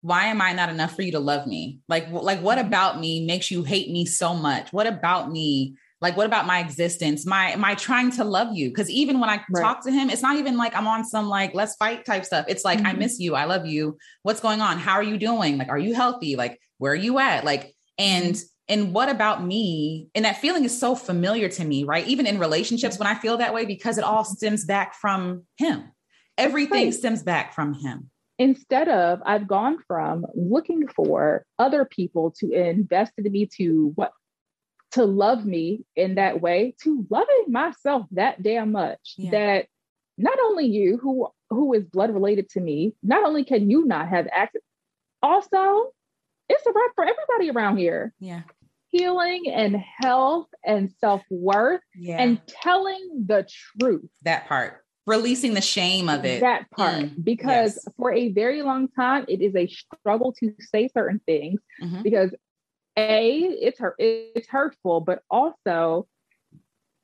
why 0.00 0.26
am 0.26 0.40
I 0.40 0.52
not 0.52 0.68
enough 0.68 0.94
for 0.94 1.02
you 1.02 1.12
to 1.12 1.18
love 1.20 1.46
me? 1.46 1.80
Like, 1.88 2.10
like 2.10 2.40
what 2.40 2.58
Mm-hmm. 2.58 2.66
about 2.66 3.00
me 3.00 3.26
makes 3.26 3.50
you 3.50 3.64
hate 3.64 3.90
me 3.90 4.04
so 4.06 4.34
much? 4.34 4.72
What 4.72 4.86
about 4.86 5.30
me? 5.30 5.76
Like, 6.00 6.16
what 6.16 6.26
about 6.26 6.46
my 6.46 6.60
existence? 6.60 7.26
My, 7.26 7.56
my 7.56 7.74
trying 7.74 8.12
to 8.12 8.24
love 8.24 8.54
you? 8.54 8.68
Because 8.68 8.88
even 8.90 9.18
when 9.18 9.28
I 9.28 9.44
Right. 9.48 9.62
talk 9.62 9.82
to 9.84 9.90
him, 9.90 10.10
it's 10.10 10.22
not 10.22 10.36
even 10.36 10.56
like 10.56 10.76
I'm 10.76 10.86
on 10.86 11.04
some 11.04 11.28
like 11.28 11.54
let's 11.54 11.74
fight 11.76 12.04
type 12.04 12.24
stuff. 12.24 12.44
It's 12.48 12.64
like 12.64 12.84
I 12.84 12.92
Mhm. 12.92 12.98
miss 12.98 13.18
you, 13.18 13.34
I 13.34 13.44
love 13.44 13.66
you. 13.66 13.98
What's 14.22 14.40
going 14.40 14.60
on? 14.60 14.78
How 14.78 14.92
are 14.94 15.02
you 15.02 15.18
doing? 15.18 15.58
Like, 15.58 15.68
are 15.68 15.78
you 15.78 15.94
healthy? 15.94 16.36
Like, 16.36 16.60
where 16.78 16.92
are 16.92 16.96
you 16.96 17.18
at? 17.18 17.44
Like, 17.44 17.74
and 17.98 18.34
Mm-hmm. 18.34 18.46
and 18.68 18.92
what 18.92 19.08
about 19.08 19.44
me? 19.44 20.08
And 20.14 20.24
that 20.24 20.36
feeling 20.36 20.64
is 20.64 20.78
so 20.78 20.94
familiar 20.94 21.48
to 21.48 21.64
me, 21.64 21.84
right? 21.84 22.06
Even 22.06 22.26
in 22.26 22.38
relationships, 22.38 22.98
when 22.98 23.08
I 23.08 23.14
feel 23.14 23.38
that 23.38 23.52
way, 23.54 23.64
because 23.64 23.98
it 23.98 24.04
all 24.04 24.24
stems 24.24 24.64
back 24.64 24.94
from 24.94 25.44
him. 25.56 25.90
Everything 26.36 26.72
right. 26.84 26.94
stems 26.94 27.22
back 27.24 27.54
from 27.54 27.74
him. 27.74 28.10
Instead 28.38 28.88
of 28.88 29.20
I've 29.24 29.48
gone 29.48 29.78
from 29.86 30.24
looking 30.34 30.86
for 30.88 31.44
other 31.58 31.84
people 31.84 32.32
to 32.38 32.50
invest 32.52 33.12
in 33.18 33.30
me 33.30 33.46
to 33.56 33.92
what 33.96 34.12
to 34.92 35.04
love 35.04 35.44
me 35.44 35.84
in 35.96 36.14
that 36.14 36.40
way 36.40 36.74
to 36.82 37.06
loving 37.10 37.44
myself 37.48 38.06
that 38.12 38.42
damn 38.42 38.72
much 38.72 39.14
Yeah. 39.16 39.30
that 39.32 39.66
not 40.16 40.38
only 40.44 40.66
you 40.66 40.98
who 40.98 41.28
who 41.50 41.72
is 41.74 41.84
blood 41.84 42.10
related 42.12 42.48
to 42.50 42.60
me 42.60 42.94
not 43.02 43.24
only 43.24 43.44
can 43.44 43.70
you 43.70 43.84
not 43.84 44.08
have 44.08 44.26
access 44.32 44.62
also 45.22 45.92
it's 46.48 46.64
a 46.66 46.70
wrap 46.72 46.90
for 46.94 47.04
everybody 47.04 47.50
around 47.50 47.76
here 47.76 48.14
Yeah. 48.18 48.42
healing 48.88 49.50
and 49.50 49.76
health 49.76 50.48
and 50.64 50.90
self-worth 51.00 51.82
Yeah. 51.94 52.22
and 52.22 52.40
telling 52.46 53.24
the 53.26 53.46
truth 53.78 54.10
that 54.22 54.46
part. 54.46 54.84
Releasing 55.08 55.54
the 55.54 55.60
shame 55.62 56.08
of 56.10 56.24
it. 56.24 56.40
that 56.40 56.70
part 56.70 56.96
Mm, 57.06 57.24
because 57.24 57.74
yes. 57.76 57.88
for 57.96 58.12
a 58.12 58.30
very 58.32 58.62
long 58.62 58.88
time 58.88 59.24
it 59.26 59.40
is 59.40 59.56
a 59.56 59.66
struggle 59.66 60.32
to 60.40 60.54
say 60.60 60.88
certain 60.88 61.20
things 61.26 61.60
Mhm. 61.82 62.02
because 62.02 62.30
a 62.98 63.38
it's 63.66 63.78
hurt 63.78 63.94
it's 63.98 64.48
hurtful 64.48 65.00
but 65.00 65.22
also 65.30 66.06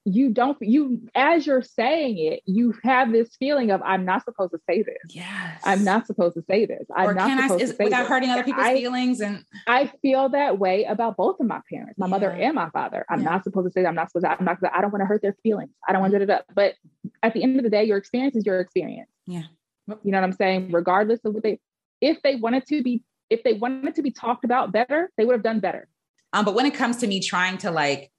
you 0.06 0.28
don't 0.30 0.58
you 0.60 1.00
as 1.14 1.46
you're 1.46 1.62
saying 1.62 2.18
it 2.18 2.42
you 2.44 2.74
have 2.82 3.10
this 3.10 3.34
feeling 3.38 3.70
of 3.70 3.80
i'm 3.82 4.04
not 4.04 4.22
supposed 4.22 4.52
to 4.52 4.58
say 4.68 4.82
this 4.82 4.96
Yes. 5.08 5.62
i'm 5.64 5.82
not 5.82 6.06
supposed 6.06 6.34
to 6.34 6.42
say 6.42 6.66
this 6.66 6.84
i'm 6.94 7.08
or 7.08 7.14
not 7.14 7.26
can 7.28 7.38
I, 7.38 7.42
supposed 7.46 7.62
is, 7.62 7.70
to 7.70 7.76
say 7.76 7.84
without 7.84 8.00
this. 8.00 8.08
hurting 8.08 8.28
other 8.30 8.44
people's 8.44 8.66
I, 8.66 8.74
feelings? 8.74 9.20
And 9.22 9.44
I 9.66 9.90
feel 10.02 10.28
that 10.30 10.58
way 10.58 10.84
about 10.84 11.16
both 11.16 11.40
of 11.40 11.46
my 11.46 11.60
parents, 11.72 11.98
my 11.98 12.06
mother 12.06 12.30
and 12.30 12.54
my 12.54 12.68
father. 12.70 13.06
I'm 13.08 13.20
Yeah. 13.22 13.30
not 13.30 13.44
supposed 13.44 13.66
to 13.66 13.72
say 13.72 13.80
that. 13.82 13.88
I'm 13.88 13.94
not 13.94 14.10
supposed 14.10 14.24
to, 14.26 14.32
I'm 14.38 14.44
not, 14.44 14.58
I 14.74 14.80
don't 14.82 14.92
want 14.92 15.00
to 15.02 15.06
hurt 15.06 15.22
their 15.22 15.36
feelings. 15.42 15.70
I 15.88 15.92
don't 15.92 16.02
want 16.02 16.12
to, 16.12 16.18
da, 16.18 16.26
da, 16.26 16.36
da. 16.38 16.42
but 16.54 16.74
at 17.22 17.32
the 17.32 17.42
end 17.42 17.56
of 17.56 17.64
the 17.64 17.70
day, 17.70 17.84
your 17.84 17.96
experience 17.96 18.36
is 18.36 18.44
your 18.44 18.60
experience. 18.60 19.08
Yeah. 19.26 19.44
You 19.86 20.12
know 20.12 20.18
what 20.18 20.24
I'm 20.24 20.32
saying? 20.32 20.70
Regardless 20.72 21.20
of 21.24 21.32
what 21.34 21.42
they, 21.42 21.60
if 22.02 22.20
they 22.22 22.34
wanted 22.36 22.66
to 22.66 22.82
be, 22.82 23.02
if 23.30 23.42
they 23.42 23.54
wanted 23.54 23.94
to 23.94 24.02
be 24.02 24.10
talked 24.10 24.44
about 24.44 24.70
better, 24.72 25.10
they 25.16 25.24
would 25.24 25.32
have 25.32 25.42
done 25.42 25.60
better. 25.60 25.88
um, 26.34 26.44
but 26.44 26.54
when 26.54 26.66
it 26.66 26.74
comes 26.74 26.98
to 26.98 27.06
me 27.06 27.20
trying 27.20 27.56
to 27.58 27.70
like, 27.70 28.10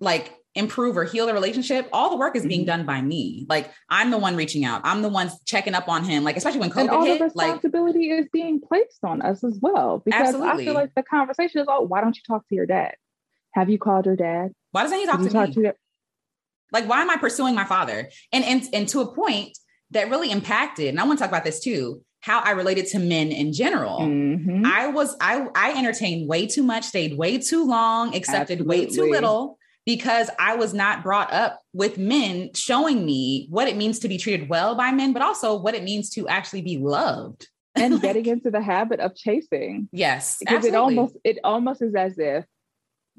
like 0.00 0.34
improve 0.54 0.96
or 0.96 1.04
heal 1.04 1.26
the 1.26 1.32
relationship, 1.32 1.88
all 1.92 2.10
the 2.10 2.16
work 2.16 2.34
is 2.34 2.44
being 2.44 2.62
Mhm. 2.62 2.66
done 2.66 2.86
by 2.86 3.00
me. 3.00 3.46
Like 3.48 3.70
I'm 3.88 4.10
the 4.10 4.18
one 4.18 4.34
reaching 4.36 4.64
out. 4.64 4.80
I'm 4.84 5.00
the 5.02 5.08
one 5.08 5.30
checking 5.44 5.74
up 5.74 5.88
on 5.88 6.02
him. 6.04 6.24
Like 6.24 6.36
especially 6.36 6.60
when 6.60 6.72
and 6.76 6.90
all 6.90 6.98
COVID 7.04 7.18
the 7.18 7.24
hit. 7.24 7.36
Like 7.36 7.46
responsibility 7.46 8.10
is 8.10 8.26
being 8.32 8.60
placed 8.60 9.04
on 9.04 9.22
us 9.22 9.44
as 9.44 9.58
well. 9.62 10.02
Because 10.04 10.34
I 10.34 10.56
feel 10.56 10.74
like 10.74 10.92
the 10.96 11.04
conversation 11.04 11.60
is, 11.60 11.68
all, 11.68 11.86
why 11.86 12.00
don't 12.00 12.16
you 12.16 12.22
talk 12.26 12.46
to 12.48 12.54
your 12.54 12.66
dad? 12.66 12.94
Have 13.52 13.70
you 13.70 13.78
called 13.78 14.06
your 14.06 14.16
dad? 14.16 14.52
why 14.72 14.82
doesn't 14.84 14.98
he 14.98 15.06
talk 15.06 15.16
Have 15.16 15.22
you 15.24 15.30
to 15.30 15.46
me? 15.48 15.52
to 15.54 15.60
your, 15.62 15.74
like 16.72 16.88
why 16.88 17.02
am 17.02 17.10
i 17.10 17.16
pursuing 17.16 17.56
my 17.56 17.64
father 17.64 18.08
and 18.32 18.44
and 18.44 18.62
and 18.72 18.88
to 18.88 19.00
a 19.00 19.12
point 19.12 19.58
that 19.90 20.08
really 20.08 20.30
impacted 20.30 20.86
and 20.86 21.00
i 21.00 21.04
want 21.04 21.18
to 21.18 21.22
talk 21.24 21.28
about 21.28 21.42
this 21.42 21.58
too 21.58 22.00
how 22.20 22.38
i 22.40 22.52
related 22.52 22.86
to 22.86 23.00
men 23.00 23.32
in 23.32 23.52
general 23.52 23.98
Mhm. 23.98 24.64
i 24.64 24.86
was 24.86 25.16
i 25.20 25.44
i 25.56 25.72
entertained 25.76 26.28
way 26.28 26.46
too 26.46 26.62
much 26.62 26.84
stayed 26.84 27.18
way 27.18 27.38
too 27.38 27.66
long 27.66 28.14
accepted 28.14 28.64
way 28.64 28.86
too 28.86 29.10
little 29.10 29.58
because 29.96 30.30
i 30.38 30.54
was 30.54 30.72
not 30.72 31.02
brought 31.02 31.32
up 31.32 31.58
with 31.72 31.98
men 31.98 32.48
showing 32.54 33.04
me 33.04 33.46
what 33.50 33.66
it 33.66 33.76
means 33.76 33.98
to 33.98 34.08
be 34.08 34.16
treated 34.18 34.48
well 34.48 34.74
by 34.76 34.92
men 34.92 35.12
but 35.12 35.22
also 35.22 35.56
what 35.58 35.74
it 35.74 35.82
means 35.82 36.10
to 36.10 36.28
actually 36.28 36.62
be 36.62 36.78
loved 36.78 37.48
and 37.74 38.00
getting 38.00 38.26
into 38.26 38.50
the 38.50 38.60
habit 38.60 39.00
of 39.00 39.14
chasing. 39.16 39.88
yes 39.92 40.36
because 40.38 40.64
absolutely. 40.64 40.76
it 40.76 40.98
almost 40.98 41.16
it 41.24 41.38
almost 41.42 41.82
is 41.82 41.94
as 41.94 42.18
if 42.18 42.44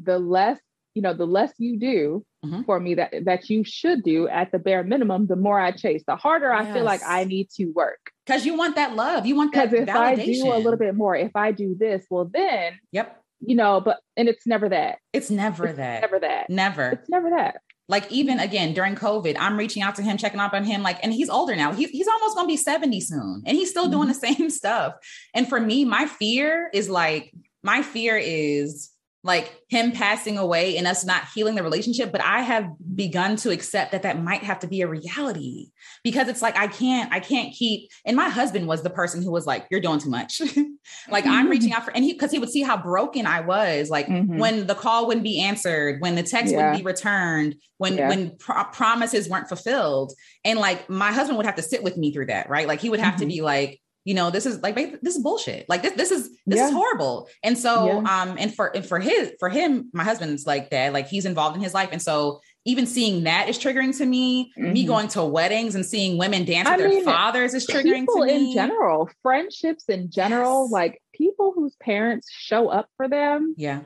the 0.01 0.17
less 0.17 0.59
you 0.95 1.01
know 1.01 1.13
the 1.13 1.25
less 1.27 1.53
you 1.57 1.77
do 1.79 2.25
Mhm. 2.43 2.65
for 2.65 2.79
me 2.79 2.95
that 2.95 3.13
that 3.25 3.51
you 3.51 3.63
should 3.63 4.01
do 4.01 4.27
at 4.27 4.51
the 4.51 4.57
bare 4.57 4.83
minimum 4.83 5.27
the 5.27 5.35
more 5.35 5.59
i 5.59 5.69
chase 5.71 6.03
the 6.07 6.15
harder 6.15 6.51
i 6.51 6.73
feel 6.73 6.83
like 6.83 7.01
i 7.05 7.23
need 7.23 7.51
to 7.51 7.65
work 7.75 7.99
because 8.25 8.47
you 8.47 8.57
want 8.57 8.75
that 8.77 8.95
love 8.95 9.27
you 9.27 9.35
want 9.35 9.53
that 9.53 9.69
because 9.69 9.87
if 9.87 9.95
i 9.95 10.15
do 10.15 10.51
a 10.51 10.57
little 10.57 10.79
bit 10.79 10.95
more 10.95 11.15
if 11.15 11.35
i 11.35 11.51
do 11.51 11.75
this 11.79 12.03
well 12.09 12.25
then 12.33 12.79
yep 12.91 13.20
you 13.41 13.55
know 13.55 13.81
but 13.81 13.99
and 14.15 14.29
it's 14.29 14.45
never 14.45 14.69
that 14.69 14.99
it's 15.13 15.29
never 15.29 15.67
It's 15.67 15.77
that 15.77 16.01
never 16.01 16.19
that 16.19 16.49
never 16.49 16.89
it's 16.91 17.09
never 17.09 17.29
that 17.31 17.61
like 17.91 18.09
even 18.09 18.39
again 18.39 18.73
during 18.73 18.95
COVID, 18.95 19.35
I'm 19.37 19.57
reaching 19.57 19.83
out 19.83 19.95
to 19.95 20.01
him, 20.01 20.15
checking 20.15 20.39
up 20.39 20.53
on 20.53 20.63
him. 20.63 20.81
Like, 20.81 20.99
and 21.03 21.11
he's 21.11 21.29
older 21.29 21.57
now. 21.57 21.73
He's 21.73 21.89
he's 21.89 22.07
almost 22.07 22.37
gonna 22.37 22.47
be 22.47 22.55
70 22.55 23.01
soon, 23.01 23.43
and 23.45 23.57
he's 23.57 23.69
still 23.69 23.89
doing 23.89 24.07
mm-hmm. 24.07 24.19
the 24.19 24.35
same 24.35 24.49
stuff. 24.49 24.93
And 25.33 25.47
for 25.47 25.59
me, 25.59 25.83
my 25.83 26.05
fear 26.05 26.69
is 26.73 26.89
like 26.89 27.33
my 27.63 27.81
fear 27.81 28.17
is 28.17 28.91
like 29.23 29.55
him 29.69 29.91
passing 29.91 30.37
away 30.39 30.77
and 30.77 30.87
us 30.87 31.05
not 31.05 31.23
healing 31.35 31.53
the 31.55 31.61
relationship. 31.61 32.11
But 32.11 32.21
I 32.23 32.41
have 32.41 32.67
begun 32.95 33.35
to 33.37 33.51
accept 33.51 33.91
that 33.91 34.01
that 34.03 34.21
might 34.21 34.41
have 34.43 34.59
to 34.59 34.67
be 34.67 34.81
a 34.81 34.87
reality 34.87 35.67
because 36.03 36.27
it's 36.27 36.41
like 36.41 36.57
I 36.57 36.67
can't 36.67 37.11
I 37.13 37.19
can't 37.19 37.53
keep. 37.53 37.89
And 38.05 38.17
my 38.17 38.29
husband 38.29 38.67
was 38.67 38.81
the 38.81 38.89
person 38.89 39.21
who 39.21 39.31
was 39.31 39.45
like, 39.45 39.67
"You're 39.69 39.79
doing 39.81 39.99
too 39.99 40.09
much." 40.09 40.41
like 41.09 41.25
I'm 41.27 41.49
reaching 41.49 41.71
out 41.73 41.85
for, 41.85 41.91
and 41.95 42.03
he 42.03 42.13
because 42.13 42.31
he 42.31 42.39
would 42.39 42.49
see 42.49 42.63
how 42.63 42.77
broken 42.77 43.27
I 43.27 43.41
was. 43.41 43.89
Like 43.91 44.07
Mhm. 44.07 44.37
when 44.39 44.65
the 44.65 44.75
call 44.75 45.05
wouldn't 45.07 45.23
be 45.23 45.39
answered, 45.41 46.01
when 46.01 46.15
the 46.15 46.23
text 46.23 46.51
Yeah. 46.51 46.57
wouldn't 46.57 46.77
be 46.77 46.83
returned, 46.83 47.55
when 47.77 47.97
Yeah. 47.97 48.09
when 48.09 48.37
pro- 48.37 48.63
promises 48.65 49.29
weren't 49.29 49.47
fulfilled, 49.47 50.13
and 50.43 50.57
like 50.59 50.89
my 50.89 51.11
husband 51.11 51.37
would 51.37 51.45
have 51.45 51.55
to 51.55 51.61
sit 51.63 51.83
with 51.83 51.95
me 51.95 52.11
through 52.11 52.25
that, 52.27 52.49
right? 52.49 52.67
Like 52.67 52.79
he 52.81 52.89
would 52.89 52.99
have 52.99 53.17
to 53.17 53.25
Mhm. 53.25 53.29
be 53.29 53.41
like, 53.41 53.79
you 54.03 54.13
know, 54.15 54.31
this 54.31 54.45
is 54.47 54.61
like 54.61 54.75
this 54.75 55.15
is 55.15 55.21
bullshit. 55.21 55.67
Like 55.69 55.81
this 55.83 55.93
this 55.93 56.11
is 56.11 56.29
this 56.47 56.59
is 56.59 56.71
horrible. 56.71 57.29
And 57.43 57.57
so 57.57 57.85
Yeah. 57.85 58.21
um 58.21 58.35
and 58.39 58.53
for 58.53 58.75
and 58.75 58.85
for 58.85 58.99
his 58.99 59.31
for 59.39 59.49
him, 59.49 59.89
my 59.93 60.03
husband's 60.03 60.45
like 60.47 60.69
that, 60.71 60.91
like 60.93 61.07
he's 61.07 61.25
involved 61.25 61.55
in 61.55 61.61
his 61.61 61.73
life, 61.73 61.89
and 61.91 62.01
so 62.01 62.41
even 62.65 62.85
seeing 62.85 63.23
that 63.23 63.49
is 63.49 63.57
triggering 63.59 63.95
to 63.97 64.05
me. 64.05 64.51
Me 64.57 64.83
Mhm. 64.83 64.87
going 64.87 65.07
to 65.09 65.23
weddings 65.23 65.75
and 65.75 65.85
seeing 65.85 66.17
women 66.17 66.45
dance 66.45 66.67
I 66.67 66.77
with 66.77 66.89
their 66.91 67.03
fathers 67.03 67.53
is 67.53 67.65
triggering 67.67 68.01
people 68.01 68.21
to 68.21 68.25
me. 68.25 68.49
in 68.49 68.53
general 68.53 69.09
friendships 69.21 69.85
in 69.85 70.09
general 70.11 70.63
Yes. 70.65 70.71
like 70.71 71.01
people 71.13 71.53
whose 71.55 71.75
parents 71.75 72.29
show 72.31 72.69
up 72.69 72.89
for 72.97 73.07
them 73.07 73.53
Yeah. 73.57 73.81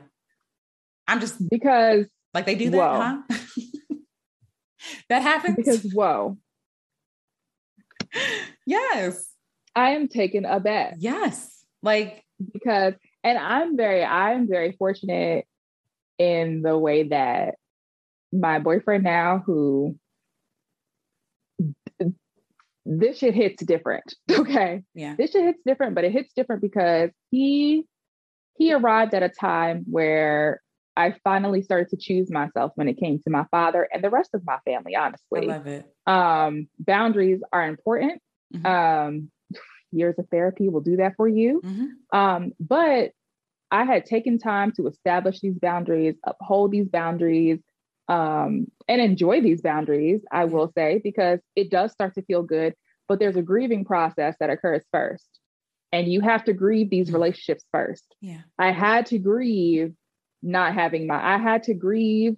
I'm 1.08 1.20
just 1.20 1.46
because 1.48 2.06
like 2.34 2.46
they 2.46 2.54
do 2.54 2.70
that, 2.70 3.22
huh? 3.30 3.38
that 5.08 5.22
happens. 5.22 5.56
because 5.56 5.82
whoa 5.92 6.36
yes. 8.66 9.26
I 9.76 9.90
am 9.90 10.08
taken 10.08 10.44
aback 10.44 10.96
Yes. 10.98 11.64
Like, 11.82 12.24
because 12.52 12.94
and 13.22 13.38
i'm 13.38 13.76
very 13.76 14.02
i'm 14.04 14.48
very 14.48 14.72
fortunate 14.72 15.46
in 16.18 16.62
the 16.62 16.76
way 16.76 17.04
that 17.08 17.54
my 18.32 18.58
boyfriend 18.58 19.04
now 19.04 19.42
who 19.46 19.96
this 22.84 23.18
shit 23.18 23.34
hits 23.34 23.64
different 23.64 24.14
okay 24.32 24.82
yeah. 24.94 25.14
this 25.18 25.32
shit 25.32 25.44
hits 25.44 25.60
different 25.66 25.94
but 25.94 26.04
it 26.04 26.12
hits 26.12 26.32
different 26.34 26.62
because 26.62 27.10
he 27.30 27.84
he 28.56 28.72
arrived 28.72 29.12
at 29.14 29.22
a 29.22 29.28
time 29.28 29.84
where 29.90 30.60
i 30.96 31.14
finally 31.24 31.62
started 31.62 31.88
to 31.88 31.96
choose 31.96 32.30
myself 32.30 32.72
when 32.76 32.88
it 32.88 32.96
came 32.98 33.18
to 33.18 33.30
my 33.30 33.44
father 33.50 33.88
and 33.92 34.02
the 34.04 34.10
rest 34.10 34.30
of 34.34 34.42
my 34.44 34.58
family 34.64 34.94
I 34.94 35.06
honestly 35.06 35.46
love 35.48 35.66
it. 35.66 35.84
um 36.06 36.68
boundaries 36.78 37.40
are 37.52 37.66
important 37.66 38.20
Mhm. 38.54 38.66
um 38.66 39.30
years 39.96 40.14
of 40.18 40.28
therapy 40.30 40.68
will 40.68 40.80
do 40.80 40.96
that 40.96 41.14
for 41.16 41.28
you 41.28 41.60
Mhm. 41.64 41.88
um, 42.12 42.52
but 42.60 43.12
I 43.70 43.84
had 43.84 44.06
taken 44.06 44.38
time 44.38 44.72
to 44.76 44.86
establish 44.86 45.40
these 45.40 45.58
boundaries, 45.58 46.14
uphold 46.24 46.70
these 46.70 46.88
boundaries, 46.88 47.58
um, 48.08 48.68
and 48.86 49.00
enjoy 49.00 49.40
these 49.40 49.60
boundaries, 49.60 50.20
I 50.30 50.44
will 50.44 50.70
say, 50.76 51.00
because 51.02 51.40
it 51.56 51.70
does 51.70 51.90
start 51.92 52.14
to 52.14 52.22
feel 52.22 52.44
good, 52.44 52.74
but 53.08 53.18
there's 53.18 53.36
a 53.36 53.42
grieving 53.42 53.84
process 53.84 54.36
that 54.38 54.50
occurs 54.50 54.84
first. 54.92 55.40
And 55.92 56.06
you 56.06 56.20
have 56.20 56.44
to 56.44 56.52
grieve 56.52 56.90
these 56.90 57.10
Mhm. 57.10 57.14
relationships 57.14 57.64
first. 57.72 58.14
Yeah. 58.20 58.42
I 58.58 58.70
had 58.70 59.06
to 59.06 59.18
grieve 59.18 59.94
not 60.42 60.74
having 60.74 61.08
my, 61.08 61.34
I 61.34 61.38
had 61.38 61.64
to 61.64 61.74
grieve, 61.74 62.36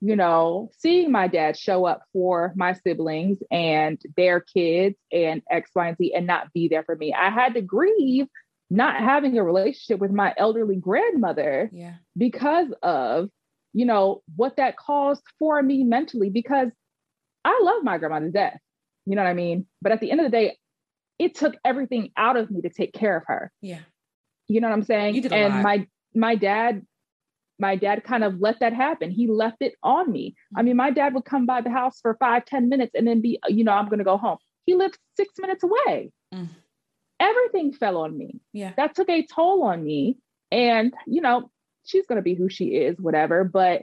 you 0.00 0.14
know, 0.16 0.70
seeing 0.78 1.10
my 1.10 1.26
dad 1.26 1.56
show 1.58 1.84
up 1.84 2.02
for 2.12 2.52
my 2.56 2.72
siblings 2.72 3.38
and 3.50 4.00
their 4.16 4.40
kids 4.40 4.96
and 5.12 5.42
X, 5.50 5.70
Y, 5.74 5.88
and 5.88 5.96
Z 5.96 6.12
and 6.14 6.26
not 6.26 6.52
be 6.52 6.68
there 6.68 6.84
for 6.84 6.94
me. 6.94 7.12
I 7.12 7.30
had 7.30 7.54
to 7.54 7.60
grieve 7.62 8.26
not 8.70 8.96
having 8.96 9.38
a 9.38 9.42
relationship 9.42 9.98
with 9.98 10.12
my 10.12 10.32
elderly 10.36 10.76
grandmother 10.76 11.68
Yeah. 11.72 11.94
because 12.16 12.68
of, 12.82 13.28
you 13.72 13.86
know, 13.86 14.22
what 14.36 14.56
that 14.56 14.76
caused 14.76 15.22
for 15.38 15.60
me 15.62 15.82
mentally, 15.84 16.30
because 16.30 16.68
I 17.44 17.58
love 17.62 17.82
my 17.82 17.98
grandma 17.98 18.20
to 18.20 18.30
death. 18.30 18.58
You 19.06 19.16
know 19.16 19.22
what 19.22 19.30
I 19.30 19.34
mean? 19.34 19.66
But 19.80 19.92
at 19.92 20.00
the 20.00 20.10
end 20.10 20.20
of 20.20 20.26
the 20.26 20.30
day, 20.30 20.58
it 21.18 21.34
took 21.34 21.54
everything 21.64 22.12
out 22.16 22.36
of 22.36 22.50
me 22.50 22.60
to 22.60 22.68
take 22.68 22.92
care 22.92 23.16
of 23.16 23.24
her 23.26 23.50
Yeah. 23.62 23.80
You 24.46 24.60
know 24.60 24.68
what 24.68 24.74
I'm 24.74 24.82
saying? 24.84 25.14
You 25.14 25.22
did 25.22 25.32
a 25.32 25.36
and 25.36 25.54
lot. 25.54 25.62
my 25.62 25.86
my 26.14 26.34
dad, 26.36 26.86
my 27.58 27.76
dad 27.76 28.04
kind 28.04 28.24
of 28.24 28.40
let 28.40 28.60
that 28.60 28.72
happen. 28.72 29.10
He 29.10 29.26
left 29.26 29.58
it 29.60 29.74
on 29.82 30.10
me. 30.10 30.34
I 30.56 30.62
mean, 30.62 30.76
my 30.76 30.90
dad 30.90 31.14
would 31.14 31.24
come 31.24 31.46
by 31.46 31.60
the 31.60 31.70
house 31.70 32.00
for 32.00 32.16
five, 32.20 32.44
ten 32.44 32.68
minutes 32.68 32.92
and 32.94 33.06
then 33.06 33.20
be, 33.20 33.38
you 33.48 33.64
know, 33.64 33.72
I'm 33.72 33.88
gonna 33.88 34.04
go 34.04 34.16
home. 34.16 34.38
He 34.64 34.74
lived 34.74 34.98
six 35.16 35.32
minutes 35.38 35.64
away. 35.64 36.12
Mm. 36.32 36.48
Everything 37.20 37.72
fell 37.72 37.96
on 37.98 38.16
me. 38.16 38.40
Yeah. 38.52 38.72
That 38.76 38.94
took 38.94 39.08
a 39.08 39.26
toll 39.26 39.64
on 39.64 39.82
me. 39.84 40.18
And, 40.52 40.94
you 41.06 41.20
know, 41.20 41.50
she's 41.84 42.06
gonna 42.06 42.22
be 42.22 42.34
who 42.34 42.48
she 42.48 42.66
is, 42.76 42.96
whatever. 43.00 43.44
But 43.44 43.82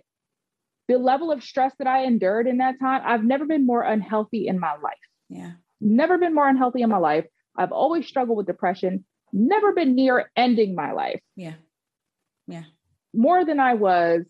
the 0.88 0.98
level 0.98 1.32
of 1.32 1.44
stress 1.44 1.74
that 1.80 1.88
I 1.88 2.06
endured 2.06 2.48
in 2.48 2.58
that 2.60 2.80
time, 2.80 3.02
I've 3.06 3.24
never 3.24 3.46
been 3.46 3.66
more 3.66 3.82
unhealthy 3.82 4.48
in 4.48 4.60
my 4.60 4.76
life 4.78 4.94
Yeah. 5.30 5.54
never 5.82 6.18
been 6.18 6.34
more 6.34 6.48
unhealthy 6.48 6.82
in 6.82 6.90
my 6.90 6.98
life. 6.98 7.26
I've 7.58 7.72
always 7.72 8.08
struggled 8.08 8.38
with 8.38 8.48
depression, 8.48 9.04
never 9.34 9.74
been 9.74 9.96
near 9.96 10.32
ending 10.36 10.76
my 10.76 10.92
life 10.92 11.22
Yeah. 11.36 11.56
Yeah. 12.48 12.64
More 13.16 13.46
than 13.46 13.60
I 13.60 13.74
was 13.74 14.26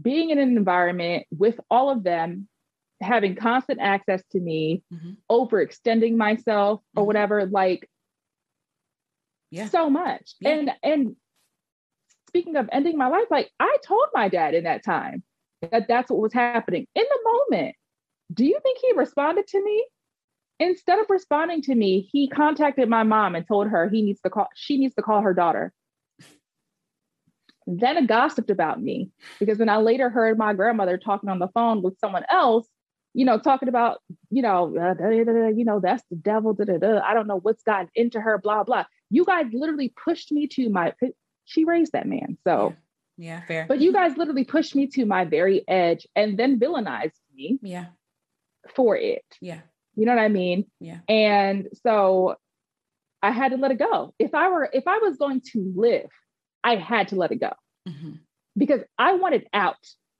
being 0.00 0.30
in 0.30 0.38
an 0.38 0.56
environment 0.56 1.26
with 1.36 1.60
all 1.70 1.90
of 1.90 2.02
them, 2.02 2.48
having 3.00 3.34
constant 3.34 3.80
access 3.80 4.22
to 4.30 4.40
me, 4.40 4.82
Mhm. 4.92 5.16
overextending 5.30 6.16
myself 6.16 6.82
or 6.96 7.02
Mhm. 7.02 7.06
whatever, 7.06 7.46
like 7.46 7.88
Yeah. 9.50 9.66
so 9.66 9.90
much. 9.90 10.34
Yeah. 10.40 10.50
And 10.50 10.72
and 10.82 11.16
speaking 12.28 12.56
of 12.56 12.68
ending 12.72 12.96
my 12.96 13.08
life, 13.08 13.26
like 13.30 13.50
I 13.60 13.76
told 13.84 14.06
my 14.14 14.28
dad 14.28 14.54
in 14.54 14.64
that 14.64 14.84
time 14.84 15.22
that 15.60 15.86
that's 15.88 16.10
what 16.10 16.20
was 16.20 16.32
happening 16.32 16.86
in 16.94 17.04
the 17.04 17.30
moment. 17.50 17.76
Do 18.32 18.46
you 18.46 18.58
think 18.62 18.78
he 18.78 18.92
responded 18.92 19.46
to 19.48 19.62
me? 19.62 19.86
Instead 20.58 20.98
of 21.00 21.10
responding 21.10 21.60
to 21.62 21.74
me, 21.74 22.08
he 22.12 22.28
contacted 22.28 22.88
my 22.88 23.02
mom 23.02 23.34
and 23.34 23.46
told 23.46 23.68
her 23.68 23.88
he 23.88 24.00
needs 24.00 24.20
to 24.22 24.30
call 24.30 24.48
she 24.54 24.78
needs 24.78 24.94
to 24.94 25.02
call 25.02 25.20
her 25.20 25.34
daughter. 25.34 25.72
Then 27.78 28.06
gossiped 28.06 28.50
about 28.50 28.82
me 28.82 29.10
because 29.38 29.58
then 29.58 29.68
I 29.68 29.78
later 29.78 30.10
heard 30.10 30.38
my 30.38 30.52
grandmother 30.52 30.98
talking 30.98 31.28
on 31.28 31.38
the 31.38 31.48
phone 31.48 31.82
with 31.82 31.98
someone 31.98 32.24
else, 32.30 32.66
you 33.14 33.24
know, 33.24 33.38
talking 33.38 33.68
about, 33.68 34.00
you 34.30 34.42
know, 34.42 34.74
uh, 34.76 34.94
da, 34.94 35.24
da, 35.24 35.24
da, 35.24 35.48
you 35.48 35.64
know, 35.64 35.80
that's 35.80 36.02
the 36.10 36.16
devil. 36.16 36.56
I 36.60 37.14
don't 37.14 37.26
know 37.26 37.40
what's 37.40 37.62
gotten 37.62 37.88
into 37.94 38.20
her, 38.20 38.38
blah, 38.38 38.64
blah. 38.64 38.84
You 39.10 39.24
guys 39.24 39.46
literally 39.52 39.92
pushed 40.02 40.32
me 40.32 40.46
to 40.48 40.68
my, 40.70 40.92
she 41.44 41.64
raised 41.64 41.92
that 41.92 42.06
man. 42.06 42.38
So, 42.44 42.74
Yeah. 43.16 43.40
yeah. 43.40 43.46
Fair. 43.46 43.66
but 43.68 43.80
you 43.80 43.92
guys 43.92 44.16
literally 44.16 44.44
pushed 44.44 44.74
me 44.74 44.86
to 44.88 45.04
my 45.04 45.24
very 45.24 45.66
edge 45.68 46.06
and 46.16 46.38
then 46.38 46.58
villainized 46.58 47.18
me 47.34 47.58
yeah. 47.62 47.86
for 48.74 48.96
it. 48.96 49.24
Yeah. 49.40 49.60
You 49.94 50.06
know 50.06 50.14
what 50.14 50.22
I 50.22 50.28
mean? 50.28 50.66
Yeah. 50.80 50.98
And 51.08 51.68
so 51.84 52.36
I 53.22 53.30
had 53.30 53.52
to 53.52 53.58
let 53.58 53.70
it 53.70 53.78
go. 53.78 54.14
If 54.18 54.34
I 54.34 54.48
were, 54.48 54.68
if 54.72 54.86
I 54.86 54.98
was 54.98 55.16
going 55.16 55.42
to 55.52 55.72
live, 55.76 56.08
I 56.64 56.76
had 56.76 57.08
to 57.08 57.16
let 57.16 57.32
it 57.32 57.40
go 57.40 57.52
Mhm. 57.88 58.18
because 58.56 58.80
I 58.98 59.14
wanted 59.14 59.48
out 59.52 59.76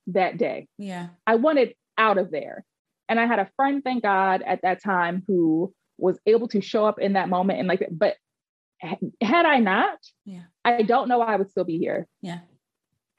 that 0.08 0.36
day. 0.38 0.68
Yeah. 0.78 1.08
I 1.26 1.36
wanted 1.36 1.74
out 1.98 2.18
of 2.18 2.30
there. 2.30 2.64
And 3.08 3.20
I 3.20 3.26
had 3.26 3.38
a 3.38 3.50
friend, 3.56 3.82
thank 3.84 4.02
God, 4.02 4.42
at 4.42 4.62
that 4.62 4.82
time 4.82 5.22
who 5.26 5.72
was 5.98 6.18
able 6.26 6.48
to 6.48 6.60
show 6.60 6.84
up 6.86 6.98
in 6.98 7.12
that 7.12 7.28
moment 7.28 7.58
and 7.58 7.68
like, 7.68 7.86
but 7.90 8.16
had 8.80 9.46
I 9.46 9.60
not, 9.60 9.98
Yeah. 10.24 10.44
I 10.64 10.82
don't 10.82 11.08
know 11.08 11.20
I 11.20 11.36
would 11.36 11.50
still 11.50 11.64
be 11.64 11.78
here. 11.78 12.08
Yeah. 12.20 12.40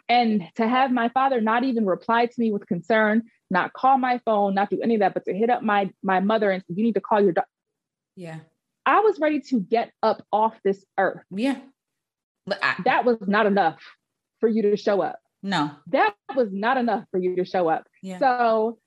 And 0.09 0.43
to 0.55 0.67
have 0.67 0.91
my 0.91 1.07
father 1.09 1.39
not 1.39 1.63
even 1.63 1.85
reply 1.85 2.25
to 2.25 2.33
me 2.37 2.51
with 2.51 2.67
concern, 2.67 3.23
not 3.49 3.71
call 3.71 3.97
my 3.97 4.17
phone, 4.25 4.53
not 4.55 4.69
do 4.69 4.81
any 4.81 4.95
of 4.95 4.99
that, 4.99 5.13
but 5.13 5.23
to 5.25 5.33
hit 5.33 5.49
up 5.49 5.61
my 5.63 5.89
my 6.03 6.19
mother 6.19 6.51
and 6.51 6.61
say, 6.63 6.73
you 6.75 6.83
need 6.83 6.95
to 6.95 7.01
call 7.01 7.21
your 7.21 7.31
doctor. 7.31 7.49
Yeah. 8.17 8.39
I 8.85 8.99
was 8.99 9.19
ready 9.19 9.39
to 9.41 9.61
get 9.61 9.93
up 10.03 10.25
off 10.33 10.59
this 10.63 10.83
earth. 10.97 11.23
Yeah. 11.31 11.61
I- 12.61 12.81
That 12.83 13.05
was 13.05 13.17
not 13.21 13.45
enough 13.45 13.79
for 14.43 14.49
you 14.49 14.61
to 14.63 14.75
show 14.75 14.99
up. 15.01 15.19
no. 15.41 15.71
That 15.87 16.13
was 16.35 16.49
not 16.51 16.75
enough 16.77 17.05
for 17.11 17.17
you 17.17 17.37
to 17.37 17.45
show 17.45 17.69
up. 17.69 17.87
Yeah. 18.01 18.19
So 18.19 18.77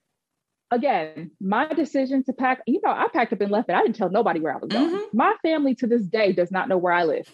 again, 0.70 1.30
my 1.40 1.66
decision 1.72 2.22
to 2.24 2.34
pack, 2.34 2.60
you 2.66 2.80
know, 2.84 2.90
I 2.90 3.06
packed 3.10 3.32
up 3.32 3.40
and 3.40 3.50
left 3.50 3.70
it. 3.70 3.74
I 3.74 3.80
didn't 3.80 3.96
tell 3.96 4.10
nobody 4.10 4.40
where 4.40 4.52
I 4.52 4.58
was 4.58 4.68
going. 4.68 4.90
Mhm. 4.90 5.14
My 5.14 5.34
family 5.42 5.74
to 5.76 5.86
this 5.86 6.04
day 6.04 6.32
does 6.32 6.50
not 6.50 6.68
know 6.68 6.76
where 6.76 6.92
I 6.92 7.04
live. 7.04 7.26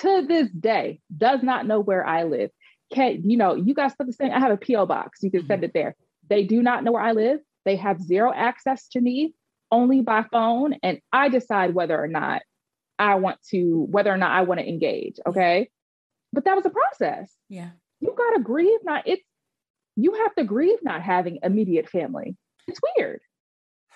To 0.00 0.26
this 0.28 0.50
day, 0.50 1.00
does 1.16 1.42
not 1.42 1.66
know 1.66 1.80
where 1.80 2.04
I 2.06 2.24
live. 2.24 2.50
Can 2.92 3.22
you 3.24 3.38
know, 3.38 3.54
you 3.54 3.72
guys 3.72 3.94
put 3.96 4.06
the 4.06 4.12
same, 4.12 4.32
I 4.32 4.40
have 4.40 4.52
a 4.52 4.56
P.O. 4.58 4.84
box. 4.84 5.22
You 5.22 5.30
can 5.30 5.46
send 5.46 5.64
it 5.64 5.72
there. 5.72 5.96
They 6.28 6.44
do 6.44 6.62
not 6.62 6.84
know 6.84 6.92
where 6.92 7.02
I 7.02 7.12
live. 7.12 7.40
They 7.64 7.76
have 7.76 8.00
zero 8.02 8.32
access 8.34 8.88
to 8.88 9.00
me, 9.00 9.34
only 9.72 10.02
by 10.02 10.24
phone. 10.30 10.74
And 10.82 11.00
I 11.12 11.28
decide 11.30 11.74
whether 11.74 11.98
or 11.98 12.08
not 12.08 12.42
I 12.98 13.14
want 13.16 13.38
to, 13.50 13.86
whether 13.90 14.12
or 14.12 14.16
not 14.16 14.32
I 14.32 14.42
want 14.42 14.60
to 14.60 14.68
engage. 14.68 15.16
Okay. 15.26 15.70
But 16.36 16.44
that 16.44 16.54
was 16.54 16.66
a 16.66 16.70
process. 16.70 17.34
Yeah. 17.48 17.70
you 18.00 18.14
gotta 18.16 18.42
grieve 18.42 18.80
not 18.84 19.08
it's 19.08 19.24
you 19.96 20.12
have 20.12 20.34
to 20.34 20.44
grieve 20.44 20.78
not 20.82 21.00
having 21.00 21.38
immediate 21.42 21.88
family. 21.88 22.36
It's 22.68 22.78
weird. 22.96 23.20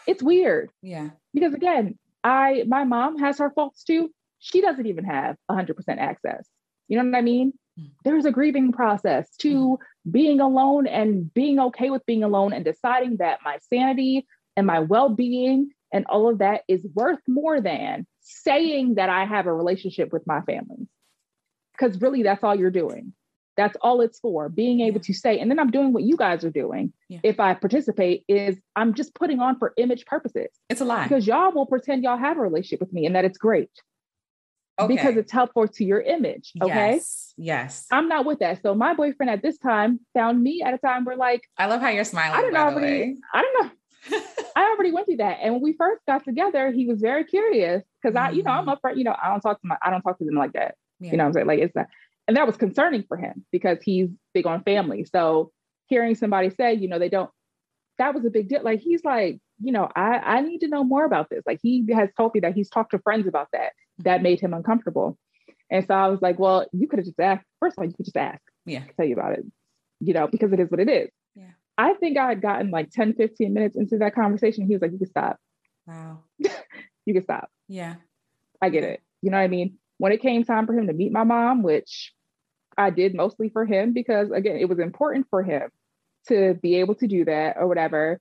It's 0.07 0.23
weird. 0.23 0.71
Yeah. 0.81 1.11
because 1.35 1.53
again 1.53 1.99
i 2.25 2.65
my 2.67 2.85
mom 2.85 3.19
has 3.19 3.39
her 3.39 3.51
faults 3.51 3.85
too. 3.85 4.11
She 4.39 4.63
doesn't 4.63 4.87
even 4.87 5.05
have 5.05 5.37
100% 5.51 5.75
access. 5.99 6.49
You 6.89 6.97
know 6.97 7.05
what 7.05 7.19
i 7.19 7.21
mean? 7.21 7.53
Mm. 7.79 7.91
there's 8.05 8.25
a 8.25 8.33
grieving 8.33 8.73
process 8.73 9.29
to 9.41 9.79
being 10.11 10.41
alone 10.41 10.87
and 10.87 11.33
being 11.33 11.61
okay 11.61 11.91
with 11.91 12.05
being 12.07 12.25
alone 12.25 12.55
and 12.55 12.65
deciding 12.65 13.19
that 13.19 13.41
my 13.45 13.59
sanity 13.73 14.27
and 14.57 14.67
my 14.67 14.81
well-being 14.81 15.71
and 15.93 16.07
all 16.07 16.29
of 16.29 16.39
that 16.39 16.63
is 16.69 16.85
worth 16.95 17.21
more 17.29 17.61
than 17.61 18.07
saying 18.23 18.95
that 18.95 19.09
i 19.09 19.25
have 19.25 19.47
a 19.47 19.53
relationship 19.53 20.13
with 20.13 20.27
my 20.27 20.41
family 20.41 20.89
because 21.81 22.01
really 22.01 22.23
that's 22.23 22.45
all 22.45 22.55
you're 22.55 22.71
doing 22.71 23.13
that's 23.57 23.77
all 23.83 24.01
it's 24.01 24.19
for 24.21 24.49
being 24.49 24.81
able 24.81 25.01
to 25.01 25.13
say 25.13 25.39
and 25.39 25.51
then 25.51 25.59
i'm 25.59 25.71
doing 25.71 25.93
what 25.93 26.03
you 26.03 26.17
guys 26.17 26.45
are 26.45 26.51
doing 26.51 26.93
Yeah. 27.09 27.21
if 27.25 27.41
i 27.41 27.55
participate 27.55 28.25
is 28.29 28.57
i'm 28.77 28.95
just 28.95 29.15
putting 29.15 29.41
on 29.41 29.59
for 29.59 29.73
image 29.77 30.05
purposes 30.07 30.49
It's 30.69 30.81
a 30.81 30.85
lie. 30.85 31.05
because 31.05 31.27
y'all 31.27 31.53
will 31.53 31.67
pretend 31.67 32.03
y'all 32.05 32.17
have 32.19 32.37
a 32.39 32.41
relationship 32.41 32.81
with 32.81 32.93
me 32.93 33.07
and 33.07 33.15
that 33.17 33.25
it's 33.25 33.39
great 33.39 33.71
okay. 34.79 34.95
because 34.95 35.17
it's 35.17 35.33
helpful 35.33 35.67
to 35.69 35.85
your 35.85 36.01
image 36.01 36.53
okay 36.63 36.93
Yes. 36.95 37.35
Yes. 37.37 37.87
i'm 37.91 38.09
not 38.09 38.25
with 38.25 38.39
that 38.41 38.63
so 38.63 38.75
my 38.75 38.95
boyfriend 38.95 39.31
at 39.31 39.43
this 39.43 39.59
time 39.59 40.01
found 40.15 40.43
me 40.43 40.63
at 40.63 40.75
a 40.75 40.79
time 40.79 41.05
where 41.05 41.17
like 41.17 41.43
I 41.59 41.67
love 41.67 41.81
how 41.81 41.89
you're 41.89 42.05
smiling. 42.05 42.39
i 42.39 42.43
by 42.43 42.51
the 42.51 42.57
already 42.77 43.17
i 43.35 43.43
don't 43.43 43.65
know 43.65 43.71
I 44.57 44.63
already 44.75 44.93
went 44.93 45.07
through 45.07 45.19
that. 45.19 45.39
And 45.43 45.53
when 45.55 45.63
we 45.63 45.75
first 45.75 46.01
got 46.09 46.25
together, 46.25 46.73
he 46.73 46.87
was 46.87 47.01
very 47.01 47.23
curious 47.23 47.83
because 48.03 48.17
I, 48.17 48.31
you 48.31 48.43
know, 48.43 48.51
I'm 48.51 48.67
Mm. 48.67 48.75
upfront, 48.75 48.97
you 48.97 49.05
know, 49.05 49.15
I 49.23 49.29
don't 49.29 49.41
talk 49.41 49.61
to 49.61 49.67
my, 49.67 49.77
I 49.83 49.91
don't 49.91 50.01
talk 50.03 50.19
to 50.19 50.25
them 50.25 50.35
like 50.37 50.55
that. 50.55 50.75
Yeah. 51.01 51.13
You 51.13 51.17
know 51.17 51.25
what 51.25 51.29
I'm 51.29 51.33
saying? 51.35 51.47
Like 51.47 51.59
it's 51.61 51.75
not, 51.75 51.87
and 52.29 52.37
that 52.37 52.47
was 52.47 52.57
concerning 52.57 53.05
for 53.09 53.17
him 53.17 53.45
because 53.51 53.79
he's 53.83 54.09
big 54.35 54.47
on 54.47 54.63
family. 54.63 55.05
So 55.05 55.51
hearing 55.87 56.15
somebody 56.15 56.51
say, 56.51 56.75
you 56.75 56.89
know, 56.89 56.99
they 56.99 57.09
don't, 57.09 57.31
that 57.99 58.15
was 58.15 58.25
a 58.25 58.31
big 58.31 58.49
deal. 58.49 58.63
Like 58.63 58.81
he's 58.81 59.05
like, 59.05 59.41
you 59.61 59.73
know, 59.73 59.89
I, 59.95 60.19
I 60.19 60.41
need 60.41 60.61
to 60.61 60.69
know 60.69 60.85
more 60.85 61.05
about 61.05 61.29
this. 61.31 61.43
Like 61.47 61.59
he 61.63 61.87
has 61.93 62.09
told 62.17 62.35
me 62.35 62.41
that 62.41 62.55
he's 62.55 62.71
talked 62.71 62.93
to 62.93 62.99
friends 63.01 63.27
about 63.27 63.49
that. 63.53 63.73
That 63.99 64.23
made 64.23 64.41
him 64.41 64.55
uncomfortable. 64.55 65.19
And 65.71 65.87
so 65.87 65.95
I 65.95 66.09
was 66.09 66.23
like, 66.23 66.39
well, 66.39 66.67
you 66.73 66.89
could 66.89 66.99
have 66.99 67.07
just 67.07 67.21
asked. 67.21 67.45
First 67.61 67.75
of 67.77 67.83
all, 67.83 67.89
you 67.89 67.95
could 67.95 68.07
just 68.07 68.17
ask. 68.17 68.41
Yeah. 68.65 68.85
Tell 68.97 69.07
you 69.07 69.15
about 69.15 69.33
it, 69.33 69.45
you 70.01 70.15
know, 70.15 70.27
because 70.27 70.53
it 70.53 70.61
is 70.61 70.71
what 70.71 70.81
it 70.81 70.89
is. 70.89 71.11
Yeah. 71.35 71.51
I 71.77 71.95
think 71.95 72.17
I 72.17 72.29
had 72.29 72.43
gotten 72.43 72.71
like 72.71 72.91
10, 72.91 73.15
15 73.15 73.53
minutes 73.53 73.77
into 73.77 73.99
that 73.99 74.15
conversation. 74.15 74.67
He 74.67 74.75
was 74.75 74.83
like, 74.83 74.93
you 74.93 74.99
can 74.99 75.09
stop. 75.09 75.37
Wow. 75.87 76.21
You 77.07 77.15
can 77.15 77.23
stop. 77.23 77.51
Yeah. 77.67 77.95
I 78.63 78.69
get 78.69 78.85
it. 78.85 79.01
You 79.23 79.31
know 79.31 79.39
what 79.39 79.43
I 79.43 79.49
mean? 79.49 79.79
When 80.01 80.13
it 80.13 80.23
came 80.23 80.45
time 80.45 80.67
for 80.67 80.73
him 80.73 80.87
to 80.87 80.95
meet 80.95 81.13
my 81.13 81.25
mom, 81.25 81.63
which 81.63 82.15
I 82.79 82.89
did 82.89 83.15
mostly 83.15 83.51
for 83.51 83.67
him 83.67 83.93
because 83.93 84.31
again, 84.31 84.57
it 84.57 84.67
was 84.67 84.79
important 84.79 85.27
for 85.29 85.43
him 85.43 85.69
to 86.29 86.55
be 86.63 86.77
able 86.77 86.95
to 86.95 87.07
do 87.07 87.27
that 87.27 87.59
or 87.59 87.69
whatever. 87.69 88.19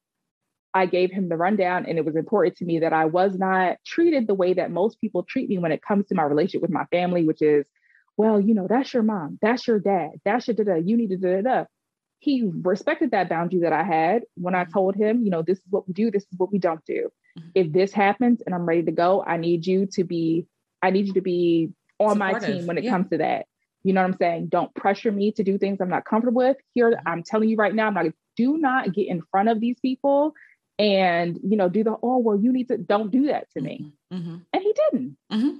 I 0.73 0.87
gave 0.87 1.09
him 1.09 1.29
the 1.29 1.37
rundown 1.37 1.85
and 1.85 1.97
it 1.97 2.03
was 2.03 2.17
important 2.17 2.57
to 2.57 2.65
me 2.65 2.79
that 2.79 2.91
I 2.91 3.05
was 3.05 3.37
not 3.39 3.77
treated 3.85 4.27
the 4.27 4.33
way 4.33 4.55
that 4.55 4.71
most 4.71 4.99
people 4.99 5.23
treat 5.23 5.47
me 5.47 5.57
when 5.57 5.71
it 5.71 5.81
comes 5.81 6.07
to 6.07 6.15
my 6.15 6.23
relationship 6.23 6.63
with 6.63 6.69
my 6.69 6.83
family, 6.91 7.25
which 7.25 7.41
is, 7.41 7.65
well, 8.17 8.41
you 8.41 8.53
know, 8.53 8.67
that's 8.69 8.93
your 8.93 9.03
mom, 9.03 9.39
that's 9.41 9.65
your 9.65 9.79
dad, 9.79 10.11
that's 10.25 10.49
your 10.49 10.55
da 10.55 10.65
da, 10.65 10.75
you 10.75 10.97
need 10.97 11.11
to 11.11 11.17
da 11.17 11.41
da. 11.41 11.65
He 12.19 12.51
respected 12.61 13.11
that 13.11 13.29
boundary 13.29 13.61
that 13.61 13.71
I 13.71 13.83
had 13.83 14.23
when 14.35 14.53
I 14.53 14.65
Mhm. 14.65 14.73
told 14.73 14.95
him, 14.97 15.23
you 15.23 15.29
know, 15.29 15.43
this 15.43 15.59
is 15.59 15.65
what 15.69 15.87
we 15.87 15.93
do, 15.93 16.11
this 16.11 16.23
is 16.23 16.37
what 16.37 16.51
we 16.51 16.59
don't 16.59 16.83
do. 16.83 17.09
Mhm. 17.37 17.51
If 17.55 17.71
this 17.71 17.93
happens 17.93 18.41
and 18.41 18.53
I'm 18.53 18.65
ready 18.65 18.83
to 18.83 18.91
go, 18.91 19.23
I 19.25 19.37
need 19.37 19.65
you 19.65 19.85
to 19.93 20.03
be, 20.03 20.45
I 20.81 20.89
need 20.91 21.07
you 21.07 21.13
to 21.13 21.21
be 21.21 21.71
on 21.99 22.17
my 22.17 22.37
team 22.39 22.65
when 22.67 22.77
it 22.77 22.83
yeah. 22.83 22.91
comes 22.91 23.09
to 23.09 23.17
that. 23.17 23.45
You 23.83 23.93
know 23.93 24.01
what 24.01 24.11
I'm 24.11 24.17
saying? 24.17 24.47
Don't 24.47 24.73
pressure 24.75 25.11
me 25.11 25.31
to 25.33 25.43
do 25.43 25.57
things 25.57 25.79
I'm 25.81 25.89
not 25.89 26.05
comfortable 26.05 26.39
with. 26.39 26.57
Here, 26.73 26.91
Mhm. 26.91 27.01
I'm 27.05 27.23
telling 27.23 27.49
you 27.49 27.55
right 27.57 27.73
now, 27.73 27.87
I'm 27.87 27.93
not 27.93 28.05
do 28.35 28.57
not 28.57 28.93
get 28.93 29.07
in 29.07 29.21
front 29.31 29.49
of 29.49 29.59
these 29.59 29.77
people 29.81 30.33
and 30.77 31.37
you 31.43 31.57
know 31.57 31.67
do 31.67 31.83
the 31.83 31.93
oh 32.01 32.17
well 32.19 32.37
you 32.39 32.53
need 32.53 32.69
to 32.69 32.77
don't 32.77 33.11
do 33.11 33.25
that 33.27 33.49
to 33.51 33.61
me. 33.61 33.91
Mm-hmm. 34.13 34.37
And 34.53 34.63
he 34.63 34.73
didn't, 34.73 35.17
Mm-hmm. 35.31 35.57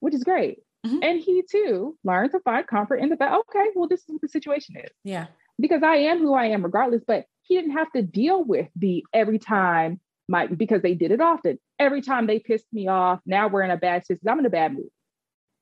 which 0.00 0.14
is 0.14 0.24
great. 0.24 0.60
Mhm. 0.86 1.04
And 1.04 1.20
he 1.20 1.42
too 1.42 1.98
learned 2.04 2.32
to 2.32 2.40
find 2.40 2.66
comfort 2.66 2.96
in 2.96 3.08
the 3.10 3.16
fact, 3.16 3.34
okay, 3.50 3.70
well, 3.74 3.88
this 3.88 4.00
is 4.00 4.08
what 4.08 4.20
the 4.22 4.28
situation 4.28 4.76
is 4.76 4.90
Yeah. 5.02 5.26
because 5.58 5.82
I 5.82 5.96
am 5.96 6.18
who 6.20 6.34
I 6.34 6.46
am 6.46 6.62
regardless, 6.62 7.02
but 7.06 7.26
he 7.42 7.56
didn't 7.56 7.72
have 7.72 7.90
to 7.92 8.02
deal 8.02 8.42
with 8.44 8.68
the 8.76 9.04
every 9.12 9.38
time 9.38 10.00
my 10.28 10.46
because 10.46 10.82
they 10.82 10.94
did 10.94 11.10
it 11.10 11.20
often. 11.20 11.58
Every 11.78 12.00
time 12.02 12.26
they 12.26 12.38
pissed 12.38 12.66
me 12.72 12.88
off, 12.88 13.20
now 13.26 13.48
we're 13.48 13.62
in 13.62 13.70
a 13.70 13.76
bad 13.76 14.02
situation. 14.06 14.28
I'm 14.28 14.38
in 14.38 14.46
a 14.46 14.50
bad 14.50 14.72
mood. 14.74 14.88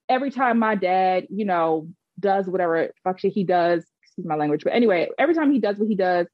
every 0.08 0.30
time 0.30 0.58
my 0.58 0.74
dad, 0.74 1.26
you 1.30 1.44
know, 1.44 1.88
does 2.20 2.46
whatever 2.46 2.90
fuck 3.04 3.18
shit 3.18 3.32
he 3.32 3.44
does, 3.44 3.84
excuse 4.02 4.26
my 4.26 4.34
language, 4.36 4.62
but 4.64 4.72
anyway, 4.74 5.08
every 5.18 5.34
time 5.34 5.50
he 5.50 5.58
does 5.58 5.78
what 5.78 5.88
he 5.88 5.94
does, 5.96 6.26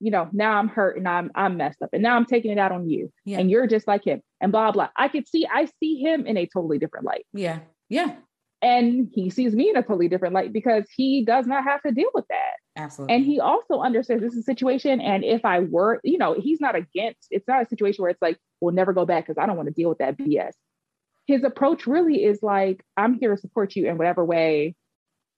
you 0.00 0.10
know, 0.10 0.28
now 0.32 0.52
I'm 0.58 0.68
hurt 0.68 0.96
and 0.96 1.08
I'm 1.08 1.30
I'm 1.34 1.56
messed 1.56 1.82
up 1.82 1.90
and 1.92 2.02
now 2.02 2.16
I'm 2.16 2.24
taking 2.26 2.50
it 2.50 2.58
out 2.58 2.72
on 2.72 2.88
you 2.88 3.12
Yeah. 3.24 3.38
and 3.38 3.50
you're 3.50 3.66
just 3.66 3.86
like 3.88 4.04
him 4.04 4.20
and 4.40 4.52
blah 4.52 4.70
blah. 4.72 4.88
I 4.96 5.08
could 5.08 5.26
see 5.28 5.46
I 5.52 5.68
see 5.80 6.00
him 6.00 6.26
in 6.26 6.36
a 6.36 6.46
totally 6.46 6.78
different 6.78 7.06
light. 7.06 7.24
Yeah. 7.32 7.60
Yeah. 7.88 8.14
And 8.62 9.08
he 9.12 9.28
sees 9.30 9.54
me 9.54 9.68
in 9.70 9.76
a 9.76 9.82
totally 9.82 10.08
different 10.08 10.34
light 10.34 10.52
because 10.52 10.84
he 10.96 11.24
does 11.24 11.46
not 11.46 11.64
have 11.64 11.82
to 11.82 11.92
deal 11.92 12.08
with 12.14 12.24
that. 12.28 12.54
Absolutely. 12.76 13.14
And 13.14 13.24
he 13.24 13.40
also 13.40 13.80
understands 13.80 14.22
this 14.22 14.32
is 14.32 14.40
a 14.40 14.42
situation. 14.42 15.00
And 15.00 15.24
if 15.24 15.44
I 15.44 15.60
were, 15.60 16.00
you 16.02 16.18
know, 16.18 16.34
he's 16.34 16.60
not 16.60 16.74
against, 16.74 17.28
it's 17.30 17.46
not 17.46 17.62
a 17.62 17.68
situation 17.68 18.02
where 18.02 18.10
it's 18.10 18.22
like, 18.22 18.38
we'll 18.60 18.74
never 18.74 18.92
go 18.92 19.06
back 19.06 19.26
because 19.26 19.40
I 19.40 19.46
don't 19.46 19.56
want 19.56 19.68
to 19.68 19.74
deal 19.74 19.88
with 19.88 19.98
that 19.98 20.18
BS. 20.18 20.52
His 21.26 21.44
approach 21.44 21.86
really 21.86 22.24
is 22.24 22.42
like, 22.42 22.84
I'm 22.96 23.14
here 23.14 23.34
to 23.34 23.40
support 23.40 23.76
you 23.76 23.88
in 23.88 23.96
whatever 23.96 24.24
way 24.24 24.74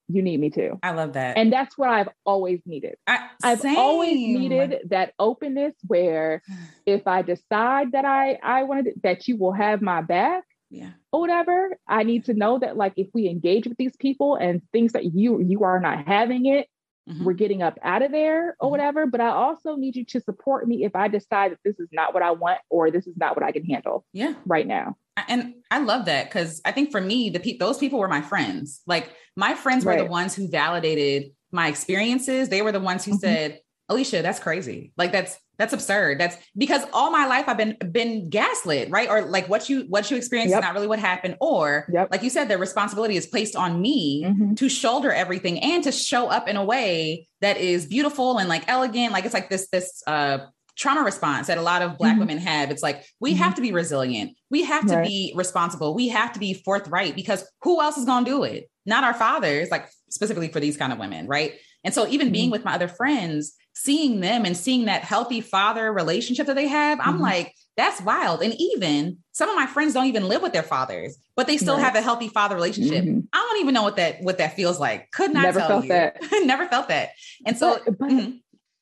you 0.09 0.23
need 0.23 0.40
me 0.40 0.50
to. 0.50 0.78
I 0.83 0.93
love 0.93 1.12
that. 1.14 1.37
And 1.37 1.52
that's 1.52 1.76
what 1.76 1.88
I've 1.88 2.09
always 2.25 2.61
needed. 2.64 2.95
I, 3.07 3.28
I've 3.43 3.64
always 3.64 4.14
needed 4.14 4.78
that 4.90 5.12
openness 5.19 5.75
where 5.87 6.43
if 6.87 7.07
I 7.07 7.23
decide 7.23 7.93
that 7.93 8.05
I 8.05 8.38
I 8.43 8.62
wanted 8.62 9.00
that 9.02 9.26
you 9.28 9.37
will 9.37 9.52
have 9.52 9.83
my 9.83 10.02
back 10.02 10.45
Yeah. 10.71 10.90
or 11.12 11.21
whatever, 11.21 11.76
I 11.88 12.05
need 12.05 12.25
to 12.26 12.35
know 12.35 12.59
that 12.61 12.76
like 12.76 12.95
if 12.97 13.09
we 13.14 13.28
engage 13.28 13.66
with 13.66 13.76
these 13.78 13.97
people 13.97 14.37
and 14.37 14.62
things 14.73 14.93
that 14.93 15.05
you 15.05 15.40
you 15.40 15.64
are 15.64 15.81
not 15.81 16.07
having 16.07 16.47
it, 16.47 16.69
Mhm. 17.08 17.25
we're 17.25 17.32
getting 17.34 17.62
up 17.62 17.78
out 17.82 18.02
of 18.02 18.10
there 18.10 18.56
or 18.60 18.68
Mhm. 18.68 18.70
whatever. 18.72 19.06
But 19.06 19.20
I 19.20 19.28
also 19.28 19.76
need 19.76 19.94
you 19.96 20.04
to 20.06 20.20
support 20.20 20.66
me 20.66 20.84
if 20.84 20.96
I 20.96 21.08
decide 21.08 21.52
that 21.52 21.58
this 21.64 21.78
is 21.78 21.88
not 21.92 22.12
what 22.14 22.22
I 22.22 22.32
want 22.32 22.58
or 22.68 22.90
this 22.90 23.06
is 23.06 23.16
not 23.16 23.36
what 23.36 23.44
I 23.44 23.52
can 23.52 23.64
handle 23.64 24.04
Yeah. 24.12 24.34
right 24.44 24.66
now. 24.66 24.96
and 25.28 25.54
I 25.70 25.78
love 25.78 26.04
that 26.04 26.26
because 26.26 26.60
I 26.66 26.72
think 26.72 26.90
for 26.90 27.00
me, 27.00 27.30
the 27.30 27.40
pe- 27.40 27.56
those 27.56 27.78
people 27.78 27.98
were 27.98 28.06
my 28.06 28.20
friends. 28.20 28.82
Like 28.86 29.10
my 29.34 29.54
friends 29.54 29.82
were 29.82 29.96
the 29.96 30.04
ones 30.04 30.34
who 30.36 30.46
validated 30.46 31.32
my 31.50 31.68
experiences. 31.68 32.50
They 32.50 32.60
were 32.60 32.70
the 32.70 32.80
ones 32.80 33.02
who 33.06 33.12
Mhm. 33.12 33.20
said, 33.20 33.60
"Alecia, 33.90 34.20
that's 34.20 34.38
crazy. 34.38 34.92
Like 34.98 35.12
that's 35.12 35.38
that's 35.58 35.72
absurd. 35.72 36.18
That's 36.20 36.36
because 36.56 36.82
all 36.92 37.10
my 37.10 37.26
life 37.26 37.44
I've 37.48 37.56
been 37.56 37.76
been 37.90 38.28
gaslit, 38.28 38.90
right? 38.90 39.08
Or 39.08 39.22
like 39.22 39.48
what 39.48 39.68
you 39.68 39.86
what 39.88 40.10
you 40.10 40.16
experienced 40.16 40.50
Yep. 40.50 40.58
is 40.60 40.64
not 40.64 40.75
really 40.75 40.86
what 40.86 40.98
happened. 40.98 41.36
Or 41.40 41.86
Yep. 41.92 42.08
like 42.10 42.22
you 42.22 42.30
said, 42.30 42.48
the 42.48 42.58
responsibility 42.58 43.16
is 43.16 43.26
placed 43.26 43.56
on 43.56 43.80
me." 43.80 44.25
Mhm. 44.26 44.56
to 44.56 44.68
shoulder 44.68 45.12
everything 45.12 45.58
and 45.60 45.82
to 45.84 45.92
show 45.92 46.28
up 46.28 46.48
in 46.48 46.56
a 46.56 46.64
way 46.64 47.28
that 47.40 47.56
is 47.58 47.86
beautiful 47.86 48.38
and 48.38 48.48
like 48.48 48.64
elegant 48.68 49.12
like 49.12 49.25
it's 49.25 49.34
like 49.34 49.48
this 49.50 49.68
this 49.70 50.02
uh 50.06 50.38
trauma 50.76 51.02
response 51.02 51.46
that 51.46 51.56
a 51.58 51.62
lot 51.62 51.80
of 51.82 51.96
black 51.98 52.16
Mhm. 52.16 52.20
women 52.20 52.38
have 52.38 52.70
it's 52.70 52.82
like 52.82 53.04
we 53.20 53.32
Mhm. 53.32 53.36
have 53.38 53.54
to 53.54 53.62
be 53.62 53.72
resilient 53.72 54.32
we 54.50 54.62
have 54.62 54.86
to 54.86 54.96
Right. 54.96 55.06
be 55.08 55.32
responsible 55.34 55.94
we 55.94 56.08
have 56.08 56.32
to 56.32 56.38
be 56.38 56.52
forthright 56.54 57.14
because 57.14 57.44
who 57.62 57.80
else 57.80 57.96
is 57.96 58.04
going 58.04 58.25
to 58.25 58.30
do 58.30 58.42
it 58.44 58.68
not 58.84 59.04
our 59.04 59.14
fathers 59.14 59.70
like 59.70 59.88
specifically 60.10 60.48
for 60.48 60.60
these 60.60 60.76
kind 60.76 60.92
of 60.92 60.98
women 60.98 61.26
right 61.26 61.54
and 61.84 61.94
so 61.94 62.06
even 62.08 62.30
being 62.30 62.48
Mhm. 62.48 62.52
with 62.52 62.64
my 62.64 62.75
other 62.75 62.88
friends 62.88 63.54
seeing 63.78 64.21
them 64.21 64.45
and 64.47 64.56
seeing 64.56 64.87
that 64.87 65.02
healthy 65.02 65.40
father 65.42 65.92
relationship 65.92 66.47
that 66.47 66.56
they 66.56 66.66
have 66.66 66.99
i'm 67.02 67.18
Mhm. 67.18 67.21
like 67.21 67.54
that's 67.76 68.00
wild 68.00 68.42
and 68.42 68.54
even 68.59 69.18
some 69.33 69.50
of 69.50 69.54
my 69.54 69.66
friends 69.66 69.92
don't 69.92 70.06
even 70.06 70.26
live 70.28 70.40
with 70.40 70.54
their 70.54 70.62
fathers 70.62 71.18
but 71.37 71.47
they 71.47 71.59
still 71.59 71.75
Right. 71.76 71.85
have 71.85 71.95
a 71.95 72.00
healthy 72.00 72.28
father 72.28 72.54
relationship 72.54 73.04
Mhm. 73.04 73.26
I 73.33 73.37
don't 73.38 73.61
even 73.61 73.75
know 73.75 73.83
what 73.83 73.97
that 73.97 74.23
what 74.23 74.38
that 74.38 74.56
feels 74.56 74.80
like. 74.80 75.11
Could 75.11 75.33
not 75.35 75.42
Never 75.42 75.59
tell 75.61 75.68
felt 75.68 75.83
you. 75.85 75.88
that. 75.90 76.16
Never 76.45 76.66
felt 76.68 76.88
that. 76.88 77.11
And 77.45 77.56
so, 77.59 77.78
But- 77.85 77.99
but- 77.99 78.09
mhm. 78.09 78.40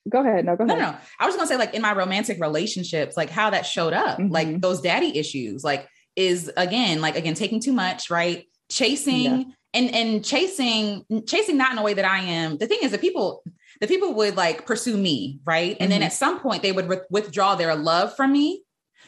go 0.09 0.21
ahead. 0.21 0.45
No, 0.45 0.55
go 0.57 0.65
ahead. 0.65 0.79
no, 0.79 0.95
I 1.19 1.27
was 1.27 1.35
gonna 1.35 1.49
say 1.49 1.57
like 1.57 1.75
in 1.75 1.83
my 1.83 1.93
romantic 1.93 2.41
relationships, 2.41 3.17
like 3.17 3.31
how 3.31 3.51
that 3.51 3.67
showed 3.67 3.93
up, 3.95 4.19
like 4.21 4.47
Mhm. 4.49 4.61
those 4.61 4.81
daddy 4.81 5.19
issues, 5.19 5.65
like 5.65 5.89
is 6.15 6.51
again, 6.57 7.01
like 7.01 7.17
again, 7.17 7.35
taking 7.35 7.59
too 7.59 7.73
much, 7.73 8.11
right? 8.11 8.45
Chasing 8.71 9.23
Yeah. 9.25 9.43
and 9.75 9.95
and 9.95 10.25
chasing, 10.25 11.05
chasing 11.27 11.57
not 11.57 11.73
in 11.73 11.79
a 11.79 11.83
way 11.83 11.95
that 11.95 12.05
I 12.05 12.21
am. 12.21 12.59
The 12.59 12.69
thing 12.69 12.79
is 12.83 12.93
that 12.93 13.01
people, 13.01 13.43
the 13.81 13.87
people 13.87 14.15
would 14.15 14.37
like 14.37 14.67
pursue 14.67 14.97
me, 14.97 15.41
right? 15.45 15.77
And 15.81 15.91
then 15.91 16.01
Mhm. 16.01 16.07
at 16.07 16.13
some 16.13 16.41
point 16.41 16.63
they 16.63 16.73
would 16.73 16.89
with- 16.89 17.07
withdraw 17.11 17.55
their 17.55 17.75
love 17.75 18.15
from 18.17 18.33
me, 18.33 18.63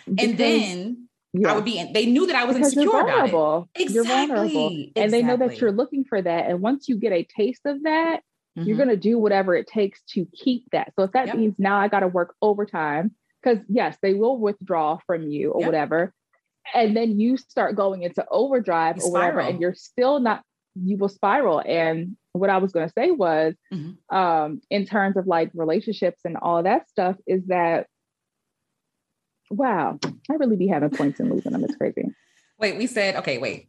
and 0.07 0.37
then 0.39 1.09
yeah. 1.33 1.53
I 1.53 1.55
would 1.55 1.65
be. 1.65 1.79
in, 1.79 1.93
They 1.93 2.07
knew 2.07 2.27
that 2.27 2.37
I 2.37 2.45
was 2.45 2.57
because 2.57 2.73
insecure 2.73 2.91
you're 2.93 3.01
about 3.01 3.29
it. 3.29 3.31
vulnerable. 3.33 3.69
You're 3.77 4.05
vulnerable. 4.05 4.67
Exactly. 4.69 4.93
And 4.97 5.13
they 5.13 5.23
know 5.23 5.37
that 5.37 5.61
you're 5.61 5.73
looking 5.73 6.05
for 6.05 6.21
that. 6.23 6.47
And 6.47 6.61
once 6.61 6.89
you 6.89 6.97
get 6.97 7.13
a 7.13 7.25
taste 7.25 7.63
of 7.67 7.83
that, 7.83 8.23
you're 8.55 8.75
Mhm. 8.75 8.79
going 8.79 8.89
to 8.89 8.97
do 8.97 9.19
whatever 9.19 9.55
it 9.55 9.67
takes 9.67 10.03
to 10.15 10.25
keep 10.33 10.71
that. 10.73 10.93
So 10.97 11.03
if 11.03 11.13
that 11.13 11.27
Yep. 11.27 11.37
means 11.37 11.55
now 11.59 11.79
I 11.79 11.89
got 11.89 12.01
to 12.01 12.09
work 12.09 12.35
overtime, 12.41 13.15
because 13.43 13.59
yes, 13.69 13.99
they 14.01 14.15
will 14.15 14.39
withdraw 14.39 14.99
from 15.07 15.29
you 15.29 15.51
or 15.51 15.61
Yep. 15.61 15.67
whatever. 15.69 16.15
And 16.75 16.97
then 16.97 17.21
you 17.21 17.37
start 17.37 17.77
going 17.77 18.03
into 18.03 18.27
overdrive 18.31 18.97
or 19.05 19.13
whatever, 19.13 19.41
and 19.41 19.61
you're 19.61 19.75
still 19.75 20.19
not, 20.21 20.43
you 20.85 20.97
will 20.97 21.09
spiral. 21.09 21.63
And 21.65 22.17
what 22.33 22.51
I 22.51 22.59
was 22.59 22.73
going 22.73 22.87
to 22.87 22.93
say 22.93 23.11
was, 23.11 23.55
Mhm. 23.73 23.97
um, 24.11 24.61
in 24.71 24.87
terms 24.87 25.17
of 25.17 25.27
like 25.27 25.51
relationships 25.55 26.21
and 26.25 26.37
all 26.37 26.63
that 26.63 26.89
stuff, 26.91 27.17
is 27.27 27.47
that, 27.47 27.87
wow, 29.51 29.99
I 30.31 30.35
really 30.35 30.57
be 30.57 30.67
having 30.67 30.91
points 30.91 31.21
and 31.21 31.31
losing 31.31 31.53
them. 31.53 31.65
It's 31.65 31.77
crazy. 31.77 32.05
Wait, 32.59 32.77
we 32.77 32.87
said 32.87 33.17
okay. 33.17 33.39
Wait. 33.39 33.69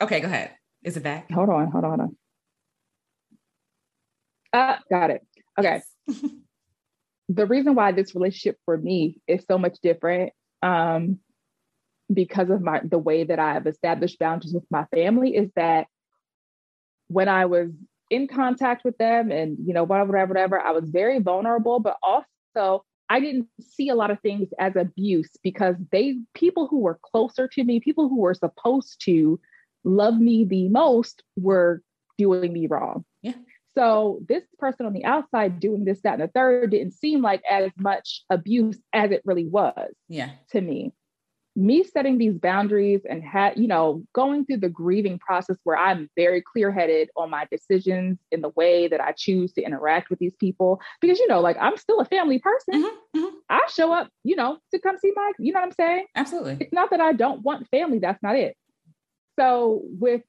Okay, 0.00 0.20
go 0.20 0.26
ahead. 0.26 0.52
Is 0.82 0.96
it 0.96 1.02
back? 1.02 1.30
Hold 1.30 1.48
on, 1.48 1.70
hold 1.70 1.84
on, 1.84 1.90
hold 1.90 2.00
on. 2.00 2.16
Uh, 4.52 4.76
got 4.90 5.10
it. 5.10 5.26
Okay. 5.58 5.82
the 7.28 7.46
reason 7.46 7.74
why 7.74 7.92
this 7.92 8.14
relationship 8.14 8.58
for 8.64 8.76
me 8.76 9.20
is 9.26 9.44
so 9.48 9.56
much 9.56 9.78
different 9.82 10.32
um 10.62 11.18
because 12.12 12.50
of 12.50 12.60
my 12.60 12.80
the 12.84 12.98
way 12.98 13.24
that 13.24 13.38
I've 13.38 13.66
established 13.66 14.18
boundaries 14.18 14.52
with 14.52 14.64
my 14.70 14.84
family 14.94 15.34
is 15.34 15.50
that 15.56 15.86
when 17.08 17.28
I 17.28 17.46
was 17.46 17.70
in 18.10 18.28
contact 18.28 18.84
with 18.84 18.96
them 18.98 19.30
and 19.30 19.56
you 19.64 19.72
know 19.74 19.84
whatever 19.84 20.12
whatever 20.12 20.34
whatever 20.34 20.60
I 20.60 20.72
was 20.72 20.88
very 20.88 21.18
vulnerable 21.18 21.80
but 21.80 21.96
also 22.02 22.84
I 23.08 23.20
didn't 23.20 23.48
see 23.60 23.88
a 23.88 23.94
lot 23.94 24.10
of 24.10 24.20
things 24.20 24.48
as 24.58 24.76
abuse 24.76 25.30
because 25.42 25.76
they 25.90 26.18
people 26.34 26.66
who 26.68 26.80
were 26.80 26.98
closer 27.02 27.48
to 27.48 27.64
me 27.64 27.80
people 27.80 28.08
who 28.08 28.20
were 28.20 28.34
supposed 28.34 29.00
to 29.04 29.40
love 29.84 30.18
me 30.18 30.44
the 30.44 30.68
most 30.68 31.22
were 31.36 31.82
doing 32.18 32.52
me 32.52 32.66
wrong. 32.66 33.04
Yeah. 33.22 33.34
So 33.76 34.20
this 34.28 34.44
person 34.58 34.86
on 34.86 34.92
the 34.92 35.04
outside 35.04 35.60
doing 35.60 35.84
this, 35.84 36.00
that, 36.02 36.14
and 36.14 36.22
the 36.22 36.28
third 36.28 36.70
didn't 36.70 36.92
seem 36.92 37.22
like 37.22 37.42
as 37.50 37.70
much 37.76 38.22
abuse 38.30 38.78
as 38.92 39.10
it 39.10 39.22
really 39.24 39.46
was 39.46 39.92
Yeah. 40.08 40.30
to 40.50 40.60
me. 40.60 40.92
Me 41.56 41.84
setting 41.84 42.18
these 42.18 42.34
boundaries 42.34 43.02
and 43.08 43.22
had, 43.22 43.56
you 43.56 43.68
know, 43.68 44.02
going 44.12 44.44
through 44.44 44.56
the 44.58 44.68
grieving 44.68 45.18
process 45.18 45.56
where 45.64 45.76
I'm 45.76 46.10
very 46.16 46.42
clear-headed 46.42 47.10
on 47.16 47.30
my 47.30 47.46
decisions 47.50 48.18
in 48.32 48.40
the 48.40 48.48
way 48.50 48.88
that 48.88 49.00
I 49.00 49.12
choose 49.12 49.52
to 49.52 49.62
interact 49.62 50.10
with 50.10 50.18
these 50.18 50.34
people. 50.34 50.80
Because 51.00 51.18
you 51.18 51.28
know, 51.28 51.40
like 51.40 51.56
I'm 51.60 51.76
still 51.76 52.00
a 52.00 52.04
family 52.04 52.40
person. 52.40 52.82
Mhm, 52.82 52.90
mhm. 53.16 53.30
I 53.48 53.60
show 53.68 53.92
up, 53.92 54.08
you 54.24 54.36
know, 54.36 54.58
to 54.72 54.80
come 54.80 54.98
see 54.98 55.12
my, 55.14 55.32
you 55.38 55.52
know 55.52 55.60
what 55.60 55.66
I'm 55.66 55.72
saying? 55.72 56.06
Absolutely. 56.16 56.56
it's 56.60 56.72
not 56.72 56.90
that 56.90 57.00
I 57.00 57.12
don't 57.12 57.42
want 57.42 57.68
family. 57.68 57.98
That's 57.98 58.22
not 58.22 58.36
it. 58.36 58.56
So 59.38 59.82
with 59.84 60.22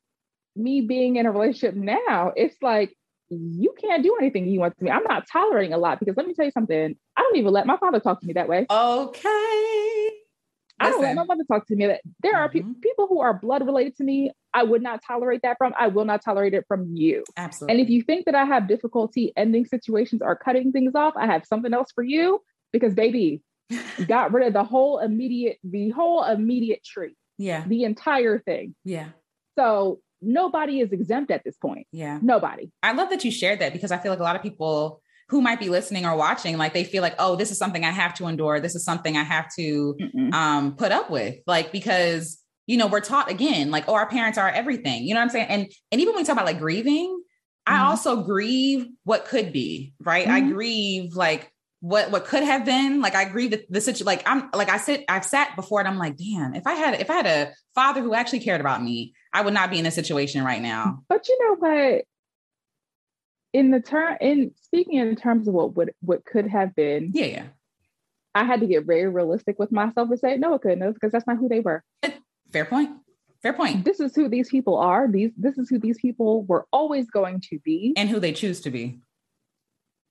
me 0.55 0.81
being 0.81 1.15
in 1.15 1.25
a 1.25 1.31
relationship 1.31 1.75
now, 1.75 2.31
it's 2.35 2.55
like 2.61 2.95
you 3.29 3.73
can't 3.79 4.03
do 4.03 4.15
anything 4.19 4.47
you 4.47 4.59
want 4.59 4.77
to 4.77 4.83
me. 4.83 4.91
I'm 4.91 5.03
not 5.03 5.27
tolerating 5.27 5.73
a 5.73 5.77
lot 5.77 5.99
because 5.99 6.15
let 6.15 6.27
me 6.27 6.33
tell 6.33 6.45
you 6.45 6.51
something. 6.51 6.95
I 7.17 7.21
don't 7.21 7.37
even 7.37 7.51
let 7.51 7.65
my 7.65 7.77
father 7.77 7.99
talk 7.99 8.21
to 8.21 8.27
me 8.27 8.33
that 8.33 8.47
way. 8.47 8.67
Okay. 8.69 10.09
I 10.79 10.89
don't 10.89 11.01
let 11.01 11.15
my 11.15 11.23
mother 11.23 11.43
talk 11.49 11.65
to 11.67 11.75
me 11.75 11.87
that 11.87 12.01
there 12.21 12.35
are 12.35 12.49
pe- 12.49 12.61
Mhm. 12.61 12.81
people 12.81 13.07
who 13.07 13.21
are 13.21 13.33
blood 13.33 13.65
related 13.65 13.95
to 13.97 14.03
me. 14.03 14.31
I 14.53 14.63
would 14.63 14.81
not 14.81 15.01
tolerate 15.05 15.41
that 15.43 15.57
from. 15.57 15.73
I 15.77 15.87
will 15.87 16.05
not 16.05 16.21
tolerate 16.23 16.53
it 16.53 16.65
from 16.67 16.95
you. 16.95 17.23
Absolutely. 17.37 17.73
And 17.73 17.81
if 17.81 17.89
you 17.89 18.01
think 18.01 18.25
that 18.25 18.35
I 18.35 18.45
have 18.45 18.67
difficulty 18.67 19.31
ending 19.37 19.65
situations 19.65 20.21
or 20.21 20.35
cutting 20.35 20.71
things 20.71 20.93
off, 20.95 21.13
I 21.15 21.27
have 21.27 21.45
something 21.45 21.73
else 21.73 21.91
for 21.93 22.03
you 22.03 22.41
because 22.73 22.93
baby, 22.93 23.41
got 24.07 24.33
rid 24.33 24.47
of 24.47 24.53
the 24.53 24.63
whole 24.63 24.99
immediate, 24.99 25.57
the 25.63 25.89
whole 25.89 26.23
immediate 26.23 26.83
tree, 26.83 27.15
yeah. 27.37 27.63
the 27.67 27.83
entire 27.83 28.39
thing. 28.39 28.75
Yeah. 28.83 29.09
So 29.57 30.01
nobody 30.21 30.81
is 30.81 30.91
exempt 30.91 31.31
at 31.31 31.43
this 31.43 31.55
point. 31.57 31.87
Yeah. 31.91 32.19
Nobody. 32.21 32.71
I 32.83 32.91
love 32.93 33.09
that 33.11 33.23
you 33.23 33.31
shared 33.31 33.59
that 33.59 33.73
because 33.73 33.91
I 33.91 33.97
feel 33.97 34.11
like 34.11 34.19
a 34.19 34.23
lot 34.23 34.35
of 34.35 34.41
people 34.41 35.01
who 35.29 35.41
might 35.41 35.59
be 35.59 35.69
listening 35.69 36.05
or 36.05 36.15
watching, 36.15 36.57
like 36.57 36.73
they 36.73 36.83
feel 36.83 37.01
like, 37.01 37.15
oh, 37.19 37.35
this 37.35 37.51
is 37.51 37.57
something 37.57 37.83
I 37.83 37.91
have 37.91 38.13
to 38.15 38.27
endure. 38.27 38.59
This 38.59 38.75
is 38.75 38.83
something 38.85 39.17
I 39.17 39.23
have 39.23 39.47
to 39.57 39.95
um 40.33 40.75
put 40.75 40.91
up 40.91 41.09
with. 41.09 41.35
Like, 41.47 41.71
because 41.71 42.39
you 42.67 42.77
know, 42.77 42.87
we're 42.87 42.99
taught 42.99 43.29
again, 43.29 43.69
like, 43.69 43.85
oh, 43.87 43.93
our 43.93 44.09
parents 44.09 44.39
are 44.39 44.49
everything. 44.49 45.03
You 45.03 45.13
know 45.13 45.19
what 45.19 45.25
I'm 45.25 45.29
saying? 45.29 45.47
And 45.49 45.71
and 45.91 46.01
even 46.01 46.13
when 46.13 46.21
we 46.21 46.25
talk 46.25 46.33
about 46.33 46.45
like 46.45 46.59
grieving, 46.59 47.21
I 47.65 47.77
Mhm. 47.77 47.81
also 47.83 48.23
grieve 48.23 48.87
what 49.03 49.25
could 49.25 49.51
be, 49.53 49.93
right? 49.99 50.27
I 50.27 50.41
Mhm. 50.41 50.51
grieve 50.53 51.13
like 51.15 51.51
what 51.81 52.09
what 52.09 52.25
could 52.25 52.41
have 52.41 52.65
been 52.65 52.99
like 53.01 53.13
i 53.15 53.25
grieve 53.25 53.51
the, 53.51 53.63
the 53.69 53.81
situation 53.81 54.05
like 54.07 54.23
i'm 54.25 54.49
like 54.55 54.69
i 54.69 54.77
sit 54.77 55.03
i've 55.07 55.25
sat 55.25 55.55
before 55.57 55.79
and 55.79 55.87
i'm 55.87 55.99
like 55.99 56.15
damn 56.15 56.55
if 56.55 56.65
i 56.65 56.73
had 56.73 56.99
if 56.99 57.11
i 57.11 57.13
had 57.13 57.27
a 57.27 57.51
father 57.75 58.01
who 58.01 58.13
actually 58.15 58.39
cared 58.39 58.61
about 58.61 58.81
me 58.81 59.13
i 59.33 59.41
would 59.41 59.53
not 59.53 59.69
be 59.69 59.77
in 59.77 59.83
this 59.83 59.93
situation 59.93 60.43
right 60.43 60.61
now 60.63 61.03
But 61.09 61.27
you 61.27 61.37
know 61.41 61.55
what? 61.59 62.05
In 63.55 63.71
the 63.71 63.79
term, 63.79 64.17
in 64.19 64.51
speaking 64.61 64.99
in 64.99 65.15
terms 65.15 65.47
of 65.47 65.53
what 65.53 65.75
would 65.75 65.93
what 66.01 66.25
could 66.25 66.47
have 66.47 66.75
been, 66.75 67.11
yeah 67.13 67.25
yeah 67.25 67.45
I 68.33 68.43
had 68.43 68.59
to 68.59 68.67
get 68.67 68.85
very 68.85 69.07
realistic 69.07 69.57
with 69.57 69.71
myself 69.71 70.09
and 70.09 70.19
say, 70.19 70.37
no, 70.37 70.55
it 70.55 70.61
couldn't 70.61 70.81
have, 70.81 70.93
because 70.93 71.13
that's 71.13 71.25
not 71.25 71.37
who 71.37 71.47
they 71.47 71.61
were. 71.61 71.81
fair 72.51 72.65
point 72.65 72.89
Fair 73.45 73.53
point. 73.53 73.85
This 73.85 73.99
is 73.99 74.15
who 74.15 74.27
these 74.27 74.49
people 74.49 74.75
are. 74.75 75.07
These 75.07 75.29
this 75.37 75.59
is 75.59 75.69
who 75.69 75.77
these 75.77 75.99
people 75.99 76.43
were 76.45 76.65
always 76.73 77.11
going 77.11 77.41
to 77.41 77.59
be. 77.59 77.93
And 77.95 78.09
who 78.09 78.19
they 78.19 78.33
choose 78.33 78.59
to 78.61 78.71
be. 78.71 79.01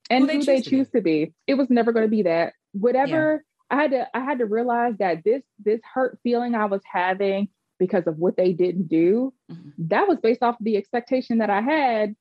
And 0.09 0.21
who 0.21 0.27
they, 0.27 0.33
who 0.35 0.39
choose, 0.39 0.45
they 0.45 0.61
to 0.61 0.69
choose, 0.69 0.89
to, 0.91 1.01
be. 1.01 1.33
It 1.45 1.55
was 1.55 1.69
never 1.69 1.91
going 1.91 2.05
to 2.05 2.09
be 2.09 2.21
that. 2.21 2.53
Whatever 2.71 3.43
yeah. 3.69 3.77
I 3.77 3.81
had 3.81 3.91
to 3.91 4.07
I 4.15 4.19
had 4.21 4.39
to 4.39 4.45
realize 4.45 4.93
that 4.99 5.25
this 5.25 5.43
this 5.59 5.81
hurt 5.93 6.17
feeling 6.23 6.55
I 6.55 6.63
was 6.67 6.81
having 6.89 7.49
because 7.77 8.07
of 8.07 8.17
what 8.19 8.37
they 8.37 8.53
didn't 8.53 8.87
do, 8.87 9.33
mm-hmm. 9.51 9.69
that 9.89 10.07
was 10.07 10.19
based 10.19 10.41
off 10.41 10.57
of 10.57 10.63
the 10.63 10.77
expectation 10.77 11.39
that 11.39 11.49
I 11.49 11.59
had 11.59 12.15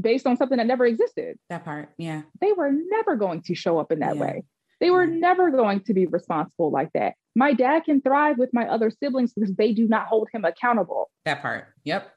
based 0.00 0.26
on 0.26 0.36
something 0.36 0.58
that 0.58 0.66
never 0.66 0.86
existed. 0.86 1.38
That 1.48 1.64
part, 1.64 1.90
yeah. 1.98 2.22
They 2.40 2.52
were 2.52 2.70
never 2.72 3.16
going 3.16 3.42
to 3.42 3.54
show 3.54 3.78
up 3.78 3.92
in 3.92 4.00
that 4.00 4.16
yeah. 4.16 4.22
way. 4.22 4.44
They 4.80 4.90
were 4.90 5.06
never 5.06 5.50
going 5.50 5.80
to 5.80 5.94
be 5.94 6.06
responsible 6.06 6.70
like 6.70 6.90
that. 6.94 7.14
My 7.36 7.52
dad 7.52 7.84
can 7.84 8.00
thrive 8.00 8.38
with 8.38 8.50
my 8.52 8.66
other 8.66 8.90
siblings 8.90 9.32
because 9.32 9.54
they 9.54 9.72
do 9.72 9.86
not 9.86 10.06
hold 10.06 10.28
him 10.32 10.44
accountable. 10.44 11.10
That 11.24 11.42
part. 11.42 11.66
Yep. 11.84 12.10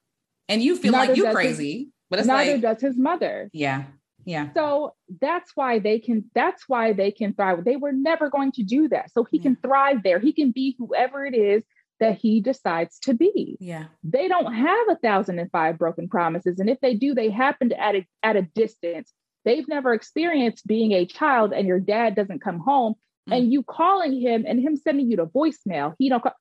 And 0.47 0.63
you 0.63 0.77
feel 0.77 0.93
neither 0.93 1.13
like 1.13 1.17
you 1.17 1.31
crazy, 1.31 1.77
his, 1.77 1.87
but 2.09 2.19
it's 2.19 2.27
neither 2.27 2.53
like, 2.53 2.61
does 2.61 2.81
his 2.81 2.97
mother. 2.97 3.49
Yeah. 3.53 3.83
Yeah. 4.25 4.53
So 4.53 4.95
that's 5.21 5.51
why 5.55 5.79
they 5.79 5.99
can 5.99 6.29
that's 6.33 6.63
why 6.67 6.93
they 6.93 7.11
can 7.11 7.33
thrive. 7.33 7.65
They 7.65 7.75
were 7.75 7.91
never 7.91 8.29
going 8.29 8.53
to 8.53 8.63
do 8.63 8.87
that. 8.89 9.11
So 9.11 9.25
he 9.25 9.37
yeah. 9.37 9.43
can 9.43 9.57
thrive 9.57 10.03
there. 10.03 10.19
He 10.19 10.31
can 10.31 10.51
be 10.51 10.75
whoever 10.77 11.25
it 11.25 11.35
is 11.35 11.63
that 11.99 12.17
he 12.17 12.41
decides 12.41 12.99
to 12.99 13.13
be. 13.13 13.57
Yeah. 13.59 13.85
They 14.03 14.27
don't 14.27 14.53
have 14.53 14.89
a 14.89 14.95
thousand 14.95 15.39
and 15.39 15.51
five 15.51 15.77
broken 15.77 16.07
promises. 16.07 16.59
And 16.59 16.69
if 16.69 16.79
they 16.81 16.95
do, 16.95 17.13
they 17.13 17.29
happen 17.29 17.69
to 17.69 17.79
at 17.79 17.95
a 17.95 18.07
at 18.21 18.35
a 18.35 18.41
distance. 18.41 19.13
They've 19.45 19.67
never 19.67 19.93
experienced 19.93 20.67
being 20.67 20.93
a 20.93 21.05
child 21.05 21.53
and 21.53 21.67
your 21.67 21.79
dad 21.79 22.15
doesn't 22.15 22.41
come 22.41 22.59
home 22.59 22.95
mm. 23.29 23.37
and 23.37 23.51
you 23.51 23.63
calling 23.63 24.19
him 24.19 24.45
and 24.47 24.59
him 24.59 24.75
sending 24.75 25.09
you 25.09 25.17
the 25.17 25.27
voicemail. 25.27 25.95
He 25.99 26.09
don't 26.09 26.23
call. 26.23 26.33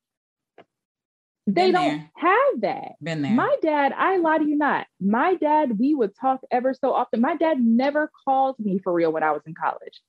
They 1.47 1.67
Been 1.67 1.73
don't 1.73 1.89
there. 1.89 2.11
have 2.17 2.61
that. 2.61 2.93
Been 3.03 3.23
there. 3.23 3.33
My 3.33 3.57
dad, 3.63 3.93
I 3.97 4.19
lie 4.19 4.39
to 4.39 4.45
you 4.45 4.57
not. 4.57 4.87
My 5.01 5.35
dad, 5.35 5.77
we 5.77 5.93
would 5.93 6.13
talk 6.15 6.41
ever 6.53 6.73
so 6.73 6.93
often. 6.95 7.21
My 7.21 7.35
dad 7.35 7.59
never 7.61 8.13
called 8.25 8.57
me 8.61 8.79
for 8.79 8.93
real 8.93 9.13
when 9.13 9.25
I 9.25 9.33
was 9.33 9.43
in 9.45 9.55
college. 9.55 10.01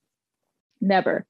Never. 0.80 1.26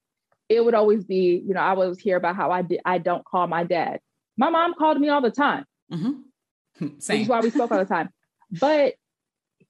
It 0.49 0.63
would 0.63 0.73
always 0.73 1.03
be, 1.05 1.41
you 1.45 1.53
know, 1.53 1.61
I 1.61 1.73
was 1.73 1.99
hear 1.99 2.17
about 2.17 2.35
how 2.35 2.51
I 2.51 2.61
did 2.61 2.81
I 2.85 2.97
don't 2.97 3.25
call 3.25 3.47
my 3.47 3.63
dad. 3.63 3.99
My 4.37 4.49
mom 4.49 4.73
called 4.73 4.99
me 4.99 5.09
all 5.09 5.21
the 5.21 5.31
time. 5.31 5.65
Mm-hmm. 5.91 6.99
Same. 6.99 7.17
Which 7.17 7.23
is 7.23 7.27
why 7.29 7.39
we 7.39 7.49
spoke 7.49 7.71
all 7.71 7.79
the 7.79 7.85
time. 7.85 8.09
But 8.51 8.95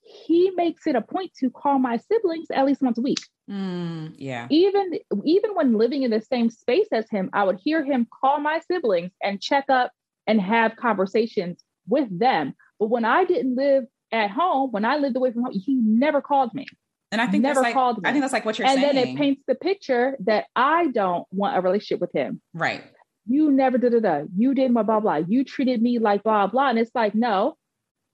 he 0.01 0.51
makes 0.55 0.85
it 0.87 0.95
a 0.95 1.01
point 1.01 1.31
to 1.39 1.49
call 1.49 1.79
my 1.79 1.97
siblings 1.97 2.47
at 2.51 2.65
least 2.65 2.81
once 2.81 2.97
a 2.97 3.01
week. 3.01 3.19
Mm, 3.49 4.15
yeah. 4.17 4.47
Even 4.49 4.91
even 5.25 5.55
when 5.55 5.77
living 5.77 6.03
in 6.03 6.11
the 6.11 6.21
same 6.21 6.49
space 6.49 6.87
as 6.91 7.09
him, 7.09 7.29
I 7.33 7.43
would 7.43 7.59
hear 7.61 7.83
him 7.83 8.07
call 8.21 8.39
my 8.39 8.59
siblings 8.59 9.11
and 9.21 9.41
check 9.41 9.65
up 9.69 9.91
and 10.27 10.39
have 10.41 10.75
conversations 10.75 11.63
with 11.87 12.07
them. 12.17 12.53
But 12.79 12.89
when 12.89 13.05
I 13.05 13.25
didn't 13.25 13.55
live 13.55 13.85
at 14.11 14.31
home, 14.31 14.71
when 14.71 14.85
I 14.85 14.97
lived 14.97 15.15
away 15.15 15.31
from 15.31 15.43
home, 15.43 15.53
he 15.53 15.75
never 15.75 16.21
called 16.21 16.53
me. 16.53 16.67
And 17.13 17.21
I 17.21 17.27
think 17.27 17.43
never 17.43 17.61
like, 17.61 17.73
called 17.73 18.01
me. 18.01 18.09
I 18.09 18.11
think 18.11 18.23
that's 18.23 18.33
like 18.33 18.43
what 18.43 18.59
you're 18.59 18.67
and 18.67 18.79
saying. 18.79 18.89
And 18.89 18.97
then 18.97 19.07
it 19.09 19.17
paints 19.17 19.43
the 19.47 19.55
picture 19.55 20.17
that 20.25 20.47
I 20.55 20.87
don't 20.87 21.25
want 21.31 21.55
a 21.55 21.61
relationship 21.61 22.01
with 22.01 22.11
him. 22.11 22.41
Right 22.53 22.83
you 23.25 23.51
never 23.51 23.77
did 23.77 23.93
it. 23.93 24.27
You 24.35 24.53
did 24.53 24.71
my 24.71 24.83
blah 24.83 24.99
blah. 24.99 25.17
You 25.27 25.43
treated 25.43 25.81
me 25.81 25.99
like 25.99 26.23
blah 26.23 26.47
blah. 26.47 26.69
And 26.69 26.79
it's 26.79 26.91
like, 26.93 27.15
no, 27.15 27.57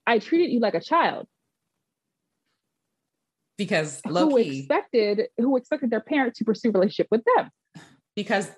I 0.06 0.18
treated 0.18 0.52
you 0.52 0.60
like 0.60 0.74
a 0.74 0.80
child. 0.80 1.26
Because 3.58 4.00
who 4.06 4.36
expected 4.38 5.28
who 5.36 5.56
expected 5.56 5.90
their 5.90 6.00
parent 6.00 6.34
to 6.36 6.44
pursue 6.44 6.70
relationship 6.70 7.08
with 7.10 7.22
them. 7.36 7.50
Because 8.16 8.50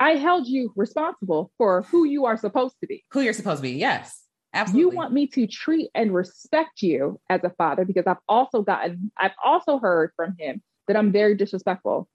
I 0.00 0.12
held 0.12 0.46
you 0.46 0.72
responsible 0.76 1.50
for 1.56 1.82
who 1.82 2.04
you 2.04 2.26
are 2.26 2.36
supposed 2.36 2.76
to 2.80 2.86
be. 2.86 3.04
Who 3.12 3.20
you're 3.20 3.32
supposed 3.32 3.58
to 3.58 3.62
be, 3.62 3.72
yes. 3.72 4.22
Absolutely. 4.56 4.80
You 4.80 4.96
want 4.96 5.12
me 5.12 5.26
to 5.28 5.46
treat 5.46 5.90
and 5.94 6.14
respect 6.14 6.82
you 6.82 7.20
as 7.28 7.42
a 7.44 7.50
father 7.50 7.84
because 7.84 8.06
I've 8.06 8.16
also 8.28 8.62
gotten, 8.62 9.12
I've 9.16 9.34
also 9.44 9.78
heard 9.78 10.12
from 10.16 10.34
him 10.38 10.62
that 10.88 10.96
I'm 10.96 11.12
very 11.12 11.34
disrespectful 11.34 12.08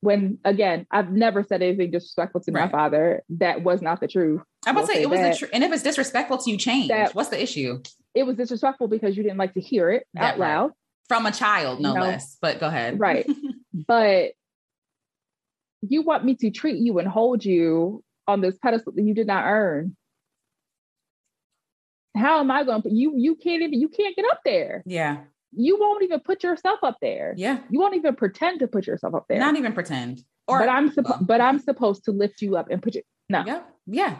when 0.00 0.38
again, 0.44 0.86
I've 0.90 1.10
never 1.10 1.42
said 1.42 1.62
anything 1.62 1.90
disrespectful 1.90 2.40
to 2.42 2.52
right. 2.52 2.66
my 2.66 2.70
father. 2.70 3.22
That 3.30 3.62
was 3.62 3.82
not 3.82 4.00
the 4.00 4.08
truth. 4.08 4.42
I'm 4.66 4.76
about 4.76 4.86
to 4.86 4.94
say 4.94 5.02
it 5.02 5.10
was 5.10 5.20
the 5.20 5.36
truth. 5.36 5.50
And 5.52 5.64
if 5.64 5.72
it's 5.72 5.82
disrespectful 5.82 6.38
to 6.38 6.50
you, 6.50 6.56
change. 6.56 6.88
That, 6.88 7.14
What's 7.14 7.30
the 7.30 7.42
issue? 7.42 7.82
It 8.14 8.24
was 8.24 8.36
disrespectful 8.36 8.88
because 8.88 9.16
you 9.16 9.22
didn't 9.22 9.38
like 9.38 9.54
to 9.54 9.60
hear 9.60 9.90
it 9.90 10.06
that 10.14 10.34
out 10.34 10.38
loud 10.38 10.72
from 11.08 11.26
a 11.26 11.32
child, 11.32 11.80
no, 11.80 11.94
less. 11.94 12.36
But 12.40 12.60
go 12.60 12.66
ahead. 12.68 13.00
Right, 13.00 13.26
but 13.86 14.32
you 15.82 16.02
want 16.02 16.24
me 16.24 16.36
to 16.36 16.50
treat 16.50 16.78
you 16.78 16.98
and 16.98 17.08
hold 17.08 17.44
you 17.44 18.02
on 18.26 18.40
this 18.40 18.58
pedestal 18.58 18.92
that 18.92 19.02
you 19.02 19.14
did 19.14 19.26
not 19.26 19.44
earn. 19.46 19.96
How 22.18 22.40
am 22.40 22.50
I 22.50 22.64
going 22.64 22.82
to? 22.82 22.90
You 22.92 23.14
you 23.16 23.34
can't 23.36 23.62
even 23.62 23.80
you 23.80 23.88
can't 23.88 24.14
get 24.16 24.24
up 24.30 24.40
there. 24.44 24.82
Yeah 24.86 25.18
you 25.52 25.78
won't 25.78 26.02
even 26.02 26.20
put 26.20 26.42
yourself 26.42 26.80
up 26.82 26.98
there. 27.00 27.34
Yeah. 27.36 27.60
You 27.70 27.80
won't 27.80 27.94
even 27.94 28.14
pretend 28.14 28.60
to 28.60 28.68
put 28.68 28.86
yourself 28.86 29.14
up 29.14 29.26
there. 29.28 29.38
Not 29.38 29.56
even 29.56 29.72
pretend. 29.72 30.22
Or 30.46 30.58
but 30.58 30.68
I'm 30.68 30.90
supposed 30.92 31.26
but 31.26 31.40
I'm 31.40 31.58
supposed 31.58 32.04
to 32.04 32.12
lift 32.12 32.42
you 32.42 32.56
up 32.56 32.68
and 32.70 32.82
put 32.82 32.94
you 32.94 33.02
no. 33.28 33.44
Yeah. 33.46 33.62
Yeah. 33.86 34.16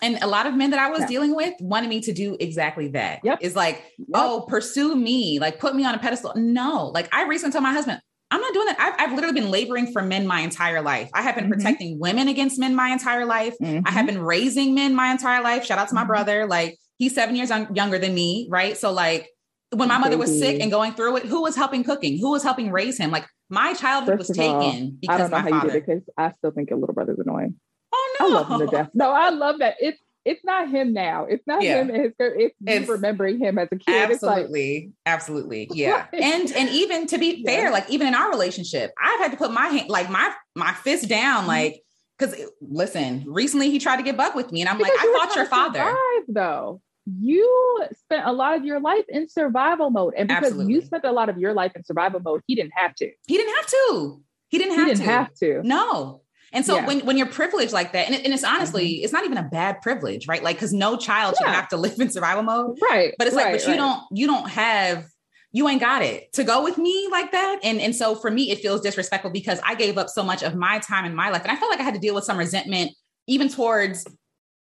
And 0.00 0.18
a 0.22 0.26
lot 0.26 0.46
of 0.46 0.54
men 0.54 0.70
that 0.70 0.78
I 0.78 0.90
was 0.90 1.00
yeah. 1.00 1.06
dealing 1.06 1.34
with 1.34 1.54
wanted 1.60 1.90
me 1.90 2.00
to 2.02 2.12
do 2.12 2.36
exactly 2.38 2.88
that. 2.88 3.20
Yep. 3.24 3.38
It's 3.42 3.56
like, 3.56 3.82
yep. 3.98 4.08
oh, 4.14 4.46
pursue 4.48 4.94
me, 4.94 5.40
like 5.40 5.58
put 5.58 5.74
me 5.74 5.84
on 5.84 5.94
a 5.94 5.98
pedestal. 5.98 6.32
No, 6.36 6.86
like 6.94 7.12
I 7.12 7.24
recently 7.24 7.52
told 7.52 7.64
my 7.64 7.72
husband, 7.72 8.00
I'm 8.30 8.40
not 8.40 8.52
doing 8.52 8.66
that. 8.66 8.76
I've, 8.78 8.94
I've 8.98 9.14
literally 9.16 9.40
been 9.40 9.50
laboring 9.50 9.90
for 9.90 10.02
men 10.02 10.26
my 10.26 10.40
entire 10.40 10.82
life. 10.82 11.10
I 11.14 11.22
have 11.22 11.34
been 11.34 11.44
mm-hmm. 11.44 11.54
protecting 11.54 11.98
women 11.98 12.28
against 12.28 12.58
men 12.58 12.76
my 12.76 12.90
entire 12.90 13.24
life. 13.24 13.54
Mm-hmm. 13.60 13.86
I 13.86 13.90
have 13.90 14.06
been 14.06 14.22
raising 14.22 14.74
men 14.74 14.94
my 14.94 15.10
entire 15.10 15.42
life. 15.42 15.64
Shout 15.64 15.78
out 15.78 15.88
to 15.88 15.94
my 15.94 16.02
mm-hmm. 16.02 16.08
brother. 16.08 16.46
Like 16.46 16.78
he's 16.98 17.14
seven 17.14 17.34
years 17.36 17.50
un- 17.50 17.74
younger 17.74 17.98
than 17.98 18.14
me, 18.14 18.46
right? 18.50 18.76
So 18.76 18.92
like 18.92 19.28
when 19.70 19.88
my 19.88 19.98
mother 19.98 20.18
was 20.18 20.38
sick 20.38 20.60
and 20.60 20.70
going 20.70 20.92
through 20.92 21.16
it, 21.18 21.26
who 21.26 21.42
was 21.42 21.56
helping 21.56 21.84
cooking? 21.84 22.18
Who 22.18 22.30
was 22.30 22.42
helping 22.42 22.70
raise 22.70 22.98
him? 22.98 23.10
Like 23.10 23.26
my 23.48 23.74
childhood 23.74 24.18
First 24.18 24.30
was 24.30 24.36
taken 24.36 24.54
all, 24.54 24.90
because 25.00 25.14
I 25.14 25.18
don't 25.18 25.30
know 25.30 25.38
how 25.38 25.48
father. 25.48 25.66
you 25.66 25.72
did 25.72 25.76
it 25.76 25.86
because 25.86 26.02
I 26.16 26.32
still 26.32 26.50
think 26.50 26.70
your 26.70 26.78
little 26.78 26.94
brother's 26.94 27.18
annoying. 27.18 27.56
Oh 27.92 28.16
no, 28.20 28.26
I 28.26 28.30
love 28.30 28.48
him 28.48 28.60
to 28.60 28.66
death. 28.66 28.90
No, 28.94 29.10
I 29.10 29.30
love 29.30 29.58
that. 29.60 29.76
It's 29.80 30.00
it's 30.24 30.44
not 30.44 30.68
him 30.68 30.92
now. 30.92 31.24
It's 31.24 31.46
not 31.46 31.62
yeah. 31.62 31.82
him. 31.82 31.90
It's, 31.90 32.14
it's, 32.18 32.54
it's 32.66 32.88
remembering 32.88 33.38
him 33.38 33.56
as 33.56 33.68
a 33.72 33.76
kid. 33.76 34.10
Absolutely, 34.10 34.80
like, 34.86 34.92
absolutely, 35.06 35.68
yeah. 35.72 36.06
and 36.12 36.52
and 36.52 36.68
even 36.70 37.06
to 37.08 37.18
be 37.18 37.44
fair, 37.44 37.64
yeah. 37.64 37.70
like 37.70 37.88
even 37.88 38.08
in 38.08 38.14
our 38.14 38.30
relationship, 38.30 38.92
I've 39.02 39.20
had 39.20 39.30
to 39.30 39.36
put 39.36 39.52
my 39.52 39.68
hand, 39.68 39.88
like 39.88 40.10
my 40.10 40.32
my 40.54 40.72
fist 40.72 41.08
down, 41.08 41.40
mm-hmm. 41.40 41.48
like 41.48 41.82
because 42.18 42.38
listen, 42.60 43.24
recently 43.26 43.70
he 43.70 43.78
tried 43.78 43.98
to 43.98 44.02
get 44.02 44.16
buck 44.16 44.34
with 44.34 44.52
me, 44.52 44.60
and 44.60 44.68
I'm 44.68 44.76
because 44.76 44.92
like, 44.92 45.08
I 45.08 45.18
fought 45.18 45.36
your 45.36 45.46
father, 45.46 45.78
survive, 45.78 46.24
though 46.28 46.82
you 47.20 47.84
spent 48.00 48.26
a 48.26 48.32
lot 48.32 48.56
of 48.56 48.64
your 48.64 48.80
life 48.80 49.04
in 49.08 49.28
survival 49.28 49.90
mode. 49.90 50.14
And 50.16 50.28
because 50.28 50.44
Absolutely. 50.44 50.74
you 50.74 50.80
spent 50.82 51.04
a 51.04 51.12
lot 51.12 51.28
of 51.28 51.38
your 51.38 51.54
life 51.54 51.72
in 51.74 51.84
survival 51.84 52.20
mode, 52.20 52.42
he 52.46 52.54
didn't 52.54 52.72
have 52.74 52.94
to. 52.96 53.10
He 53.26 53.36
didn't 53.36 53.54
have 53.56 53.66
to. 53.66 54.22
He 54.48 54.58
didn't 54.58 54.74
have 54.76 54.88
he 54.88 54.94
didn't 54.94 55.06
to. 55.06 55.10
have 55.10 55.34
to. 55.34 55.62
No. 55.62 56.22
And 56.52 56.64
so 56.64 56.76
yeah. 56.76 56.86
when, 56.86 57.00
when 57.00 57.18
you're 57.18 57.26
privileged 57.26 57.72
like 57.72 57.92
that, 57.92 58.06
and, 58.06 58.14
it, 58.14 58.24
and 58.24 58.32
it's 58.32 58.44
honestly, 58.44 58.88
mm-hmm. 58.88 59.04
it's 59.04 59.12
not 59.12 59.24
even 59.24 59.36
a 59.36 59.42
bad 59.42 59.82
privilege, 59.82 60.26
right? 60.26 60.42
Like, 60.42 60.58
cause 60.58 60.72
no 60.72 60.96
child 60.96 61.36
yeah. 61.38 61.46
should 61.46 61.54
have 61.54 61.68
to 61.68 61.76
live 61.76 62.00
in 62.00 62.10
survival 62.10 62.42
mode. 62.42 62.78
Right. 62.82 63.14
But 63.18 63.26
it's 63.26 63.36
like, 63.36 63.46
right, 63.46 63.52
but 63.52 63.62
you 63.64 63.72
right. 63.72 63.76
don't, 63.76 64.02
you 64.12 64.26
don't 64.26 64.48
have, 64.48 65.06
you 65.52 65.68
ain't 65.68 65.80
got 65.80 66.02
it 66.02 66.32
to 66.34 66.44
go 66.44 66.62
with 66.62 66.78
me 66.78 67.08
like 67.10 67.32
that. 67.32 67.60
And, 67.62 67.80
and 67.80 67.94
so 67.94 68.14
for 68.14 68.30
me, 68.30 68.50
it 68.50 68.60
feels 68.60 68.80
disrespectful 68.80 69.30
because 69.30 69.60
I 69.64 69.74
gave 69.74 69.98
up 69.98 70.08
so 70.08 70.22
much 70.22 70.42
of 70.42 70.54
my 70.54 70.78
time 70.78 71.04
in 71.04 71.14
my 71.14 71.30
life. 71.30 71.42
And 71.42 71.52
I 71.52 71.56
felt 71.56 71.70
like 71.70 71.80
I 71.80 71.84
had 71.84 71.94
to 71.94 72.00
deal 72.00 72.14
with 72.14 72.24
some 72.24 72.38
resentment 72.38 72.92
even 73.26 73.48
towards 73.48 74.06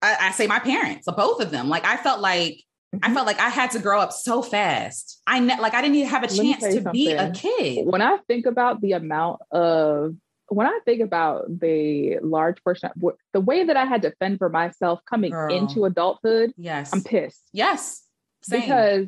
I, 0.02 0.16
I, 0.20 0.30
say 0.32 0.46
my 0.46 0.58
parents, 0.58 1.06
both 1.16 1.40
of 1.40 1.50
them. 1.50 1.68
Like 1.68 1.84
I 1.84 1.96
felt 1.96 2.20
like 2.20 2.62
I 2.92 2.96
mm-hmm. 2.96 3.14
felt 3.14 3.26
like 3.26 3.40
I 3.40 3.48
had 3.48 3.70
to 3.70 3.78
grow 3.78 4.00
up 4.00 4.12
so 4.12 4.42
fast. 4.42 5.22
I 5.26 5.38
ne- 5.38 5.60
like 5.60 5.72
I 5.72 5.80
didn't 5.80 5.96
even 5.96 6.10
have 6.10 6.24
a 6.24 6.28
chance 6.28 6.62
to 6.62 6.72
something. 6.72 6.92
be 6.92 7.12
a 7.12 7.30
kid. 7.30 7.86
When 7.86 8.02
I 8.02 8.18
think 8.28 8.44
about 8.44 8.80
the 8.82 8.92
amount 8.92 9.40
of 9.50 10.14
when 10.48 10.66
I 10.66 10.78
think 10.84 11.00
about 11.00 11.60
the 11.60 12.18
large 12.22 12.62
portion, 12.62 12.90
of, 12.90 13.14
the 13.32 13.40
way 13.40 13.64
that 13.64 13.76
I 13.76 13.86
had 13.86 14.02
to 14.02 14.12
fend 14.18 14.38
for 14.38 14.50
myself 14.50 15.00
coming 15.08 15.30
Girl. 15.30 15.54
into 15.54 15.86
adulthood, 15.86 16.52
yes, 16.58 16.92
I'm 16.92 17.02
pissed. 17.02 17.42
Yes, 17.52 18.02
Same. 18.42 18.60
because 18.60 19.06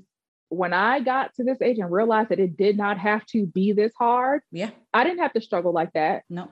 when 0.49 0.73
I 0.73 1.01
got 1.01 1.35
to 1.35 1.45
this 1.45 1.61
age 1.61 1.79
and 1.79 1.91
realized 1.91 2.31
that 2.31 2.39
it 2.39 2.57
did 2.57 2.79
not 2.79 2.97
have 2.99 3.27
to 3.27 3.45
be 3.45 3.73
this 3.73 3.93
hard, 3.99 4.41
yeah, 4.51 4.71
I 4.95 5.05
didn't 5.05 5.19
have 5.19 5.35
to 5.35 5.43
struggle 5.43 5.73
like 5.73 5.93
that. 5.93 6.23
No, 6.31 6.49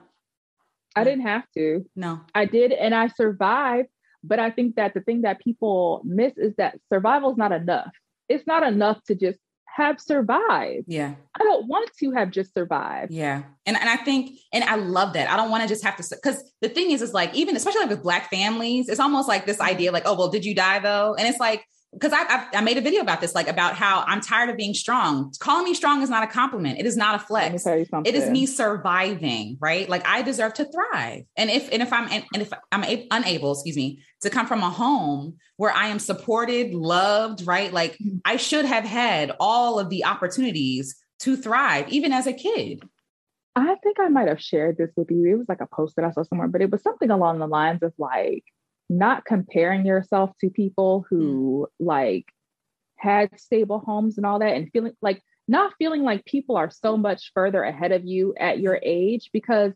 I 0.95 1.03
didn't 1.03 1.25
have 1.25 1.45
to. 1.55 1.89
No, 1.95 2.21
I 2.35 2.45
did, 2.45 2.71
and 2.71 2.93
I 2.93 3.07
survived 3.07 3.89
but 4.23 4.39
I 4.39 4.49
think 4.49 4.75
that 4.75 4.93
the 4.93 5.01
thing 5.01 5.21
that 5.23 5.39
people 5.39 6.01
miss 6.03 6.33
is 6.37 6.53
that 6.57 6.79
survival 6.91 7.31
is 7.31 7.37
not 7.37 7.51
enough. 7.51 7.91
It's 8.29 8.47
not 8.47 8.63
enough 8.63 9.03
to 9.05 9.15
just 9.15 9.39
have 9.65 9.99
survived. 9.99 10.85
Yeah. 10.87 11.15
I 11.39 11.43
don't 11.43 11.67
want 11.67 11.89
to 11.99 12.11
have 12.11 12.29
just 12.29 12.53
survived. 12.53 13.11
Yeah. 13.11 13.43
And, 13.65 13.75
and 13.75 13.89
I 13.89 13.97
think, 13.97 14.37
and 14.53 14.63
I 14.63 14.75
love 14.75 15.13
that. 15.13 15.29
I 15.29 15.35
don't 15.35 15.49
want 15.49 15.63
to 15.63 15.69
just 15.69 15.83
have 15.83 15.97
to, 15.97 16.03
because 16.09 16.43
the 16.61 16.69
thing 16.69 16.91
is, 16.91 17.01
is 17.01 17.13
like, 17.13 17.33
even 17.33 17.55
especially 17.55 17.81
like 17.81 17.89
with 17.89 18.03
Black 18.03 18.29
families, 18.29 18.87
it's 18.87 18.99
almost 18.99 19.27
like 19.27 19.45
this 19.45 19.59
idea 19.59 19.91
like, 19.91 20.03
oh, 20.05 20.15
well, 20.15 20.29
did 20.29 20.45
you 20.45 20.53
die 20.53 20.79
though? 20.79 21.15
And 21.17 21.27
it's 21.27 21.39
like, 21.39 21.65
because 21.93 22.13
I, 22.13 22.23
I, 22.23 22.47
I 22.55 22.61
made 22.61 22.77
a 22.77 22.81
video 22.81 23.01
about 23.01 23.21
this, 23.21 23.35
like 23.35 23.47
about 23.47 23.75
how 23.75 24.03
I'm 24.07 24.21
tired 24.21 24.49
of 24.49 24.57
being 24.57 24.73
strong. 24.73 25.33
Calling 25.39 25.63
me 25.63 25.73
strong 25.73 26.01
is 26.01 26.09
not 26.09 26.23
a 26.23 26.27
compliment. 26.27 26.79
It 26.79 26.85
is 26.85 26.97
not 26.97 27.15
a 27.15 27.19
flex. 27.19 27.65
It 27.65 28.15
is 28.15 28.29
me 28.29 28.45
surviving, 28.45 29.57
right? 29.59 29.87
Like 29.87 30.07
I 30.07 30.21
deserve 30.21 30.53
to 30.55 30.65
thrive. 30.65 31.23
And 31.37 31.49
if 31.49 31.71
and 31.71 31.81
if 31.81 31.93
I'm 31.93 32.09
and, 32.09 32.25
if 32.41 32.51
I'm 32.71 32.83
a, 32.83 33.07
unable, 33.11 33.53
excuse 33.53 33.75
me, 33.75 34.01
to 34.21 34.29
come 34.29 34.47
from 34.47 34.63
a 34.63 34.69
home 34.69 35.37
where 35.57 35.71
I 35.71 35.87
am 35.87 35.99
supported, 35.99 36.73
loved, 36.73 37.45
right? 37.45 37.71
Like 37.71 37.93
mm-hmm. 37.93 38.17
I 38.25 38.37
should 38.37 38.65
have 38.65 38.83
had 38.83 39.31
all 39.39 39.79
of 39.79 39.89
the 39.89 40.05
opportunities 40.05 40.95
to 41.19 41.37
thrive, 41.37 41.87
even 41.89 42.11
as 42.11 42.27
a 42.27 42.33
kid. 42.33 42.83
I 43.55 43.75
think 43.75 43.97
I 43.99 44.09
might 44.09 44.27
have 44.27 44.41
shared 44.41 44.77
this 44.77 44.89
with 44.97 45.11
you. 45.11 45.25
It 45.27 45.37
was 45.37 45.47
like 45.47 45.61
a 45.61 45.67
post 45.67 45.95
that 45.95 46.05
I 46.05 46.11
saw 46.11 46.23
somewhere, 46.23 46.47
but 46.47 46.61
it 46.61 46.71
was 46.71 46.81
something 46.81 47.11
along 47.11 47.37
the 47.37 47.47
lines 47.47 47.83
of 47.83 47.93
like 47.99 48.43
not 48.97 49.25
comparing 49.25 49.85
yourself 49.85 50.31
to 50.39 50.49
people 50.49 51.05
who 51.09 51.67
mm. 51.67 51.85
like 51.85 52.25
had 52.97 53.39
stable 53.39 53.79
homes 53.79 54.17
and 54.17 54.25
all 54.25 54.39
that 54.39 54.55
and 54.55 54.69
feeling 54.71 54.93
like 55.01 55.21
not 55.47 55.73
feeling 55.77 56.03
like 56.03 56.23
people 56.25 56.55
are 56.55 56.69
so 56.69 56.95
much 56.95 57.31
further 57.33 57.63
ahead 57.63 57.91
of 57.91 58.05
you 58.05 58.33
at 58.39 58.59
your 58.59 58.79
age 58.81 59.29
because 59.33 59.73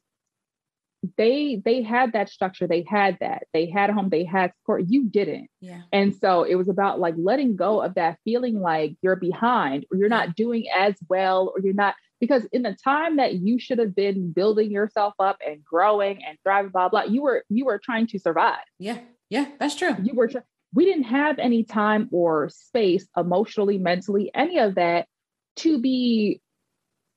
they 1.16 1.62
they 1.64 1.84
had 1.84 2.14
that 2.14 2.30
structure 2.30 2.68
they 2.68 2.84
had 2.88 3.18
that 3.20 3.44
they 3.54 3.70
had 3.70 3.90
a 3.90 3.94
home 3.94 4.10
they 4.10 4.24
had 4.24 4.52
support 4.60 4.84
you 4.88 5.06
didn't. 5.06 5.50
Yeah. 5.62 5.82
And 5.92 6.16
so 6.16 6.44
it 6.44 6.56
was 6.56 6.70
about 6.70 7.00
like 7.00 7.16
letting 7.18 7.56
go 7.56 7.82
of 7.82 7.96
that 7.96 8.18
feeling 8.24 8.60
like 8.60 8.96
you're 9.02 9.16
behind 9.16 9.86
or 9.92 9.98
you're 9.98 10.10
not 10.10 10.36
doing 10.36 10.66
as 10.76 10.96
well 11.10 11.52
or 11.54 11.62
you're 11.62 11.74
not 11.74 11.96
because 12.20 12.46
in 12.52 12.64
the 12.64 12.76
time 12.84 13.18
that 13.18 13.36
you 13.36 13.60
should 13.60 13.80
have 13.80 13.96
been 13.96 14.32
building 14.32 14.72
yourself 14.72 15.14
up 15.20 15.38
and 15.46 15.64
growing 15.64 16.24
and 16.24 16.38
thriving 16.44 16.72
blah 16.72 16.90
blah 16.90 17.04
you 17.04 17.22
were 17.22 17.44
you 17.50 17.66
were 17.66 17.80
trying 17.80 18.08
to 18.08 18.20
survive 18.20 18.64
yeah 18.80 19.00
yeah 19.30 19.46
that's 19.60 19.76
true 19.76 19.96
you 20.04 20.14
were 20.14 20.28
tr- 20.28 20.40
we 20.74 20.86
didn't 20.86 21.04
have 21.04 21.40
any 21.40 21.64
time 21.64 22.10
or 22.12 22.50
space 22.50 23.08
emotionally 23.16 23.78
mentally 23.78 24.32
any 24.34 24.60
of 24.60 24.76
that 24.76 25.08
to 25.56 25.80
be 25.80 26.42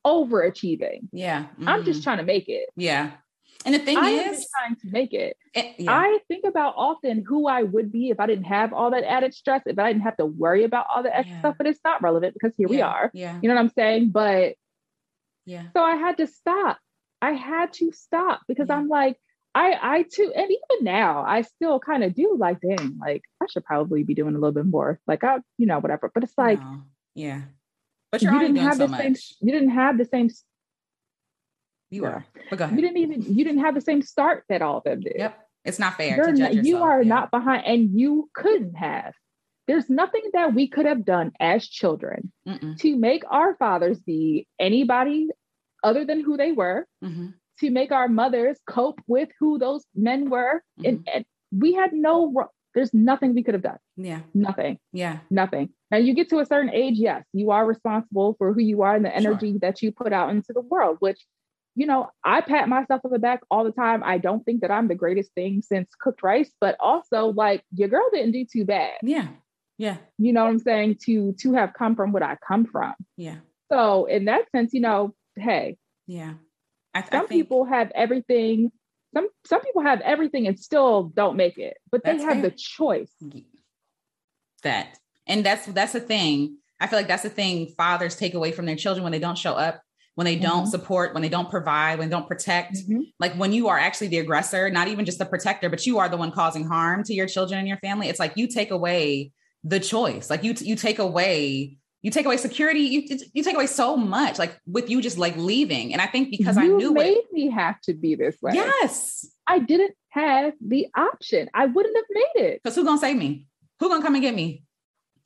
overachieving 0.06 1.00
yeah 1.12 1.42
mm-hmm. 1.42 1.68
i'm 1.68 1.84
just 1.84 2.00
mm-hmm. 2.00 2.04
trying 2.04 2.18
to 2.18 2.24
make 2.24 2.48
it 2.48 2.68
yeah 2.76 3.12
and 3.64 3.74
the 3.74 3.78
thing 3.78 3.98
I 3.98 4.08
is, 4.08 4.46
trying 4.58 4.76
to 4.76 4.88
make 4.90 5.12
it. 5.12 5.36
it 5.54 5.74
yeah. 5.78 5.92
I 5.92 6.18
think 6.28 6.44
about 6.46 6.74
often 6.76 7.24
who 7.26 7.46
I 7.46 7.62
would 7.62 7.92
be 7.92 8.08
if 8.08 8.18
I 8.18 8.26
didn't 8.26 8.44
have 8.44 8.72
all 8.72 8.90
that 8.92 9.04
added 9.04 9.34
stress, 9.34 9.62
if 9.66 9.78
I 9.78 9.92
didn't 9.92 10.04
have 10.04 10.16
to 10.16 10.24
worry 10.24 10.64
about 10.64 10.86
all 10.92 11.02
the 11.02 11.14
extra 11.14 11.34
yeah. 11.34 11.40
stuff. 11.40 11.56
But 11.58 11.66
it's 11.66 11.80
not 11.84 12.02
relevant 12.02 12.34
because 12.34 12.56
here 12.56 12.68
yeah. 12.68 12.74
we 12.74 12.80
are. 12.80 13.10
Yeah, 13.12 13.38
you 13.42 13.48
know 13.48 13.54
what 13.54 13.60
I'm 13.60 13.68
saying. 13.70 14.10
But 14.10 14.54
yeah. 15.50 15.64
So 15.76 15.82
I 15.82 15.96
had 15.96 16.18
to 16.18 16.28
stop. 16.28 16.78
I 17.20 17.32
had 17.32 17.72
to 17.74 17.90
stop 17.90 18.42
because 18.46 18.68
yeah. 18.68 18.76
I'm 18.76 18.88
like, 18.88 19.16
I 19.52 19.76
I 19.82 20.02
too, 20.04 20.32
and 20.34 20.48
even 20.48 20.84
now 20.84 21.24
I 21.26 21.42
still 21.42 21.80
kind 21.80 22.04
of 22.04 22.14
do 22.14 22.36
like, 22.38 22.60
dang, 22.60 22.98
like 23.00 23.22
I 23.42 23.46
should 23.50 23.64
probably 23.64 24.04
be 24.04 24.14
doing 24.14 24.36
a 24.36 24.38
little 24.38 24.52
bit 24.52 24.66
more. 24.66 25.00
Like 25.08 25.24
I, 25.24 25.38
you 25.58 25.66
know, 25.66 25.80
whatever. 25.80 26.08
But 26.14 26.22
it's 26.22 26.38
like, 26.38 26.60
no. 26.60 26.82
yeah. 27.16 27.42
But 28.12 28.22
you 28.22 28.30
didn't 28.38 28.56
have 28.56 28.74
so 28.74 28.86
the 28.86 28.88
much. 28.88 29.00
same. 29.00 29.16
You 29.40 29.52
didn't 29.52 29.70
have 29.70 29.98
the 29.98 30.04
same. 30.04 30.30
You 31.90 32.04
are. 32.04 32.24
But 32.48 32.58
go 32.60 32.64
ahead. 32.66 32.76
You 32.76 32.82
didn't 32.82 32.98
even. 32.98 33.22
You 33.22 33.44
didn't 33.44 33.62
have 33.62 33.74
the 33.74 33.80
same 33.80 34.02
start 34.02 34.44
that 34.48 34.62
all 34.62 34.78
of 34.78 34.84
them 34.84 35.00
did. 35.00 35.14
Yep. 35.16 35.38
It's 35.64 35.80
not 35.80 35.96
fair. 35.96 36.32
Not, 36.32 36.64
you 36.64 36.78
are 36.78 37.02
yeah. 37.02 37.08
not 37.08 37.32
behind, 37.32 37.66
and 37.66 37.98
you 37.98 38.30
couldn't 38.34 38.74
have. 38.74 39.14
There's 39.66 39.90
nothing 39.90 40.22
that 40.32 40.54
we 40.54 40.68
could 40.68 40.86
have 40.86 41.04
done 41.04 41.32
as 41.38 41.68
children 41.68 42.32
Mm-mm. 42.46 42.78
to 42.80 42.96
make 42.96 43.22
our 43.30 43.54
fathers 43.54 44.00
be 44.00 44.48
anybody 44.58 45.28
other 45.82 46.04
than 46.04 46.22
who 46.22 46.36
they 46.36 46.52
were, 46.52 46.86
mm-hmm. 47.04 47.28
to 47.60 47.70
make 47.70 47.92
our 47.92 48.08
mothers 48.08 48.58
cope 48.66 49.00
with 49.06 49.28
who 49.38 49.58
those 49.58 49.84
men 49.94 50.30
were. 50.30 50.62
Mm-hmm. 50.78 50.88
And, 50.88 51.08
and, 51.14 51.24
we 51.52 51.72
had 51.72 51.92
no, 51.92 52.32
there's 52.74 52.94
nothing 52.94 53.34
we 53.34 53.42
could 53.42 53.54
have 53.54 53.62
done. 53.62 53.78
Yeah. 53.96 54.20
Nothing. 54.34 54.78
Yeah. 54.92 55.18
Nothing. 55.30 55.70
Now 55.90 55.98
you 55.98 56.14
get 56.14 56.28
to 56.30 56.38
a 56.38 56.46
certain 56.46 56.70
age, 56.70 56.96
yes, 56.96 57.24
you 57.32 57.50
are 57.50 57.66
responsible 57.66 58.36
for 58.38 58.52
who 58.52 58.60
you 58.60 58.82
are 58.82 58.94
and 58.94 59.04
the 59.04 59.14
energy 59.14 59.50
sure. 59.50 59.58
that 59.60 59.82
you 59.82 59.90
put 59.90 60.12
out 60.12 60.30
into 60.30 60.52
the 60.52 60.60
world, 60.60 60.98
which, 61.00 61.20
you 61.74 61.86
know, 61.86 62.08
I 62.24 62.40
pat 62.40 62.68
myself 62.68 63.00
on 63.04 63.10
the 63.10 63.18
back 63.18 63.40
all 63.50 63.64
the 63.64 63.72
time. 63.72 64.02
I 64.04 64.18
don't 64.18 64.44
think 64.44 64.60
that 64.60 64.70
I'm 64.70 64.86
the 64.88 64.94
greatest 64.94 65.32
thing 65.34 65.62
since 65.62 65.88
cooked 66.00 66.22
rice, 66.22 66.52
but 66.60 66.76
also 66.78 67.32
like 67.36 67.64
your 67.74 67.88
girl 67.88 68.08
didn't 68.12 68.32
do 68.32 68.44
too 68.44 68.64
bad. 68.64 68.98
Yeah. 69.02 69.28
Yeah. 69.78 69.96
You 70.18 70.32
know 70.32 70.44
what 70.44 70.50
I'm 70.50 70.58
saying? 70.58 70.98
To 71.06 71.32
to 71.40 71.54
have 71.54 71.72
come 71.72 71.96
from 71.96 72.12
what 72.12 72.22
I 72.22 72.36
come 72.46 72.66
from. 72.66 72.94
Yeah. 73.16 73.36
So 73.72 74.04
in 74.04 74.26
that 74.26 74.50
sense, 74.54 74.74
you 74.74 74.80
know, 74.80 75.14
hey, 75.36 75.76
yeah. 76.06 76.34
I, 76.94 77.02
some 77.02 77.08
I 77.12 77.18
think, 77.20 77.30
people 77.30 77.64
have 77.64 77.90
everything. 77.94 78.72
Some 79.14 79.28
some 79.44 79.60
people 79.60 79.82
have 79.82 80.00
everything 80.00 80.46
and 80.46 80.58
still 80.58 81.04
don't 81.04 81.36
make 81.36 81.58
it, 81.58 81.76
but 81.90 82.04
they 82.04 82.20
have 82.20 82.42
the 82.42 82.50
choice. 82.50 83.12
That 84.62 84.98
and 85.26 85.44
that's 85.44 85.66
that's 85.66 85.92
the 85.92 86.00
thing. 86.00 86.58
I 86.80 86.86
feel 86.86 86.98
like 86.98 87.08
that's 87.08 87.22
the 87.22 87.30
thing 87.30 87.68
fathers 87.76 88.16
take 88.16 88.34
away 88.34 88.52
from 88.52 88.66
their 88.66 88.76
children 88.76 89.02
when 89.02 89.12
they 89.12 89.18
don't 89.18 89.36
show 89.36 89.52
up, 89.52 89.82
when 90.14 90.24
they 90.24 90.36
don't 90.36 90.62
mm-hmm. 90.62 90.70
support, 90.70 91.12
when 91.12 91.22
they 91.22 91.28
don't 91.28 91.50
provide, 91.50 91.98
when 91.98 92.08
they 92.08 92.14
don't 92.14 92.26
protect. 92.26 92.74
Mm-hmm. 92.74 93.02
Like 93.18 93.34
when 93.34 93.52
you 93.52 93.68
are 93.68 93.78
actually 93.78 94.08
the 94.08 94.18
aggressor, 94.18 94.70
not 94.70 94.88
even 94.88 95.04
just 95.04 95.18
the 95.18 95.26
protector, 95.26 95.68
but 95.68 95.86
you 95.86 95.98
are 95.98 96.08
the 96.08 96.16
one 96.16 96.32
causing 96.32 96.64
harm 96.64 97.04
to 97.04 97.14
your 97.14 97.26
children 97.26 97.58
and 97.58 97.68
your 97.68 97.78
family. 97.78 98.08
It's 98.08 98.20
like 98.20 98.32
you 98.36 98.48
take 98.48 98.70
away 98.70 99.32
the 99.64 99.80
choice. 99.80 100.30
Like 100.30 100.42
you 100.42 100.54
you 100.58 100.76
take 100.76 100.98
away 100.98 101.78
you 102.02 102.10
take 102.10 102.26
away 102.26 102.36
security 102.36 102.80
you 102.80 103.18
you 103.34 103.42
take 103.42 103.54
away 103.54 103.66
so 103.66 103.96
much 103.96 104.38
like 104.38 104.58
with 104.66 104.88
you 104.88 105.00
just 105.02 105.18
like 105.18 105.36
leaving. 105.36 105.92
And 105.92 106.00
i 106.00 106.06
think 106.06 106.30
because 106.30 106.56
you 106.56 106.62
i 106.62 106.66
knew 106.66 106.92
made 106.92 107.18
it, 107.18 107.32
me 107.32 107.50
have 107.50 107.80
to 107.82 107.94
be 107.94 108.14
this 108.14 108.36
way. 108.40 108.52
Yes. 108.54 109.28
I 109.46 109.58
didn't 109.58 109.94
have 110.10 110.54
the 110.60 110.86
option. 110.96 111.50
I 111.54 111.66
wouldn't 111.66 111.96
have 111.96 112.04
made 112.10 112.46
it. 112.46 112.62
Because 112.62 112.76
who's 112.76 112.84
gonna 112.84 113.00
save 113.00 113.16
me? 113.16 113.46
Who 113.80 113.88
gonna 113.88 114.02
come 114.02 114.14
and 114.14 114.22
get 114.22 114.34
me? 114.34 114.62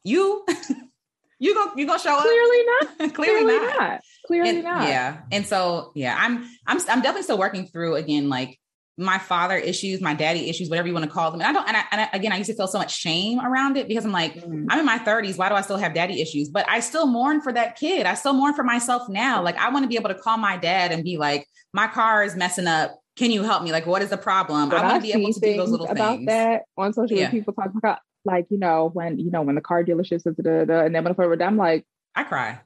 You. 0.03 0.45
You 1.41 1.53
gonna 1.53 1.73
you 1.77 1.87
gonna 1.87 1.99
show 1.99 2.17
up? 2.17 2.23
clearly 2.23 2.65
up 2.81 3.01
not. 3.01 3.15
Clearly, 3.15 3.43
clearly 3.43 3.67
not. 3.67 3.79
not. 3.79 4.01
Clearly 4.27 4.63
not. 4.63 4.89
yeah. 4.89 5.21
And 5.33 5.45
so 5.47 5.93
yeah 5.95 6.17
i'm 6.19 6.45
i'm 6.67 6.79
i'm 6.89 7.03
definitely 7.03 7.25
still 7.25 7.39
working 7.39 7.67
through 7.67 7.97
again 7.97 8.29
like 8.29 8.59
my 8.97 9.19
father 9.19 9.57
issues, 9.57 10.01
my 10.01 10.15
daddy 10.15 10.49
issues, 10.49 10.69
whatever 10.69 10.87
you 10.87 10.95
want 10.95 11.05
to 11.05 11.11
call 11.11 11.31
them. 11.31 11.41
And 11.41 11.49
I 11.49 11.53
don't, 11.53 11.67
and, 11.67 11.77
I, 11.77 11.85
and 11.91 12.01
I, 12.03 12.09
again, 12.13 12.33
I 12.33 12.37
used 12.37 12.51
to 12.51 12.57
feel 12.57 12.69
so 12.69 12.79
much 12.79 12.97
shame 12.97 13.41
around 13.41 13.77
it 13.77 13.89
because 13.89 14.05
I'm 14.05 14.13
like, 14.13 14.35
mm. 14.37 14.67
I'm 14.69 14.79
in 14.79 14.87
my 14.87 14.99
30s. 14.99 15.37
Why 15.37 15.49
do 15.49 15.57
I 15.57 15.63
still 15.63 15.79
have 15.79 15.95
daddy 15.95 16.21
issues? 16.21 16.49
But 16.49 16.69
I 16.69 16.79
still 16.79 17.07
mourn 17.07 17.41
for 17.41 17.53
that 17.53 17.77
kid. 17.77 18.07
I 18.07 18.15
still 18.15 18.35
mourn 18.35 18.55
for 18.55 18.63
myself 18.63 19.09
now. 19.09 19.43
Like, 19.43 19.57
I 19.59 19.71
want 19.71 19.83
to 19.83 19.89
be 19.89 19.97
able 19.97 20.11
to 20.11 20.15
call 20.15 20.37
my 20.37 20.57
dad 20.57 20.93
and 20.93 21.03
be 21.03 21.17
like, 21.17 21.49
my 21.73 21.89
car 21.89 22.23
is 22.23 22.37
messing 22.37 22.69
up. 22.69 22.97
Can 23.17 23.33
you 23.33 23.43
help 23.43 23.65
me? 23.65 23.73
Like, 23.73 23.87
what 23.87 24.03
is 24.03 24.11
the 24.11 24.17
problem? 24.17 24.69
But 24.69 24.79
I 24.79 24.93
want 24.93 25.03
to 25.05 25.13
be 25.13 25.21
able 25.21 25.33
to 25.33 25.41
do 25.41 25.57
those 25.57 25.71
little 25.71 25.89
about 25.89 26.17
things. 26.17 26.27
that 26.27 26.63
on 26.77 26.93
social 26.93 27.17
media. 27.17 27.31
People 27.31 27.53
talk 27.53 27.71
about, 27.77 27.99
like, 28.25 28.47
you 28.51 28.59
know, 28.59 28.91
when, 28.93 29.19
you 29.19 29.31
know, 29.31 29.43
when 29.43 29.57
the 29.57 29.61
car 29.61 29.85
dealership 29.85 30.23
says, 30.23 30.35
da, 30.37 30.65
da, 30.65 30.81
and 30.85 30.95
then 30.95 31.05
when 31.05 31.43
I'm 31.43 31.57
like, 31.57 31.85
I 32.15 32.23
cry. 32.23 32.61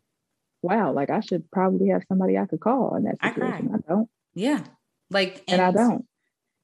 Wow. 0.61 0.93
Like, 0.93 1.09
I 1.09 1.21
should 1.21 1.51
probably 1.51 1.89
have 1.89 2.03
somebody 2.09 2.37
I 2.37 2.47
could 2.47 2.61
call 2.61 2.97
in 2.97 3.05
that 3.05 3.17
situation. 3.23 3.71
I, 3.73 3.77
I 3.77 3.81
don't. 3.89 4.09
Yeah. 4.35 4.61
Like, 5.11 5.43
and, 5.49 5.61
and 5.61 5.63
I 5.63 5.71
don't 5.71 6.05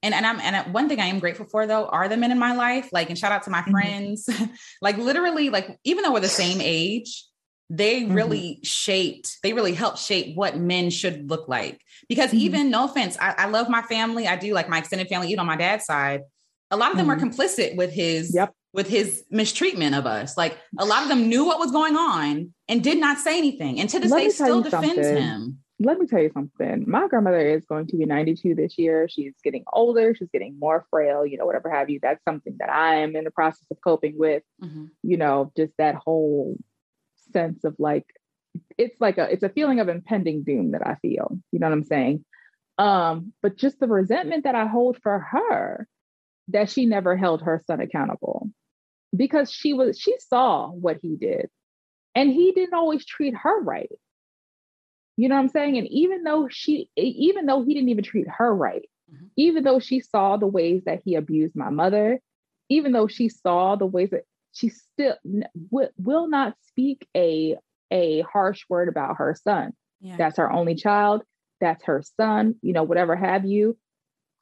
and 0.05 0.13
and 0.13 0.25
I'm 0.25 0.39
and 0.39 0.73
one 0.73 0.87
thing 0.87 0.99
I 0.99 1.07
am 1.07 1.19
grateful 1.19 1.47
for 1.47 1.65
though 1.65 1.87
are 1.87 2.07
the 2.07 2.15
men 2.15 2.31
in 2.31 2.37
my 2.37 2.55
life. 2.55 2.89
Like, 2.91 3.09
and 3.09 3.17
shout 3.17 3.31
out 3.31 3.43
to 3.43 3.49
my 3.49 3.61
mm-hmm. 3.61 3.71
friends. 3.71 4.29
like 4.81 4.97
literally, 4.97 5.49
like 5.49 5.79
even 5.83 6.03
though 6.03 6.13
we're 6.13 6.19
the 6.19 6.27
same 6.27 6.59
age, 6.61 7.25
they 7.71 8.03
mm-hmm. 8.03 8.13
really 8.13 8.59
shaped, 8.61 9.37
they 9.41 9.53
really 9.53 9.73
helped 9.73 9.97
shape 9.97 10.35
what 10.35 10.57
men 10.57 10.91
should 10.91 11.29
look 11.29 11.47
like. 11.47 11.81
Because 12.07 12.29
mm-hmm. 12.29 12.39
even 12.39 12.69
no 12.69 12.85
offense, 12.85 13.17
I, 13.19 13.33
I, 13.37 13.45
love 13.47 13.67
my 13.67 13.81
family. 13.81 14.27
I 14.27 14.35
do 14.35 14.53
like 14.53 14.69
my 14.69 14.77
extended 14.77 15.07
family, 15.07 15.29
even 15.29 15.39
on 15.39 15.47
my 15.47 15.55
dad's 15.55 15.85
side. 15.85 16.21
A 16.69 16.77
lot 16.77 16.91
of 16.91 16.97
them 16.97 17.07
were 17.07 17.15
mm-hmm. 17.15 17.29
complicit 17.29 17.75
with 17.75 17.91
his 17.91 18.35
yep. 18.35 18.53
with 18.73 18.87
his 18.87 19.23
mistreatment 19.31 19.95
of 19.95 20.05
us. 20.05 20.37
Like 20.37 20.57
a 20.77 20.85
lot 20.85 21.01
of 21.01 21.09
them 21.09 21.27
knew 21.27 21.45
what 21.45 21.57
was 21.57 21.71
going 21.71 21.95
on 21.95 22.53
and 22.67 22.83
did 22.83 22.99
not 22.99 23.17
say 23.17 23.39
anything. 23.39 23.79
And 23.79 23.89
to 23.89 23.99
this 23.99 24.11
Let 24.11 24.19
day 24.19 24.29
still 24.29 24.61
defends 24.61 24.95
something. 24.95 25.17
him 25.17 25.59
let 25.79 25.99
me 25.99 26.07
tell 26.07 26.21
you 26.21 26.31
something. 26.33 26.85
My 26.87 27.07
grandmother 27.07 27.39
is 27.39 27.65
going 27.65 27.87
to 27.87 27.97
be 27.97 28.05
92 28.05 28.55
this 28.55 28.77
year. 28.77 29.07
She's 29.09 29.33
getting 29.43 29.65
older. 29.73 30.15
She's 30.15 30.29
getting 30.31 30.57
more 30.57 30.85
frail, 30.89 31.25
you 31.25 31.37
know, 31.37 31.45
whatever 31.45 31.69
have 31.69 31.89
you. 31.89 31.99
That's 32.01 32.23
something 32.23 32.55
that 32.59 32.69
I 32.69 32.97
am 32.97 33.15
in 33.15 33.25
the 33.25 33.31
process 33.31 33.65
of 33.69 33.77
coping 33.83 34.17
with. 34.17 34.43
Mm-hmm. 34.63 34.85
You 35.03 35.17
know, 35.17 35.51
just 35.57 35.73
that 35.77 35.95
whole 35.95 36.57
sense 37.33 37.65
of 37.65 37.75
like, 37.77 38.05
it's 38.77 38.99
like 39.01 39.17
a, 39.17 39.29
it's 39.29 39.43
a 39.43 39.49
feeling 39.49 39.81
of 39.81 39.89
impending 39.89 40.43
doom 40.43 40.71
that 40.71 40.87
I 40.87 40.95
feel. 41.01 41.37
You 41.51 41.59
know 41.59 41.67
what 41.67 41.73
I'm 41.73 41.83
saying? 41.83 42.23
Um, 42.77 43.33
but 43.41 43.57
just 43.57 43.79
the 43.79 43.87
resentment 43.87 44.45
that 44.45 44.55
I 44.55 44.67
hold 44.67 44.97
for 45.03 45.19
her 45.19 45.87
that 46.49 46.69
she 46.69 46.85
never 46.85 47.17
held 47.17 47.41
her 47.41 47.61
son 47.67 47.81
accountable 47.81 48.49
because 49.15 49.51
she 49.51 49.73
was, 49.73 49.99
she 49.99 50.15
saw 50.19 50.69
what 50.69 50.99
he 51.01 51.17
did 51.17 51.49
and 52.13 52.31
he 52.31 52.53
didn't 52.53 52.73
always 52.73 53.05
treat 53.05 53.33
her 53.35 53.61
right 53.61 53.89
you 55.17 55.29
know 55.29 55.35
what 55.35 55.41
I'm 55.41 55.49
saying? 55.49 55.77
And 55.77 55.87
even 55.87 56.23
though 56.23 56.47
she, 56.49 56.89
even 56.95 57.45
though 57.45 57.63
he 57.63 57.73
didn't 57.73 57.89
even 57.89 58.03
treat 58.03 58.27
her 58.27 58.53
right, 58.53 58.87
mm-hmm. 59.11 59.25
even 59.37 59.63
though 59.63 59.79
she 59.79 59.99
saw 59.99 60.37
the 60.37 60.47
ways 60.47 60.83
that 60.85 61.01
he 61.05 61.15
abused 61.15 61.55
my 61.55 61.69
mother, 61.69 62.19
even 62.69 62.91
though 62.91 63.07
she 63.07 63.29
saw 63.29 63.75
the 63.75 63.85
ways 63.85 64.09
that 64.11 64.23
she 64.51 64.69
still 64.69 65.15
w- 65.23 65.89
will 65.97 66.27
not 66.27 66.55
speak 66.67 67.07
a 67.15 67.57
a 67.91 68.21
harsh 68.21 68.63
word 68.67 68.89
about 68.89 69.17
her 69.17 69.35
son. 69.43 69.73
Yeah. 70.01 70.17
That's 70.17 70.37
her 70.37 70.51
only 70.51 70.75
child. 70.75 71.23
That's 71.61 71.83
her 71.85 72.03
son. 72.17 72.55
You 72.61 72.73
know, 72.73 72.83
whatever 72.83 73.15
have 73.15 73.45
you. 73.45 73.77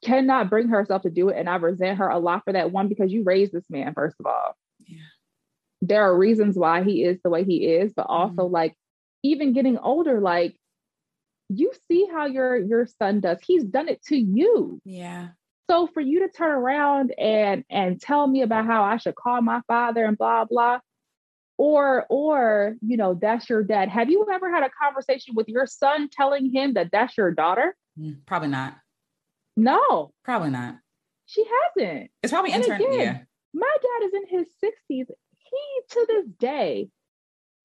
Cannot 0.02 0.50
bring 0.50 0.68
herself 0.68 1.02
to 1.02 1.10
do 1.10 1.30
it, 1.30 1.38
and 1.38 1.48
I 1.48 1.56
resent 1.56 1.98
her 1.98 2.08
a 2.08 2.18
lot 2.18 2.42
for 2.44 2.52
that. 2.52 2.72
One 2.72 2.88
because 2.88 3.12
you 3.12 3.22
raised 3.22 3.52
this 3.52 3.64
man, 3.70 3.94
first 3.94 4.16
of 4.20 4.26
all. 4.26 4.56
Yeah 4.86 4.98
there 5.86 6.02
are 6.02 6.16
reasons 6.16 6.56
why 6.56 6.82
he 6.82 7.04
is 7.04 7.18
the 7.22 7.30
way 7.30 7.44
he 7.44 7.66
is, 7.66 7.92
but 7.94 8.06
also 8.08 8.44
mm-hmm. 8.44 8.54
like 8.54 8.74
even 9.22 9.52
getting 9.52 9.78
older, 9.78 10.20
like 10.20 10.56
you 11.48 11.72
see 11.88 12.06
how 12.10 12.26
your 12.26 12.56
your 12.56 12.86
son 12.86 13.20
does. 13.20 13.38
He's 13.46 13.64
done 13.64 13.88
it 13.88 14.02
to 14.06 14.16
you. 14.16 14.80
Yeah. 14.84 15.28
So 15.70 15.86
for 15.86 16.00
you 16.00 16.20
to 16.20 16.28
turn 16.28 16.52
around 16.52 17.14
and 17.18 17.64
and 17.70 18.00
tell 18.00 18.26
me 18.26 18.42
about 18.42 18.66
how 18.66 18.82
I 18.82 18.98
should 18.98 19.14
call 19.14 19.40
my 19.40 19.60
father 19.66 20.04
and 20.04 20.16
blah 20.16 20.44
blah, 20.44 20.80
or 21.56 22.06
or 22.08 22.76
you 22.82 22.96
know 22.96 23.14
that's 23.14 23.48
your 23.48 23.62
dad. 23.62 23.88
Have 23.88 24.10
you 24.10 24.26
ever 24.32 24.50
had 24.52 24.62
a 24.62 24.70
conversation 24.82 25.34
with 25.34 25.48
your 25.48 25.66
son 25.66 26.08
telling 26.10 26.52
him 26.52 26.74
that 26.74 26.90
that's 26.92 27.16
your 27.16 27.30
daughter? 27.30 27.76
Mm, 27.98 28.18
probably 28.26 28.48
not. 28.48 28.74
No, 29.56 30.12
probably 30.24 30.50
not. 30.50 30.76
She 31.26 31.44
hasn't. 31.76 32.10
It's 32.22 32.32
probably 32.32 32.52
intern. 32.52 32.80
Again, 32.80 33.00
yeah. 33.00 33.18
My 33.54 33.76
dad 33.80 34.06
is 34.06 34.12
in 34.14 34.38
his 34.38 34.48
sixties. 34.60 35.06
He 35.38 35.80
to 35.90 36.06
this 36.08 36.26
day, 36.38 36.88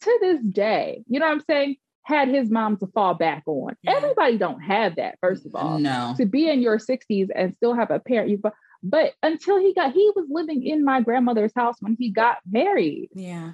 to 0.01 0.17
this 0.21 0.41
day, 0.41 1.03
you 1.07 1.19
know 1.19 1.25
what 1.25 1.33
I'm 1.33 1.43
saying? 1.49 1.77
Had 2.09 2.27
his 2.27 2.49
mom 2.49 2.75
to 2.77 2.87
fall 2.87 3.13
back 3.13 3.43
on. 3.45 3.75
Yeah. 3.83 3.93
Everybody 3.95 4.37
don't 4.37 4.59
have 4.59 4.97
that, 4.97 5.17
first 5.21 5.45
of 5.45 5.55
all. 5.55 5.79
No. 5.79 6.15
To 6.17 6.25
be 6.25 6.49
in 6.49 6.61
your 6.61 6.77
60s 6.77 7.29
and 7.33 7.55
still 7.55 7.73
have 7.73 7.91
a 7.91 7.99
parent 7.99 8.29
you 8.29 8.41
but 8.81 9.13
until 9.21 9.59
he 9.59 9.73
got 9.73 9.91
he 9.93 10.11
was 10.15 10.25
living 10.29 10.65
in 10.65 10.85
my 10.85 11.01
grandmother's 11.01 11.51
house 11.53 11.75
when 11.81 11.97
he 11.99 12.09
got 12.09 12.37
married. 12.49 13.09
Yeah. 13.13 13.51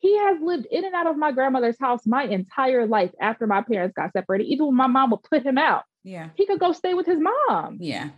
He 0.00 0.16
has 0.18 0.38
lived 0.40 0.66
in 0.70 0.84
and 0.84 0.94
out 0.94 1.06
of 1.06 1.16
my 1.16 1.32
grandmother's 1.32 1.78
house 1.80 2.04
my 2.06 2.24
entire 2.24 2.86
life 2.86 3.12
after 3.20 3.46
my 3.46 3.62
parents 3.62 3.94
got 3.96 4.12
separated. 4.12 4.46
Even 4.48 4.66
when 4.66 4.76
my 4.76 4.88
mom 4.88 5.10
would 5.10 5.22
put 5.22 5.44
him 5.44 5.58
out. 5.58 5.84
Yeah. 6.04 6.30
He 6.34 6.46
could 6.46 6.60
go 6.60 6.72
stay 6.72 6.94
with 6.94 7.06
his 7.06 7.18
mom. 7.20 7.78
Yeah. 7.80 8.10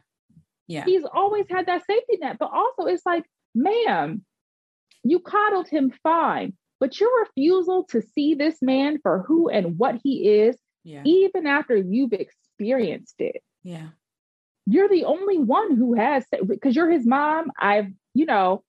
Yeah. 0.66 0.84
He's 0.84 1.04
always 1.04 1.46
had 1.48 1.66
that 1.66 1.86
safety 1.86 2.18
net. 2.20 2.36
But 2.38 2.50
also 2.52 2.86
it's 2.86 3.06
like, 3.06 3.24
ma'am, 3.54 4.24
you 5.04 5.20
coddled 5.20 5.68
him 5.68 5.92
fine. 6.02 6.54
But 6.80 7.00
your 7.00 7.10
refusal 7.20 7.84
to 7.90 8.02
see 8.02 8.34
this 8.34 8.62
man 8.62 8.98
for 9.02 9.24
who 9.26 9.48
and 9.48 9.78
what 9.78 9.96
he 10.02 10.28
is, 10.28 10.56
yeah. 10.84 11.02
even 11.04 11.46
after 11.46 11.76
you've 11.76 12.12
experienced 12.12 13.16
it. 13.18 13.42
Yeah. 13.62 13.88
You're 14.66 14.88
the 14.88 15.04
only 15.04 15.38
one 15.38 15.76
who 15.76 15.94
has, 15.94 16.24
because 16.46 16.76
you're 16.76 16.90
his 16.90 17.06
mom. 17.06 17.50
I've, 17.58 17.88
you 18.14 18.26
know, 18.26 18.62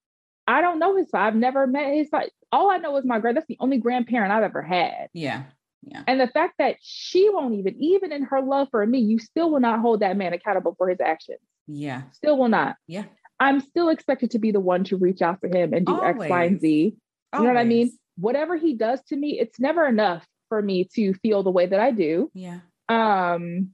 I 0.48 0.62
don't 0.62 0.80
know 0.80 0.96
his 0.96 1.10
father. 1.10 1.28
I've 1.28 1.36
never 1.36 1.68
met 1.68 1.94
his 1.94 2.10
father. 2.10 2.30
All 2.52 2.72
I 2.72 2.78
know 2.78 2.98
is 2.98 3.06
my 3.06 3.20
grand. 3.20 3.38
That's 3.38 3.46
the 3.48 3.58
only 3.60 3.78
grandparent 3.78 4.32
I've 4.32 4.44
ever 4.44 4.64
had. 4.64 5.10
Yeah. 5.14 5.44
Yeah. 5.84 6.04
And 6.08 6.20
the 6.20 6.28
fact 6.28 6.56
that 6.58 6.78
she 6.82 7.30
won't 7.30 7.54
even, 7.54 7.76
even 7.82 8.12
in 8.12 8.24
her 8.24 8.42
love 8.42 8.68
for 8.72 8.86
me, 8.86 9.00
you 9.00 9.20
still 9.20 9.52
will 9.52 9.60
not 9.60 9.80
hold 9.80 10.00
that 10.00 10.18
man 10.18 10.34
accountable 10.34 10.76
for 10.78 10.90
his 10.90 11.00
actions. 11.00 11.40
Yeah. 11.68 12.04
Still 12.14 12.38
will 12.38 12.50
not. 12.50 12.76
Yeah. 12.88 13.04
I'm 13.40 13.62
still 13.62 13.90
expected 13.90 14.32
to 14.32 14.40
be 14.40 14.52
the 14.52 14.60
one 14.60 14.84
to 14.86 14.98
reach 14.98 15.22
out 15.22 15.40
for 15.40 15.48
him 15.48 15.74
and 15.74 15.86
do 15.86 15.94
Always. 15.94 16.22
X, 16.22 16.30
Y, 16.30 16.44
and 16.44 16.60
Z. 16.60 16.96
You 17.34 17.42
know 17.42 17.48
what 17.48 17.58
I 17.58 17.64
mean? 17.64 17.92
Whatever 18.18 18.58
he 18.58 18.76
does 18.76 19.02
to 19.10 19.16
me, 19.16 19.40
it's 19.40 19.60
never 19.60 19.88
enough 19.88 20.26
for 20.50 20.62
me 20.62 20.88
to 20.96 21.14
feel 21.14 21.44
the 21.44 21.52
way 21.52 21.68
that 21.68 21.80
I 21.80 21.92
do. 21.92 22.32
Yeah. 22.34 22.60
Um 22.88 23.70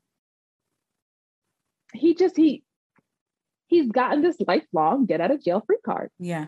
he 1.93 2.13
just 2.15 2.35
he 2.35 2.63
he's 3.67 3.89
gotten 3.91 4.21
this 4.21 4.37
lifelong 4.45 5.05
get 5.05 5.21
out 5.21 5.31
of 5.31 5.43
jail 5.43 5.63
free 5.65 5.77
card. 5.85 6.09
Yeah. 6.19 6.47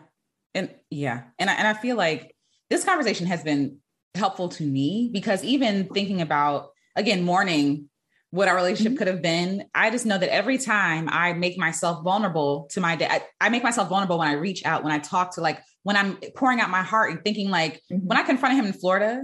And 0.54 0.70
yeah. 0.90 1.24
And 1.40 1.50
I 1.50 1.54
and 1.54 1.68
I 1.68 1.74
feel 1.74 1.96
like 1.96 2.36
this 2.70 2.84
conversation 2.84 3.28
has 3.28 3.44
been 3.44 3.78
helpful 4.16 4.50
to 4.50 4.64
me 4.64 5.10
because 5.14 5.44
even 5.44 5.86
thinking 5.86 6.22
about 6.22 6.70
again 6.96 7.24
mourning 7.24 7.90
what 8.32 8.48
our 8.48 8.56
relationship 8.56 8.94
mm-hmm. 8.94 8.98
could 8.98 9.08
have 9.08 9.22
been. 9.22 9.66
I 9.74 9.90
just 9.90 10.06
know 10.06 10.18
that 10.18 10.34
every 10.34 10.58
time 10.58 11.08
I 11.10 11.34
make 11.34 11.58
myself 11.58 12.04
vulnerable 12.04 12.68
to 12.72 12.82
my 12.82 12.96
dad, 12.96 13.10
I, 13.12 13.46
I, 13.48 13.50
make 13.50 13.64
myself 13.64 13.90
vulnerable 13.90 14.20
when 14.20 14.28
I 14.28 14.34
reach 14.34 14.66
out, 14.66 14.84
when 14.84 14.92
I 14.92 15.00
talk 15.00 15.36
to 15.36 15.42
like, 15.42 15.62
when 15.88 15.96
I'm 15.96 16.18
pouring 16.36 16.60
out 16.60 16.70
my 16.70 16.84
heart 16.84 17.12
and 17.12 17.24
thinking 17.24 17.50
like, 17.50 17.82
mm-hmm. 17.90 18.06
when 18.06 18.18
I 18.18 18.24
confronted 18.24 18.60
him 18.60 18.66
in 18.66 18.74
Florida, 18.74 19.24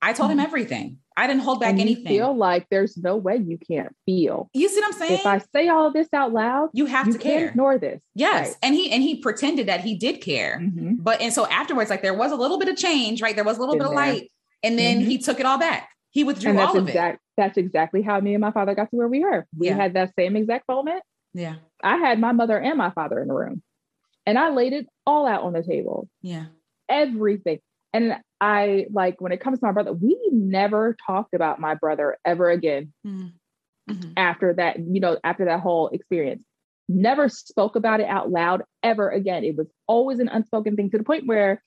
I 0.00 0.12
told 0.12 0.30
mm-hmm. 0.30 0.38
him 0.38 0.46
everything. 0.46 0.98
I 1.16 1.26
didn't 1.26 1.42
hold 1.42 1.58
back 1.58 1.70
and 1.70 1.80
anything. 1.80 2.06
Feel 2.06 2.32
like 2.32 2.68
there's 2.70 2.96
no 2.96 3.16
way 3.16 3.42
you 3.44 3.58
can't 3.58 3.92
feel. 4.06 4.48
You 4.54 4.68
see 4.68 4.76
what 4.76 4.94
I'm 4.94 5.00
saying? 5.00 5.18
If 5.18 5.26
I 5.26 5.38
say 5.52 5.66
all 5.66 5.92
this 5.92 6.06
out 6.12 6.32
loud, 6.32 6.68
you 6.74 6.86
have 6.86 7.08
you 7.08 7.14
to 7.14 7.18
care. 7.18 7.48
Ignore 7.48 7.78
this. 7.78 8.00
Yes, 8.14 8.50
right. 8.50 8.56
and 8.62 8.74
he 8.76 8.92
and 8.92 9.02
he 9.02 9.16
pretended 9.16 9.66
that 9.66 9.80
he 9.80 9.96
did 9.96 10.20
care, 10.20 10.60
mm-hmm. 10.62 10.94
but 11.00 11.20
and 11.20 11.32
so 11.32 11.44
afterwards, 11.48 11.90
like 11.90 12.02
there 12.02 12.14
was 12.14 12.30
a 12.30 12.36
little 12.36 12.60
bit 12.60 12.68
of 12.68 12.76
change, 12.76 13.20
right? 13.20 13.34
There 13.34 13.44
was 13.44 13.56
a 13.56 13.60
little 13.60 13.74
In 13.74 13.80
bit 13.80 13.88
of 13.88 13.94
light, 13.94 14.30
and 14.62 14.78
then 14.78 15.00
mm-hmm. 15.00 15.10
he 15.10 15.18
took 15.18 15.40
it 15.40 15.46
all 15.46 15.58
back. 15.58 15.88
He 16.10 16.22
withdrew 16.22 16.56
all 16.56 16.76
of 16.76 16.86
exact, 16.86 17.16
it. 17.16 17.20
That's 17.36 17.58
exactly 17.58 18.02
how 18.02 18.20
me 18.20 18.34
and 18.34 18.40
my 18.40 18.52
father 18.52 18.76
got 18.76 18.90
to 18.90 18.96
where 18.96 19.08
we 19.08 19.24
are. 19.24 19.44
We 19.58 19.66
yeah. 19.68 19.74
had 19.74 19.94
that 19.94 20.12
same 20.16 20.36
exact 20.36 20.68
moment. 20.68 21.02
Yeah. 21.34 21.56
I 21.82 21.96
had 21.96 22.20
my 22.20 22.30
mother 22.30 22.58
and 22.58 22.78
my 22.78 22.90
father 22.90 23.20
in 23.20 23.26
the 23.26 23.34
room 23.34 23.62
and 24.26 24.38
I 24.38 24.50
laid 24.50 24.72
it 24.72 24.86
all 25.06 25.26
out 25.26 25.42
on 25.42 25.52
the 25.52 25.62
table. 25.62 26.08
Yeah. 26.20 26.46
Everything. 26.88 27.60
And 27.92 28.16
I 28.40 28.86
like 28.92 29.20
when 29.20 29.32
it 29.32 29.40
comes 29.40 29.60
to 29.60 29.66
my 29.66 29.72
brother, 29.72 29.92
we 29.92 30.18
never 30.32 30.96
talked 31.06 31.32
about 31.32 31.60
my 31.60 31.74
brother 31.74 32.18
ever 32.24 32.50
again 32.50 32.92
mm-hmm. 33.06 33.28
mm-hmm. 33.90 34.10
after 34.16 34.52
that, 34.54 34.78
you 34.78 35.00
know, 35.00 35.18
after 35.24 35.46
that 35.46 35.60
whole 35.60 35.88
experience. 35.88 36.42
Never 36.88 37.28
spoke 37.28 37.74
about 37.74 38.00
it 38.00 38.08
out 38.08 38.30
loud 38.30 38.62
ever 38.82 39.08
again. 39.08 39.44
It 39.44 39.56
was 39.56 39.66
always 39.88 40.18
an 40.20 40.28
unspoken 40.28 40.76
thing 40.76 40.90
to 40.90 40.98
the 40.98 41.04
point 41.04 41.26
where 41.26 41.62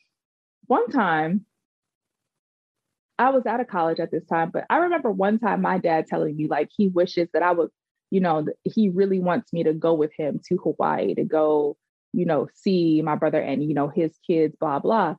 one 0.68 0.88
time 0.90 1.46
I 3.18 3.32
was 3.32 3.46
out 3.46 3.60
of 3.60 3.68
college 3.68 4.00
at 4.00 4.12
this 4.12 4.26
time, 4.26 4.50
but 4.54 4.66
I 4.70 4.78
remember 4.78 5.12
one 5.12 5.40
time 5.40 5.62
my 5.62 5.78
dad 5.78 6.08
telling 6.08 6.38
me 6.38 6.48
like 6.48 6.70
he 6.76 6.88
wishes 6.88 7.28
that 7.34 7.44
I 7.44 7.52
would, 7.52 7.70
you 8.12 8.22
know, 8.22 8.46
he 8.64 8.88
really 8.90 9.20
wants 9.20 9.52
me 9.52 9.64
to 9.64 9.74
go 9.74 9.94
with 9.94 10.12
him 10.18 10.40
to 10.48 10.58
Hawaii 10.58 11.16
to 11.16 11.26
go, 11.26 11.76
you 12.14 12.26
know, 12.26 12.48
see 12.54 13.02
my 13.02 13.16
brother 13.16 13.42
and 13.42 13.64
you 13.64 13.74
know 13.74 13.88
his 13.88 14.18
kids, 14.26 14.56
blah 14.60 14.80
blah. 14.80 15.16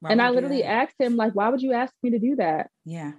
Why 0.00 0.10
and 0.10 0.22
I 0.22 0.30
literally 0.30 0.64
asked 0.64 0.96
him 0.98 1.16
like, 1.16 1.34
"Why 1.34 1.48
would 1.48 1.62
you 1.62 1.72
ask 1.72 1.92
me 2.02 2.10
to 2.10 2.18
do 2.18 2.36
that?" 2.36 2.70
Yeah. 2.84 3.12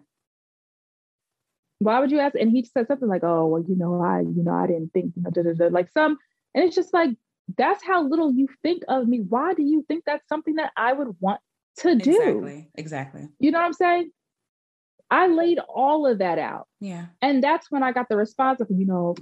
Why 1.79 1.99
would 1.99 2.12
you 2.12 2.19
ask? 2.19 2.36
And 2.36 2.51
he 2.51 2.63
said 2.65 2.88
something 2.88 3.07
like, 3.07 3.23
"Oh, 3.23 3.47
well, 3.47 3.63
you 3.67 3.75
know, 3.75 4.01
I, 4.01 4.21
you 4.21 4.43
know, 4.43 4.53
I 4.53 4.67
didn't 4.67 4.91
think, 4.93 5.13
you 5.15 5.23
know, 5.23 5.29
da, 5.29 5.43
da, 5.43 5.53
da. 5.53 5.67
like 5.67 5.89
some." 5.91 6.17
And 6.53 6.63
it's 6.63 6.75
just 6.75 6.93
like 6.93 7.12
that's 7.57 7.84
how 7.84 8.03
little 8.03 8.31
you 8.31 8.47
think 8.63 8.84
of 8.88 9.07
me. 9.07 9.19
Why 9.19 9.53
do 9.53 9.63
you 9.63 9.84
think 9.88 10.03
that's 10.05 10.27
something 10.27 10.55
that 10.55 10.71
I 10.75 10.93
would 10.93 11.15
want 11.19 11.41
to 11.77 11.95
do? 11.95 12.12
Exactly. 12.12 12.69
Exactly. 12.75 13.27
You 13.39 13.51
know 13.51 13.60
what 13.60 13.65
I'm 13.65 13.73
saying? 13.73 14.12
I 15.10 15.27
laid 15.27 15.60
all 15.60 16.07
of 16.07 16.19
that 16.19 16.39
out. 16.39 16.67
Yeah. 16.79 17.07
And 17.21 17.43
that's 17.43 17.69
when 17.69 17.84
I 17.84 17.91
got 17.91 18.07
the 18.10 18.15
response 18.15 18.62
of, 18.62 18.67
you 18.71 18.86
know, 18.86 19.15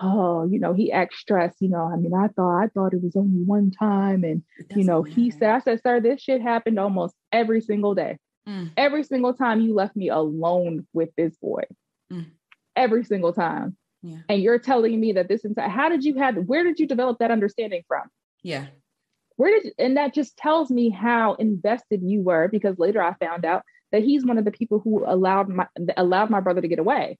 oh, 0.00 0.46
you 0.46 0.58
know, 0.58 0.72
he 0.72 0.92
acts 0.92 1.18
stressed. 1.18 1.60
You 1.60 1.68
know, 1.68 1.90
I 1.92 1.96
mean, 1.96 2.14
I 2.14 2.28
thought 2.28 2.62
I 2.62 2.68
thought 2.68 2.94
it 2.94 3.02
was 3.02 3.16
only 3.16 3.42
one 3.42 3.70
time. 3.70 4.24
And, 4.24 4.42
you 4.74 4.84
know, 4.84 5.02
matter. 5.02 5.14
he 5.14 5.30
said, 5.30 5.50
I 5.50 5.60
said, 5.60 5.80
sir, 5.82 6.00
this 6.00 6.20
shit 6.20 6.42
happened 6.42 6.78
almost 6.78 7.14
every 7.32 7.60
single 7.60 7.94
day. 7.94 8.18
Mm. 8.48 8.70
Every 8.76 9.02
single 9.02 9.34
time 9.34 9.60
you 9.60 9.74
left 9.74 9.96
me 9.96 10.08
alone 10.08 10.86
with 10.92 11.10
this 11.16 11.36
boy. 11.36 11.62
Mm. 12.12 12.26
Every 12.74 13.04
single 13.04 13.32
time. 13.32 13.76
Yeah. 14.02 14.18
And 14.28 14.42
you're 14.42 14.58
telling 14.58 14.98
me 15.00 15.12
that 15.12 15.28
this 15.28 15.44
entire 15.44 15.68
how 15.68 15.88
did 15.88 16.04
you 16.04 16.14
have 16.16 16.36
where 16.36 16.62
did 16.62 16.78
you 16.78 16.86
develop 16.86 17.18
that 17.18 17.30
understanding 17.30 17.82
from? 17.88 18.02
Yeah. 18.42 18.66
Where 19.36 19.60
did 19.60 19.72
and 19.78 19.96
that 19.96 20.14
just 20.14 20.36
tells 20.36 20.70
me 20.70 20.90
how 20.90 21.34
invested 21.34 22.02
you 22.02 22.22
were 22.22 22.48
because 22.48 22.78
later 22.78 23.02
I 23.02 23.14
found 23.14 23.44
out 23.44 23.62
that 23.90 24.02
he's 24.02 24.24
one 24.24 24.38
of 24.38 24.44
the 24.44 24.52
people 24.52 24.78
who 24.78 25.04
allowed 25.04 25.48
my 25.48 25.66
allowed 25.96 26.30
my 26.30 26.40
brother 26.40 26.60
to 26.60 26.68
get 26.68 26.78
away 26.78 27.18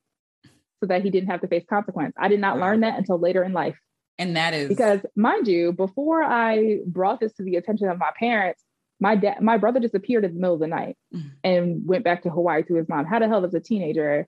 so 0.81 0.87
that 0.87 1.03
he 1.03 1.11
didn't 1.11 1.31
have 1.31 1.41
to 1.41 1.49
face 1.49 1.65
consequence. 1.69 2.15
I 2.19 2.29
did 2.29 2.41
not 2.41 2.57
wow. 2.57 2.67
learn 2.67 2.81
that 2.81 2.99
until 2.99 3.19
later 3.19 3.43
in 3.43 3.53
life. 3.53 3.77
And 4.19 4.37
that 4.37 4.55
is 4.55 4.69
because 4.69 5.01
mind 5.15 5.47
you, 5.47 5.73
before 5.73 6.23
I 6.23 6.79
brought 6.87 7.21
this 7.21 7.35
to 7.35 7.43
the 7.43 7.57
attention 7.57 7.89
of 7.89 7.99
my 7.99 8.11
parents, 8.19 8.62
my 8.99 9.15
dad 9.15 9.43
my 9.43 9.59
brother 9.59 9.79
disappeared 9.79 10.25
in 10.25 10.35
the 10.35 10.41
middle 10.41 10.55
of 10.55 10.61
the 10.61 10.67
night 10.67 10.97
mm-hmm. 11.15 11.29
and 11.45 11.87
went 11.87 12.05
back 12.05 12.23
to 12.23 12.31
Hawaii 12.31 12.62
to 12.65 12.75
his 12.75 12.89
mom. 12.89 13.05
How 13.05 13.19
the 13.19 13.29
hell 13.29 13.43
does 13.43 13.53
a 13.53 13.61
teenager 13.61 14.27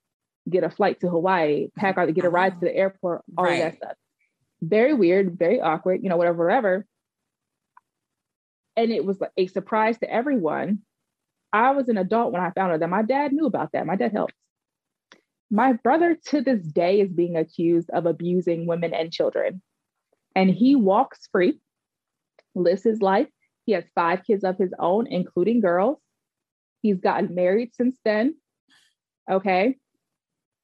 get 0.48 0.64
a 0.64 0.70
flight 0.70 1.00
to 1.00 1.08
Hawaii, 1.08 1.68
pack 1.76 1.96
out, 1.96 2.12
get 2.12 2.24
a 2.24 2.30
ride 2.30 2.60
to 2.60 2.66
the 2.66 2.74
airport, 2.74 3.22
all 3.36 3.44
right. 3.44 3.54
of 3.54 3.58
that 3.60 3.76
stuff? 3.76 3.96
Very 4.60 4.92
weird, 4.92 5.38
very 5.38 5.60
awkward, 5.60 6.02
you 6.02 6.10
know, 6.10 6.16
whatever, 6.16 6.44
whatever. 6.44 6.86
And 8.76 8.92
it 8.92 9.04
was 9.04 9.18
a 9.36 9.46
surprise 9.46 9.98
to 9.98 10.10
everyone 10.10 10.80
I 11.52 11.70
was 11.70 11.88
an 11.88 11.96
adult 11.96 12.32
when 12.32 12.42
I 12.42 12.50
found 12.50 12.72
out 12.72 12.80
that 12.80 12.90
my 12.90 13.02
dad 13.02 13.32
knew 13.32 13.46
about 13.46 13.72
that. 13.72 13.86
My 13.86 13.96
dad 13.96 14.12
helped. 14.12 14.34
My 15.50 15.72
brother 15.72 16.16
to 16.26 16.40
this 16.42 16.62
day 16.62 17.00
is 17.00 17.10
being 17.10 17.36
accused 17.36 17.90
of 17.90 18.06
abusing 18.06 18.66
women 18.66 18.92
and 18.92 19.12
children. 19.12 19.62
And 20.34 20.50
he 20.50 20.76
walks 20.76 21.28
free, 21.32 21.60
lives 22.54 22.82
his 22.82 23.00
life. 23.00 23.28
He 23.64 23.72
has 23.72 23.84
five 23.94 24.24
kids 24.24 24.44
of 24.44 24.58
his 24.58 24.72
own, 24.78 25.06
including 25.06 25.60
girls. 25.60 25.98
He's 26.82 27.00
gotten 27.00 27.34
married 27.34 27.74
since 27.74 27.98
then. 28.04 28.36
Okay. 29.30 29.76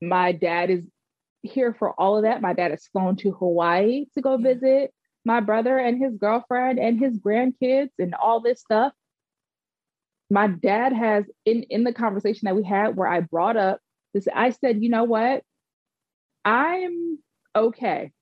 My 0.00 0.32
dad 0.32 0.70
is 0.70 0.86
here 1.42 1.74
for 1.74 1.98
all 1.98 2.16
of 2.16 2.22
that. 2.24 2.42
My 2.42 2.52
dad 2.52 2.70
has 2.70 2.86
flown 2.86 3.16
to 3.16 3.32
Hawaii 3.32 4.06
to 4.14 4.20
go 4.20 4.36
visit 4.36 4.92
my 5.24 5.40
brother 5.40 5.78
and 5.78 5.98
his 5.98 6.16
girlfriend 6.16 6.78
and 6.78 7.00
his 7.00 7.18
grandkids 7.18 7.90
and 7.98 8.14
all 8.14 8.40
this 8.40 8.60
stuff 8.60 8.92
my 10.30 10.48
dad 10.48 10.92
has 10.92 11.24
in 11.44 11.62
in 11.64 11.84
the 11.84 11.92
conversation 11.92 12.46
that 12.46 12.56
we 12.56 12.64
had 12.64 12.96
where 12.96 13.08
I 13.08 13.20
brought 13.20 13.56
up 13.56 13.80
this, 14.14 14.26
I 14.34 14.50
said, 14.50 14.82
you 14.82 14.88
know 14.88 15.04
what? 15.04 15.42
I'm 16.44 17.18
okay 17.54 18.12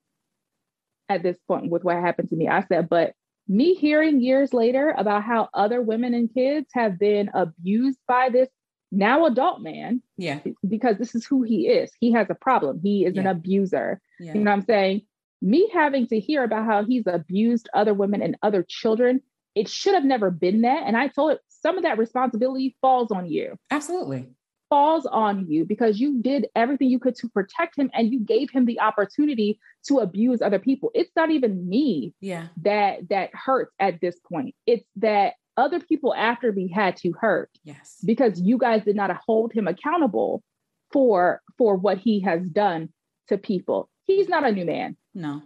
at 1.09 1.23
this 1.23 1.39
point 1.47 1.71
with 1.71 1.85
what 1.85 1.97
happened 1.97 2.31
to 2.31 2.37
me. 2.37 2.49
I 2.49 2.65
said, 2.65 2.89
but 2.89 3.15
me 3.49 3.75
hearing 3.75 4.21
years 4.21 4.53
later 4.53 4.95
about 4.97 5.25
how 5.25 5.49
other 5.53 5.83
women 5.83 6.15
and 6.15 6.33
kids 6.33 6.69
have 6.73 6.99
been 6.99 7.31
abused 7.35 7.99
by 8.09 8.29
this 8.31 8.49
now 8.91 9.27
adult 9.27 9.61
man. 9.61 10.03
Yeah. 10.17 10.41
Because 10.67 10.99
this 10.99 11.15
is 11.15 11.27
who 11.27 11.43
he 11.43 11.67
is. 11.67 11.91
He 11.99 12.13
has 12.13 12.29
a 12.31 12.35
problem. 12.35 12.81
He 12.83 13.05
is 13.05 13.15
yeah. 13.15 13.23
an 13.23 13.27
abuser. 13.27 14.01
Yeah. 14.21 14.35
You 14.35 14.41
know 14.41 14.51
what 14.51 14.59
I'm 14.59 14.67
saying? 14.67 15.03
Me 15.41 15.69
having 15.73 16.07
to 16.09 16.21
hear 16.21 16.45
about 16.45 16.67
how 16.67 16.85
he's 16.85 17.07
abused 17.07 17.69
other 17.75 17.95
women 17.95 18.23
and 18.23 18.37
other 18.43 18.65
children, 18.67 19.21
it 19.55 19.69
should 19.69 19.95
have 19.95 20.05
never 20.05 20.31
been 20.31 20.63
that. 20.63 20.85
And 20.87 20.97
I 20.97 21.09
told 21.09 21.33
it 21.33 21.41
some 21.49 21.77
of 21.77 21.83
that 21.83 21.99
responsibility 21.99 22.77
falls 22.81 23.11
on 23.11 23.27
you. 23.27 23.57
Absolutely. 23.71 24.29
Falls 24.73 25.05
on 25.05 25.51
you 25.51 25.67
because 25.67 26.01
you 26.01 26.23
did 26.23 26.47
everything 26.57 26.89
you 26.89 26.99
could 26.99 27.15
to 27.17 27.29
protect 27.29 27.77
him 27.77 27.91
and 27.93 28.11
you 28.11 28.21
gave 28.21 28.51
him 28.51 28.65
the 28.65 28.81
opportunity 28.81 29.61
to 29.87 29.99
abuse 29.99 30.41
other 30.41 30.59
people. 30.59 30.91
It's 30.95 31.11
not 31.15 31.31
even 31.31 31.69
me 31.69 32.15
yeah. 32.21 32.47
that 32.63 33.11
that 33.11 33.35
hurts 33.35 33.75
at 33.79 34.01
this 34.01 34.19
point. 34.21 34.55
It's 34.67 34.87
that 34.97 35.35
other 35.59 35.79
people 35.79 36.15
after 36.15 36.53
me 36.53 36.69
had 36.69 36.97
to 36.97 37.13
hurt. 37.13 37.51
Yes. 37.65 37.99
Because 38.03 38.41
you 38.41 38.57
guys 38.57 38.83
did 38.83 38.97
not 38.97 39.15
hold 39.27 39.53
him 39.53 39.69
accountable 39.69 40.43
for 40.91 41.43
for 41.59 41.77
what 41.77 41.99
he 41.99 42.21
has 42.21 42.43
done 42.49 42.89
to 43.29 43.37
people. 43.37 43.91
He's 44.05 44.31
not 44.31 44.47
a 44.47 44.53
new 44.53 44.65
man. 44.65 44.97
No. 45.15 45.43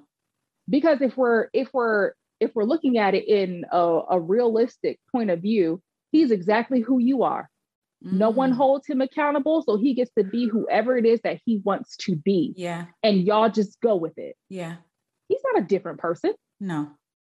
Because 0.68 1.00
if 1.00 1.16
we're 1.16 1.48
if 1.52 1.74
we're 1.74 2.12
if 2.38 2.54
we're 2.54 2.62
looking 2.62 2.96
at 2.96 3.16
it 3.16 3.26
in 3.26 3.64
a, 3.72 4.00
a 4.10 4.20
realistic 4.20 5.00
point 5.10 5.30
of 5.30 5.40
view, 5.40 5.82
he's 6.12 6.30
exactly 6.30 6.80
who 6.80 7.00
you 7.00 7.24
are. 7.24 7.50
Mm-hmm. 8.04 8.18
No 8.18 8.30
one 8.30 8.52
mm. 8.52 8.56
holds 8.56 8.86
him 8.86 9.00
accountable, 9.00 9.62
so 9.62 9.76
he 9.76 9.94
gets 9.94 10.10
to 10.18 10.24
be 10.24 10.48
whoever 10.48 10.96
it 10.96 11.06
is 11.06 11.20
that 11.22 11.40
he 11.44 11.60
wants 11.64 11.96
to 11.98 12.16
be. 12.16 12.52
Yeah. 12.56 12.86
And 13.02 13.22
y'all 13.22 13.50
just 13.50 13.80
go 13.80 13.96
with 13.96 14.18
it. 14.18 14.36
Yeah. 14.48 14.76
He's 15.28 15.40
not 15.52 15.62
a 15.62 15.66
different 15.66 15.98
person. 15.98 16.34
No. 16.60 16.90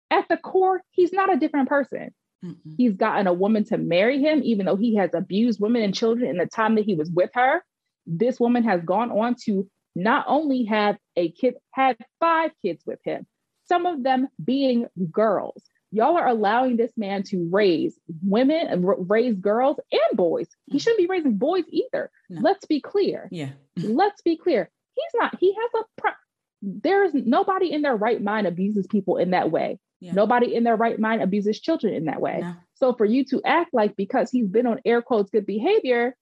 At 0.10 0.28
the 0.30 0.38
core, 0.38 0.82
he's 0.91 1.13
not 1.13 1.34
a 1.34 1.38
different 1.38 1.69
person. 1.69 2.13
Mm-mm. 2.43 2.76
He's 2.78 2.93
gotten 2.93 3.28
a 3.28 3.34
woman 3.34 3.63
to 3.65 3.78
marry 3.78 4.19
him, 4.19 4.41
even 4.43 4.65
though 4.65 4.76
he 4.76 4.95
has 4.95 5.12
abused 5.13 5.60
women 5.60 5.82
and 5.84 5.95
children 5.95 6.30
in 6.30 6.38
the 6.38 6.45
time 6.45 6.76
that 6.76 6.86
he 6.86 6.95
was 6.95 7.10
with 7.10 7.32
her. 7.34 7.63
This 8.06 8.39
woman 8.39 8.63
has 8.63 8.82
gone 8.84 9.12
on 9.12 9.36
to 9.45 9.69
not 9.95 10.26
only 10.28 10.65
have 10.65 10.97
a 11.15 11.32
kid, 11.32 11.56
had 11.71 11.97
five 12.19 12.52
kids 12.63 12.84
with 12.86 13.00
him, 13.04 13.28
some 13.65 13.86
of 13.86 14.04
them 14.04 14.28
being 14.43 14.88
girls. 15.12 15.63
Y'all 15.91 16.17
are 16.17 16.27
allowing 16.27 16.77
this 16.77 16.91
man 16.95 17.23
to 17.23 17.49
raise 17.51 17.99
women 18.23 18.67
and 18.67 19.10
raise 19.10 19.36
girls 19.36 19.77
and 19.91 20.17
boys. 20.17 20.47
He 20.67 20.77
mm. 20.77 20.82
shouldn't 20.82 20.99
be 20.99 21.08
raising 21.08 21.38
boys 21.38 21.65
either. 21.69 22.10
No. 22.30 22.41
Let's 22.41 22.65
be 22.65 22.80
clear. 22.80 23.27
Yeah. 23.32 23.49
Let's 23.75 24.21
be 24.21 24.38
clear. 24.38 24.69
He's 24.93 25.19
not, 25.19 25.38
he 25.39 25.54
has 25.54 25.71
a, 25.75 26.01
pro- 26.01 26.12
there's 26.62 27.13
nobody 27.13 27.71
in 27.71 27.82
their 27.82 27.95
right 27.95 28.21
mind 28.21 28.47
abuses 28.47 28.88
people 28.88 29.17
in 29.17 29.32
that 29.32 29.51
way. 29.51 29.80
Yeah. 29.99 30.13
Nobody 30.13 30.56
in 30.56 30.63
their 30.63 30.75
right 30.75 30.99
mind 30.99 31.21
abuses 31.21 31.60
children 31.60 31.93
in 31.93 32.06
that 32.06 32.21
way. 32.21 32.39
No. 32.41 32.56
So 32.75 32.93
for 32.93 33.06
you 33.06 33.25
to 33.25 33.41
act 33.45 33.73
like 33.73 33.95
because 33.95 34.32
he's 34.32 34.47
been 34.47 34.67
on 34.67 34.80
air 34.86 35.01
quotes 35.01 35.30
good 35.30 35.45
behavior, 35.45 36.15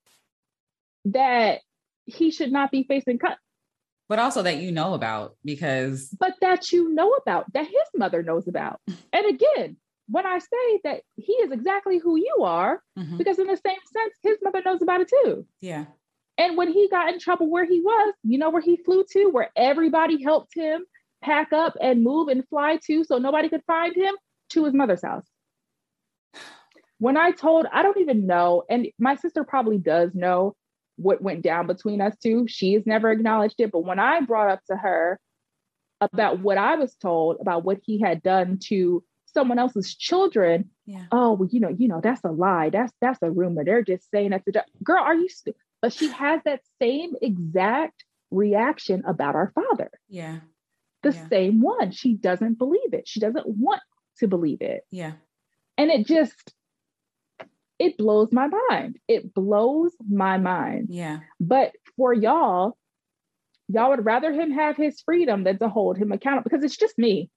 that 1.05 1.61
he 2.05 2.31
should 2.31 2.51
not 2.51 2.71
be 2.71 2.83
facing 2.83 3.19
cut. 3.19 3.37
But 4.09 4.19
also 4.19 4.41
that 4.41 4.57
you 4.57 4.71
know 4.71 4.95
about 4.95 5.37
because 5.45 6.09
But 6.19 6.33
that 6.41 6.71
you 6.71 6.89
know 6.89 7.11
about, 7.13 7.53
that 7.53 7.65
his 7.65 7.87
mother 7.95 8.23
knows 8.23 8.47
about. 8.47 8.81
and 9.13 9.25
again, 9.27 9.77
when 10.09 10.25
I 10.25 10.39
say 10.39 10.79
that 10.83 11.01
he 11.15 11.33
is 11.33 11.51
exactly 11.51 11.99
who 11.99 12.17
you 12.17 12.37
are, 12.41 12.81
mm-hmm. 12.97 13.17
because 13.17 13.37
in 13.37 13.45
the 13.45 13.55
same 13.55 13.77
sense, 13.93 14.15
his 14.23 14.37
mother 14.41 14.61
knows 14.65 14.81
about 14.81 15.01
it 15.01 15.11
too. 15.23 15.45
Yeah. 15.61 15.85
And 16.39 16.57
when 16.57 16.71
he 16.71 16.89
got 16.89 17.13
in 17.13 17.19
trouble 17.19 17.49
where 17.49 17.65
he 17.65 17.81
was, 17.81 18.13
you 18.23 18.39
know 18.39 18.49
where 18.49 18.61
he 18.61 18.77
flew 18.77 19.05
to, 19.11 19.27
where 19.27 19.51
everybody 19.55 20.23
helped 20.23 20.55
him 20.55 20.85
pack 21.21 21.53
up 21.53 21.75
and 21.79 22.03
move 22.03 22.29
and 22.29 22.47
fly 22.47 22.79
to 22.87 23.03
so 23.03 23.17
nobody 23.17 23.49
could 23.49 23.63
find 23.67 23.95
him 23.95 24.15
to 24.51 24.65
his 24.65 24.73
mother's 24.73 25.03
house. 25.03 25.27
When 26.97 27.15
I 27.15 27.31
told, 27.31 27.65
I 27.71 27.83
don't 27.83 27.99
even 27.99 28.25
know, 28.25 28.63
and 28.69 28.87
my 28.97 29.15
sister 29.15 29.43
probably 29.43 29.77
does 29.77 30.15
know 30.15 30.55
what 30.99 31.21
went 31.21 31.41
down 31.41 31.67
between 31.67 32.01
us 32.01 32.15
two. 32.21 32.45
She 32.47 32.73
has 32.73 32.85
never 32.85 33.11
acknowledged 33.11 33.55
it. 33.59 33.71
But 33.71 33.85
when 33.85 33.99
I 33.99 34.21
brought 34.21 34.51
up 34.51 34.61
to 34.69 34.75
her 34.75 35.19
about 36.01 36.39
what 36.39 36.57
I 36.57 36.75
was 36.75 36.95
told 36.95 37.37
about 37.41 37.63
what 37.63 37.79
he 37.83 37.99
had 37.99 38.21
done 38.21 38.59
to 38.65 39.03
someone 39.25 39.59
else's 39.59 39.95
children, 39.95 40.69
yeah. 40.85 41.05
oh, 41.11 41.33
well, 41.33 41.49
you 41.51 41.59
know, 41.59 41.69
you 41.69 41.87
know, 41.87 42.01
that's 42.01 42.23
a 42.23 42.31
lie. 42.31 42.69
That's 42.69 42.93
that's 43.01 43.21
a 43.21 43.31
rumor. 43.31 43.63
They're 43.63 43.83
just 43.83 44.09
saying 44.11 44.31
that's 44.31 44.47
a 44.47 44.63
girl. 44.83 45.03
Are 45.03 45.15
you? 45.15 45.29
St-? 45.29 45.55
But 45.81 45.93
she 45.93 46.09
has 46.09 46.41
that 46.45 46.61
same 46.81 47.13
exact 47.21 48.03
reaction 48.31 49.03
about 49.05 49.35
our 49.35 49.51
father. 49.55 49.91
Yeah 50.07 50.39
the 51.03 51.11
yeah. 51.11 51.27
same 51.29 51.61
one. 51.61 51.91
She 51.91 52.13
doesn't 52.13 52.57
believe 52.57 52.93
it. 52.93 53.07
She 53.07 53.19
doesn't 53.19 53.47
want 53.47 53.81
to 54.19 54.27
believe 54.27 54.61
it. 54.61 54.85
Yeah. 54.91 55.13
And 55.77 55.89
it 55.89 56.05
just, 56.05 56.53
it 57.79 57.97
blows 57.97 58.31
my 58.31 58.47
mind. 58.69 58.99
It 59.07 59.33
blows 59.33 59.93
my 60.07 60.37
mind. 60.37 60.87
Yeah. 60.89 61.19
But 61.39 61.71
for 61.95 62.13
y'all, 62.13 62.77
y'all 63.69 63.89
would 63.89 64.05
rather 64.05 64.33
him 64.33 64.51
have 64.51 64.75
his 64.75 65.01
freedom 65.01 65.45
than 65.45 65.57
to 65.59 65.69
hold 65.69 65.97
him 65.97 66.11
accountable 66.11 66.49
because 66.49 66.63
it's 66.63 66.77
just 66.77 66.97
me. 66.97 67.29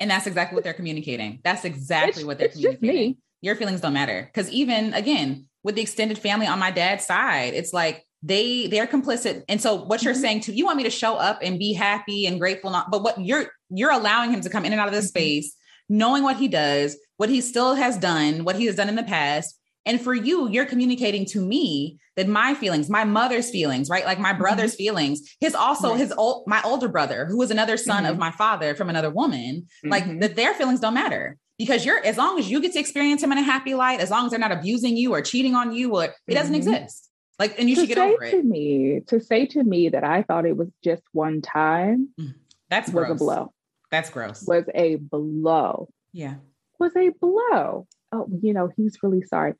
And 0.00 0.10
that's 0.10 0.26
exactly 0.26 0.56
what 0.56 0.64
they're 0.64 0.74
communicating. 0.74 1.40
That's 1.44 1.64
exactly 1.64 2.22
it's, 2.22 2.24
what 2.24 2.38
they're 2.38 2.48
communicating. 2.48 2.88
It's 2.88 2.94
just 2.98 3.16
me. 3.16 3.18
Your 3.42 3.54
feelings 3.54 3.80
don't 3.80 3.94
matter. 3.94 4.28
Because 4.32 4.50
even 4.50 4.92
again, 4.92 5.46
with 5.62 5.76
the 5.76 5.82
extended 5.82 6.18
family 6.18 6.46
on 6.46 6.58
my 6.58 6.70
dad's 6.70 7.06
side, 7.06 7.54
it's 7.54 7.72
like 7.72 8.04
they 8.22 8.66
they're 8.66 8.86
complicit 8.86 9.44
and 9.48 9.60
so 9.60 9.74
what 9.74 10.02
you're 10.02 10.14
mm-hmm. 10.14 10.22
saying 10.22 10.40
to 10.40 10.52
you 10.52 10.64
want 10.64 10.78
me 10.78 10.82
to 10.82 10.90
show 10.90 11.16
up 11.16 11.38
and 11.42 11.58
be 11.58 11.74
happy 11.74 12.26
and 12.26 12.40
grateful 12.40 12.70
not 12.70 12.90
but 12.90 13.02
what 13.02 13.20
you're 13.20 13.50
you're 13.68 13.90
allowing 13.90 14.32
him 14.32 14.40
to 14.40 14.48
come 14.48 14.64
in 14.64 14.72
and 14.72 14.80
out 14.80 14.88
of 14.88 14.94
this 14.94 15.04
mm-hmm. 15.04 15.18
space 15.18 15.54
knowing 15.88 16.22
what 16.22 16.36
he 16.36 16.48
does 16.48 16.96
what 17.16 17.28
he 17.28 17.40
still 17.40 17.74
has 17.74 17.96
done 17.96 18.44
what 18.44 18.56
he 18.56 18.66
has 18.66 18.76
done 18.76 18.88
in 18.88 18.96
the 18.96 19.02
past 19.02 19.58
and 19.84 20.00
for 20.00 20.14
you 20.14 20.48
you're 20.48 20.66
communicating 20.66 21.24
to 21.24 21.40
me 21.40 21.98
that 22.16 22.28
my 22.28 22.54
feelings 22.54 22.90
my 22.90 23.04
mother's 23.04 23.50
feelings 23.50 23.88
right 23.88 24.04
like 24.04 24.18
my 24.18 24.30
mm-hmm. 24.30 24.40
brother's 24.40 24.72
mm-hmm. 24.72 24.84
feelings 24.84 25.36
his 25.40 25.54
also 25.54 25.94
his 25.94 26.12
old 26.12 26.46
my 26.46 26.60
older 26.62 26.88
brother 26.88 27.26
who 27.26 27.38
was 27.38 27.50
another 27.50 27.76
son 27.76 28.04
mm-hmm. 28.04 28.12
of 28.12 28.18
my 28.18 28.30
father 28.30 28.74
from 28.74 28.90
another 28.90 29.10
woman 29.10 29.66
like 29.84 30.04
mm-hmm. 30.04 30.18
that 30.20 30.36
their 30.36 30.54
feelings 30.54 30.80
don't 30.80 30.94
matter 30.94 31.36
because 31.58 31.86
you're 31.86 32.04
as 32.04 32.18
long 32.18 32.38
as 32.38 32.50
you 32.50 32.60
get 32.60 32.72
to 32.72 32.78
experience 32.78 33.22
him 33.22 33.32
in 33.32 33.38
a 33.38 33.42
happy 33.42 33.74
light 33.74 34.00
as 34.00 34.10
long 34.10 34.26
as 34.26 34.30
they're 34.30 34.40
not 34.40 34.52
abusing 34.52 34.96
you 34.96 35.12
or 35.14 35.22
cheating 35.22 35.54
on 35.54 35.72
you 35.72 35.94
or 35.94 36.04
it 36.26 36.34
doesn't 36.34 36.54
exist 36.54 37.06
like, 37.38 37.58
and 37.58 37.68
you 37.68 37.74
to 37.74 37.82
should 37.82 37.88
get 37.88 37.98
over 37.98 38.24
it. 38.24 38.30
To 38.30 38.42
me, 38.42 39.00
to 39.08 39.20
say 39.20 39.46
to 39.46 39.62
me 39.62 39.90
that 39.90 40.04
I 40.04 40.22
thought 40.22 40.46
it 40.46 40.56
was 40.56 40.68
just 40.82 41.02
one 41.12 41.42
time, 41.42 42.08
mm, 42.18 42.34
that's 42.70 42.90
was 42.90 43.06
gross. 43.06 43.10
a 43.10 43.14
blow. 43.24 43.52
That's 43.96 44.10
gross. 44.10 44.44
Was 44.46 44.66
a 44.74 44.96
blow. 44.96 45.88
Yeah. 46.12 46.34
Was 46.78 46.94
a 46.96 47.08
blow. 47.18 47.86
Oh, 48.12 48.28
you 48.42 48.52
know, 48.52 48.70
he's 48.76 48.98
really 49.02 49.22
sorry. 49.22 49.54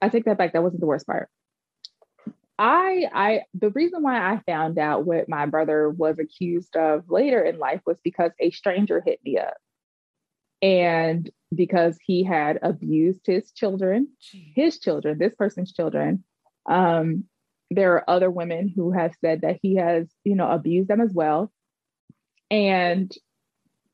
I 0.00 0.08
take 0.08 0.26
that 0.26 0.38
back. 0.38 0.52
That 0.52 0.62
wasn't 0.62 0.80
the 0.80 0.86
worst 0.86 1.04
part. 1.04 1.28
I 2.56 3.06
I 3.12 3.40
the 3.54 3.70
reason 3.70 4.04
why 4.04 4.18
I 4.18 4.40
found 4.46 4.78
out 4.78 5.04
what 5.04 5.28
my 5.28 5.46
brother 5.46 5.90
was 5.90 6.20
accused 6.20 6.76
of 6.76 7.10
later 7.10 7.42
in 7.42 7.58
life 7.58 7.80
was 7.84 7.96
because 8.04 8.30
a 8.38 8.52
stranger 8.52 9.02
hit 9.04 9.18
me 9.24 9.36
up. 9.36 9.56
And 10.62 11.28
because 11.52 11.98
he 12.06 12.22
had 12.22 12.60
abused 12.62 13.26
his 13.26 13.50
children, 13.50 14.10
his 14.54 14.78
children, 14.78 15.18
this 15.18 15.34
person's 15.34 15.72
children. 15.72 16.22
Um, 16.70 17.24
there 17.72 17.94
are 17.94 18.08
other 18.08 18.30
women 18.30 18.68
who 18.68 18.92
have 18.92 19.12
said 19.20 19.40
that 19.40 19.58
he 19.60 19.74
has, 19.74 20.06
you 20.22 20.36
know, 20.36 20.48
abused 20.48 20.88
them 20.88 21.00
as 21.00 21.12
well. 21.12 21.50
And 22.50 23.12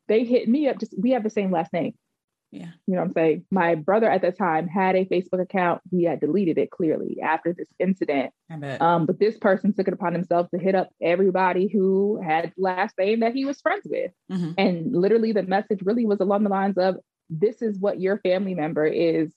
they 0.08 0.24
hit 0.24 0.48
me 0.48 0.68
up 0.68 0.78
just 0.78 0.94
we 0.98 1.10
have 1.10 1.22
the 1.22 1.30
same 1.30 1.50
last 1.50 1.72
name. 1.72 1.94
Yeah. 2.52 2.66
You 2.86 2.94
know 2.94 3.02
what 3.02 3.08
I'm 3.08 3.12
saying? 3.12 3.44
My 3.50 3.76
brother 3.76 4.10
at 4.10 4.22
the 4.22 4.32
time 4.32 4.66
had 4.66 4.96
a 4.96 5.04
Facebook 5.04 5.40
account. 5.40 5.82
He 5.90 6.02
had 6.04 6.18
deleted 6.18 6.58
it 6.58 6.70
clearly 6.70 7.18
after 7.22 7.52
this 7.52 7.68
incident. 7.78 8.32
I 8.50 8.56
bet. 8.56 8.82
Um, 8.82 9.06
but 9.06 9.20
this 9.20 9.38
person 9.38 9.72
took 9.72 9.86
it 9.86 9.94
upon 9.94 10.14
himself 10.14 10.48
to 10.50 10.58
hit 10.58 10.74
up 10.74 10.88
everybody 11.00 11.68
who 11.68 12.20
had 12.20 12.52
last 12.58 12.98
name 12.98 13.20
that 13.20 13.34
he 13.34 13.44
was 13.44 13.60
friends 13.60 13.86
with. 13.88 14.10
Mm-hmm. 14.32 14.52
And 14.58 14.96
literally 14.96 15.30
the 15.30 15.44
message 15.44 15.80
really 15.84 16.06
was 16.06 16.18
along 16.18 16.42
the 16.42 16.50
lines 16.50 16.76
of 16.76 16.96
this 17.28 17.62
is 17.62 17.78
what 17.78 18.00
your 18.00 18.18
family 18.18 18.54
member 18.54 18.84
is 18.84 19.32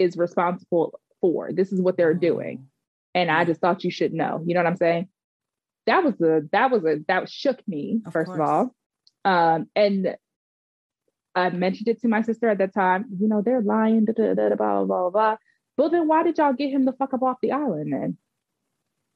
is 0.00 0.16
responsible 0.16 0.98
for. 1.20 1.52
This 1.52 1.72
is 1.72 1.80
what 1.80 1.96
they're 1.96 2.14
doing. 2.14 2.66
And 3.14 3.30
I 3.30 3.44
just 3.44 3.60
thought 3.60 3.84
you 3.84 3.90
should 3.90 4.12
know. 4.12 4.42
You 4.44 4.54
know 4.54 4.60
what 4.60 4.68
I'm 4.68 4.76
saying? 4.76 5.08
That 5.88 6.04
was 6.04 6.20
a 6.20 6.42
that 6.52 6.70
was 6.70 6.84
a 6.84 6.98
that 7.08 7.30
shook 7.30 7.66
me, 7.66 8.02
of 8.06 8.12
first 8.12 8.26
course. 8.26 8.38
of 8.38 8.46
all. 8.46 8.74
Um, 9.24 9.68
and 9.74 10.16
I 11.34 11.50
mentioned 11.50 11.88
it 11.88 12.02
to 12.02 12.08
my 12.08 12.20
sister 12.22 12.48
at 12.48 12.58
that 12.58 12.74
time. 12.74 13.06
You 13.18 13.26
know, 13.26 13.42
they're 13.42 13.62
lying, 13.62 14.04
da, 14.04 14.12
da, 14.12 14.34
da, 14.34 14.54
blah, 14.54 14.84
blah, 14.84 14.84
blah, 14.84 15.10
blah. 15.10 15.36
But 15.78 15.90
then 15.90 16.06
why 16.06 16.24
did 16.24 16.36
y'all 16.36 16.52
get 16.52 16.70
him 16.70 16.84
the 16.84 16.92
fuck 16.92 17.14
up 17.14 17.22
off 17.22 17.38
the 17.40 17.52
island 17.52 17.92
then? 17.92 18.18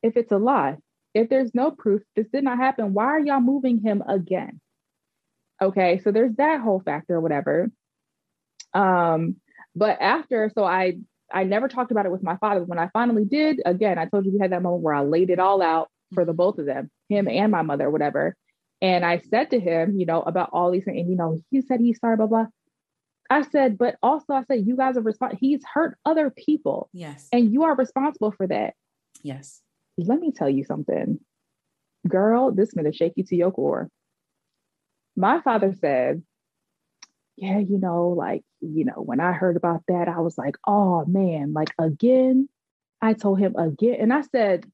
If 0.02 0.16
it's 0.16 0.32
a 0.32 0.38
lie, 0.38 0.78
if 1.12 1.28
there's 1.28 1.54
no 1.54 1.70
proof, 1.70 2.02
this 2.16 2.28
did 2.32 2.44
not 2.44 2.58
happen, 2.58 2.94
why 2.94 3.04
are 3.04 3.20
y'all 3.20 3.40
moving 3.40 3.80
him 3.80 4.02
again? 4.08 4.60
Okay, 5.60 6.00
so 6.02 6.10
there's 6.10 6.34
that 6.36 6.60
whole 6.60 6.80
factor 6.80 7.16
or 7.16 7.20
whatever. 7.20 7.70
Um, 8.72 9.36
but 9.76 10.00
after, 10.00 10.50
so 10.54 10.64
I 10.64 10.98
I 11.30 11.44
never 11.44 11.68
talked 11.68 11.90
about 11.90 12.06
it 12.06 12.12
with 12.12 12.22
my 12.22 12.36
father. 12.36 12.62
When 12.64 12.78
I 12.78 12.88
finally 12.92 13.24
did, 13.24 13.60
again, 13.64 13.98
I 13.98 14.06
told 14.06 14.24
you 14.24 14.32
we 14.32 14.38
had 14.38 14.52
that 14.52 14.62
moment 14.62 14.82
where 14.82 14.94
I 14.94 15.02
laid 15.02 15.30
it 15.30 15.38
all 15.38 15.62
out 15.62 15.90
for 16.12 16.24
the 16.24 16.32
both 16.32 16.58
of 16.58 16.66
them, 16.66 16.90
him 17.08 17.28
and 17.28 17.50
my 17.50 17.62
mother, 17.62 17.90
whatever. 17.90 18.36
And 18.80 19.04
I 19.04 19.18
said 19.18 19.50
to 19.50 19.60
him, 19.60 19.98
you 19.98 20.06
know, 20.06 20.22
about 20.22 20.50
all 20.52 20.70
these 20.70 20.84
things, 20.84 20.98
and 20.98 21.10
you 21.10 21.16
know, 21.16 21.38
he 21.50 21.60
said 21.62 21.80
he's 21.80 22.00
sorry, 22.00 22.16
blah, 22.16 22.26
blah. 22.26 22.46
I 23.30 23.42
said, 23.42 23.78
but 23.78 23.96
also 24.02 24.34
I 24.34 24.42
said, 24.44 24.66
you 24.66 24.76
guys 24.76 24.96
are 24.96 25.02
responsible. 25.02 25.38
He's 25.40 25.62
hurt 25.72 25.96
other 26.04 26.30
people. 26.30 26.90
Yes. 26.92 27.28
And 27.32 27.52
you 27.52 27.62
are 27.62 27.74
responsible 27.74 28.32
for 28.32 28.46
that. 28.48 28.74
Yes. 29.22 29.62
Let 29.96 30.18
me 30.18 30.32
tell 30.32 30.50
you 30.50 30.64
something. 30.64 31.20
Girl, 32.06 32.50
this 32.50 32.68
is 32.68 32.74
gonna 32.74 32.92
shake 32.92 33.14
you 33.16 33.24
to 33.24 33.36
your 33.36 33.52
core. 33.52 33.88
My 35.16 35.40
father 35.40 35.74
said, 35.80 36.22
Yeah, 37.36 37.58
you 37.58 37.78
know, 37.78 38.08
like, 38.08 38.42
you 38.60 38.84
know, 38.84 38.94
when 38.94 39.20
I 39.20 39.32
heard 39.32 39.56
about 39.56 39.82
that, 39.88 40.08
I 40.08 40.20
was 40.20 40.36
like, 40.36 40.56
oh 40.66 41.04
man, 41.06 41.52
like 41.52 41.70
again. 41.78 42.48
I 43.04 43.14
told 43.14 43.40
him 43.40 43.56
again, 43.56 43.96
and 43.98 44.12
I 44.12 44.20
said, 44.20 44.64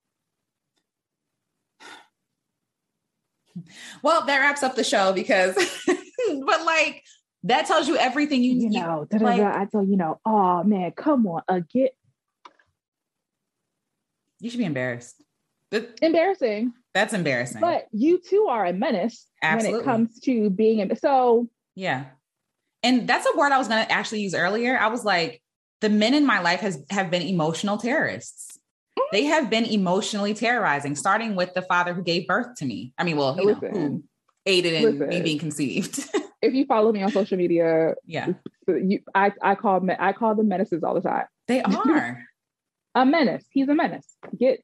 Well, 4.03 4.27
that 4.27 4.39
wraps 4.39 4.63
up 4.63 4.77
the 4.77 4.85
show 4.85 5.13
because, 5.13 5.55
but 5.87 6.65
like, 6.65 7.05
that 7.45 7.67
tells 7.67 7.89
you 7.89 7.97
everything 7.97 8.43
you, 8.43 8.55
you 8.55 8.71
know. 8.71 9.07
like, 9.13 9.41
I 9.41 9.67
told 9.67 9.89
you 9.89 9.97
know, 9.97 10.21
oh 10.25 10.63
man, 10.65 10.93
come 10.93 11.27
on, 11.27 11.43
again. 11.49 11.89
You 14.41 14.51
should 14.51 14.59
be 14.59 14.65
embarrassed. 14.65 15.23
Embarrassing. 16.01 16.73
That's 16.95 17.13
embarrassing. 17.13 17.61
But 17.61 17.87
you 17.93 18.19
too 18.19 18.47
are 18.49 18.65
a 18.65 18.73
menace 18.73 19.27
Absolutely. 19.43 19.79
when 19.79 19.83
it 19.83 19.85
comes 19.85 20.21
to 20.21 20.51
being 20.51 20.79
in. 20.81 20.97
So 20.97 21.49
yeah, 21.75 22.07
and 22.83 23.07
that's 23.09 23.27
a 23.27 23.37
word 23.37 23.53
I 23.53 23.59
was 23.59 23.69
going 23.69 23.85
to 23.85 23.93
actually 23.93 24.23
use 24.23 24.35
earlier. 24.35 24.79
I 24.79 24.89
was 24.89 25.05
like, 25.05 25.43
the 25.81 25.89
men 25.89 26.15
in 26.15 26.27
my 26.27 26.41
life 26.41 26.61
has 26.61 26.83
have 26.91 27.11
been 27.11 27.23
emotional 27.23 27.77
terrorists. 27.77 28.59
They 29.13 29.25
have 29.25 29.51
been 29.51 29.65
emotionally 29.65 30.35
terrorizing, 30.35 30.95
starting 30.95 31.37
with 31.37 31.55
the 31.55 31.63
father 31.63 31.95
who 31.95 32.03
gave 32.03 32.27
birth 32.27 32.55
to 32.57 32.65
me. 32.65 32.93
I 32.99 33.05
mean, 33.05 33.17
well, 33.17 33.37
you 33.39 33.47
listen, 33.47 33.73
know, 33.73 33.81
who 33.81 34.05
aided 34.47 34.75
in 34.75 34.83
listen, 34.83 35.09
me 35.09 35.23
being 35.23 35.39
conceived. 35.39 35.99
if 36.43 36.55
you 36.55 36.65
follow 36.67 36.93
me 36.93 37.03
on 37.03 37.11
social 37.11 37.37
media, 37.37 37.95
yeah, 38.05 38.29
you, 38.67 39.01
I 39.15 39.33
I 39.43 39.55
call 39.55 39.87
I 39.99 40.13
call 40.13 40.35
them 40.35 40.49
menaces 40.49 40.83
all 40.83 40.95
the 40.95 41.01
time. 41.01 41.27
They 41.47 41.63
are 41.63 42.27
a 42.95 43.07
menace. 43.07 43.45
He's 43.51 43.69
a 43.69 43.75
menace. 43.75 44.07
Get 44.39 44.63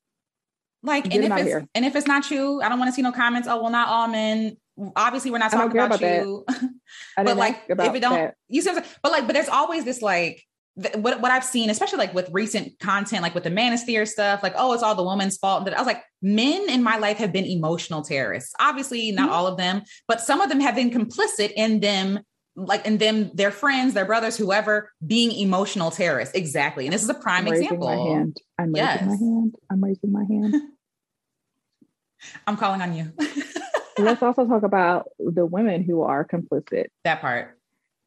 like, 0.82 1.04
Get 1.04 1.14
and 1.14 1.24
if 1.24 1.38
it's 1.38 1.48
here. 1.48 1.68
and 1.74 1.84
if 1.84 1.96
it's 1.96 2.06
not 2.06 2.30
you, 2.30 2.60
I 2.60 2.68
don't 2.68 2.78
want 2.78 2.90
to 2.90 2.94
see 2.94 3.02
no 3.02 3.12
comments. 3.12 3.48
Oh 3.48 3.62
well, 3.62 3.70
not 3.70 3.88
all 3.88 4.08
men. 4.08 4.56
Obviously, 4.96 5.30
we're 5.30 5.38
not 5.38 5.52
talking 5.52 5.78
about, 5.78 6.00
about, 6.00 6.24
you. 6.24 6.44
but 7.16 7.36
like, 7.36 7.62
if 7.68 7.78
it 7.94 8.00
don't, 8.00 8.14
that. 8.14 8.34
you 8.48 8.60
see, 8.60 8.74
but 9.02 9.12
like, 9.12 9.26
but 9.26 9.32
there's 9.32 9.48
always 9.48 9.84
this 9.84 10.02
like 10.02 10.44
what 10.76 11.20
what 11.20 11.30
I've 11.30 11.44
seen, 11.44 11.70
especially 11.70 11.98
like 11.98 12.14
with 12.14 12.28
recent 12.32 12.78
content, 12.80 13.22
like 13.22 13.34
with 13.34 13.44
the 13.44 13.50
manosphere 13.50 14.08
stuff, 14.08 14.42
like 14.42 14.54
oh, 14.56 14.72
it's 14.72 14.82
all 14.82 14.94
the 14.94 15.04
woman's 15.04 15.36
fault. 15.36 15.64
That 15.64 15.74
I 15.74 15.80
was 15.80 15.86
like, 15.86 16.02
men 16.20 16.68
in 16.68 16.82
my 16.82 16.96
life 16.98 17.18
have 17.18 17.32
been 17.32 17.44
emotional 17.44 18.02
terrorists. 18.02 18.52
Obviously, 18.58 19.12
not 19.12 19.26
mm-hmm. 19.26 19.34
all 19.34 19.46
of 19.46 19.56
them, 19.56 19.82
but 20.08 20.20
some 20.20 20.40
of 20.40 20.48
them 20.48 20.60
have 20.60 20.74
been 20.74 20.90
complicit 20.90 21.52
in 21.54 21.78
them, 21.78 22.20
like 22.56 22.84
in 22.86 22.98
them, 22.98 23.30
their 23.34 23.52
friends, 23.52 23.94
their 23.94 24.04
brothers, 24.04 24.36
whoever, 24.36 24.90
being 25.06 25.30
emotional 25.30 25.92
terrorists. 25.92 26.34
Exactly, 26.34 26.86
and 26.86 26.92
this 26.92 27.04
is 27.04 27.08
a 27.08 27.14
prime 27.14 27.46
I'm 27.46 27.54
example. 27.54 27.86
My 27.86 27.94
hand. 27.94 28.36
I'm 28.58 28.74
yes. 28.74 29.00
raising 29.02 29.08
my 29.08 29.40
hand. 29.40 29.54
I'm 29.70 29.84
raising 29.84 30.12
my 30.12 30.24
hand. 30.24 30.54
I'm 32.46 32.56
calling 32.56 32.82
on 32.82 32.96
you. 32.96 33.12
Let's 33.98 34.22
also 34.22 34.46
talk 34.46 34.64
about 34.64 35.08
the 35.20 35.46
women 35.46 35.84
who 35.84 36.02
are 36.02 36.26
complicit. 36.26 36.86
That 37.04 37.20
part. 37.20 37.56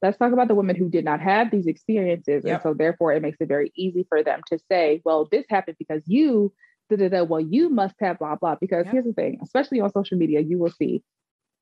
Let's 0.01 0.17
talk 0.17 0.31
about 0.31 0.47
the 0.47 0.55
women 0.55 0.75
who 0.75 0.89
did 0.89 1.03
not 1.03 1.21
have 1.21 1.49
these 1.49 1.65
experiences. 1.65 2.43
Yep. 2.45 2.53
And 2.53 2.61
so, 2.61 2.73
therefore, 2.73 3.13
it 3.13 3.21
makes 3.21 3.37
it 3.39 3.47
very 3.47 3.71
easy 3.75 4.05
for 4.07 4.23
them 4.23 4.41
to 4.47 4.59
say, 4.69 5.01
well, 5.03 5.27
this 5.31 5.45
happened 5.49 5.77
because 5.79 6.03
you, 6.05 6.53
da, 6.89 6.97
da, 6.97 7.09
da, 7.09 7.23
well, 7.23 7.41
you 7.41 7.69
must 7.69 7.95
have 7.99 8.19
blah, 8.19 8.35
blah. 8.35 8.55
Because 8.61 8.85
yep. 8.85 8.93
here's 8.93 9.05
the 9.05 9.13
thing, 9.13 9.39
especially 9.41 9.79
on 9.79 9.91
social 9.91 10.17
media, 10.17 10.39
you 10.41 10.59
will 10.59 10.71
see 10.71 11.03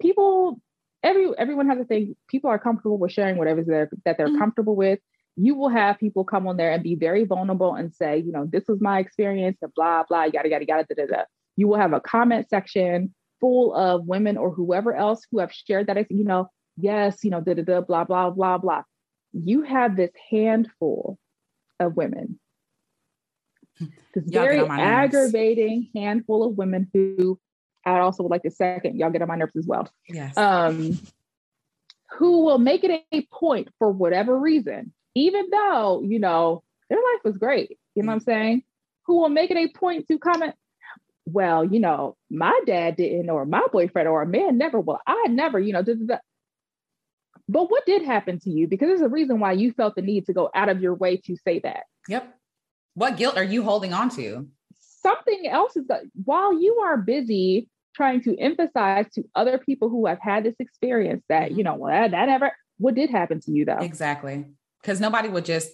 people, 0.01 0.59
every 1.01 1.29
everyone 1.37 1.69
has 1.69 1.79
a 1.79 1.85
thing, 1.85 2.15
people 2.27 2.49
are 2.49 2.59
comfortable 2.59 2.97
with 2.97 3.11
sharing 3.11 3.37
whatever 3.37 3.63
they're, 3.63 3.89
that 4.03 4.17
they're 4.17 4.27
mm-hmm. 4.27 4.39
comfortable 4.39 4.75
with. 4.75 4.99
You 5.37 5.55
will 5.55 5.69
have 5.69 5.99
people 5.99 6.23
come 6.23 6.47
on 6.47 6.57
there 6.57 6.71
and 6.71 6.83
be 6.83 6.95
very 6.95 7.25
vulnerable 7.25 7.75
and 7.75 7.93
say, 7.93 8.17
you 8.17 8.31
know, 8.31 8.45
this 8.45 8.63
was 8.67 8.79
my 8.81 8.99
experience, 8.99 9.57
and 9.61 9.73
blah, 9.73 10.03
blah, 10.07 10.25
yada, 10.25 10.49
yada, 10.49 10.65
yada, 10.65 10.85
da, 10.89 10.95
da, 10.95 11.05
da. 11.05 11.23
You 11.57 11.67
will 11.67 11.77
have 11.77 11.93
a 11.93 12.01
comment 12.01 12.49
section 12.49 13.13
full 13.39 13.73
of 13.73 14.05
women 14.05 14.37
or 14.37 14.51
whoever 14.51 14.93
else 14.93 15.25
who 15.31 15.39
have 15.39 15.51
shared 15.51 15.87
that, 15.87 16.09
you 16.09 16.23
know, 16.23 16.49
yes, 16.77 17.23
you 17.23 17.29
know, 17.29 17.41
da 17.41 17.53
da 17.53 17.63
da, 17.63 17.81
blah, 17.81 18.03
blah, 18.03 18.29
blah, 18.29 18.57
blah. 18.57 18.83
You 19.33 19.63
have 19.63 19.95
this 19.95 20.11
handful 20.29 21.17
of 21.79 21.95
women, 21.97 22.39
this 23.79 24.23
very 24.25 24.59
aggravating 24.59 25.89
handful 25.93 26.43
of 26.43 26.57
women 26.57 26.89
who 26.93 27.39
I 27.85 27.99
also 27.99 28.23
would 28.23 28.31
like 28.31 28.43
to 28.43 28.51
second, 28.51 28.97
y'all 28.97 29.11
get 29.11 29.21
on 29.21 29.27
my 29.27 29.35
nerves 29.35 29.55
as 29.55 29.67
well. 29.67 29.89
Yes. 30.07 30.37
Um, 30.37 30.97
who 32.17 32.45
will 32.45 32.59
make 32.59 32.83
it 32.83 33.03
a 33.11 33.27
point 33.31 33.69
for 33.77 33.91
whatever 33.91 34.37
reason, 34.39 34.93
even 35.15 35.49
though, 35.51 36.01
you 36.01 36.19
know, 36.19 36.63
their 36.89 36.97
life 36.97 37.23
was 37.23 37.37
great. 37.37 37.77
You 37.93 38.03
know 38.03 38.07
what 38.07 38.13
I'm 38.13 38.19
saying? 38.21 38.63
Who 39.07 39.21
will 39.21 39.29
make 39.29 39.51
it 39.51 39.57
a 39.57 39.67
point 39.67 40.07
to 40.07 40.17
comment, 40.17 40.55
well, 41.25 41.65
you 41.65 41.79
know, 41.79 42.15
my 42.29 42.59
dad 42.65 42.95
didn't, 42.95 43.29
or 43.29 43.45
my 43.45 43.65
boyfriend, 43.71 44.07
or 44.07 44.21
a 44.21 44.27
man 44.27 44.57
never. 44.57 44.79
Well, 44.79 45.01
I 45.05 45.25
never, 45.29 45.59
you 45.59 45.73
know. 45.73 45.83
But 47.47 47.69
what 47.69 47.85
did 47.85 48.03
happen 48.03 48.39
to 48.39 48.49
you? 48.49 48.67
Because 48.67 48.87
there's 48.87 49.01
a 49.01 49.09
reason 49.09 49.39
why 49.39 49.51
you 49.53 49.71
felt 49.71 49.95
the 49.95 50.01
need 50.01 50.25
to 50.25 50.33
go 50.33 50.49
out 50.55 50.69
of 50.69 50.81
your 50.81 50.95
way 50.95 51.17
to 51.17 51.37
say 51.37 51.59
that. 51.59 51.83
Yep. 52.07 52.33
What 52.95 53.17
guilt 53.17 53.37
are 53.37 53.43
you 53.43 53.63
holding 53.63 53.93
on 53.93 54.09
to? 54.11 54.47
Something 54.79 55.47
else 55.47 55.75
is 55.75 55.87
that 55.87 56.01
while 56.23 56.59
you 56.59 56.77
are 56.77 56.97
busy 56.97 57.69
trying 57.95 58.21
to 58.23 58.37
emphasize 58.37 59.05
to 59.13 59.23
other 59.35 59.57
people 59.57 59.89
who 59.89 60.07
have 60.07 60.19
had 60.19 60.43
this 60.43 60.55
experience 60.59 61.23
that, 61.29 61.51
you 61.51 61.57
mm-hmm. 61.57 61.63
know, 61.65 61.75
well, 61.75 61.91
that, 61.91 62.11
that 62.11 62.29
ever, 62.29 62.51
what 62.77 62.95
did 62.95 63.09
happen 63.09 63.39
to 63.41 63.51
you 63.51 63.65
though? 63.65 63.77
Exactly. 63.77 64.45
Because 64.81 64.99
nobody 64.99 65.29
would 65.29 65.45
just 65.45 65.71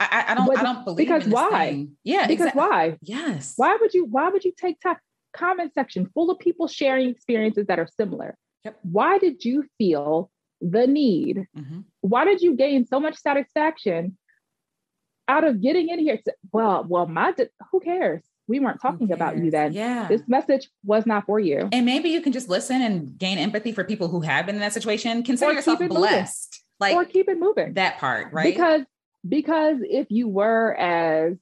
I, 0.00 0.26
I 0.28 0.34
don't 0.34 0.46
but 0.46 0.58
I 0.58 0.62
don't 0.62 0.84
believe 0.84 1.08
because 1.08 1.26
why? 1.26 1.70
Thing. 1.70 1.96
Yeah, 2.04 2.28
because 2.28 2.52
why? 2.52 2.98
Yes. 3.02 3.54
Why 3.56 3.76
would 3.80 3.94
you 3.94 4.04
why 4.04 4.28
would 4.28 4.44
you 4.44 4.52
take 4.56 4.80
time? 4.80 4.96
Comment 5.34 5.72
section 5.74 6.08
full 6.14 6.30
of 6.30 6.38
people 6.38 6.68
sharing 6.68 7.10
experiences 7.10 7.66
that 7.66 7.78
are 7.78 7.88
similar. 7.96 8.36
Yep. 8.64 8.78
Why 8.82 9.18
did 9.18 9.44
you 9.44 9.64
feel 9.76 10.30
the 10.60 10.86
need? 10.86 11.46
Mm-hmm. 11.56 11.80
Why 12.00 12.24
did 12.24 12.40
you 12.40 12.56
gain 12.56 12.86
so 12.86 13.00
much 13.00 13.16
satisfaction 13.16 14.16
out 15.26 15.44
of 15.44 15.60
getting 15.60 15.88
in 15.88 15.98
here? 15.98 16.18
To, 16.24 16.34
well, 16.52 16.84
well, 16.88 17.06
my 17.06 17.34
who 17.70 17.80
cares? 17.80 18.22
We 18.46 18.60
weren't 18.60 18.80
talking 18.80 19.12
about 19.12 19.36
you 19.36 19.50
then. 19.50 19.74
Yeah. 19.74 20.08
This 20.08 20.22
message 20.26 20.70
was 20.82 21.04
not 21.04 21.26
for 21.26 21.38
you. 21.38 21.68
And 21.70 21.84
maybe 21.84 22.08
you 22.08 22.22
can 22.22 22.32
just 22.32 22.48
listen 22.48 22.80
and 22.80 23.18
gain 23.18 23.36
empathy 23.36 23.72
for 23.72 23.84
people 23.84 24.08
who 24.08 24.22
have 24.22 24.46
been 24.46 24.54
in 24.54 24.62
that 24.62 24.72
situation. 24.72 25.22
Consider 25.22 25.52
yourself 25.52 25.78
blessed. 25.80 26.62
Moving. 26.80 26.94
Like 26.94 26.94
or 26.94 27.04
keep 27.04 27.28
it 27.28 27.38
moving. 27.38 27.74
That 27.74 27.98
part, 27.98 28.32
right? 28.32 28.44
Because 28.44 28.82
because 29.28 29.78
if 29.82 30.06
you 30.10 30.28
were 30.28 30.74
as 30.74 31.36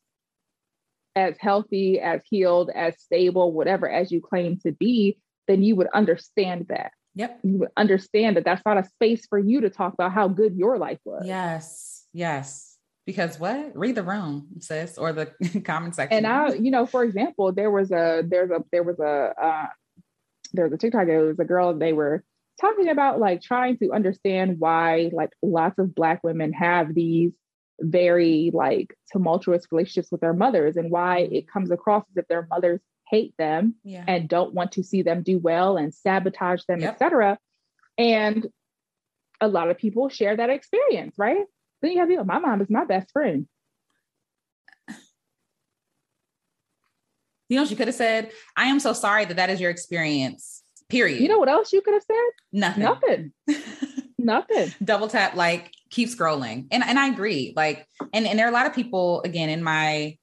as 1.14 1.36
healthy, 1.38 2.00
as 2.00 2.20
healed, 2.28 2.70
as 2.74 3.00
stable, 3.00 3.52
whatever 3.52 3.88
as 3.88 4.10
you 4.10 4.20
claim 4.20 4.58
to 4.60 4.72
be, 4.72 5.18
then 5.46 5.62
you 5.62 5.76
would 5.76 5.88
understand 5.94 6.66
that. 6.68 6.92
Yep. 7.16 7.40
You 7.42 7.66
understand 7.76 8.36
that 8.36 8.44
that's 8.44 8.62
not 8.64 8.78
a 8.78 8.84
space 8.84 9.26
for 9.26 9.38
you 9.38 9.62
to 9.62 9.70
talk 9.70 9.94
about 9.94 10.12
how 10.12 10.28
good 10.28 10.54
your 10.54 10.78
life 10.78 10.98
was. 11.04 11.24
Yes. 11.26 12.04
Yes. 12.12 12.76
Because 13.06 13.40
what? 13.40 13.76
Read 13.76 13.94
the 13.94 14.02
room, 14.02 14.48
sis, 14.60 14.98
or 14.98 15.12
the 15.12 15.26
comment 15.64 15.94
section. 15.94 16.18
And 16.18 16.26
I, 16.26 16.54
you 16.54 16.70
know, 16.70 16.86
for 16.86 17.04
example, 17.04 17.52
there 17.52 17.70
was 17.70 17.90
a 17.90 18.22
there's 18.26 18.50
a 18.50 18.62
there 18.70 18.82
was 18.82 18.98
a 19.00 19.32
uh 19.40 19.66
there 20.52 20.64
was 20.64 20.72
a 20.72 20.78
TikTok, 20.78 21.08
it 21.08 21.18
was 21.18 21.38
a 21.38 21.44
girl, 21.44 21.76
they 21.76 21.92
were 21.92 22.22
talking 22.60 22.88
about 22.88 23.18
like 23.18 23.42
trying 23.42 23.78
to 23.78 23.92
understand 23.92 24.56
why 24.58 25.10
like 25.12 25.30
lots 25.42 25.78
of 25.78 25.94
black 25.94 26.22
women 26.22 26.52
have 26.52 26.94
these 26.94 27.32
very 27.80 28.50
like 28.52 28.94
tumultuous 29.12 29.66
relationships 29.70 30.10
with 30.10 30.20
their 30.20 30.32
mothers 30.32 30.76
and 30.76 30.90
why 30.90 31.20
it 31.20 31.48
comes 31.48 31.70
across 31.70 32.04
as 32.10 32.16
if 32.16 32.28
their 32.28 32.46
mothers 32.50 32.80
hate 33.08 33.34
them 33.38 33.74
yeah. 33.84 34.04
and 34.06 34.28
don't 34.28 34.54
want 34.54 34.72
to 34.72 34.82
see 34.82 35.02
them 35.02 35.22
do 35.22 35.38
well 35.38 35.76
and 35.76 35.94
sabotage 35.94 36.64
them, 36.64 36.80
yep. 36.80 36.94
etc. 36.94 37.38
And 37.98 38.46
a 39.40 39.48
lot 39.48 39.70
of 39.70 39.78
people 39.78 40.08
share 40.08 40.36
that 40.36 40.50
experience, 40.50 41.14
right? 41.18 41.44
Then 41.82 41.92
you 41.92 42.00
have 42.00 42.10
you 42.10 42.16
know, 42.16 42.24
my 42.24 42.38
mom 42.38 42.60
is 42.60 42.70
my 42.70 42.84
best 42.84 43.10
friend. 43.12 43.46
You 47.48 47.58
know, 47.58 47.64
she 47.64 47.76
could 47.76 47.86
have 47.86 47.94
said, 47.94 48.32
I 48.56 48.64
am 48.64 48.80
so 48.80 48.92
sorry 48.92 49.24
that 49.24 49.36
that 49.36 49.50
is 49.50 49.60
your 49.60 49.70
experience, 49.70 50.64
period. 50.88 51.20
You 51.20 51.28
know 51.28 51.38
what 51.38 51.48
else 51.48 51.72
you 51.72 51.80
could 51.80 51.94
have 51.94 52.02
said? 52.02 52.30
Nothing. 52.52 52.82
Nothing. 52.82 53.32
Nothing. 54.18 54.74
Double 54.82 55.06
tap, 55.06 55.36
like 55.36 55.70
keep 55.90 56.08
scrolling. 56.08 56.66
And 56.72 56.82
and 56.82 56.98
I 56.98 57.06
agree. 57.06 57.52
Like, 57.54 57.86
and, 58.12 58.26
and 58.26 58.36
there 58.36 58.46
are 58.46 58.50
a 58.50 58.52
lot 58.52 58.66
of 58.66 58.74
people, 58.74 59.22
again, 59.22 59.48
in 59.48 59.62
my 59.62 60.16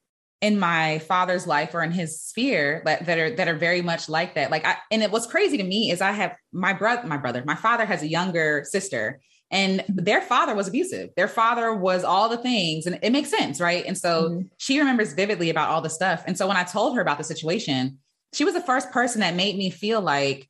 in 0.44 0.60
my 0.60 1.00
father's 1.00 1.48
life 1.48 1.74
or 1.74 1.82
in 1.82 1.92
his 1.94 2.22
sphere 2.22 2.82
that, 2.84 3.06
that 3.06 3.18
are 3.18 3.34
that 3.38 3.48
are 3.48 3.56
very 3.56 3.82
much 3.82 4.10
like 4.10 4.36
that. 4.36 4.52
Like 4.52 4.66
I 4.66 4.76
and 4.92 5.02
it 5.02 5.10
what's 5.10 5.26
crazy 5.26 5.56
to 5.56 5.64
me 5.64 5.90
is 5.90 6.02
I 6.02 6.12
have 6.12 6.36
my 6.52 6.74
brother, 6.74 7.08
my 7.08 7.16
brother, 7.16 7.44
my 7.46 7.56
father 7.56 7.86
has 7.86 8.04
a 8.04 8.08
younger 8.08 8.66
sister 8.66 9.22
and 9.50 9.86
their 9.88 10.20
father 10.20 10.54
was 10.54 10.68
abusive. 10.68 11.12
Their 11.16 11.30
father 11.30 11.74
was 11.74 12.04
all 12.04 12.28
the 12.28 12.38
things, 12.38 12.86
and 12.86 13.00
it 13.02 13.12
makes 13.12 13.30
sense, 13.30 13.62
right? 13.62 13.86
And 13.86 13.98
so 13.98 14.24
mm-hmm. 14.24 14.42
she 14.58 14.80
remembers 14.80 15.14
vividly 15.14 15.50
about 15.50 15.70
all 15.70 15.80
the 15.80 15.90
stuff. 15.90 16.24
And 16.28 16.38
so 16.38 16.48
when 16.48 16.58
I 16.58 16.64
told 16.64 16.96
her 16.96 17.02
about 17.02 17.20
the 17.20 17.24
situation, 17.24 18.00
she 18.34 18.44
was 18.44 18.56
the 18.56 18.62
first 18.62 18.92
person 18.92 19.22
that 19.22 19.36
made 19.36 19.56
me 19.56 19.70
feel 19.70 20.02
like 20.02 20.50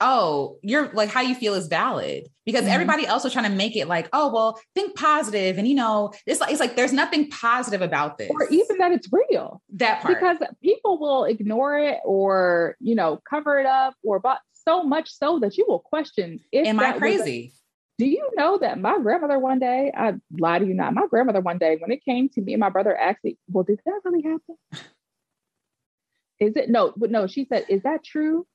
oh, 0.00 0.58
you're 0.62 0.88
like 0.92 1.08
how 1.08 1.20
you 1.20 1.34
feel 1.34 1.54
is 1.54 1.66
valid 1.66 2.28
because 2.46 2.64
Mhm. 2.64 2.68
everybody 2.72 3.04
else 3.06 3.24
was 3.24 3.32
trying 3.32 3.50
to 3.50 3.56
make 3.56 3.76
it 3.76 3.88
like, 3.88 4.08
oh, 4.12 4.32
well, 4.32 4.60
think 4.74 4.94
positive, 4.96 5.58
and 5.58 5.66
you 5.66 5.74
know, 5.74 6.12
it's 6.26 6.40
like 6.40 6.50
it's 6.52 6.60
like 6.60 6.76
there's 6.76 6.92
nothing 6.92 7.28
positive 7.30 7.82
about 7.82 8.16
this, 8.18 8.30
or 8.30 8.48
even 8.48 8.78
that 8.78 8.92
it's 8.92 9.08
real. 9.12 9.60
that 9.74 10.00
part. 10.02 10.14
because 10.20 10.36
people 10.62 10.98
will 10.98 11.24
ignore 11.24 11.76
it 11.78 11.98
or 12.04 12.76
you 12.80 12.94
know 12.94 13.20
cover 13.28 13.58
it 13.58 13.66
up 13.66 13.94
or 14.04 14.18
but 14.20 14.38
so 14.52 14.82
much 14.84 15.10
so 15.10 15.38
that 15.40 15.56
you 15.56 15.64
will 15.66 15.78
question 15.80 16.38
if 16.52 16.66
Am 16.66 16.78
I 16.78 16.90
was 16.90 16.96
a- 16.96 16.98
crazy? 17.00 17.52
do 17.98 18.06
you 18.06 18.30
know 18.36 18.58
that 18.58 18.78
my 18.78 18.98
grandmother 19.00 19.38
one 19.38 19.58
day 19.58 19.90
i 19.96 20.14
lie 20.38 20.58
to 20.60 20.66
you 20.66 20.74
not 20.74 20.94
my 20.94 21.06
grandmother 21.08 21.40
one 21.40 21.58
day 21.58 21.76
when 21.80 21.90
it 21.90 22.04
came 22.04 22.28
to 22.28 22.40
me 22.40 22.52
and 22.54 22.60
my 22.60 22.68
brother 22.68 22.96
asked 22.96 23.24
me 23.24 23.36
well 23.50 23.64
did 23.64 23.80
that 23.86 24.00
really 24.04 24.22
happen 24.22 24.56
is 26.38 26.54
it 26.56 26.68
no 26.70 26.92
but 26.96 27.10
no 27.10 27.26
she 27.26 27.44
said 27.46 27.64
is 27.68 27.82
that 27.82 28.04
true 28.04 28.46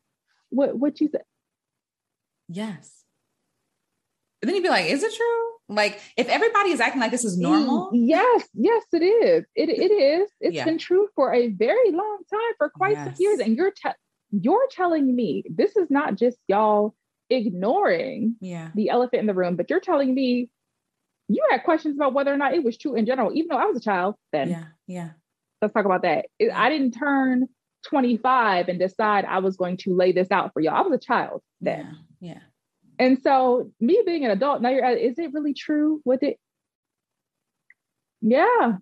what 0.49 0.77
what 0.77 1.01
you 1.01 1.09
said 1.11 1.23
yes. 2.47 3.03
And 4.41 4.49
then 4.49 4.55
you'd 4.55 4.63
be 4.63 4.69
like, 4.69 4.89
is 4.89 5.03
it 5.03 5.13
true? 5.15 5.49
Like, 5.69 6.01
if 6.17 6.27
everybody 6.27 6.71
is 6.71 6.81
acting 6.81 6.99
like 6.99 7.11
this 7.11 7.23
is 7.23 7.37
mm, 7.37 7.43
normal, 7.43 7.89
yes 7.93 8.47
yes 8.53 8.83
it 8.91 9.01
is 9.01 9.45
it, 9.55 9.69
it 9.69 9.91
is 9.91 10.29
It's 10.41 10.55
Yeah. 10.55 10.65
been 10.65 10.77
true 10.77 11.07
for 11.15 11.33
a 11.33 11.47
very 11.47 11.91
long 11.91 12.17
time 12.29 12.53
for 12.57 12.69
quite 12.69 12.97
some 12.97 13.07
Yes. 13.07 13.19
years 13.19 13.39
and 13.39 13.55
you're 13.55 13.71
te- 13.71 13.97
you're 14.31 14.67
telling 14.71 15.15
me 15.15 15.43
this 15.49 15.75
is 15.77 15.89
not 15.89 16.15
just 16.15 16.37
y'all 16.47 16.93
ignoring 17.29 18.35
yeah, 18.41 18.69
the 18.75 18.89
elephant 18.89 19.21
in 19.21 19.27
the 19.27 19.33
room, 19.33 19.55
but 19.55 19.69
you're 19.69 19.79
telling 19.79 20.13
me 20.13 20.49
you 21.29 21.41
had 21.49 21.63
questions 21.63 21.95
about 21.95 22.13
whether 22.13 22.33
or 22.33 22.37
not 22.37 22.53
it 22.53 22.63
was 22.63 22.77
true 22.77 22.95
in 22.95 23.05
general, 23.05 23.31
even 23.33 23.47
though 23.49 23.57
I 23.57 23.65
was 23.65 23.77
a 23.77 23.81
child 23.81 24.15
then. 24.33 24.49
yeah, 24.49 24.63
yeah, 24.87 25.09
Let's 25.61 25.73
talk 25.73 25.85
about 25.85 26.01
that. 26.01 26.25
I 26.53 26.69
didn't 26.69 26.91
turn 26.91 27.47
25 27.85 28.67
and 28.67 28.77
decide 28.79 29.23
I 29.25 29.39
was 29.39 29.55
going 29.55 29.77
to 29.77 29.95
lay 29.95 30.11
this 30.11 30.29
out 30.31 30.51
for 30.53 30.59
y'all. 30.61 30.75
I 30.75 30.81
was 30.81 30.93
a 30.93 30.99
child 31.05 31.41
then. 31.61 31.97
Yeah, 32.23 32.33
yeah. 32.33 32.39
And 32.99 33.21
so 33.21 33.71
me 33.79 34.01
being 34.05 34.23
an 34.25 34.31
adult, 34.31 34.61
now 34.61 34.69
you're 34.69 34.85
at, 34.85 34.97
is 34.97 35.17
it 35.17 35.33
really 35.33 35.53
true 35.53 36.01
with 36.05 36.23
it? 36.23 36.37
Yeah. 38.21 38.77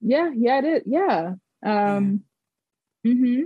Yeah, 0.00 0.30
yeah, 0.34 0.58
it 0.58 0.64
is. 0.64 0.82
Yeah. 0.86 1.34
Um 1.64 2.24
mm-hmm. 3.06 3.42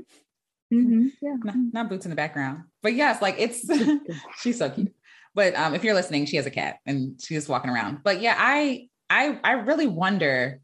Mm-hmm. 0.72 1.06
Yeah. 1.20 1.36
Not, 1.44 1.54
not 1.72 1.88
boots 1.88 2.06
in 2.06 2.10
the 2.10 2.16
background, 2.16 2.64
but 2.82 2.94
yes, 2.94 3.20
like 3.20 3.36
it's 3.38 3.68
she's 4.40 4.58
so 4.58 4.70
cute. 4.70 4.92
But 5.34 5.54
um, 5.54 5.74
if 5.74 5.84
you're 5.84 5.94
listening, 5.94 6.24
she 6.24 6.36
has 6.36 6.46
a 6.46 6.50
cat 6.50 6.78
and 6.86 7.20
she's 7.22 7.48
walking 7.48 7.70
around. 7.70 7.98
But 8.02 8.22
yeah, 8.22 8.34
I 8.38 8.88
I 9.10 9.38
I 9.44 9.52
really 9.52 9.86
wonder. 9.86 10.60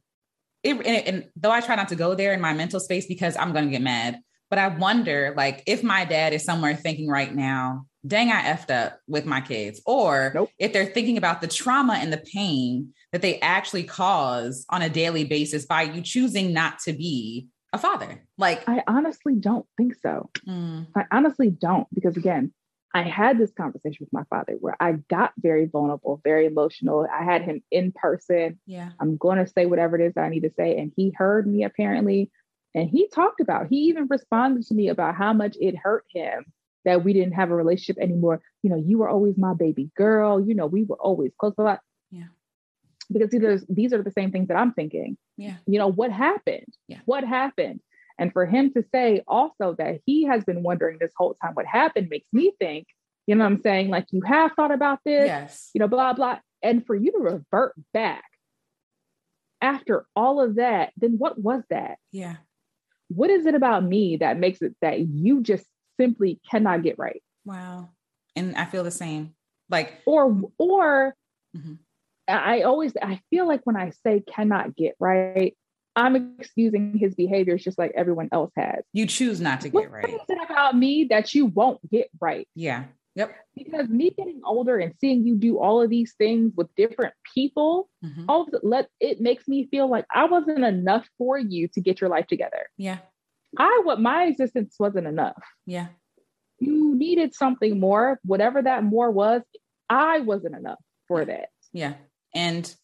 It, 0.63 0.77
and, 0.77 0.87
and 0.87 1.29
though 1.37 1.51
I 1.51 1.61
try 1.61 1.75
not 1.75 1.89
to 1.89 1.97
go 1.97 2.15
there 2.15 2.33
in 2.33 2.41
my 2.41 2.55
mental 2.55 2.81
space 2.81 3.07
because 3.07 3.37
I'm 3.37 3.53
going 3.53 3.65
to 3.65 3.71
get 3.71 3.83
mad, 3.83 4.21
but 4.53 4.59
I 4.59 4.69
wonder 4.69 5.33
like 5.35 5.63
if 5.67 5.83
my 5.83 6.05
dad 6.05 6.35
is 6.35 6.45
somewhere 6.45 6.77
thinking 6.77 7.09
right 7.09 7.35
now, 7.35 7.87
dang, 8.07 8.31
I 8.31 8.43
effed 8.43 8.71
up 8.71 9.01
with 9.09 9.25
my 9.25 9.41
kids, 9.41 9.81
or 9.87 10.31
Nope. 10.35 10.51
if 10.59 10.75
they're 10.75 10.85
thinking 10.85 11.17
about 11.17 11.41
the 11.41 11.49
trauma 11.49 11.95
and 11.95 12.13
the 12.13 12.23
pain 12.35 12.93
that 13.13 13.23
they 13.23 13.41
actually 13.41 13.85
cause 13.85 14.67
on 14.69 14.83
a 14.83 14.91
daily 14.91 15.25
basis 15.25 15.65
by 15.65 15.85
you 15.85 16.03
choosing 16.03 16.53
not 16.53 16.81
to 16.81 16.93
be 16.93 17.49
a 17.73 17.79
father. 17.79 18.27
Like, 18.37 18.69
I 18.69 18.83
honestly 18.87 19.37
don't 19.37 19.65
think 19.79 19.95
so. 20.03 20.29
mm, 20.47 20.87
I 20.95 21.07
honestly 21.11 21.49
don't 21.49 21.87
because 21.95 22.19
again, 22.19 22.53
I 22.95 23.05
had 23.05 23.39
this 23.39 23.53
conversation 23.53 23.97
with 24.01 24.13
my 24.13 24.25
father 24.29 24.59
where 24.61 24.77
I 24.79 24.93
got 25.09 25.33
very 25.39 25.65
vulnerable, 25.65 26.21
very 26.23 26.45
emotional. 26.45 27.09
I 27.11 27.25
had 27.25 27.41
him 27.41 27.63
in 27.71 27.91
person. 27.93 28.61
yeah, 28.67 28.91
I'm 29.01 29.17
going 29.17 29.39
to 29.39 29.51
say 29.51 29.65
whatever 29.65 29.99
it 29.99 30.05
is 30.05 30.13
that 30.13 30.25
I 30.25 30.29
need 30.29 30.43
to 30.43 30.53
say 30.59 30.77
and 30.77 30.93
he 30.95 31.11
heard 31.17 31.47
me 31.47 31.65
apparently 31.65 32.31
and 32.75 32.89
he 32.89 33.09
talked 33.09 33.41
about. 33.41 33.67
He 33.69 33.77
even 33.89 34.07
responded 34.09 34.65
to 34.67 34.75
me 34.75 34.89
about 34.89 35.15
how 35.15 35.33
much 35.33 35.57
it 35.61 35.77
hurt 35.77 36.05
him 36.13 36.47
that 36.85 37.05
we 37.05 37.13
didn't 37.13 37.35
have 37.35 37.51
a 37.51 37.55
relationship 37.55 38.03
anymore. 38.03 38.41
You 38.63 38.71
know, 38.71 38.77
you 38.77 38.99
were 38.99 39.09
always 39.09 39.37
my 39.37 39.55
baby 39.55 39.91
girl, 39.97 40.41
you 40.41 40.55
know, 40.55 40.67
we 40.67 40.85
were 40.85 40.97
always 41.01 41.33
close 41.39 41.55
a 41.59 41.63
lot. 41.63 41.81
Yeah. 42.11 42.25
Because 43.13 43.31
these 43.31 43.43
are, 43.43 43.61
these 43.69 43.93
are 43.93 44.03
the 44.03 44.11
same 44.11 44.33
things 44.33 44.49
that 44.49 44.57
I'm 44.57 44.73
thinking 44.73 45.17
yeah, 45.37 45.57
you 45.67 45.79
know 45.79 45.89
what 45.91 46.13
happened 46.13 46.67
Yeah. 46.89 46.99
what 47.05 47.25
happened 47.25 47.81
and 48.19 48.33
for 48.33 48.47
him 48.47 48.73
to 48.75 48.85
say 48.93 49.23
also 49.27 49.75
that 49.79 50.01
he 50.05 50.25
has 50.25 50.45
been 50.45 50.63
wondering 50.63 50.99
this 51.01 51.13
whole 51.17 51.35
time 51.43 51.55
what 51.55 51.67
happened 51.67 52.09
makes 52.11 52.29
me 52.33 52.53
think 52.59 52.87
you 53.27 53.35
know 53.35 53.45
what 53.45 53.53
i'm 53.53 53.63
saying 53.63 53.89
like 53.89 54.07
you 54.11 54.21
have 54.23 54.53
thought 54.53 54.73
about 54.73 54.99
this 55.05 55.27
yes, 55.27 55.71
you 55.75 55.79
know 55.79 55.89
blah 55.89 56.13
blah 56.13 56.39
and 56.63 56.87
for 56.87 56.95
you 56.95 57.13
to 57.13 57.19
revert 57.19 57.75
back 57.93 58.25
after 59.61 60.07
all 60.15 60.41
of 60.41 60.57
that 60.57 60.93
then 60.97 61.13
what 61.19 61.39
was 61.39 61.63
that 61.71 61.97
yeah. 62.11 62.37
What 63.15 63.31
is 63.31 63.47
it 63.47 63.55
about 63.55 63.85
me 63.85 64.17
that 64.19 64.39
makes 64.39 64.61
it 64.63 64.75
that 64.83 65.01
you 65.01 65.43
just 65.43 65.65
simply 66.01 66.41
cannot 66.51 66.83
get 66.83 66.99
right 66.99 67.23
Wow. 67.45 67.89
And 68.37 68.55
I 68.57 68.65
feel 68.67 68.85
the 68.85 68.91
same. 68.91 69.35
Like, 69.69 69.95
or 70.07 70.41
or 70.59 71.15
Mhm. 71.57 71.79
I 72.29 72.63
always 72.63 72.93
I 73.03 73.21
feel 73.31 73.47
like 73.49 73.61
when 73.65 73.77
I 73.77 73.91
say 74.07 74.21
cannot 74.21 74.77
get 74.77 74.95
right, 75.01 75.57
I'm 75.97 76.37
excusing 76.39 76.97
his 76.97 77.15
behaviors 77.15 77.63
just 77.65 77.79
like 77.79 77.93
everyone 77.97 78.29
else 78.33 78.53
has. 78.57 78.85
you 78.93 79.07
choose 79.07 79.41
not 79.41 79.61
to 79.63 79.69
What 79.71 79.83
get 79.83 79.91
right. 79.91 80.15
is 80.15 80.21
it 80.29 80.39
about 80.51 80.77
me 80.77 81.05
that 81.11 81.35
you 81.35 81.47
won't 81.47 81.81
get 81.91 82.09
right? 82.21 82.49
Yeah. 82.55 82.85
Yep. 83.15 83.35
Because 83.55 83.89
me 83.89 84.11
getting 84.11 84.41
older 84.45 84.79
and 84.79 84.95
seeing 84.99 85.27
you 85.27 85.37
do 85.37 85.59
all 85.59 85.83
of 85.83 85.91
these 85.91 86.15
things 86.17 86.53
with 86.57 86.75
different 86.77 87.13
people, 87.35 87.91
Mhm. 88.05 88.25
all 88.29 88.43
of 88.43 88.55
it, 88.55 88.65
let 88.65 88.89
it 89.01 89.21
makes 89.21 89.47
me 89.47 89.67
feel 89.67 89.89
like 89.89 90.07
I 90.15 90.25
wasn't 90.25 90.65
enough 90.65 91.07
for 91.19 91.39
you 91.39 91.69
to 91.69 91.81
get 91.81 92.01
your 92.01 92.09
life 92.09 92.27
together. 92.27 92.71
Yeah. 92.79 92.99
I 93.59 93.83
what 93.85 94.01
my 94.01 94.25
existence 94.25 94.77
wasn't 94.79 95.07
enough. 95.07 95.43
Yeah. 95.67 95.89
You 96.59 96.95
needed 96.95 97.35
something 97.35 97.79
more, 97.79 98.19
whatever 98.25 98.63
that 98.63 98.83
more 98.85 99.11
was. 99.11 99.43
I 99.91 100.21
wasn't 100.21 100.57
enough 100.57 100.81
for 101.07 101.21
Yeah. 101.21 101.25
that. 101.27 101.49
Yeah. 101.73 101.95
And 102.35 102.75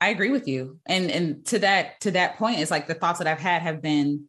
I 0.00 0.08
agree 0.10 0.30
with 0.30 0.46
you. 0.46 0.78
And 0.86 1.10
and 1.10 1.44
to 1.46 1.58
that 1.60 2.00
to 2.02 2.12
that 2.12 2.36
point, 2.36 2.60
it's 2.60 2.70
like 2.70 2.86
the 2.86 2.94
thoughts 2.94 3.18
that 3.18 3.26
I've 3.26 3.38
had 3.40 3.62
have 3.62 3.82
been 3.82 4.28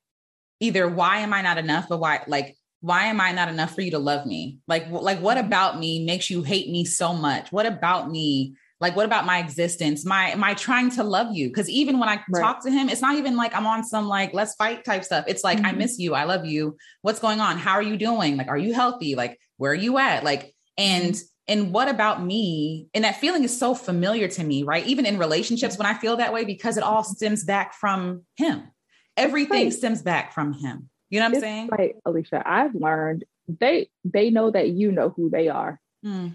either 0.59 0.87
why 0.87 1.19
am 1.19 1.33
I 1.33 1.41
not 1.41 1.57
enough, 1.59 1.87
but 1.89 1.99
why 1.99 2.23
like 2.27 2.55
why 2.83 3.05
am 3.05 3.21
I 3.21 3.31
not 3.31 3.47
enough 3.47 3.73
for 3.73 3.79
you 3.79 3.91
to 3.91 3.97
love 3.97 4.25
me? 4.25 4.59
Like 4.67 4.89
like 4.89 5.21
what 5.21 5.37
mm-hmm. 5.37 5.47
about 5.47 5.79
me 5.79 6.03
makes 6.03 6.29
you 6.29 6.43
hate 6.43 6.69
me 6.69 6.83
so 6.83 7.13
much? 7.13 7.49
What 7.49 7.65
about 7.65 8.11
me? 8.11 8.57
Like 8.81 8.93
what 8.93 9.05
about 9.05 9.25
my 9.25 9.39
existence? 9.39 10.05
My 10.05 10.31
am 10.31 10.43
I 10.43 10.53
trying 10.53 10.89
to 10.91 11.03
love 11.05 11.33
you? 11.33 11.47
Because 11.47 11.69
even 11.69 11.97
when 11.97 12.09
I 12.09 12.19
Right. 12.29 12.41
talk 12.41 12.61
to 12.65 12.69
him, 12.69 12.89
it's 12.89 13.01
not 13.01 13.15
even 13.15 13.37
like 13.37 13.55
I'm 13.55 13.65
on 13.65 13.85
some 13.85 14.09
like 14.09 14.33
let's 14.33 14.55
fight 14.55 14.83
type 14.83 15.05
stuff. 15.05 15.23
It's 15.29 15.45
like 15.45 15.59
I 15.59 15.71
Mhm. 15.71 15.77
miss 15.77 15.97
you, 15.97 16.13
I 16.13 16.25
love 16.25 16.45
you. 16.45 16.75
What's 17.03 17.19
going 17.19 17.39
on? 17.39 17.57
How 17.57 17.71
are 17.71 17.81
you 17.81 17.95
doing? 17.95 18.35
Like 18.35 18.49
are 18.49 18.57
you 18.57 18.73
healthy? 18.73 19.15
Like 19.15 19.39
where 19.55 19.71
are 19.71 19.75
you 19.75 19.97
at? 19.97 20.25
Like 20.25 20.41
mm-hmm. 20.41 21.05
and 21.05 21.21
and 21.47 21.71
what 21.71 21.87
about 21.87 22.21
me? 22.21 22.87
And 22.93 23.05
that 23.05 23.21
feeling 23.21 23.45
is 23.45 23.57
so 23.57 23.75
familiar 23.75 24.27
to 24.27 24.43
me, 24.43 24.63
right? 24.63 24.85
Even 24.85 25.05
in 25.05 25.17
relationships, 25.17 25.77
when 25.77 25.87
I 25.87 25.93
feel 25.93 26.17
that 26.17 26.33
way, 26.33 26.43
because 26.43 26.75
it 26.75 26.83
all 26.83 27.03
mm-hmm. 27.03 27.13
stems 27.13 27.45
back 27.45 27.75
from 27.75 28.23
him. 28.35 28.71
Everything 29.15 29.65
Right. 29.65 29.73
stems 29.73 30.01
back 30.01 30.33
from 30.33 30.51
him. 30.51 30.89
You 31.13 31.19
know 31.19 31.25
what 31.25 31.29
I'm 31.29 31.33
It's 31.35 31.41
saying? 31.43 31.69
like 31.77 31.97
Alecia, 32.07 32.41
I've 32.43 32.73
learned 32.73 33.23
they 33.47 33.89
they 34.03 34.31
know 34.31 34.49
that 34.49 34.69
you 34.69 34.91
know 34.91 35.09
who 35.15 35.29
they 35.29 35.47
are. 35.47 35.79
Mm. 36.03 36.33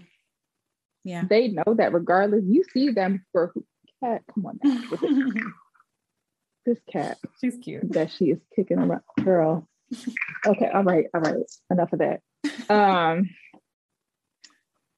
Yeah. 1.03 1.25
They 1.29 1.49
know 1.49 1.73
that 1.75 1.91
regardless, 1.91 2.45
you 2.47 2.63
see 2.71 2.91
them 2.91 3.25
for 3.33 3.51
who 3.53 3.65
cat. 4.01 4.21
Come 4.33 4.45
on 4.45 4.59
now. 4.63 4.81
This, 4.89 5.01
this 6.65 6.77
cat 6.89 7.17
She's 7.41 7.57
cute. 7.61 7.91
that 7.91 8.09
she 8.09 8.25
is 8.31 8.39
kicking 8.55 8.79
around. 8.79 9.01
Girl. 9.21 9.67
Okay, 10.45 10.69
all 10.73 10.83
right, 10.85 11.07
all 11.13 11.19
right. 11.21 11.43
Enough 11.69 11.91
of 11.91 11.99
that. 11.99 12.21
Um 12.69 13.29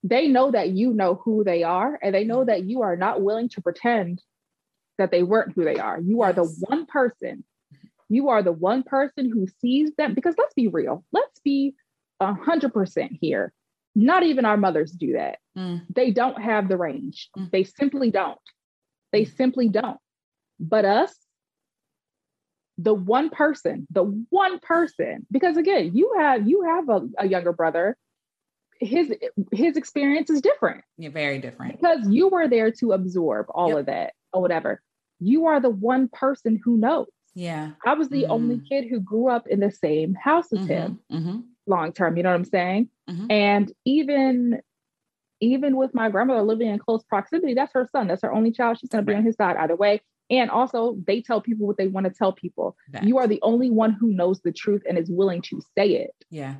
they 0.03 0.27
know 0.27 0.51
that 0.51 0.69
you 0.69 0.93
know 0.93 1.15
who 1.15 1.43
they 1.43 1.63
are, 1.63 1.97
and 2.03 2.13
they 2.13 2.23
know 2.23 2.43
that 2.45 2.65
you 2.65 2.83
are 2.83 2.95
not 2.95 3.21
willing 3.23 3.49
to 3.49 3.61
pretend 3.61 4.21
that 4.99 5.09
they 5.09 5.23
weren't 5.23 5.53
who 5.55 5.63
they 5.63 5.77
are. 5.77 5.99
You 5.99 6.21
are 6.21 6.33
the 6.33 6.43
one 6.43 6.85
person. 6.85 7.43
You 8.11 8.27
are 8.27 8.43
the 8.43 8.51
one 8.51 8.83
person 8.83 9.29
who 9.31 9.47
sees 9.61 9.91
them. 9.97 10.13
Because 10.13 10.35
let's 10.37 10.53
be 10.53 10.67
real. 10.67 11.05
Let's 11.13 11.39
be 11.39 11.75
a 12.19 12.33
hundred 12.33 12.73
percent 12.73 13.13
here. 13.21 13.53
Not 13.95 14.23
even 14.23 14.43
our 14.43 14.57
mothers 14.57 14.91
do 14.91 15.13
that. 15.13 15.39
Mm. 15.57 15.83
They 15.93 16.11
don't 16.11 16.39
have 16.41 16.67
the 16.67 16.77
range. 16.77 17.29
Mm. 17.37 17.49
They 17.51 17.63
simply 17.63 18.11
don't. 18.11 18.37
They 19.13 19.23
simply 19.23 19.69
don't. 19.69 19.97
But 20.59 20.83
us, 20.83 21.15
the 22.77 22.93
one 22.93 23.29
person, 23.29 23.87
the 23.91 24.03
one 24.29 24.59
person, 24.59 25.25
because 25.31 25.55
again, 25.55 25.91
you 25.95 26.13
have 26.17 26.47
you 26.47 26.63
have 26.63 26.89
a, 26.89 27.01
a 27.19 27.27
younger 27.27 27.53
brother. 27.53 27.95
His 28.79 29.13
his 29.51 29.77
experience 29.77 30.29
is 30.31 30.41
different 30.41 30.83
Yeah, 30.97 31.09
very 31.09 31.37
different. 31.39 31.79
because 31.79 32.09
you 32.09 32.27
were 32.29 32.47
there 32.47 32.71
to 32.79 32.93
absorb 32.93 33.45
all 33.53 33.69
Yep. 33.69 33.77
of 33.79 33.85
that 33.85 34.13
or 34.33 34.41
whatever. 34.41 34.81
You 35.19 35.45
are 35.45 35.59
the 35.61 35.69
one 35.69 36.09
person 36.09 36.59
who 36.63 36.77
knows. 36.77 37.07
Yeah. 37.33 37.71
I 37.85 37.93
was 37.93 38.09
the 38.09 38.25
only 38.27 38.57
Mm. 38.57 38.67
kid 38.67 38.87
who 38.89 38.99
grew 38.99 39.29
up 39.29 39.47
in 39.47 39.59
the 39.59 39.71
same 39.71 40.13
house 40.15 40.51
as 40.51 40.65
him 40.65 40.99
Mhm. 41.11 41.21
Mhm. 41.25 41.43
long 41.67 41.93
term. 41.93 42.17
You 42.17 42.23
know 42.23 42.29
what 42.29 42.35
I'm 42.35 42.45
saying? 42.45 42.89
Mhm. 43.09 43.27
And 43.31 43.71
even 43.85 44.61
even 45.43 45.75
with 45.75 45.91
my 45.95 46.07
grandmother 46.09 46.43
living 46.43 46.67
in 46.67 46.77
close 46.77 47.03
proximity, 47.03 47.55
that's 47.55 47.73
her 47.73 47.89
son. 47.91 48.07
That's 48.07 48.21
her 48.21 48.31
only 48.31 48.51
child. 48.51 48.77
She's 48.77 48.89
going 48.91 49.03
to 49.03 49.11
be 49.11 49.15
on 49.15 49.23
his 49.25 49.35
side 49.37 49.57
either 49.57 49.75
way. 49.75 50.01
And 50.29 50.51
also, 50.51 50.97
they 51.07 51.19
tell 51.21 51.41
people 51.41 51.65
what 51.65 51.77
they 51.77 51.87
want 51.87 52.05
to 52.05 52.11
tell 52.13 52.31
people. 52.31 52.77
You 53.01 53.17
are 53.17 53.25
the 53.27 53.39
only 53.41 53.71
one 53.71 53.91
who 53.93 54.13
knows 54.13 54.39
the 54.41 54.51
truth 54.51 54.83
and 54.87 54.99
is 54.99 55.09
willing 55.09 55.41
to 55.43 55.59
say 55.75 55.93
it. 55.95 56.11
Yeah. 56.29 56.57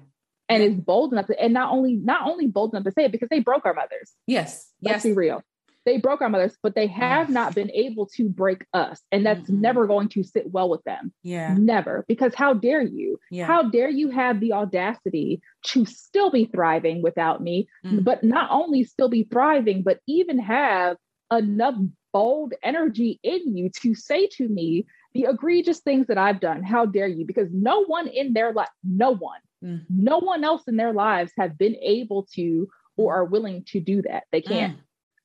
and 0.49 0.61
is 0.63 0.75
bold 0.75 1.13
enough 1.13 1.27
to, 1.27 1.39
and 1.41 1.53
not 1.53 1.71
only 1.71 1.95
not 1.95 2.27
only 2.27 2.45
bold 2.47 2.73
enough 2.73 2.83
to 2.83 2.91
say 2.91 3.05
it 3.05 3.11
because 3.13 3.29
they 3.29 3.39
broke 3.39 3.65
our 3.65 3.73
mothers. 3.73 4.13
Yes. 4.27 4.69
Let's 4.81 4.95
Yes. 4.95 5.03
be 5.05 5.13
real. 5.13 5.41
They 5.85 5.97
broke 5.97 6.21
our 6.21 6.29
mothers, 6.29 6.55
but 6.61 6.75
they 6.75 6.87
have 6.87 7.29
not 7.29 7.55
been 7.55 7.71
able 7.71 8.05
to 8.17 8.29
break 8.29 8.65
us. 8.73 9.01
And 9.11 9.25
that's 9.25 9.49
Mm-mm. 9.49 9.59
never 9.61 9.87
going 9.87 10.09
to 10.09 10.23
sit 10.23 10.51
well 10.51 10.69
with 10.69 10.83
them. 10.83 11.11
Yeah. 11.23 11.55
Never. 11.57 12.05
Because 12.07 12.35
how 12.35 12.53
dare 12.53 12.81
you? 12.83 13.19
Yeah. 13.31 13.45
How 13.47 13.63
dare 13.63 13.89
you 13.89 14.09
have 14.11 14.39
the 14.39 14.53
audacity 14.53 15.41
to 15.67 15.85
still 15.85 16.29
be 16.29 16.45
thriving 16.45 17.01
without 17.01 17.41
me, 17.41 17.67
Mm. 17.83 18.03
but 18.03 18.23
not 18.23 18.49
only 18.51 18.83
still 18.83 19.09
be 19.09 19.23
thriving, 19.23 19.81
but 19.81 19.99
even 20.07 20.37
have 20.39 20.97
enough 21.31 21.75
bold 22.13 22.53
energy 22.61 23.19
in 23.23 23.55
you 23.55 23.69
to 23.81 23.95
say 23.95 24.27
to 24.27 24.47
me 24.47 24.85
the 25.13 25.25
egregious 25.29 25.79
things 25.79 26.07
that 26.07 26.17
I've 26.17 26.39
done. 26.41 26.61
How 26.61 26.85
dare 26.85 27.07
you? 27.07 27.25
Because 27.25 27.49
no 27.51 27.85
one 27.85 28.07
in 28.07 28.33
their 28.33 28.53
life, 28.53 28.69
no 28.83 29.11
one, 29.15 29.39
Mm. 29.63 29.85
no 29.89 30.17
one 30.19 30.43
else 30.43 30.67
in 30.67 30.75
their 30.75 30.91
lives 30.93 31.31
have 31.37 31.57
been 31.57 31.75
able 31.81 32.27
to 32.35 32.67
or 32.97 33.13
are 33.15 33.25
willing 33.25 33.63
to 33.69 33.79
do 33.79 34.01
that. 34.01 34.23
They 34.31 34.41
can't. 34.41 34.77
Mm. 34.77 34.81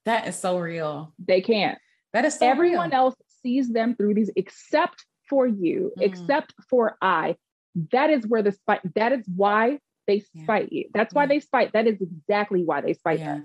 That 0.07 0.27
is 0.29 0.39
so 0.39 0.59
real. 0.59 1.13
They 1.19 1.41
can't. 1.43 1.79
That 2.13 2.25
is 2.25 2.39
so 2.39 2.47
Everyone 2.49 2.91
real. 2.91 2.99
else 2.99 3.15
sees 3.43 3.69
them 3.71 3.95
through 3.97 4.15
these 4.15 4.31
except 4.37 5.05
for 5.29 5.47
you, 5.47 5.93
Mm. 5.99 6.03
except 6.03 6.55
for 6.71 6.97
I. 7.03 7.37
That 7.93 8.09
is 8.11 8.27
where 8.27 8.43
the 8.43 8.53
spite, 8.53 8.81
that 8.95 9.13
is 9.13 9.27
why 9.37 9.81
they 10.07 10.23
Yeah. 10.33 10.43
spite 10.45 10.73
you. 10.73 10.89
That's 10.95 11.13
why 11.13 11.25
Yeah. 11.25 11.29
they 11.29 11.41
spite. 11.41 11.73
That 11.73 11.87
is 11.87 12.01
exactly 12.01 12.65
why 12.65 12.81
they 12.81 12.95
spite 12.95 13.19
Yeah. 13.19 13.37
us. 13.39 13.43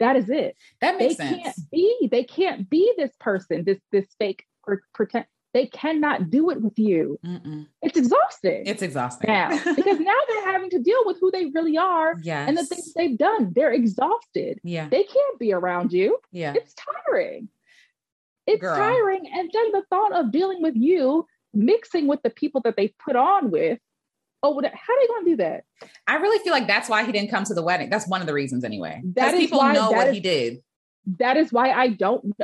That 0.00 0.16
is 0.16 0.28
it. 0.28 0.56
That 0.80 0.98
They 0.98 1.06
makes 1.08 1.16
sense. 1.18 1.42
can't 1.42 1.56
be, 1.70 2.08
they 2.10 2.24
can't 2.24 2.68
be 2.68 2.92
this 2.96 3.14
person, 3.20 3.64
this 3.64 3.80
this 3.92 4.06
fake 4.18 4.44
pretend. 4.92 5.26
They 5.52 5.66
cannot 5.66 6.30
do 6.30 6.50
it 6.50 6.60
with 6.62 6.78
you. 6.78 7.18
Mm-mm. 7.26 7.66
It's 7.82 7.96
exhausting 7.98 8.62
It's 8.66 8.82
exhausting. 8.82 9.28
now 9.28 9.48
because 9.76 9.98
now 9.98 10.16
they're 10.28 10.44
having 10.52 10.70
to 10.70 10.78
deal 10.78 11.02
with 11.06 11.18
who 11.20 11.30
they 11.32 11.46
really 11.46 11.76
are 11.76 12.14
yes. 12.22 12.48
and 12.48 12.56
the 12.56 12.64
things 12.64 12.92
they've 12.94 13.18
done. 13.18 13.52
They're 13.54 13.72
exhausted. 13.72 14.60
Yeah. 14.62 14.88
They 14.88 15.02
can't 15.02 15.38
be 15.40 15.52
around 15.52 15.92
you. 15.92 16.18
Yeah. 16.30 16.52
It's 16.54 16.72
tiring. 16.74 17.48
It's 18.46 18.60
Girl. 18.60 18.76
tiring. 18.76 19.22
And 19.32 19.50
then 19.52 19.72
the 19.72 19.82
thought 19.90 20.12
of 20.12 20.30
dealing 20.30 20.62
with 20.62 20.76
you 20.76 21.26
mixing 21.52 22.06
with 22.06 22.22
the 22.22 22.30
people 22.30 22.60
that 22.62 22.76
they 22.76 22.94
put 23.04 23.16
on 23.16 23.50
with. 23.50 23.78
Oh, 24.42 24.50
what- 24.50 24.64
how 24.64 24.70
are 24.70 25.00
they 25.00 25.06
going 25.08 25.24
to 25.24 25.30
do 25.32 25.36
that? 25.38 25.64
I 26.06 26.16
really 26.16 26.38
feel 26.44 26.52
like 26.52 26.66
that's 26.68 26.88
why 26.88 27.04
he 27.04 27.12
didn't 27.12 27.30
come 27.30 27.44
to 27.44 27.54
the 27.54 27.62
wedding. 27.62 27.90
That's 27.90 28.06
one 28.08 28.20
of 28.20 28.26
the 28.28 28.32
reasons 28.32 28.62
anyway. 28.64 29.02
That 29.16 29.34
people 29.36 29.58
why- 29.58 29.72
know 29.74 29.90
what 29.90 30.08
is- 30.08 30.14
he 30.14 30.20
did. 30.20 30.62
That 31.18 31.36
is 31.36 31.52
why 31.52 31.72
I 31.72 31.88
don't. 31.88 32.34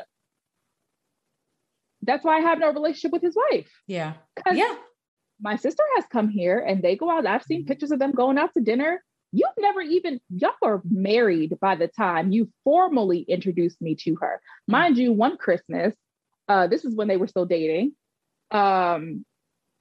That's 2.07 2.25
why 2.25 2.39
I 2.39 2.41
have 2.41 2.59
no 2.59 2.73
relationship 2.73 3.13
with 3.13 3.23
his 3.23 3.37
wife. 3.51 3.71
Yeah. 3.87 4.15
Yeah. 4.53 4.75
My 5.41 5.57
sister 5.57 5.83
has 5.97 6.05
come 6.11 6.29
here 6.29 6.59
and 6.59 6.83
they 6.83 6.97
go 6.97 7.11
out. 7.11 7.27
I've 7.27 7.43
seen 7.43 7.67
pictures 7.67 7.91
of 7.91 7.99
them 7.99 8.13
going 8.13 8.39
out 8.39 8.55
to 8.55 8.61
dinner. 8.61 9.03
You've 9.33 9.51
never 9.59 9.83
even, 9.83 10.21
y'all 10.31 10.53
are 10.63 10.81
married 10.89 11.59
by 11.61 11.75
the 11.75 11.89
time 11.89 12.33
you 12.33 12.49
formally 12.65 13.21
introduced 13.29 13.83
me 13.83 13.95
to 13.97 14.17
her. 14.21 14.41
Mind 14.67 14.97
you, 14.97 15.13
one 15.13 15.37
Christmas, 15.37 15.95
uh, 16.49 16.69
this 16.69 16.85
is 16.85 16.95
when 16.95 17.09
they 17.09 17.17
were 17.19 17.27
still 17.27 17.45
dating. 17.45 17.93
Um, 18.51 19.27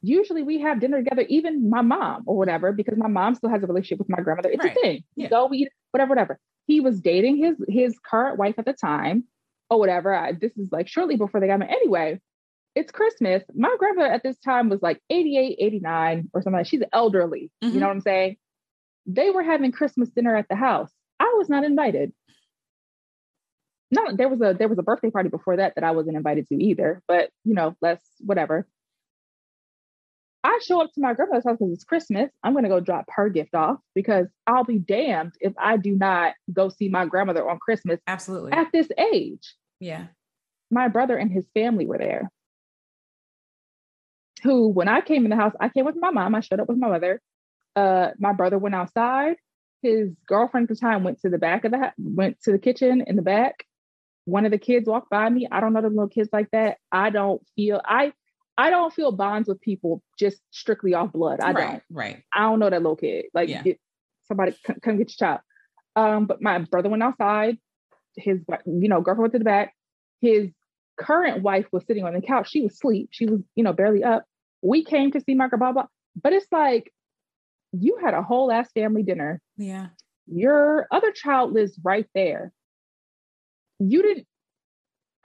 usually 0.02 0.42
we 0.44 0.60
have 0.62 0.80
dinner 0.82 0.98
together, 0.98 1.24
even 1.30 1.70
my 1.70 1.82
mom 1.82 2.24
or 2.26 2.36
whatever, 2.38 2.74
because 2.74 2.98
my 2.98 3.08
mom 3.08 3.36
still 3.36 3.50
has 3.52 3.64
a 3.64 3.68
relationship 3.68 4.00
with 4.00 4.10
my 4.10 4.22
grandmother. 4.22 4.50
It's 4.50 4.64
Right. 4.64 4.76
a 4.76 4.82
thing. 4.82 5.04
Yeah. 5.16 5.24
You 5.26 5.30
go, 5.30 5.46
we 5.46 5.58
eat, 5.60 5.70
whatever, 5.92 6.10
whatever. 6.10 6.40
He 6.68 6.80
was 6.82 7.00
dating 7.00 7.38
his 7.38 7.56
his 7.70 7.98
current 8.00 8.40
wife 8.40 8.56
at 8.58 8.66
the 8.66 8.74
time, 8.74 9.26
or 9.70 9.80
whatever. 9.80 10.14
I, 10.14 10.34
this 10.34 10.52
is 10.58 10.72
like 10.72 10.88
shortly 10.88 11.16
before 11.16 11.40
they 11.40 11.48
got 11.48 11.60
married. 11.60 11.76
Anyway, 11.76 12.22
it's 12.76 12.92
Christmas. 12.92 13.44
My 13.56 13.76
grandmother 13.80 14.12
at 14.12 14.24
this 14.24 14.38
time 14.40 14.70
was 14.70 14.82
like 14.82 15.02
88, 15.10 15.58
89 15.60 16.30
or 16.34 16.42
something. 16.42 16.58
Like 16.58 16.68
She's 16.68 16.84
elderly. 16.92 17.52
Mhm. 17.64 17.74
You 17.74 17.80
know 17.80 17.88
what 17.88 17.94
I'm 17.94 18.02
saying? 18.02 18.38
They 19.06 19.30
were 19.30 19.44
having 19.44 19.72
Christmas 19.72 20.10
dinner 20.10 20.36
at 20.36 20.48
the 20.50 20.56
house. 20.56 20.92
I 21.20 21.34
was 21.38 21.48
not 21.50 21.64
invited. 21.64 22.12
No, 23.92 24.16
there 24.16 24.28
was 24.28 24.42
a 24.42 24.54
there 24.58 24.68
was 24.68 24.80
a 24.80 24.84
birthday 24.84 25.12
party 25.12 25.30
before 25.30 25.58
that 25.58 25.76
that 25.76 25.84
I 25.84 25.92
wasn't 25.92 26.18
invited 26.18 26.48
to 26.48 26.62
either. 26.62 27.02
But 27.08 27.30
you 27.44 27.54
know, 27.54 27.76
let's 27.82 28.08
whatever. 28.20 28.68
I 30.46 30.60
show 30.64 30.80
up 30.82 30.92
to 30.94 31.02
my 31.02 31.14
grandmother's 31.16 31.44
house 31.44 31.58
because 31.60 31.74
it's 31.74 31.84
Christmas. 31.84 32.30
I'm 32.44 32.54
gonna 32.54 32.70
go 32.70 32.80
drop 32.80 33.06
her 33.10 33.30
gift 33.30 33.56
off 33.56 33.80
because 33.96 34.28
I'll 34.46 34.64
be 34.64 34.78
damned 34.78 35.34
if 35.42 35.54
I 35.58 35.78
do 35.78 35.96
not 35.96 36.34
go 36.54 36.70
see 36.70 36.88
my 36.88 37.06
grandmother 37.08 37.50
on 37.50 37.58
Christmas 37.58 38.00
Absolutely. 38.06 38.52
at 38.52 38.72
this 38.72 38.88
age 39.12 39.56
Yeah. 39.80 40.06
my 40.70 40.88
brother 40.88 41.18
and 41.18 41.32
his 41.32 41.48
family 41.56 41.88
were 41.88 41.98
there. 41.98 42.30
Who, 44.44 44.68
when 44.70 44.88
I 44.88 45.02
came 45.02 45.24
in 45.26 45.32
the 45.32 45.36
house, 45.36 45.54
I 45.60 45.70
came 45.70 45.86
with 45.86 45.96
my 46.00 46.12
mom. 46.12 46.36
I 46.36 46.42
showed 46.42 46.60
up 46.60 46.68
with 46.70 46.78
my 46.78 46.90
mother. 46.90 47.20
Uh, 47.76 48.12
my 48.20 48.34
brother 48.34 48.60
went 48.60 48.76
outside. 48.76 49.38
His 49.82 50.12
girlfriend 50.28 50.70
at 50.70 50.76
the 50.78 50.80
time 50.80 51.04
went 51.04 51.22
to 51.22 51.30
the 51.30 51.38
back 51.40 51.66
of 51.66 51.72
the 51.72 51.80
ha- 51.80 51.94
went 51.98 52.40
to 52.44 52.52
the 52.52 52.60
kitchen 52.60 53.04
in 53.08 53.16
the 53.16 53.22
back. 53.24 53.66
One 54.26 54.46
of 54.46 54.52
the 54.52 54.58
kids 54.60 54.88
walked 54.88 55.10
by 55.10 55.28
me. 55.30 55.48
I 55.52 55.60
don't 55.60 55.74
know 55.74 55.82
the 55.82 55.90
little 55.90 56.08
kids 56.08 56.30
like 56.32 56.52
that. 56.52 56.78
I 56.92 57.10
don't 57.10 57.42
feel 57.56 57.82
I 57.84 58.14
I 58.58 58.70
don't 58.70 58.94
feel 58.94 59.12
bonds 59.12 59.50
with 59.50 59.60
people 59.62 60.02
just 60.18 60.42
strictly 60.52 60.94
off 60.94 61.12
blood. 61.12 61.40
I 61.42 61.52
right. 61.52 61.72
don't. 61.72 61.84
Right. 61.90 62.24
I 62.34 62.42
don't 62.42 62.60
know 62.60 62.70
that 62.70 62.82
little 62.82 62.96
kid. 62.96 63.26
Like 63.34 63.50
Yeah. 63.50 63.64
get, 63.64 63.80
somebody 64.28 64.56
come, 64.64 64.78
come 64.82 64.98
get 64.98 65.10
your 65.10 65.28
child. 65.28 65.42
Um, 65.96 66.26
but 66.26 66.42
my 66.42 66.60
brother 66.60 66.90
went 66.90 67.04
outside. 67.04 67.58
His 68.18 68.40
you 68.66 68.88
know 68.88 69.02
girlfriend 69.02 69.24
went 69.24 69.34
to 69.34 69.40
the 69.40 69.46
back. 69.46 69.74
His 70.22 70.50
current 70.98 71.44
wife 71.44 71.66
was 71.72 71.86
sitting 71.86 72.06
on 72.06 72.14
the 72.14 72.22
couch. 72.22 72.50
She 72.50 72.62
was 72.62 72.74
asleep. 72.74 73.10
She 73.12 73.26
was 73.26 73.42
you 73.56 73.64
know 73.64 73.74
barely 73.74 74.04
up. 74.04 74.24
We 74.62 74.84
came 74.84 75.12
to 75.12 75.22
see 75.22 75.36
Margaret 75.36 75.60
Baba, 75.60 75.88
but 76.22 76.34
it's 76.34 76.48
like 76.52 76.92
you 77.74 77.98
had 78.02 78.14
a 78.14 78.22
whole 78.22 78.52
ass 78.52 78.72
family 78.72 79.04
dinner. 79.04 79.42
Yeah. 79.58 79.88
Your 80.28 80.88
other 80.92 81.12
child 81.12 81.54
lives 81.54 81.78
right 81.84 82.08
there. 82.16 82.52
You 83.80 84.02
didn't. 84.02 84.28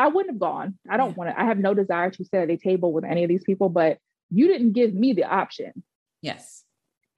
I 0.00 0.08
wouldn't 0.08 0.32
have 0.34 0.40
gone. 0.40 0.78
I 0.88 0.96
don't 0.96 1.10
Yeah. 1.10 1.14
want 1.16 1.30
to. 1.30 1.40
I 1.40 1.44
have 1.44 1.58
no 1.58 1.74
desire 1.74 2.10
to 2.10 2.24
sit 2.24 2.40
at 2.40 2.48
a 2.50 2.56
table 2.56 2.90
with 2.92 3.04
any 3.04 3.22
of 3.22 3.28
these 3.28 3.44
people, 3.44 3.68
but 3.68 3.98
you 4.30 4.46
didn't 4.46 4.72
give 4.72 4.94
me 4.94 5.12
the 5.12 5.24
option. 5.24 5.82
Yes. 6.22 6.64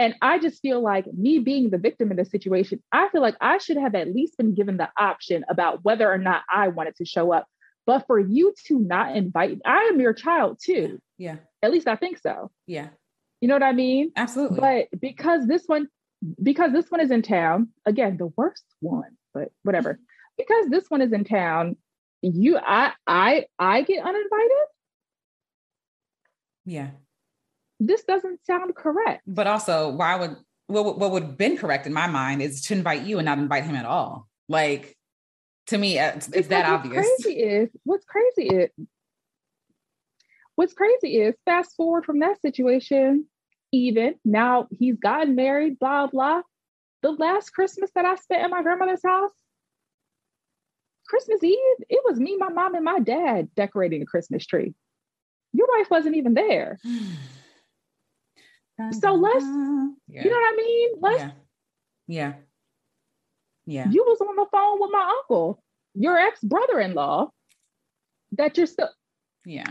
And 0.00 0.16
I 0.20 0.40
just 0.40 0.60
feel 0.60 0.80
like 0.80 1.06
me 1.12 1.38
being 1.38 1.70
the 1.70 1.78
victim 1.78 2.10
in 2.10 2.16
this 2.16 2.30
situation, 2.30 2.82
I 2.90 3.08
feel 3.10 3.20
like 3.20 3.36
I 3.40 3.58
should 3.58 3.76
have 3.76 3.94
at 3.94 4.12
least 4.12 4.36
been 4.36 4.52
given 4.54 4.78
the 4.78 4.88
option 4.98 5.44
about 5.48 5.84
whether 5.84 6.10
or 6.10 6.18
not 6.18 6.42
I 6.52 6.68
wanted 6.68 6.96
to 6.96 7.04
show 7.04 7.32
up. 7.32 7.46
But 7.86 8.06
for 8.08 8.18
you 8.18 8.52
to 8.66 8.80
not 8.80 9.16
invite, 9.16 9.60
I 9.64 9.90
am 9.92 10.00
your 10.00 10.12
child 10.12 10.58
too. 10.60 11.00
Yeah. 11.18 11.36
At 11.62 11.70
least 11.70 11.86
I 11.86 11.94
think 11.94 12.18
so. 12.18 12.50
Yeah. 12.66 12.88
You 13.40 13.46
know 13.46 13.54
what 13.54 13.62
I 13.62 13.72
mean? 13.72 14.10
Absolutely. 14.16 14.58
But 14.58 15.00
because 15.00 15.46
this 15.46 15.64
one, 15.66 15.86
because 16.42 16.72
this 16.72 16.90
one 16.90 17.00
is 17.00 17.12
in 17.12 17.22
town, 17.22 17.68
again, 17.86 18.16
the 18.16 18.32
worst 18.36 18.64
one, 18.80 19.16
but 19.32 19.52
whatever. 19.62 20.00
because 20.38 20.66
this 20.68 20.86
one 20.88 21.00
is 21.00 21.12
in 21.12 21.22
town, 21.22 21.76
you 22.22 22.58
I 22.58 22.92
I 23.06 23.46
I 23.58 23.82
get 23.82 24.04
uninvited. 24.04 24.66
yeah. 26.64 26.90
This 27.80 28.04
doesn't 28.04 28.44
sound 28.46 28.74
correct. 28.76 29.22
But 29.26 29.48
also, 29.48 29.90
why 29.90 30.14
would 30.16 30.36
what, 30.68 30.84
would- 30.84 30.96
what 30.98 31.10
would 31.10 31.22
have 31.24 31.36
been 31.38 31.56
correct 31.56 31.86
in 31.86 31.92
my 31.92 32.06
mind 32.06 32.40
is 32.40 32.62
to 32.66 32.74
invite 32.74 33.02
you 33.02 33.18
and 33.18 33.26
not 33.26 33.38
invite 33.38 33.64
him 33.64 33.74
at 33.74 33.84
all. 33.84 34.28
Like 34.48 34.96
to 35.66 35.78
me, 35.78 35.98
uh, 35.98 36.12
it's, 36.16 36.28
it's 36.28 36.48
that 36.48 36.70
what's 36.70 36.86
obvious. 36.86 37.06
Crazy 37.24 37.38
is 37.40 37.68
what's 37.84 38.04
crazy 38.04 38.46
is 38.48 38.70
what's 40.54 40.74
crazy 40.74 41.18
is 41.18 41.34
fast 41.44 41.74
forward 41.76 42.04
from 42.04 42.20
that 42.20 42.40
situation. 42.40 43.26
Even 43.72 44.14
now, 44.24 44.68
he's 44.70 44.96
gotten 44.96 45.34
married. 45.34 45.78
Blah 45.78 46.06
blah. 46.08 46.42
The 47.02 47.10
last 47.10 47.50
Christmas 47.50 47.90
that 47.96 48.04
I 48.04 48.14
spent 48.14 48.44
at 48.44 48.50
my 48.50 48.62
grandmother's 48.62 49.02
house, 49.04 49.32
Christmas 51.12 51.44
Eve, 51.44 51.58
it 51.90 52.00
was 52.06 52.18
me, 52.18 52.38
my 52.38 52.48
mom, 52.48 52.74
and 52.74 52.86
my 52.86 52.98
dad 52.98 53.54
decorating 53.54 54.00
the 54.00 54.06
Christmas 54.06 54.46
tree. 54.46 54.72
Your 55.52 55.68
wife 55.76 55.90
wasn't 55.90 56.16
even 56.16 56.32
there. 56.32 56.78
So 59.00 59.12
let's- 59.14 59.44
yeah. 60.08 60.24
You 60.24 60.30
know 60.30 60.36
what 60.36 60.52
I 60.52 60.56
mean? 60.56 60.90
Let's 61.00 61.22
yeah. 61.22 61.30
Yeah. 62.08 62.32
Yeah. 63.66 63.88
you 63.90 64.02
was 64.02 64.20
on 64.20 64.34
the 64.34 64.46
phone 64.50 64.80
with 64.80 64.90
my 64.90 65.14
uncle, 65.20 65.62
your 65.94 66.16
ex 66.18 66.40
brother-in-law, 66.40 67.28
that 68.32 68.56
you're 68.56 68.66
still 68.66 68.88
Yeah. 69.44 69.68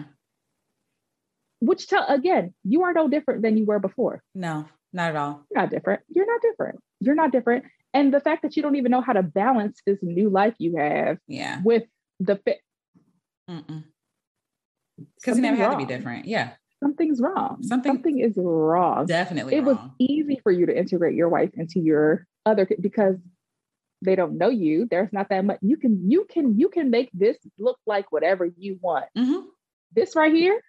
which 1.59 1.87
tell 1.87 2.05
again, 2.07 2.53
you 2.63 2.83
are 2.83 2.93
no 2.93 3.09
different 3.09 3.41
than 3.41 3.57
you 3.57 3.65
were 3.65 3.79
before. 3.79 4.23
No, 4.35 4.65
not 4.93 5.09
at 5.09 5.15
all. 5.17 5.45
You're 5.49 5.61
not 5.61 5.71
different. 5.71 6.01
You're 6.07 6.27
not 6.31 6.41
different. 6.41 6.79
You're 7.01 7.15
not 7.15 7.31
different. 7.31 7.65
And 7.93 8.13
the 8.13 8.19
fact 8.21 8.41
that 8.43 8.55
you 8.55 8.63
don't 8.63 8.75
even 8.77 8.91
know 8.91 9.01
how 9.01 9.13
to 9.13 9.23
balance 9.23 9.81
this 9.85 9.99
new 10.01 10.29
life 10.29 10.55
you 10.59 10.77
have 10.77 11.17
Yeah. 11.27 11.61
with 11.63 11.83
the 12.19 12.37
fit, 12.37 12.59
Because 13.47 15.35
he 15.35 15.41
never 15.41 15.57
had 15.57 15.71
to 15.71 15.77
be 15.77 15.85
different. 15.85 16.25
Yeah. 16.25 16.53
something's 16.83 17.21
wrong. 17.21 17.61
Something- 17.61 17.91
Something 17.93 18.19
is 18.19 18.33
wrong. 18.37 19.05
Definitely. 19.05 19.53
it 19.55 19.63
was 19.63 19.77
easy 19.99 20.39
for 20.41 20.51
you 20.51 20.65
to 20.65 20.75
integrate 20.75 21.13
your 21.15 21.29
wife 21.29 21.51
into 21.53 21.79
your 21.79 22.25
other 22.45 22.67
because 22.79 23.17
they 24.01 24.15
don't 24.15 24.35
know 24.39 24.49
you. 24.49 24.87
There's 24.89 25.13
not 25.13 25.29
that 25.29 25.45
much. 25.45 25.59
You 25.61 25.77
can 25.77 26.09
you 26.09 26.25
can 26.27 26.57
you 26.57 26.69
can 26.69 26.89
make 26.89 27.11
this 27.13 27.37
look 27.59 27.77
like 27.85 28.11
whatever 28.11 28.45
you 28.57 28.79
want. 28.81 29.05
Mhm. 29.15 29.45
This 29.93 30.15
right 30.15 30.33
here, 30.33 30.59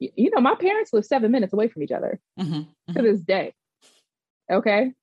y- 0.00 0.12
you 0.16 0.30
know, 0.30 0.40
my 0.40 0.54
parents 0.54 0.94
live 0.94 1.04
seven 1.04 1.30
minutes 1.30 1.52
away 1.52 1.68
from 1.68 1.82
each 1.82 1.92
other 1.92 2.18
Mhm. 2.38 2.68
to 2.94 3.02
this 3.02 3.20
day. 3.20 3.52
Okay. 4.50 4.94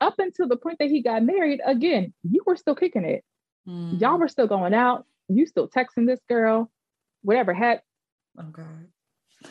Up 0.00 0.18
until 0.18 0.46
the 0.48 0.56
point 0.56 0.78
that 0.78 0.90
he 0.90 1.02
got 1.02 1.22
married, 1.24 1.60
again, 1.66 2.12
you 2.22 2.42
were 2.46 2.56
still 2.56 2.74
kicking 2.76 3.04
it. 3.04 3.24
Mm. 3.68 4.00
Y'all 4.00 4.18
were 4.18 4.28
still 4.28 4.46
going 4.46 4.72
out. 4.74 5.04
You 5.28 5.44
still 5.46 5.68
texting 5.68 6.06
this 6.06 6.20
girl, 6.28 6.70
whatever. 7.22 7.52
Had 7.52 7.82
Oh 8.38 8.44
God. 8.44 8.86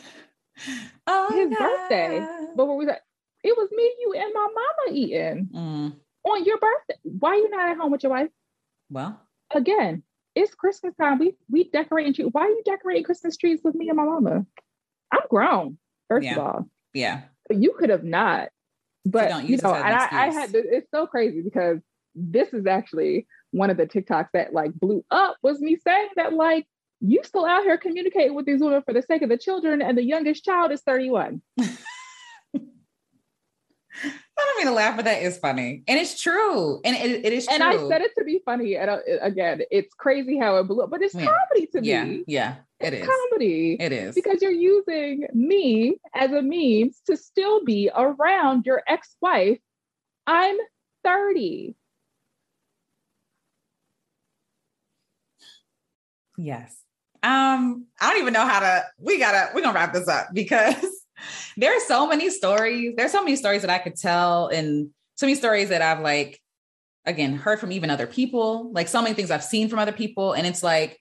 Oh, 1.10 1.30
his 1.36 1.58
birthday. 1.58 2.26
But 2.56 2.66
what 2.68 2.78
was 2.78 2.88
that? 2.88 3.02
It 3.43 3.56
was 3.56 3.70
me, 3.72 3.84
you, 4.00 4.14
and 4.18 4.34
my 4.34 4.48
mama 4.54 4.98
eating 4.98 5.50
Mm. 5.54 5.93
on 6.24 6.43
your 6.45 6.58
birthday. 6.58 6.95
Why 7.04 7.36
you 7.36 7.50
not 7.50 7.70
at 7.70 7.78
home 7.78 7.91
with 7.91 8.04
your 8.04 8.12
wife? 8.12 8.30
Well, 8.89 9.22
Again, 9.52 10.04
it's 10.36 10.54
Christmas 10.56 10.93
time. 11.00 11.20
We 11.20 11.36
we 11.50 11.70
decorating 11.70 12.14
trees. 12.14 12.28
Why 12.32 12.41
are 12.43 12.50
you 12.50 12.62
decorating 12.66 13.04
Christmas 13.04 13.38
trees 13.38 13.62
with 13.64 13.76
me 13.76 13.88
and 13.88 13.95
my 13.98 14.04
mama? 14.04 14.45
I'm 15.12 15.22
grown, 15.30 15.78
first 16.10 16.26
Yeah. 16.26 16.34
of 16.34 16.38
all. 16.39 16.70
yeah. 16.93 17.22
But 17.48 17.58
you 17.64 17.74
could 17.80 17.89
have 17.89 18.04
not. 18.04 18.50
But 19.12 19.47
you 19.47 19.58
know, 19.58 19.74
and 19.74 19.95
I, 19.95 20.08
I 20.12 20.34
had 20.34 20.51
to, 20.51 20.58
it's 20.58 20.89
so 20.91 21.08
crazy 21.08 21.41
because 21.41 21.80
this 22.16 22.53
is 22.53 22.66
actually 22.66 23.28
one 23.51 23.70
of 23.70 23.78
the 23.78 23.86
TikToks 23.86 24.30
that 24.34 24.53
like 24.53 24.74
blew 24.74 25.05
up 25.10 25.38
was 25.41 25.60
me 25.60 25.78
saying 25.78 26.10
that 26.18 26.34
like 26.34 26.66
you 26.99 27.22
still 27.24 27.45
out 27.45 27.64
here 27.64 27.78
communicating 27.78 28.34
with 28.34 28.45
these 28.45 28.60
women 28.60 28.82
for 28.82 28.93
the 28.93 29.01
sake 29.01 29.22
of 29.22 29.30
the 29.30 29.38
children, 29.38 29.82
and 29.82 29.97
the 29.97 30.03
youngest 30.03 30.43
child 30.43 30.72
is 30.72 30.82
31. 30.82 31.41
I 34.40 34.44
don't 34.46 34.58
mean 34.58 34.68
to 34.68 34.74
laugh, 34.74 34.96
but 34.96 35.06
that 35.06 35.22
is 35.24 35.38
funny, 35.40 35.84
and 35.88 36.00
it's 36.00 36.22
true, 36.22 36.80
and 36.86 36.96
it, 36.96 37.26
it 37.26 37.34
is 37.34 37.46
true. 37.48 37.56
And 37.56 37.64
I 37.64 37.78
said 37.90 38.02
it 38.02 38.12
to 38.18 38.24
be 38.24 38.40
funny. 38.46 38.76
And 38.76 38.90
uh, 38.90 39.00
again, 39.22 39.62
it's 39.72 39.94
crazy 39.96 40.38
how 40.38 40.58
it 40.58 40.64
blew 40.66 40.84
up, 40.84 40.90
but 40.92 41.02
it's 41.02 41.16
Yeah. 41.16 41.26
comedy 41.26 41.68
to 41.74 41.82
Yeah, 41.82 42.04
me. 42.06 42.24
yeah, 42.28 42.56
it 42.80 42.94
It's 42.94 43.02
is. 43.08 43.10
comedy. 43.30 43.78
It 43.80 43.92
is. 43.92 44.16
because 44.16 44.42
you're 44.42 44.52
using 44.52 45.26
me 45.34 45.98
as 46.14 46.32
a 46.32 46.42
means 46.42 47.02
to 47.08 47.18
still 47.18 47.64
be 47.66 47.90
around 47.96 48.66
your 48.66 48.84
ex-wife. 48.88 49.60
I'm 50.28 50.58
30. 51.04 51.76
Yes. 56.38 56.76
Um, 57.24 57.88
I 58.00 58.12
don't 58.12 58.22
even 58.22 58.34
know 58.34 58.46
how 58.46 58.60
to 58.60 58.86
we 59.00 59.18
gotta 59.18 59.52
we're 59.54 59.62
gonna 59.62 59.74
wrap 59.74 59.94
this 59.94 60.08
up 60.08 60.28
because 60.34 60.76
there 61.58 61.76
are 61.76 61.80
so 61.82 62.08
many 62.08 62.30
stories. 62.30 62.93
There's 62.95 63.12
so 63.12 63.24
many 63.24 63.36
stories 63.36 63.62
that 63.62 63.72
I 63.72 63.80
could 63.80 63.95
tell 63.95 64.47
and 64.47 64.89
so 65.16 65.26
many 65.26 65.36
stories 65.36 65.70
that 65.70 65.82
I've 65.82 65.99
like 66.01 66.39
again 67.05 67.36
heard 67.36 67.60
from 67.60 67.72
even 67.72 67.89
other 67.89 68.08
people, 68.08 68.72
like 68.72 68.88
so 68.88 69.01
many 69.01 69.16
things 69.16 69.32
I've 69.32 69.43
seen 69.43 69.68
from 69.68 69.80
other 69.80 69.91
people. 69.91 70.34
And 70.34 70.45
it's 70.45 70.62
like 70.64 70.99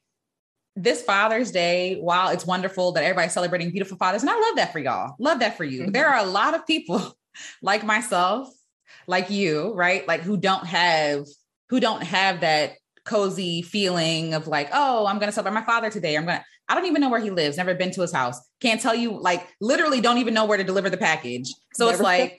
this 0.74 1.02
Father's 1.02 1.50
Day, 1.50 1.96
while 2.00 2.30
it's 2.30 2.46
wonderful 2.46 2.92
that 2.92 3.04
everybody's 3.04 3.32
celebrating 3.32 3.70
beautiful 3.70 3.96
fathers, 3.96 4.22
and 4.22 4.30
I 4.30 4.34
love 4.38 4.56
that 4.56 4.72
for 4.72 4.78
y'all. 4.78 5.14
Love 5.18 5.40
that 5.40 5.56
for 5.56 5.64
you. 5.64 5.84
Mhm. 5.84 5.92
There 5.92 6.08
are 6.08 6.24
a 6.24 6.28
lot 6.28 6.54
of 6.54 6.66
people 6.66 7.16
like 7.62 7.84
myself, 7.84 8.48
like 9.06 9.30
you, 9.30 9.74
right? 9.74 10.06
Like 10.08 10.22
who 10.22 10.36
don't 10.36 10.66
have 10.66 11.26
who 11.68 11.80
don't 11.80 12.02
have 12.02 12.40
that 12.40 12.72
cozy 13.04 13.62
feeling 13.62 14.34
of 14.34 14.46
like, 14.46 14.68
oh, 14.72 15.06
I'm 15.06 15.18
going 15.18 15.28
to 15.28 15.32
celebrate 15.32 15.60
my 15.60 15.66
father 15.66 15.90
today. 15.90 16.16
I'm 16.16 16.24
going 16.26 16.38
to, 16.38 16.44
I 16.68 16.74
don't 16.74 16.86
even 16.86 17.00
know 17.00 17.08
where 17.10 17.20
he 17.20 17.30
lives. 17.30 17.56
Never 17.56 17.74
been 17.74 17.90
to 17.92 18.00
his 18.02 18.12
house. 18.12 18.40
Can't 18.60 18.80
tell 18.80 18.94
you, 18.94 19.18
like, 19.20 19.46
literally 19.60 20.00
don't 20.00 20.18
even 20.18 20.34
know 20.34 20.44
where 20.46 20.58
to 20.58 20.64
deliver 20.64 20.90
the 20.90 20.96
package. 20.96 21.48
So 21.74 21.88
it's 21.88 22.00
like, 22.00 22.38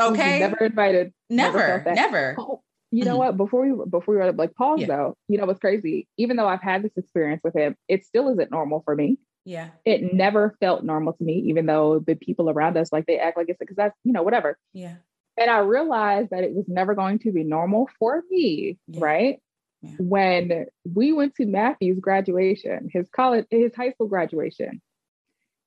okay, 0.00 0.40
Never 0.40 0.56
invited. 0.64 1.12
never 1.28 1.58
never, 1.58 1.94
never. 1.94 2.34
Oh, 2.38 2.62
you 2.90 3.04
know 3.04 3.14
Mhm. 3.14 3.18
what? 3.18 3.36
Before 3.36 3.62
we 3.62 3.84
before 3.88 4.14
we 4.14 4.20
were 4.20 4.32
like 4.32 4.54
pause 4.54 4.80
Yeah. 4.80 4.86
though, 4.88 5.16
you 5.28 5.38
know 5.38 5.46
what's 5.46 5.60
crazy? 5.60 6.08
Even 6.16 6.36
though 6.36 6.48
I've 6.48 6.62
had 6.62 6.82
this 6.82 6.96
experience 6.96 7.40
with 7.44 7.54
him, 7.54 7.76
it 7.86 8.04
still 8.04 8.28
isn't 8.30 8.50
normal 8.50 8.82
for 8.84 8.96
me. 8.96 9.18
Yeah. 9.44 9.68
It 9.84 10.12
never 10.12 10.56
felt 10.60 10.82
normal 10.84 11.12
to 11.14 11.22
me, 11.24 11.34
even 11.46 11.66
though 11.66 12.00
the 12.00 12.14
people 12.16 12.50
around 12.50 12.76
us 12.76 12.92
like 12.92 13.06
they 13.06 13.18
act 13.18 13.36
like 13.36 13.48
it's 13.48 13.58
because 13.58 13.76
that's 13.76 13.96
you 14.04 14.12
know 14.12 14.22
whatever. 14.24 14.58
Yeah. 14.72 14.96
And 15.36 15.48
I 15.50 15.58
realized 15.58 16.30
that 16.30 16.42
it 16.44 16.52
was 16.52 16.64
never 16.68 16.94
going 16.94 17.20
to 17.20 17.30
be 17.32 17.44
normal 17.44 17.88
for 17.98 18.22
me, 18.30 18.78
Yeah. 18.88 19.00
right? 19.02 19.40
Yeah. 19.82 19.90
When 19.98 20.66
we 20.84 21.12
went 21.12 21.34
to 21.36 21.46
Matthew's 21.46 22.00
graduation, 22.00 22.90
his 22.92 23.08
college, 23.08 23.46
his 23.50 23.74
high 23.74 23.92
school 23.92 24.08
graduation. 24.08 24.82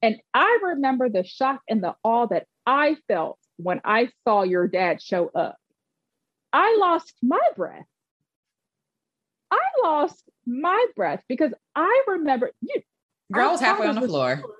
And 0.01 0.17
I 0.33 0.59
remember 0.63 1.09
the 1.09 1.23
shock 1.23 1.61
and 1.67 1.83
the 1.83 1.95
awe 2.03 2.27
that 2.27 2.45
I 2.65 2.97
felt 3.07 3.39
when 3.57 3.81
I 3.83 4.09
saw 4.23 4.43
your 4.43 4.67
dad 4.67 5.01
show 5.01 5.29
up. 5.33 5.57
I 6.51 6.77
lost 6.79 7.13
my 7.21 7.39
breath. 7.55 7.85
I 9.49 9.59
lost 9.81 10.23
my 10.45 10.85
breath 10.95 11.23
because 11.27 11.53
I 11.75 12.03
remember 12.07 12.51
you 12.61 12.81
Girl 13.31 13.51
was 13.51 13.61
halfway 13.61 13.87
on 13.87 13.95
the 13.95 14.07
floor. 14.07 14.35
similar. 14.35 14.53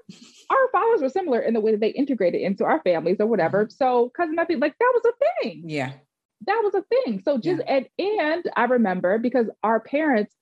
Our 0.49 0.69
fathers 0.71 1.01
were 1.01 1.09
similar 1.09 1.39
in 1.39 1.53
the 1.53 1.59
way 1.59 1.71
that 1.71 1.79
they 1.79 1.89
integrated 1.89 2.41
into 2.41 2.63
our 2.63 2.81
families 2.81 3.17
or 3.19 3.27
whatever. 3.27 3.65
Mm-hmm. 3.65 3.71
So 3.71 4.11
cousin 4.15 4.35
Matthew, 4.35 4.57
like 4.57 4.77
that 4.79 4.93
was 4.95 5.13
a 5.13 5.43
thing. 5.43 5.63
Yeah. 5.67 5.93
That 6.45 6.61
was 6.63 6.73
a 6.75 6.83
thing. 6.83 7.21
So 7.23 7.37
just 7.37 7.61
and 7.67 7.87
and 7.97 8.43
I 8.55 8.65
remember 8.65 9.17
because 9.17 9.47
our 9.63 9.79
parents 9.79 10.35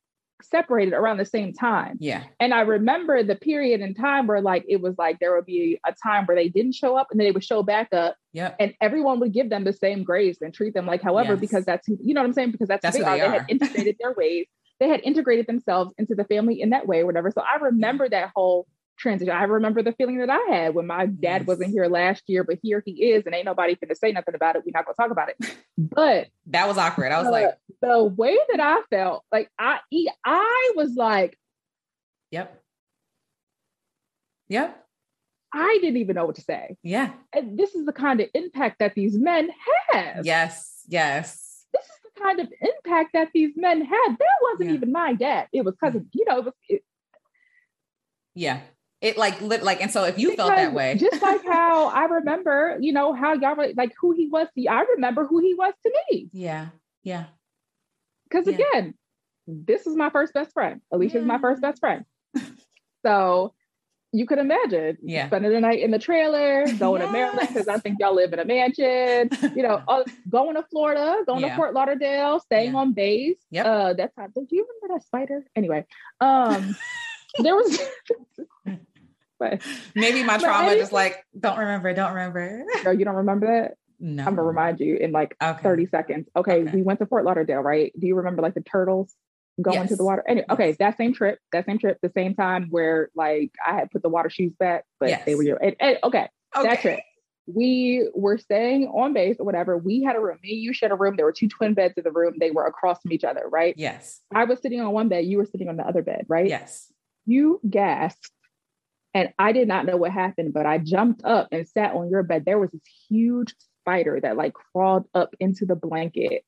separated 0.44 0.94
around 0.94 1.18
the 1.18 1.26
same 1.26 1.54
time. 1.54 1.98
Yeah. 2.00 2.24
And 2.40 2.54
I 2.54 2.62
remember 2.62 3.22
the 3.22 3.36
period 3.36 3.82
in 3.82 3.94
time 3.94 4.26
where 4.26 4.42
like 4.42 4.66
it 4.68 4.82
was 4.82 4.96
like 4.98 5.20
there 5.20 5.36
would 5.36 5.46
be 5.46 5.80
a 5.86 5.94
time 6.04 6.26
where 6.26 6.36
they 6.36 6.50
didn't 6.50 6.74
show 6.74 6.98
up 6.98 7.08
and 7.12 7.20
then 7.20 7.28
they 7.28 7.32
would 7.32 7.44
show 7.44 7.62
back 7.62 7.94
up 7.94 8.16
Yeah. 8.34 8.56
and 8.60 8.74
everyone 8.82 9.20
would 9.20 9.34
give 9.34 9.50
them 9.52 9.64
the 9.66 9.74
same 9.74 10.04
grace 10.04 10.38
and 10.42 10.52
treat 10.52 10.74
them 10.74 10.88
like 10.88 11.02
however 11.04 11.34
Yes. 11.34 11.40
because 11.40 11.66
that's 11.66 11.88
you 11.88 12.14
know 12.16 12.22
what 12.22 12.26
I'm 12.28 12.34
saying 12.34 12.52
because 12.52 12.68
that's, 12.68 12.82
That's 12.82 12.98
who 12.98 13.04
they, 13.04 13.20
they 13.20 13.22
are. 13.22 13.30
They 13.32 13.38
had 13.38 13.46
integrated 13.50 13.96
their 14.00 14.14
ways. 14.14 14.48
They 14.80 14.88
had 14.90 15.02
integrated 15.04 15.46
themselves 15.46 15.92
into 16.00 16.16
the 16.16 16.24
family 16.24 16.60
in 16.60 16.72
that 16.72 16.88
way 16.88 17.02
or 17.02 17.06
whatever. 17.06 17.30
So 17.30 17.42
I 17.42 17.58
remember 17.64 18.10
that 18.10 18.32
whole 18.36 18.66
transition. 19.02 19.34
I 19.34 19.44
remember 19.44 19.82
the 19.84 19.92
feeling 19.94 20.20
that 20.20 20.30
I 20.30 20.40
had 20.54 20.76
when 20.76 20.88
my 20.88 21.06
dad 21.06 21.42
Yes. 21.42 21.48
wasn't 21.48 21.72
here 21.72 21.88
last 21.88 22.24
year, 22.28 22.44
but 22.44 22.60
here 22.62 22.82
he 22.86 23.12
is, 23.12 23.26
and 23.26 23.36
ain't 23.36 23.46
nobody 23.46 23.76
finna 23.76 23.98
say 23.98 24.12
nothing 24.12 24.36
about 24.36 24.56
it. 24.56 24.64
We're 24.66 24.72
not 24.74 24.86
gonna 24.86 24.96
talk 24.96 25.12
about 25.12 25.30
it. 25.30 25.38
But 25.78 26.28
That 26.48 26.68
was 26.68 26.78
awkward. 26.78 27.12
I 27.12 27.18
was 27.20 27.28
uh, 27.28 27.32
like, 27.32 27.58
the 27.82 28.04
way 28.04 28.38
that 28.52 28.60
I 28.60 28.82
felt, 28.90 29.24
like 29.32 29.50
I, 29.58 29.80
I 30.24 30.72
was 30.76 30.94
like, 30.96 31.38
yep. 32.30 32.62
Yep. 34.50 34.78
I 35.54 35.80
didn't 35.82 35.98
even 35.98 36.16
know 36.16 36.26
what 36.26 36.36
to 36.36 36.42
say. 36.42 36.78
Yeah. 36.84 37.12
And 37.34 37.58
this 37.58 37.74
is 37.76 37.86
the 37.86 37.94
kind 37.94 38.22
of 38.22 38.30
impact 38.34 38.80
that 38.80 38.94
these 38.96 39.18
men 39.18 39.50
have. 39.90 40.26
Yes. 40.26 40.82
Yes. 40.88 41.66
This 41.74 41.84
is 41.86 42.00
the 42.16 42.22
kind 42.22 42.40
of 42.40 42.48
impact 42.62 43.12
that 43.14 43.30
these 43.34 43.54
men 43.56 43.82
had. 43.84 44.16
That 44.20 44.38
wasn't 44.44 44.70
Yeah. 44.70 44.76
even 44.76 44.92
my 44.92 45.14
dad. 45.14 45.48
It 45.52 45.66
was 45.66 45.76
cousin, 45.78 46.10
you 46.14 46.26
know, 46.28 46.38
it 46.40 46.46
was 46.46 46.54
it, 46.70 46.84
Yeah. 48.36 48.60
It 49.02 49.18
like 49.18 49.42
lit 49.42 49.64
like, 49.64 49.82
and 49.82 49.90
so 49.90 50.04
if 50.04 50.20
you 50.20 50.36
felt 50.36 50.56
that 50.56 50.74
way, 50.74 50.96
Just 50.96 51.22
like 51.24 51.44
how 51.44 51.88
I 51.94 52.06
remember, 52.06 52.78
you 52.80 52.94
know, 52.94 53.14
how 53.14 53.34
y'all 53.34 53.56
were 53.56 53.70
like 53.76 53.94
who 54.00 54.12
he 54.14 54.28
was 54.28 54.48
to 54.54 54.62
you. 54.62 54.70
I 54.70 54.82
remember 54.96 55.26
who 55.26 55.40
he 55.40 55.56
was 55.56 55.74
to 55.84 55.92
me. 56.12 56.30
yeah. 56.32 56.68
Yeah. 57.04 57.26
Because 58.30 58.48
Yeah. 58.48 58.56
again, 58.56 58.94
this 59.48 59.88
is 59.88 59.96
my 59.96 60.12
first 60.12 60.34
best 60.36 60.54
friend. 60.54 60.82
Alecia's 60.94 61.26
my 61.26 61.34
Yeah. 61.36 61.40
first 61.40 61.62
best 61.62 61.80
friend. 61.80 62.06
so 63.06 63.54
you 64.14 64.28
could 64.28 64.38
imagine 64.38 64.98
Yeah. 65.02 65.28
spending 65.28 65.52
the 65.52 65.62
night 65.62 65.80
in 65.80 65.90
the 65.90 65.98
trailer, 65.98 66.72
going 66.78 67.02
to 67.02 67.12
Maryland 67.12 67.48
because 67.48 67.68
I 67.68 67.78
think 67.80 67.98
y'all 68.00 68.14
live 68.14 68.34
in 68.34 68.40
a 68.40 68.46
mansion. 68.46 69.30
You 69.56 69.64
know, 69.64 69.82
all, 69.88 70.04
going 70.30 70.56
to 70.56 70.64
Florida, 70.70 71.24
going 71.26 71.42
Yeah. 71.42 71.50
to 71.50 71.56
Fort 71.56 71.74
Lauderdale, 71.74 72.40
staying 72.42 72.74
Yeah. 72.74 72.78
on 72.78 72.94
base. 72.94 73.40
Yep. 73.50 73.66
Uh, 73.66 73.94
that's 73.94 74.14
how. 74.16 74.28
Do 74.28 74.46
you 74.52 74.68
remember 74.68 75.00
that 75.00 75.06
spider? 75.08 75.44
Anyway, 75.56 75.86
um, 76.20 76.76
there 77.40 77.56
was. 77.56 77.80
But 79.42 79.62
Maybe 79.96 80.24
my 80.24 80.38
trauma 80.38 80.70
I- 80.70 80.78
just 80.78 80.94
like, 80.94 81.26
don't 81.38 81.58
remember, 81.58 81.94
don't 81.94 82.14
remember. 82.14 82.64
no, 82.86 82.92
you 82.92 83.04
don't 83.06 83.16
remember 83.16 83.48
that. 83.48 83.74
No. 84.00 84.24
I'm 84.24 84.36
gonna 84.36 84.44
remind 84.48 84.80
you 84.80 84.96
in 84.96 85.12
like 85.12 85.36
Okay. 85.44 85.62
30 85.62 85.86
seconds. 85.88 86.28
Okay, 86.36 86.62
Okay. 86.64 86.72
we 86.76 86.82
went 86.82 87.00
to 87.00 87.06
Fort 87.06 87.26
Lauderdale, 87.26 87.60
right? 87.62 87.92
Do 88.00 88.08
you 88.08 88.16
remember 88.16 88.42
like 88.42 88.54
the 88.56 88.62
turtles 88.62 89.14
going 89.62 89.88
to 89.90 89.96
the 89.96 90.04
water? 90.04 90.24
Anyway, 90.28 90.46
okay, 90.50 90.72
that 90.80 90.98
same 90.98 91.14
trip, 91.14 91.38
that 91.52 91.66
same 91.66 91.78
trip, 91.78 91.98
the 92.02 92.12
same 92.16 92.34
time 92.34 92.68
where 92.72 93.10
like 93.16 93.52
I 93.66 93.74
had 93.76 93.92
put 93.92 94.02
the 94.02 94.10
water 94.10 94.30
shoes 94.30 94.54
back, 94.60 94.86
but 95.00 95.24
they 95.26 95.36
were 95.36 95.44
your 95.44 95.58
and, 95.58 95.76
and- 95.80 95.98
okay, 96.04 96.28
that 96.56 96.66
Okay. 96.66 96.82
trip. 96.82 97.00
We 97.48 98.08
were 98.16 98.38
staying 98.38 98.88
on 98.88 99.14
base 99.14 99.36
or 99.40 99.46
whatever. 99.46 99.78
We 99.78 100.04
had 100.04 100.16
a 100.16 100.20
room. 100.20 100.38
Me 100.44 100.50
you 100.54 100.74
shared 100.74 100.92
a 100.92 100.96
room. 100.96 101.16
There 101.16 101.26
were 101.26 101.32
two 101.34 101.48
twin 101.50 101.74
beds 101.74 101.96
in 101.98 102.04
the 102.04 102.12
room. 102.12 102.36
They 102.40 102.52
were 102.52 102.66
across 102.66 103.02
from 103.02 103.12
each 103.12 103.24
other, 103.24 103.44
right? 103.50 103.74
Yes. 103.78 104.22
I 104.34 104.46
was 104.46 104.60
sitting 104.62 104.80
on 104.80 104.92
one 104.94 105.10
bed. 105.10 105.26
You 105.26 105.38
were 105.40 105.46
sitting 105.46 105.68
on 105.68 105.76
the 105.76 105.84
other 105.86 106.02
bed, 106.02 106.26
right? 106.30 106.48
Yes. 106.48 106.92
You 107.26 107.60
gasped, 107.70 108.32
and 109.14 109.34
I 109.38 109.52
did 109.52 109.68
not 109.68 109.86
know 109.86 109.98
what 109.98 110.12
happened, 110.12 110.54
but 110.54 110.66
I 110.66 110.78
jumped 110.78 111.24
up 111.26 111.50
and 111.52 111.68
sat 111.68 111.94
on 111.94 112.10
your 112.10 112.24
bed. 112.24 112.46
There 112.46 112.60
was 112.60 112.72
this 112.72 112.82
huge 113.10 113.54
spider 113.82 114.20
that 114.22 114.38
like 114.38 114.54
crawled 114.54 115.08
up 115.14 115.36
into 115.40 115.66
the 115.66 115.76
blanket, 115.76 116.44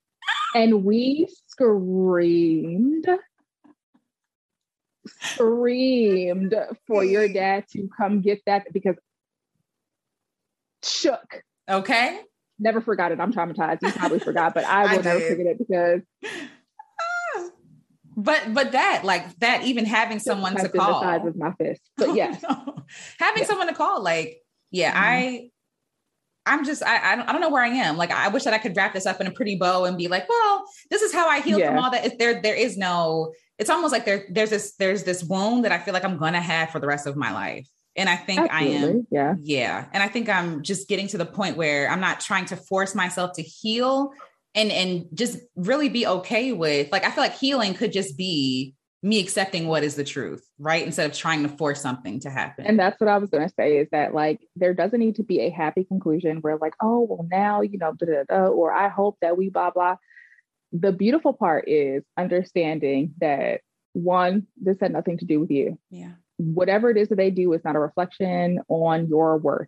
and 0.55 0.83
we 0.83 1.27
screamed, 1.47 3.07
screamed 5.05 6.55
for 6.87 7.03
your 7.03 7.27
dad 7.27 7.65
to 7.71 7.89
come 7.97 8.21
get 8.21 8.41
that 8.45 8.71
because 8.71 8.95
shook. 10.83 11.43
Okay. 11.69 12.21
Never 12.59 12.81
forgot 12.81 13.11
it. 13.11 13.19
I'm 13.19 13.33
traumatized. 13.33 13.81
You 13.81 13.91
probably 13.91 14.19
forgot, 14.19 14.53
but 14.53 14.63
I 14.63 14.83
I 14.83 14.95
will 14.95 15.03
never 15.03 15.19
forget 15.21 15.47
it 15.47 15.57
because 15.57 16.01
But 18.15 18.53
but 18.53 18.71
that 18.73 19.03
like 19.03 19.35
that 19.39 19.63
even 19.63 19.85
having 19.85 20.19
someone 20.19 20.55
to 20.55 20.69
call. 20.69 20.99
the 21.01 21.05
size 21.05 21.25
of 21.27 21.35
my 21.35 21.51
fist. 21.53 21.81
But 21.97 22.15
yes, 22.15 22.43
having 23.19 23.41
Yeah. 23.43 23.47
someone 23.47 23.67
to 23.67 23.73
call, 23.73 24.01
like, 24.03 24.37
yeah, 24.71 24.93
Mhm. 24.93 24.97
I 24.97 25.49
I'm 26.45 26.65
just, 26.65 26.83
I, 26.83 27.13
I 27.13 27.15
don't, 27.15 27.29
I 27.29 27.31
don't 27.31 27.39
know 27.39 27.49
where 27.49 27.63
I 27.63 27.69
am. 27.69 27.95
Like, 27.95 28.11
I 28.11 28.27
wish 28.27 28.43
that 28.43 28.53
I 28.53 28.57
could 28.57 28.75
wrap 28.75 28.93
this 28.93 29.05
up 29.05 29.21
in 29.21 29.27
a 29.27 29.31
pretty 29.31 29.55
bow 29.55 29.85
and 29.85 29.97
be 29.97 30.09
like, 30.09 30.27
well, 30.27 30.65
this 30.91 31.01
is 31.01 31.13
how 31.13 31.29
I 31.29 31.39
healed 31.39 31.61
Yeah. 31.61 31.69
from 31.69 31.79
all 31.81 31.89
that. 31.91 32.05
If 32.05 32.17
there, 32.17 32.41
there 32.41 32.53
is 32.55 32.75
no, 32.77 33.31
it's 33.57 33.69
almost 33.69 33.93
like 33.93 34.03
there, 34.03 34.25
there's 34.29 34.49
this, 34.49 34.75
there's 34.75 35.03
this 35.05 35.23
wound 35.23 35.63
that 35.63 35.71
I 35.71 35.77
feel 35.79 35.93
like 35.93 36.03
I'm 36.03 36.17
going 36.17 36.33
to 36.33 36.41
have 36.41 36.69
for 36.69 36.81
the 36.81 36.87
rest 36.87 37.07
of 37.07 37.15
my 37.15 37.31
life. 37.31 37.65
And 37.95 38.09
I 38.09 38.17
think 38.17 38.51
I 38.51 38.63
am, 38.65 39.07
Yeah. 39.09 39.35
yeah. 39.41 39.85
And 39.93 40.03
I 40.03 40.09
think 40.09 40.27
I'm 40.27 40.63
just 40.63 40.89
getting 40.89 41.07
to 41.07 41.17
the 41.17 41.25
point 41.25 41.55
where 41.55 41.89
I'm 41.89 42.01
not 42.01 42.19
trying 42.19 42.43
to 42.47 42.57
force 42.57 42.93
myself 42.93 43.31
to 43.37 43.41
heal 43.41 44.11
and, 44.55 44.71
and 44.71 45.07
just 45.13 45.39
really 45.55 45.89
be 45.89 46.05
okay 46.05 46.51
with, 46.51 46.91
like, 46.91 47.05
I 47.05 47.11
feel 47.11 47.23
like 47.23 47.37
healing 47.37 47.73
could 47.73 47.91
just 47.91 48.17
be 48.17 48.75
me 49.05 49.19
accepting 49.19 49.67
what 49.67 49.83
is 49.83 49.95
the 49.95 50.03
truth, 50.03 50.47
right? 50.57 50.85
Instead 50.85 51.09
of 51.09 51.15
trying 51.15 51.43
to 51.43 51.49
force 51.49 51.81
something 51.81 52.21
to 52.21 52.29
happen. 52.29 52.65
And 52.65 52.79
that's 52.79 52.99
what 53.01 53.09
I 53.09 53.17
was 53.17 53.29
going 53.29 53.45
to 53.45 53.53
say 53.53 53.77
is 53.77 53.89
that 53.91 54.13
like 54.13 54.39
there 54.55 54.73
doesn't 54.73 54.99
need 54.99 55.15
to 55.15 55.23
be 55.23 55.41
a 55.41 55.49
happy 55.49 55.83
conclusion 55.83 56.37
where 56.37 56.55
like, 56.55 56.73
oh, 56.81 57.01
well, 57.01 57.27
now, 57.29 57.59
you 57.59 57.77
know, 57.77 57.91
da, 57.93 58.05
da, 58.05 58.23
da, 58.29 58.47
or 58.47 58.71
I 58.71 58.87
hope 58.87 59.17
that 59.21 59.37
we 59.37 59.49
blah, 59.49 59.71
blah. 59.71 59.97
The 60.71 60.93
beautiful 60.93 61.33
part 61.33 61.67
is 61.67 62.03
understanding 62.17 63.13
that 63.19 63.59
one, 63.91 64.47
this 64.55 64.77
had 64.79 64.93
nothing 64.93 65.17
to 65.17 65.25
do 65.25 65.39
with 65.39 65.51
you. 65.51 65.77
yeah. 65.89 66.13
Whatever 66.37 66.89
it 66.89 66.97
is 66.97 67.09
that 67.09 67.17
they 67.17 67.29
do 67.29 67.53
is 67.53 67.63
not 67.63 67.75
a 67.75 67.79
reflection 67.79 68.59
on 68.67 69.07
your 69.07 69.37
worth. 69.37 69.67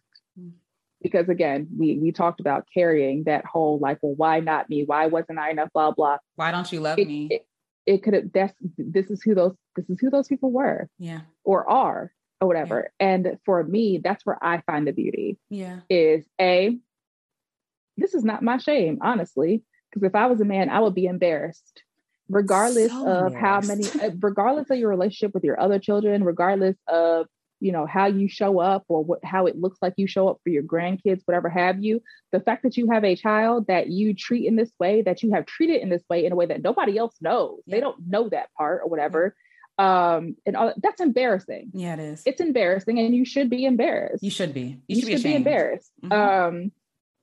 Because 1.01 1.29
again, 1.29 1.67
we 1.77 1.99
we 1.99 2.11
talked 2.11 2.39
about 2.39 2.67
carrying 2.73 3.25
that 3.25 3.45
whole 3.45 3.79
like, 3.79 3.99
well, 4.01 4.15
why 4.15 4.39
not 4.39 4.69
me? 4.69 4.83
Why 4.85 5.07
wasn't 5.07 5.39
I 5.39 5.51
enough? 5.51 5.69
Blah 5.73 5.91
blah. 5.91 6.17
Why 6.35 6.51
don't 6.51 6.71
you 6.71 6.79
love 6.79 6.97
It, 6.99 7.07
me? 7.07 7.27
it, 7.29 7.47
it 7.85 8.03
could 8.03 8.13
have 8.13 8.31
that's 8.33 8.53
this 8.77 9.11
is 9.11 9.21
who 9.21 9.35
those 9.35 9.53
this 9.75 9.89
is 9.89 9.99
who 9.99 10.09
those 10.09 10.27
people 10.27 10.51
were 10.51 10.89
yeah. 10.97 11.21
or 11.43 11.69
are 11.69 12.11
or 12.41 12.47
whatever. 12.47 12.91
And 12.99 13.37
for 13.45 13.63
me, 13.63 13.99
that's 14.03 14.25
where 14.25 14.37
I 14.43 14.61
find 14.65 14.87
the 14.87 14.91
beauty 14.93 15.37
Yeah. 15.49 15.81
is 15.89 16.25
a 16.39 16.77
this 17.97 18.13
is 18.13 18.23
not 18.23 18.43
my 18.43 18.57
shame, 18.57 18.97
honestly. 19.01 19.63
Because 19.91 20.07
if 20.07 20.15
I 20.15 20.25
was 20.27 20.41
a 20.41 20.45
man, 20.45 20.69
I 20.69 20.79
would 20.81 20.95
be 20.95 21.05
embarrassed, 21.05 21.83
regardless 22.27 22.91
So 22.91 23.07
of 23.07 23.33
how 23.33 23.61
many, 23.61 23.85
uh, 24.01 24.09
regardless 24.19 24.69
of 24.69 24.77
your 24.77 24.89
relationship 24.89 25.33
with 25.33 25.43
your 25.45 25.59
other 25.59 25.79
children, 25.79 26.23
regardless 26.23 26.75
of 26.87 27.27
you 27.60 27.72
know 27.72 27.86
how 27.86 28.08
you 28.08 28.28
show 28.28 28.60
up 28.60 28.84
or 28.88 29.03
what 29.03 29.24
how 29.24 29.45
it 29.45 29.58
looks 29.58 29.78
like 29.82 29.93
you 29.97 30.08
show 30.08 30.28
up 30.28 30.39
for 30.43 30.49
your 30.49 30.64
grandkids, 30.64 31.22
whatever 31.26 31.49
have 31.49 31.84
you. 31.84 32.01
The 32.32 32.39
fact 32.39 32.64
that 32.64 32.78
you 32.78 32.89
have 32.91 33.03
a 33.03 33.16
child 33.16 33.68
that 33.68 33.88
you 33.88 34.14
treat 34.14 34.45
in 34.45 34.56
this 34.56 34.72
way, 34.80 35.01
that 35.03 35.24
you 35.24 35.34
have 35.34 35.45
treated 35.45 35.82
in 35.82 35.89
this 35.89 36.03
way, 36.10 36.26
in 36.26 36.32
a 36.32 36.36
way 36.36 36.45
that 36.47 36.62
nobody 36.62 36.97
else 36.97 37.16
knows, 37.22 37.60
they 37.68 37.80
don't 37.80 38.08
know 38.08 38.30
that 38.30 38.53
part 38.58 38.82
or 38.84 38.89
whatever. 38.89 39.36
Um, 39.78 40.38
and 40.45 40.56
all 40.56 40.74
that's 40.82 41.01
embarrassing. 41.01 41.72
Yeah, 41.74 41.95
it 41.95 41.99
is. 41.99 42.24
It's 42.26 42.39
embarrassing, 42.39 42.99
and 42.99 43.14
you 43.14 43.26
should 43.26 43.49
be 43.49 43.66
embarrassed 43.66 44.24
you 44.24 44.32
should 44.32 44.53
be. 44.53 44.82
You, 44.88 44.95
you 44.95 45.01
should, 45.01 45.08
be 45.08 45.14
ashamed. 45.16 45.36
embarrassed. 45.36 45.91
Mhm. 46.03 46.12
Um, 46.12 46.72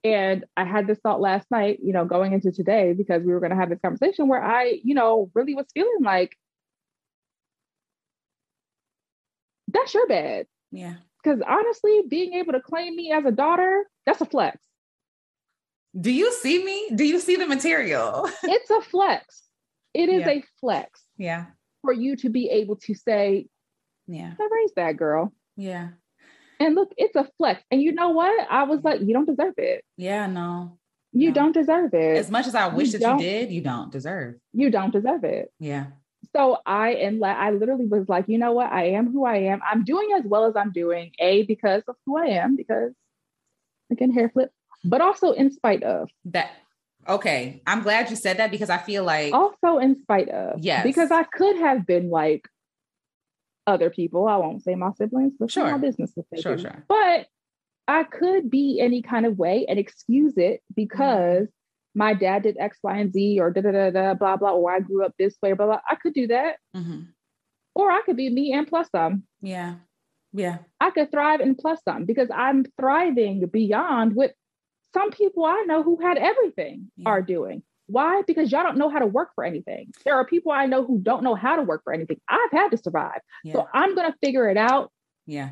and 0.05 0.45
I 0.57 0.64
had 0.64 0.87
this 0.87 0.99
thought 0.99 1.20
last 1.20 1.51
night, 1.51 1.78
you 1.83 1.93
know, 1.93 2.05
going 2.05 2.33
into 2.33 2.51
today 2.51 2.93
because 2.93 3.22
we 3.22 3.33
were 3.33 3.41
going 3.41 3.51
to 3.51 3.57
have 3.57 3.70
this 3.70 3.78
conversation 3.80 4.26
where 4.26 4.43
I, 4.43 4.80
you 4.83 4.95
know, 4.95 5.30
really 5.35 5.55
was 5.55 5.66
feeling 5.72 6.03
like 6.03 6.37
that's 9.72 9.94
your 9.94 10.06
bad. 10.06 10.46
yeah. 10.70 10.94
Because 11.22 11.40
honestly, 11.46 12.02
being 12.08 12.32
able 12.34 12.52
to 12.52 12.60
claim 12.60 12.96
me 12.96 13.12
as 13.12 13.24
a 13.24 13.30
daughter, 13.30 13.84
that's 14.06 14.20
a 14.20 14.26
flex. 14.26 14.58
Do 15.98 16.10
you 16.10 16.32
see 16.32 16.64
me? 16.64 16.90
Do 16.96 17.04
you 17.04 17.20
see 17.20 17.36
the 17.36 17.46
material? 17.46 18.28
It's 18.42 18.70
a 18.70 18.80
flex. 18.80 19.42
It 19.94 20.08
is 20.08 20.22
Yeah. 20.22 20.30
a 20.30 20.44
flex 20.60 21.00
yeah. 21.16 21.44
for 21.82 21.92
you 21.92 22.16
to 22.16 22.28
be 22.28 22.48
able 22.50 22.76
to 22.86 22.94
say, 22.94 23.46
Yeah. 24.08 24.32
I 24.40 24.48
raised 24.50 24.74
that 24.76 24.96
girl. 24.96 25.32
Yeah. 25.56 25.90
And 26.58 26.74
look, 26.74 26.92
it's 26.96 27.14
a 27.14 27.28
flex. 27.38 27.62
And 27.70 27.80
you 27.82 27.92
know 27.92 28.10
what? 28.10 28.46
I 28.50 28.64
was 28.64 28.80
like, 28.82 29.00
you 29.00 29.12
don't 29.12 29.26
deserve 29.26 29.54
it. 29.58 29.84
Yeah. 29.96 30.26
No. 30.26 30.78
You 31.12 31.28
No. 31.28 31.34
don't 31.34 31.52
deserve 31.52 31.92
it. 31.94 32.16
As 32.16 32.30
much 32.30 32.46
as 32.46 32.54
I 32.54 32.68
wish 32.68 32.92
that 32.92 33.00
you 33.02 33.18
did, 33.18 33.52
you 33.52 33.60
don't 33.60 33.92
deserve. 33.92 34.36
you 34.52 34.70
don't 34.70 34.92
deserve 34.92 35.24
it. 35.24 35.52
Yeah. 35.60 35.86
So 36.35 36.59
I 36.66 36.95
and 36.95 37.18
la- 37.20 37.28
I 37.28 37.51
literally 37.51 37.87
was 37.87 38.09
like, 38.09 38.26
you 38.28 38.39
know 38.39 38.53
what? 38.53 38.72
I 38.72 38.85
am 38.91 39.12
who 39.12 39.24
I 39.24 39.37
am. 39.37 39.61
I'm 39.70 39.85
doing 39.85 40.11
as 40.16 40.24
well 40.24 40.45
as 40.47 40.57
I'm 40.57 40.72
doing. 40.72 41.12
A 41.18 41.43
because 41.45 41.83
of 41.89 41.97
who 42.07 42.16
I 42.16 42.26
am, 42.26 42.57
because 42.57 42.93
again, 43.91 44.11
hair 44.12 44.28
flip, 44.30 44.51
but 44.85 45.01
also 45.01 45.33
in 45.33 45.51
spite 45.53 45.83
of. 45.83 46.09
That 46.26 46.51
okay. 47.09 47.62
I'm 47.66 47.83
glad 47.83 48.11
you 48.11 48.16
said 48.16 48.39
that 48.39 48.51
because 48.51 48.70
I 48.70 48.78
feel 48.78 49.05
like 49.05 49.33
Also 49.35 49.78
in 49.78 50.01
spite 50.01 50.28
of. 50.28 50.61
Yes. 50.61 50.85
Because 50.85 51.11
I 51.11 51.24
could 51.24 51.57
have 51.57 51.87
been 51.87 52.11
like 52.11 52.49
other 53.66 53.91
people. 53.91 54.26
I 54.26 54.37
won't 54.37 54.62
say 54.62 54.74
my 54.74 54.93
siblings, 54.93 55.35
but 55.39 55.51
Sure. 55.51 55.70
my 55.70 55.78
business 55.78 56.12
Sure, 56.41 56.57
do. 56.57 56.62
sure. 56.62 56.85
But 56.89 57.26
I 57.89 58.05
could 58.05 58.51
be 58.51 58.80
any 58.80 59.03
kind 59.03 59.26
of 59.26 59.39
way 59.39 59.66
and 59.68 59.78
excuse 59.78 60.37
it 60.37 60.62
because 60.74 61.49
my 61.95 62.14
dad 62.14 62.43
did 62.43 62.57
X, 62.59 62.78
Y, 62.82 62.97
and 62.99 63.12
Z 63.12 63.38
or 63.40 63.51
da 63.51 63.61
da 63.61 63.70
da 63.72 63.90
da 63.90 64.14
blah 64.14 64.36
blah, 64.36 64.53
or 64.53 64.72
I 64.72 64.80
grew 64.80 65.05
up 65.05 65.14
this 65.18 65.36
way, 65.43 65.53
blah 65.53 65.66
blah. 65.66 65.80
I 65.88 65.95
could 65.97 66.14
do 66.14 66.26
that. 66.28 66.57
Mhm. 66.76 67.09
Or 67.74 67.90
I 67.90 68.03
could 68.03 68.16
be 68.16 68.28
me 68.30 68.53
and 68.53 68.66
plus 68.66 68.88
some. 68.90 69.24
yeah. 69.40 69.76
Yeah. 70.34 70.59
I 70.80 70.90
could 70.90 71.11
thrive 71.11 71.40
and 71.40 71.59
plus 71.59 71.78
some 71.86 72.07
because 72.07 72.28
I'm 72.34 72.64
thriving 72.80 73.45
beyond 73.47 74.14
what 74.14 74.32
some 74.95 75.11
people 75.11 75.45
I 75.45 75.64
know 75.66 75.82
who 75.82 75.99
had 76.01 76.16
everything 76.16 76.90
Yeah. 76.97 77.09
are 77.11 77.20
doing. 77.22 77.62
Why? 77.86 78.22
Because 78.26 78.51
y'all 78.51 78.62
don't 78.62 78.78
know 78.78 78.88
how 78.88 79.01
to 79.01 79.07
work 79.07 79.32
for 79.34 79.45
anything. 79.45 79.93
There 80.07 80.14
are 80.14 80.24
people 80.26 80.51
I 80.53 80.64
know 80.64 80.84
who 80.86 80.99
don't 80.99 81.22
know 81.22 81.34
how 81.34 81.57
to 81.57 81.62
work 81.62 81.82
for 81.84 81.93
anything. 81.93 82.18
I've 82.28 82.51
had 82.51 82.70
to 82.70 82.78
survive. 82.78 83.20
Yeah. 83.45 83.53
So 83.55 83.68
I'm 83.74 83.95
going 83.95 84.11
to 84.11 84.16
figure 84.22 84.49
it 84.49 84.57
out. 84.57 84.90
yeah. 85.26 85.51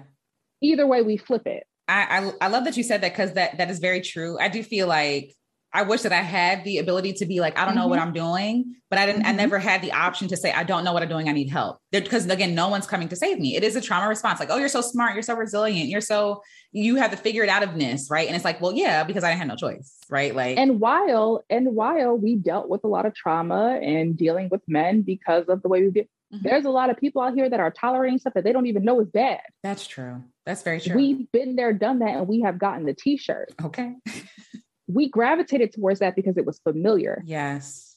Either 0.63 0.87
way, 0.87 1.03
we 1.03 1.17
flip 1.19 1.47
it. 1.47 1.65
I, 1.89 2.31
I 2.41 2.47
I 2.47 2.49
love 2.49 2.65
that 2.65 2.77
you 2.77 2.83
said 2.83 3.01
that 3.03 3.13
because 3.13 3.33
that 3.35 3.59
that 3.59 3.71
is 3.71 3.79
very 3.81 4.01
true. 4.01 4.39
I 4.39 4.49
do 4.49 4.63
feel 4.63 4.87
like 4.87 5.35
I 5.73 5.83
wish 5.83 6.03
that 6.03 6.13
I 6.13 6.17
had 6.23 6.65
the 6.65 6.79
ability 6.79 7.13
to 7.15 7.27
be 7.27 7.39
like, 7.41 7.57
I 7.59 7.65
don't 7.65 7.77
know 7.77 7.87
what 7.87 7.99
I'm 8.01 8.13
doing, 8.13 8.75
but 8.89 8.99
I 8.99 9.07
didn't. 9.07 9.25
I 9.25 9.33
Mhm. 9.33 9.37
never 9.37 9.59
had 9.61 9.83
the 9.83 9.93
option 9.93 10.27
to 10.29 10.37
say, 10.37 10.51
I 10.53 10.65
don't 10.65 10.83
know 10.83 10.93
what 10.93 11.03
I'm 11.03 11.09
doing. 11.09 11.29
I 11.29 11.33
need 11.33 11.49
help. 11.49 11.79
Because 11.93 12.27
again, 12.29 12.55
no 12.57 12.69
one's 12.69 12.87
coming 12.89 13.09
to 13.09 13.17
save 13.17 13.39
me. 13.39 13.55
It 13.57 13.63
is 13.63 13.77
a 13.77 13.81
trauma 13.81 14.09
response. 14.09 14.41
Like, 14.41 14.51
oh, 14.51 14.57
you're 14.57 14.69
so 14.69 14.81
smart, 14.81 15.15
you're 15.15 15.23
so 15.23 15.35
resilient, 15.37 15.89
you're 15.89 16.01
so 16.01 16.43
you 16.73 16.97
have 16.97 17.11
the 17.13 17.17
figure 17.17 17.43
it 17.45 17.49
out 17.49 17.63
ofness, 17.63 18.11
right? 18.11 18.27
And 18.27 18.35
it's 18.37 18.45
like, 18.45 18.61
well, 18.61 18.73
yeah, 18.73 19.05
because 19.05 19.23
I 19.25 19.31
had 19.31 19.47
no 19.49 19.57
choice, 19.57 19.97
right? 20.09 20.35
Like, 20.35 20.57
And 20.59 20.81
while 20.81 21.45
and 21.51 21.75
while 21.75 22.17
we 22.17 22.35
dealt 22.37 22.69
with 22.69 22.83
a 22.85 22.89
lot 22.89 23.07
of 23.07 23.15
trauma 23.15 23.79
and 23.83 24.17
dealing 24.17 24.49
with 24.51 24.63
men 24.69 25.03
because 25.03 25.47
of 25.49 25.63
the 25.63 25.69
way 25.69 25.83
we 25.83 25.91
did, 25.91 26.09
Mhm. 26.35 26.43
there's 26.43 26.65
a 26.65 26.71
lot 26.71 26.91
of 26.91 26.97
people 26.97 27.23
out 27.23 27.35
here 27.35 27.49
that 27.49 27.59
are 27.61 27.71
tolerating 27.73 28.19
stuff 28.19 28.35
that 28.35 28.45
they 28.45 28.53
don't 28.53 28.67
even 28.67 28.85
know 28.85 29.01
is 29.01 29.09
bad. 29.09 29.41
that's 29.63 29.87
true. 29.87 30.23
That's 30.47 30.63
very 30.63 30.81
true. 30.81 30.97
We've 30.97 31.31
been 31.33 31.55
there, 31.55 31.73
done 31.73 32.01
that, 32.01 32.17
and 32.17 32.27
we 32.27 32.41
have 32.41 32.59
gotten 32.59 32.87
the 32.87 32.95
t-shirt. 32.95 33.53
okay. 33.65 33.95
We 34.93 35.09
gravitated 35.09 35.73
towards 35.73 36.01
that 36.01 36.17
because 36.17 36.37
it 36.37 36.45
was 36.47 36.59
familiar. 36.61 37.23
Yes. 37.25 37.97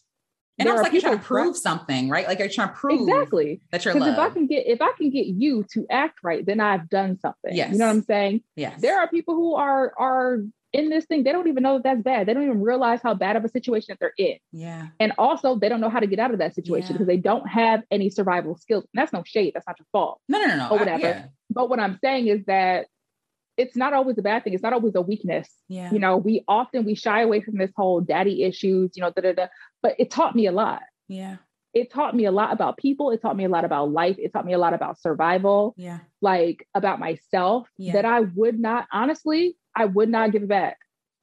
And 0.60 0.68
There 0.70 0.76
like 0.78 0.92
you're 0.94 1.02
trying 1.02 1.18
to 1.18 1.24
prove 1.24 1.58
something, 1.58 2.10
right? 2.10 2.28
Like 2.28 2.38
you're 2.38 2.48
trying 2.48 2.68
to 2.70 2.76
prove 2.76 3.08
Exactly. 3.10 3.60
that 3.72 3.84
you're 3.86 3.94
Because 3.96 4.10
if 4.14 4.20
I 4.20 4.30
can 4.30 4.46
get 4.46 4.68
if 4.68 4.82
I 4.82 4.92
can 4.98 5.10
get 5.10 5.26
you 5.26 5.66
to 5.74 5.86
act 5.90 6.20
right, 6.24 6.46
then 6.46 6.60
I've 6.60 6.90
done 6.90 7.18
something. 7.20 7.56
Yes. 7.56 7.72
You 7.74 7.80
know 7.80 7.88
what 7.88 7.94
I'm 7.96 8.04
saying? 8.04 8.42
yes. 8.56 8.80
There 8.80 9.00
are 9.00 9.08
people 9.08 9.34
who 9.36 9.56
are 9.56 9.94
are 9.98 10.44
in 10.72 10.90
this 10.90 11.06
thing. 11.06 11.24
They 11.24 11.32
don't 11.32 11.48
even 11.48 11.62
know 11.64 11.76
that 11.78 11.84
that's 11.84 12.02
bad. 12.04 12.28
They 12.28 12.34
don't 12.36 12.44
even 12.44 12.62
realize 12.62 13.00
how 13.02 13.14
bad 13.16 13.36
of 13.36 13.44
a 13.46 13.50
situation 13.50 13.88
that 13.90 14.00
they're 14.00 14.14
in. 14.18 14.38
yeah. 14.52 14.88
And 15.00 15.14
also, 15.20 15.56
they 15.56 15.70
don't 15.70 15.82
know 15.82 15.90
how 15.90 16.00
to 16.00 16.08
get 16.08 16.18
out 16.20 16.32
of 16.32 16.40
that 16.40 16.54
situation 16.56 16.88
Yeah. 16.90 16.94
because 16.94 17.08
they 17.08 17.18
don't 17.18 17.48
have 17.48 17.84
any 17.92 18.10
survival 18.12 18.56
skills. 18.58 18.84
And 18.94 19.00
that's 19.02 19.14
no 19.14 19.24
shade. 19.26 19.54
That's 19.56 19.68
not 19.68 19.78
your 19.80 19.86
fault. 19.92 20.20
No, 20.30 20.40
no, 20.40 20.48
no, 20.48 20.56
no. 20.58 20.70
Or 20.70 20.74
I- 20.74 20.80
whatever. 20.80 21.00
yeah. 21.08 21.26
But 21.52 21.70
what 21.70 21.80
I'm 21.80 21.98
saying 22.04 22.28
is 22.28 22.44
that 22.46 22.88
it's 23.58 23.76
not 23.76 23.94
always 23.94 24.18
a 24.18 24.22
bad 24.22 24.44
thing. 24.44 24.54
It's 24.54 24.64
not 24.64 24.74
always 24.74 24.96
a 24.96 25.02
weakness. 25.02 25.48
Yeah. 25.70 25.92
You 25.92 26.00
know, 26.00 26.18
we 26.18 26.44
often 26.48 26.86
we 26.86 26.96
shy 26.96 27.22
away 27.22 27.42
from 27.42 27.58
this 27.58 27.72
whole 27.76 28.02
daddy 28.02 28.44
issues. 28.44 28.92
You 28.96 29.02
know, 29.02 29.12
da 29.12 29.22
da 29.22 29.34
da. 29.34 29.48
But 29.82 29.96
it 30.00 30.10
taught 30.12 30.36
me 30.36 30.48
a 30.48 30.52
lot. 30.52 30.82
Yeah. 31.08 31.38
It 31.74 31.92
taught 31.92 32.16
me 32.16 32.26
a 32.26 32.32
lot 32.32 32.54
about 32.54 32.78
people. 32.78 33.12
It 33.12 33.22
taught 33.22 33.36
me 33.36 33.46
a 33.46 33.50
lot 33.50 33.66
about 33.66 33.92
life. 33.92 34.16
It 34.20 34.32
taught 34.34 34.46
me 34.46 34.54
a 34.54 34.58
lot 34.60 34.74
about 34.74 35.00
survival. 35.00 35.74
Yeah. 35.78 36.00
like 36.22 36.68
about 36.74 37.00
myself 37.00 37.68
Yeah. 37.78 37.94
that 37.94 38.06
I 38.06 38.22
would 38.22 38.60
not 38.60 38.88
honestly, 38.92 39.58
I 39.76 39.86
would 39.86 40.10
not 40.10 40.32
give 40.32 40.44
it 40.44 40.50
back. 40.50 40.78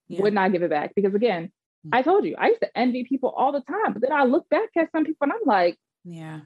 Yeah. 0.08 0.22
Would 0.22 0.34
not 0.34 0.52
give 0.52 0.62
it 0.62 0.70
back 0.70 0.94
because 0.94 1.14
again, 1.14 1.52
Mm. 1.86 1.96
I 1.96 2.02
told 2.02 2.26
you 2.26 2.34
I 2.36 2.48
used 2.48 2.60
to 2.60 2.76
envy 2.76 3.04
people 3.04 3.30
all 3.30 3.52
the 3.52 3.62
time, 3.62 3.94
but 3.94 4.02
then 4.02 4.12
I 4.12 4.24
look 4.24 4.46
back 4.50 4.68
at 4.76 4.92
some 4.92 5.04
people 5.06 5.24
and 5.24 5.32
I'm 5.32 5.46
like, 5.46 5.78
Yeah. 6.04 6.40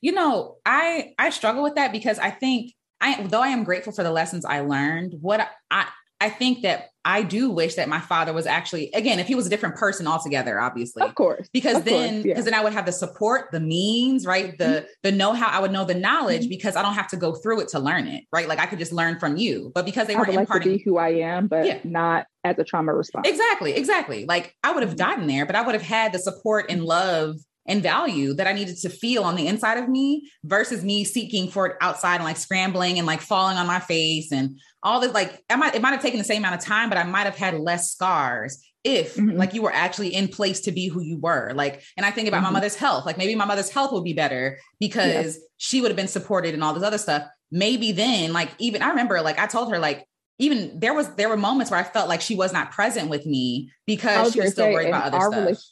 You 0.00 0.12
know, 0.12 0.58
I 0.64 1.14
I 1.18 1.30
struggle 1.30 1.62
with 1.62 1.74
that 1.76 1.90
because 1.92 2.18
I 2.18 2.30
think 2.30 2.72
I 3.00 3.22
though 3.22 3.42
I 3.42 3.48
am 3.48 3.64
grateful 3.64 3.92
for 3.92 4.02
the 4.02 4.10
lessons 4.12 4.44
I 4.44 4.60
learned, 4.60 5.14
what 5.20 5.48
I 5.70 5.86
I 6.22 6.28
think 6.28 6.60
that 6.64 6.88
I 7.02 7.22
do 7.22 7.50
wish 7.50 7.76
that 7.76 7.88
my 7.88 7.98
father 7.98 8.34
was 8.34 8.46
actually 8.46 8.90
again, 8.92 9.18
if 9.18 9.26
he 9.26 9.34
was 9.34 9.46
a 9.46 9.48
different 9.48 9.76
person 9.76 10.06
altogether, 10.06 10.60
obviously. 10.60 11.02
of 11.02 11.14
course, 11.14 11.48
Because 11.50 11.78
of 11.78 11.84
then 11.86 12.16
yeah. 12.16 12.22
because 12.24 12.44
then 12.44 12.52
I 12.52 12.62
would 12.62 12.74
have 12.74 12.84
the 12.84 12.92
support, 12.92 13.48
the 13.52 13.60
means, 13.60 14.26
right? 14.26 14.56
The 14.58 14.86
the 15.02 15.10
know-how, 15.12 15.48
I 15.48 15.60
would 15.60 15.72
know 15.72 15.86
the 15.86 15.94
knowledge 15.94 16.42
Mm-hmm. 16.42 16.48
because 16.50 16.76
I 16.76 16.82
don't 16.82 16.92
have 16.92 17.08
to 17.08 17.16
go 17.16 17.32
through 17.36 17.60
it 17.60 17.68
to 17.68 17.78
learn 17.78 18.06
it, 18.06 18.24
right? 18.32 18.46
Like 18.48 18.58
I 18.58 18.66
could 18.66 18.78
just 18.78 18.92
learn 18.92 19.18
from 19.18 19.38
you. 19.38 19.72
But 19.74 19.86
because 19.86 20.06
they 20.08 20.14
I 20.14 20.18
weren't 20.18 20.30
like 20.34 20.40
imparting 20.40 20.76
be 20.76 20.82
who 20.84 20.98
I 20.98 21.08
am, 21.08 21.46
but 21.46 21.64
Yeah. 21.64 21.78
not 21.84 22.26
as 22.44 22.58
a 22.58 22.64
trauma 22.64 22.92
response. 22.92 23.26
Exactly, 23.26 23.72
exactly. 23.72 24.26
Like 24.26 24.54
I 24.62 24.72
would 24.72 24.82
have 24.82 24.96
Mhm. 24.96 24.98
gotten 24.98 25.26
there, 25.26 25.46
but 25.46 25.56
I 25.56 25.62
would 25.62 25.74
have 25.74 25.82
had 25.82 26.12
the 26.12 26.18
support 26.18 26.66
and 26.70 26.84
love 26.84 27.36
and 27.70 27.82
value 27.82 28.34
that 28.34 28.46
I 28.46 28.52
needed 28.52 28.76
to 28.78 28.90
feel 28.90 29.22
on 29.22 29.36
the 29.36 29.46
inside 29.46 29.78
of 29.78 29.88
me 29.88 30.30
versus 30.44 30.84
me 30.84 31.04
seeking 31.04 31.48
for 31.48 31.66
it 31.66 31.76
outside 31.80 32.16
and 32.16 32.24
like 32.24 32.36
scrambling 32.36 32.98
and 32.98 33.06
like 33.06 33.20
falling 33.20 33.56
on 33.56 33.66
my 33.66 33.78
face 33.78 34.32
and 34.32 34.58
all 34.82 35.00
this. 35.00 35.14
Like, 35.14 35.42
I 35.48 35.56
might, 35.56 35.74
it 35.74 35.80
might 35.80 35.92
have 35.92 36.02
taken 36.02 36.18
the 36.18 36.24
same 36.24 36.38
amount 36.38 36.56
of 36.56 36.64
time, 36.64 36.88
but 36.88 36.98
I 36.98 37.04
might 37.04 37.24
have 37.24 37.36
had 37.36 37.58
less 37.58 37.92
scars 37.92 38.62
if 38.82 39.14
mm-hmm. 39.14 39.36
like 39.36 39.54
you 39.54 39.62
were 39.62 39.72
actually 39.72 40.14
in 40.14 40.26
place 40.26 40.62
to 40.62 40.72
be 40.72 40.88
who 40.88 41.00
you 41.00 41.18
were. 41.18 41.52
Like, 41.54 41.82
and 41.96 42.04
I 42.04 42.10
think 42.10 42.26
about 42.28 42.38
mm-hmm. 42.38 42.46
my 42.46 42.52
mother's 42.52 42.74
health. 42.74 43.06
Like, 43.06 43.16
maybe 43.16 43.34
my 43.36 43.44
mother's 43.44 43.70
health 43.70 43.92
would 43.92 44.04
be 44.04 44.14
better 44.14 44.58
because 44.80 45.36
yeah. 45.36 45.42
she 45.58 45.80
would 45.80 45.90
have 45.90 45.96
been 45.96 46.08
supported 46.08 46.54
and 46.54 46.64
all 46.64 46.74
this 46.74 46.82
other 46.82 46.98
stuff. 46.98 47.22
Maybe 47.52 47.92
then, 47.92 48.32
like, 48.32 48.50
even 48.58 48.82
I 48.82 48.88
remember, 48.90 49.20
like, 49.22 49.38
I 49.38 49.46
told 49.46 49.70
her, 49.70 49.78
like, 49.78 50.06
even 50.38 50.80
there 50.80 50.94
was 50.94 51.14
there 51.16 51.28
were 51.28 51.36
moments 51.36 51.70
where 51.70 51.78
I 51.78 51.84
felt 51.84 52.08
like 52.08 52.22
she 52.22 52.34
was 52.34 52.52
not 52.52 52.72
present 52.72 53.10
with 53.10 53.26
me 53.26 53.70
because 53.86 54.32
she 54.32 54.40
was 54.40 54.52
still 54.52 54.72
worried 54.72 54.88
about 54.88 55.12
other 55.12 55.54
stuff. 55.54 55.64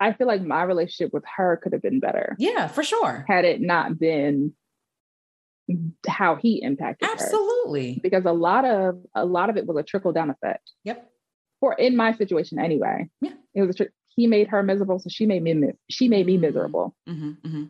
I 0.00 0.12
feel 0.12 0.26
like 0.26 0.42
my 0.42 0.62
relationship 0.62 1.12
with 1.12 1.24
her 1.36 1.58
could 1.62 1.72
have 1.72 1.82
been 1.82 2.00
better. 2.00 2.36
Yeah, 2.38 2.68
for 2.68 2.82
sure. 2.82 3.24
Had 3.28 3.44
it 3.44 3.60
not 3.60 3.98
been 3.98 4.54
how 6.08 6.36
he 6.36 6.62
impacted 6.62 7.08
absolutely 7.08 7.94
her. 7.94 8.00
because 8.02 8.24
a 8.24 8.32
lot 8.32 8.64
of 8.64 8.98
a 9.14 9.24
lot 9.24 9.50
of 9.50 9.56
it 9.56 9.66
was 9.66 9.76
a 9.76 9.82
trickle 9.82 10.12
down 10.12 10.30
effect 10.30 10.70
yep 10.82 11.10
for 11.60 11.74
in 11.74 11.94
my 11.94 12.14
situation 12.14 12.58
anyway 12.58 13.06
yeah 13.20 13.34
it 13.54 13.60
was 13.60 13.74
a 13.78 13.84
tr- 13.84 13.90
he 14.08 14.26
made 14.26 14.48
her 14.48 14.62
miserable 14.62 14.98
so 14.98 15.08
she 15.10 15.26
made 15.26 15.42
me 15.42 15.54
she 15.90 16.08
made 16.08 16.24
me 16.24 16.34
mm-hmm. 16.34 16.42
miserable 16.42 16.96
mm-hmm, 17.06 17.32
mm-hmm. 17.46 17.64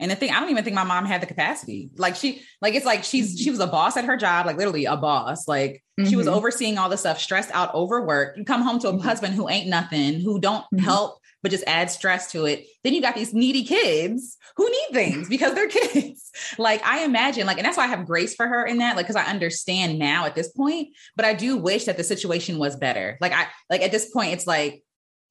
And 0.00 0.10
the 0.10 0.16
thing, 0.16 0.30
I 0.30 0.40
don't 0.40 0.48
even 0.48 0.64
think 0.64 0.74
my 0.74 0.82
mom 0.82 1.04
had 1.04 1.20
the 1.20 1.26
capacity. 1.26 1.90
Like 1.98 2.16
she, 2.16 2.42
like 2.62 2.74
it's 2.74 2.86
like 2.86 3.04
she's 3.04 3.38
she 3.38 3.50
was 3.50 3.60
a 3.60 3.66
boss 3.66 3.98
at 3.98 4.06
her 4.06 4.16
job, 4.16 4.46
like 4.46 4.56
literally 4.56 4.86
a 4.86 4.96
boss. 4.96 5.46
Like 5.46 5.84
mm-hmm. 6.00 6.08
she 6.08 6.16
was 6.16 6.26
mm-hmm. 6.26 6.36
overseeing 6.36 6.78
all 6.78 6.88
the 6.88 6.96
stuff, 6.96 7.20
stressed 7.20 7.50
out 7.52 7.70
over 7.74 8.06
work. 8.06 8.34
You 8.38 8.46
come 8.46 8.62
home 8.62 8.78
to 8.78 8.88
a 8.88 8.92
mm-hmm. 8.92 9.06
husband 9.06 9.34
who 9.34 9.50
ain't 9.50 9.68
nothing, 9.68 10.20
who 10.20 10.40
don't 10.40 10.64
help, 10.80 11.18
but 11.42 11.50
just 11.50 11.64
add 11.66 11.90
stress 11.90 12.30
to 12.32 12.44
it. 12.46 12.66
Then 12.84 12.94
you 12.94 13.00
got 13.00 13.14
these 13.14 13.32
needy 13.34 13.64
kids 13.64 14.36
who 14.56 14.68
need 14.68 14.88
things 14.92 15.28
because 15.28 15.54
they're 15.54 15.68
kids. 15.70 16.30
like 16.58 16.84
I 16.84 17.04
imagine, 17.04 17.46
like, 17.46 17.58
and 17.58 17.66
that's 17.66 17.76
why 17.76 17.84
I 17.84 17.88
have 17.88 18.06
grace 18.06 18.34
for 18.34 18.46
her 18.46 18.64
in 18.64 18.78
that, 18.78 18.96
like, 18.96 19.06
because 19.06 19.16
I 19.16 19.24
understand 19.24 19.98
now 19.98 20.26
at 20.26 20.34
this 20.34 20.48
point. 20.48 20.88
But 21.16 21.24
I 21.24 21.34
do 21.34 21.56
wish 21.56 21.84
that 21.84 21.96
the 21.96 22.04
situation 22.04 22.58
was 22.58 22.76
better. 22.76 23.18
Like 23.20 23.32
I, 23.32 23.46
like 23.68 23.82
at 23.82 23.92
this 23.92 24.10
point, 24.10 24.32
it's 24.32 24.46
like 24.46 24.82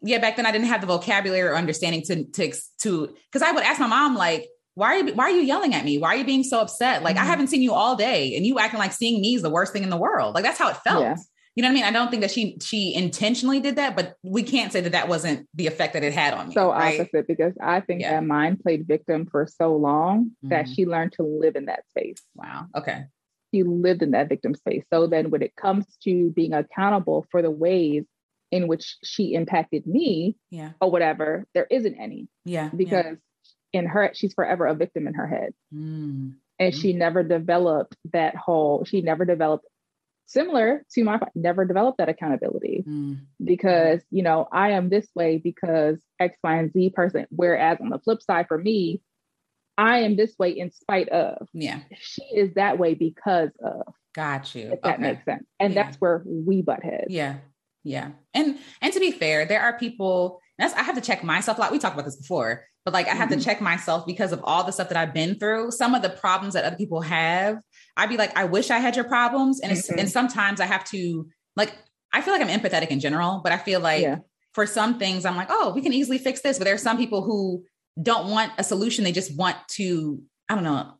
yeah, 0.01 0.19
back 0.19 0.37
then 0.37 0.45
I 0.45 0.51
didn't 0.51 0.67
have 0.67 0.81
the 0.81 0.87
vocabulary 0.87 1.41
or 1.41 1.55
understanding 1.55 2.03
to 2.03 2.23
to 2.23 2.53
to 2.81 3.15
because 3.31 3.41
I 3.41 3.51
would 3.51 3.63
ask 3.63 3.79
my 3.79 3.87
mom 3.87 4.15
like, 4.15 4.47
why 4.75 4.87
are 4.87 4.97
you 4.97 5.13
why 5.13 5.25
are 5.25 5.31
you 5.31 5.41
yelling 5.41 5.73
at 5.73 5.83
me? 5.83 5.97
Why 5.97 6.09
are 6.09 6.15
you 6.15 6.23
being 6.23 6.43
so 6.43 6.61
upset? 6.61 7.03
Like 7.03 7.15
mm-hmm. 7.15 7.25
I 7.25 7.27
haven't 7.27 7.47
seen 7.47 7.61
you 7.61 7.73
all 7.73 7.95
day 7.95 8.35
and 8.35 8.45
you 8.45 8.59
acting 8.59 8.79
like 8.79 8.93
seeing 8.93 9.21
me 9.21 9.35
is 9.35 9.41
the 9.41 9.49
worst 9.49 9.73
thing 9.73 9.83
in 9.83 9.89
the 9.89 9.97
world. 9.97 10.35
Like 10.35 10.43
that's 10.43 10.57
how 10.57 10.69
it 10.69 10.77
felt. 10.77 11.01
Yeah. 11.01 11.15
You 11.59 11.63
know 11.63 11.67
what 11.67 11.71
I 11.71 11.75
mean? 11.75 11.83
I 11.83 11.91
don't 11.91 12.09
think 12.09 12.21
that 12.21 12.31
she 12.31 12.57
she 12.61 12.95
intentionally 12.95 13.59
did 13.59 13.75
that, 13.75 13.93
but 13.93 14.15
we 14.23 14.43
can't 14.43 14.71
say 14.71 14.79
that 14.79 14.93
that 14.93 15.09
wasn't 15.09 15.45
the 15.53 15.67
effect 15.67 15.91
that 15.91 16.05
it 16.05 16.13
had 16.13 16.33
on 16.33 16.47
me. 16.47 16.53
So 16.53 16.71
right? 16.71 17.01
opposite 17.01 17.27
because 17.27 17.53
I 17.61 17.81
think 17.81 17.99
yeah. 17.99 18.11
that 18.11 18.25
mine 18.25 18.55
played 18.55 18.87
victim 18.87 19.27
for 19.29 19.45
so 19.45 19.75
long 19.75 20.27
mm-hmm. 20.27 20.49
that 20.51 20.69
she 20.69 20.85
learned 20.85 21.11
to 21.17 21.23
live 21.23 21.57
in 21.57 21.65
that 21.65 21.83
space. 21.89 22.21
Wow. 22.33 22.67
Okay. 22.77 23.03
She 23.53 23.63
lived 23.63 24.03
in 24.03 24.11
that 24.11 24.29
victim 24.29 24.55
space. 24.55 24.85
So 24.89 25.07
then 25.07 25.31
when 25.31 25.41
it 25.41 25.53
comes 25.57 25.85
to 26.05 26.29
being 26.31 26.53
accountable 26.53 27.25
for 27.29 27.41
the 27.41 27.51
ways 27.51 28.05
in 28.51 28.69
which 28.69 28.95
she 29.03 29.33
impacted 29.33 29.85
me, 29.85 30.37
yeah, 30.51 30.71
or 30.79 30.89
whatever, 30.89 31.45
there 31.53 31.67
isn't 31.69 31.95
any. 31.99 32.29
Yeah. 32.45 32.69
Because 32.73 33.03
yeah 33.05 33.15
in 33.73 33.85
her 33.85 34.11
she's 34.13 34.33
forever 34.33 34.65
a 34.65 34.73
victim 34.73 35.07
in 35.07 35.13
her 35.13 35.27
head 35.27 35.53
mm. 35.73 36.33
and 36.57 36.75
she 36.75 36.93
never 36.93 37.23
developed 37.23 37.95
that 38.13 38.35
whole 38.35 38.83
she 38.85 39.01
never 39.01 39.25
developed 39.25 39.65
similar 40.29 40.85
to 40.91 41.03
my 41.03 41.19
never 41.33 41.65
developed 41.65 41.97
that 41.97 42.09
accountability 42.09 42.83
mm. 42.87 43.19
because 43.43 44.01
you 44.11 44.21
know 44.21 44.47
i 44.51 44.71
am 44.71 44.89
this 44.89 45.07
way 45.15 45.37
because 45.37 45.97
x 46.19 46.37
y 46.43 46.57
and 46.57 46.71
z 46.71 46.89
person 46.89 47.25
whereas 47.31 47.79
on 47.81 47.89
the 47.89 47.99
flip 47.99 48.21
side 48.21 48.47
for 48.47 48.57
me 48.57 49.01
i 49.77 49.99
am 49.99 50.15
this 50.15 50.35
way 50.37 50.51
in 50.51 50.71
spite 50.71 51.09
of 51.09 51.47
yeah 51.53 51.79
she 51.99 52.23
is 52.23 52.53
that 52.53 52.77
way 52.77 52.93
because 52.93 53.49
of 53.63 53.93
got 54.13 54.53
you 54.53 54.71
if 54.73 54.81
that 54.83 54.95
okay. 54.95 55.01
makes 55.01 55.25
sense 55.25 55.45
and 55.59 55.73
yeah. 55.73 55.83
that's 55.83 55.97
where 55.97 56.21
we 56.25 56.61
butt 56.61 56.83
heads 56.83 57.07
yeah 57.09 57.37
yeah 57.83 58.11
and 58.33 58.57
and 58.81 58.93
to 58.93 58.99
be 58.99 59.11
fair 59.11 59.45
there 59.45 59.61
are 59.61 59.79
people 59.79 60.39
that's 60.59 60.73
I 60.73 60.83
have 60.83 60.95
to 60.95 61.01
check 61.01 61.23
myself 61.23 61.57
a 61.57 61.61
lot. 61.61 61.71
We 61.71 61.79
talked 61.79 61.95
about 61.95 62.05
this 62.05 62.17
before, 62.17 62.65
but 62.83 62.93
like 62.93 63.07
I 63.07 63.15
have 63.15 63.29
mm-hmm. 63.29 63.39
to 63.39 63.45
check 63.45 63.61
myself 63.61 64.05
because 64.05 64.33
of 64.33 64.41
all 64.43 64.65
the 64.65 64.71
stuff 64.71 64.89
that 64.89 64.97
I've 64.97 65.13
been 65.13 65.39
through. 65.39 65.71
Some 65.71 65.95
of 65.95 66.01
the 66.01 66.09
problems 66.09 66.53
that 66.53 66.65
other 66.65 66.75
people 66.75 67.01
have, 67.01 67.59
I'd 67.97 68.09
be 68.09 68.17
like, 68.17 68.37
I 68.37 68.45
wish 68.45 68.71
I 68.71 68.79
had 68.79 68.95
your 68.95 69.05
problems. 69.05 69.59
And 69.59 69.71
mm-hmm. 69.71 69.99
and 69.99 70.09
sometimes 70.09 70.59
I 70.59 70.65
have 70.65 70.83
to 70.85 71.27
like 71.55 71.75
I 72.11 72.21
feel 72.21 72.33
like 72.33 72.41
I'm 72.41 72.59
empathetic 72.59 72.87
in 72.87 72.99
general, 72.99 73.41
but 73.43 73.51
I 73.51 73.57
feel 73.57 73.79
like 73.79 74.01
yeah. 74.01 74.17
for 74.53 74.65
some 74.65 74.99
things 74.99 75.25
I'm 75.25 75.35
like, 75.35 75.49
oh, 75.49 75.73
we 75.73 75.81
can 75.81 75.93
easily 75.93 76.17
fix 76.17 76.41
this. 76.41 76.57
But 76.57 76.65
there 76.65 76.73
are 76.73 76.79
some 76.79 76.97
people 76.97 77.23
who 77.23 77.63
don't 78.01 78.29
want 78.29 78.53
a 78.57 78.63
solution. 78.63 79.03
They 79.03 79.11
just 79.11 79.35
want 79.35 79.57
to, 79.71 80.21
I 80.47 80.55
don't 80.55 80.63
know, 80.63 80.93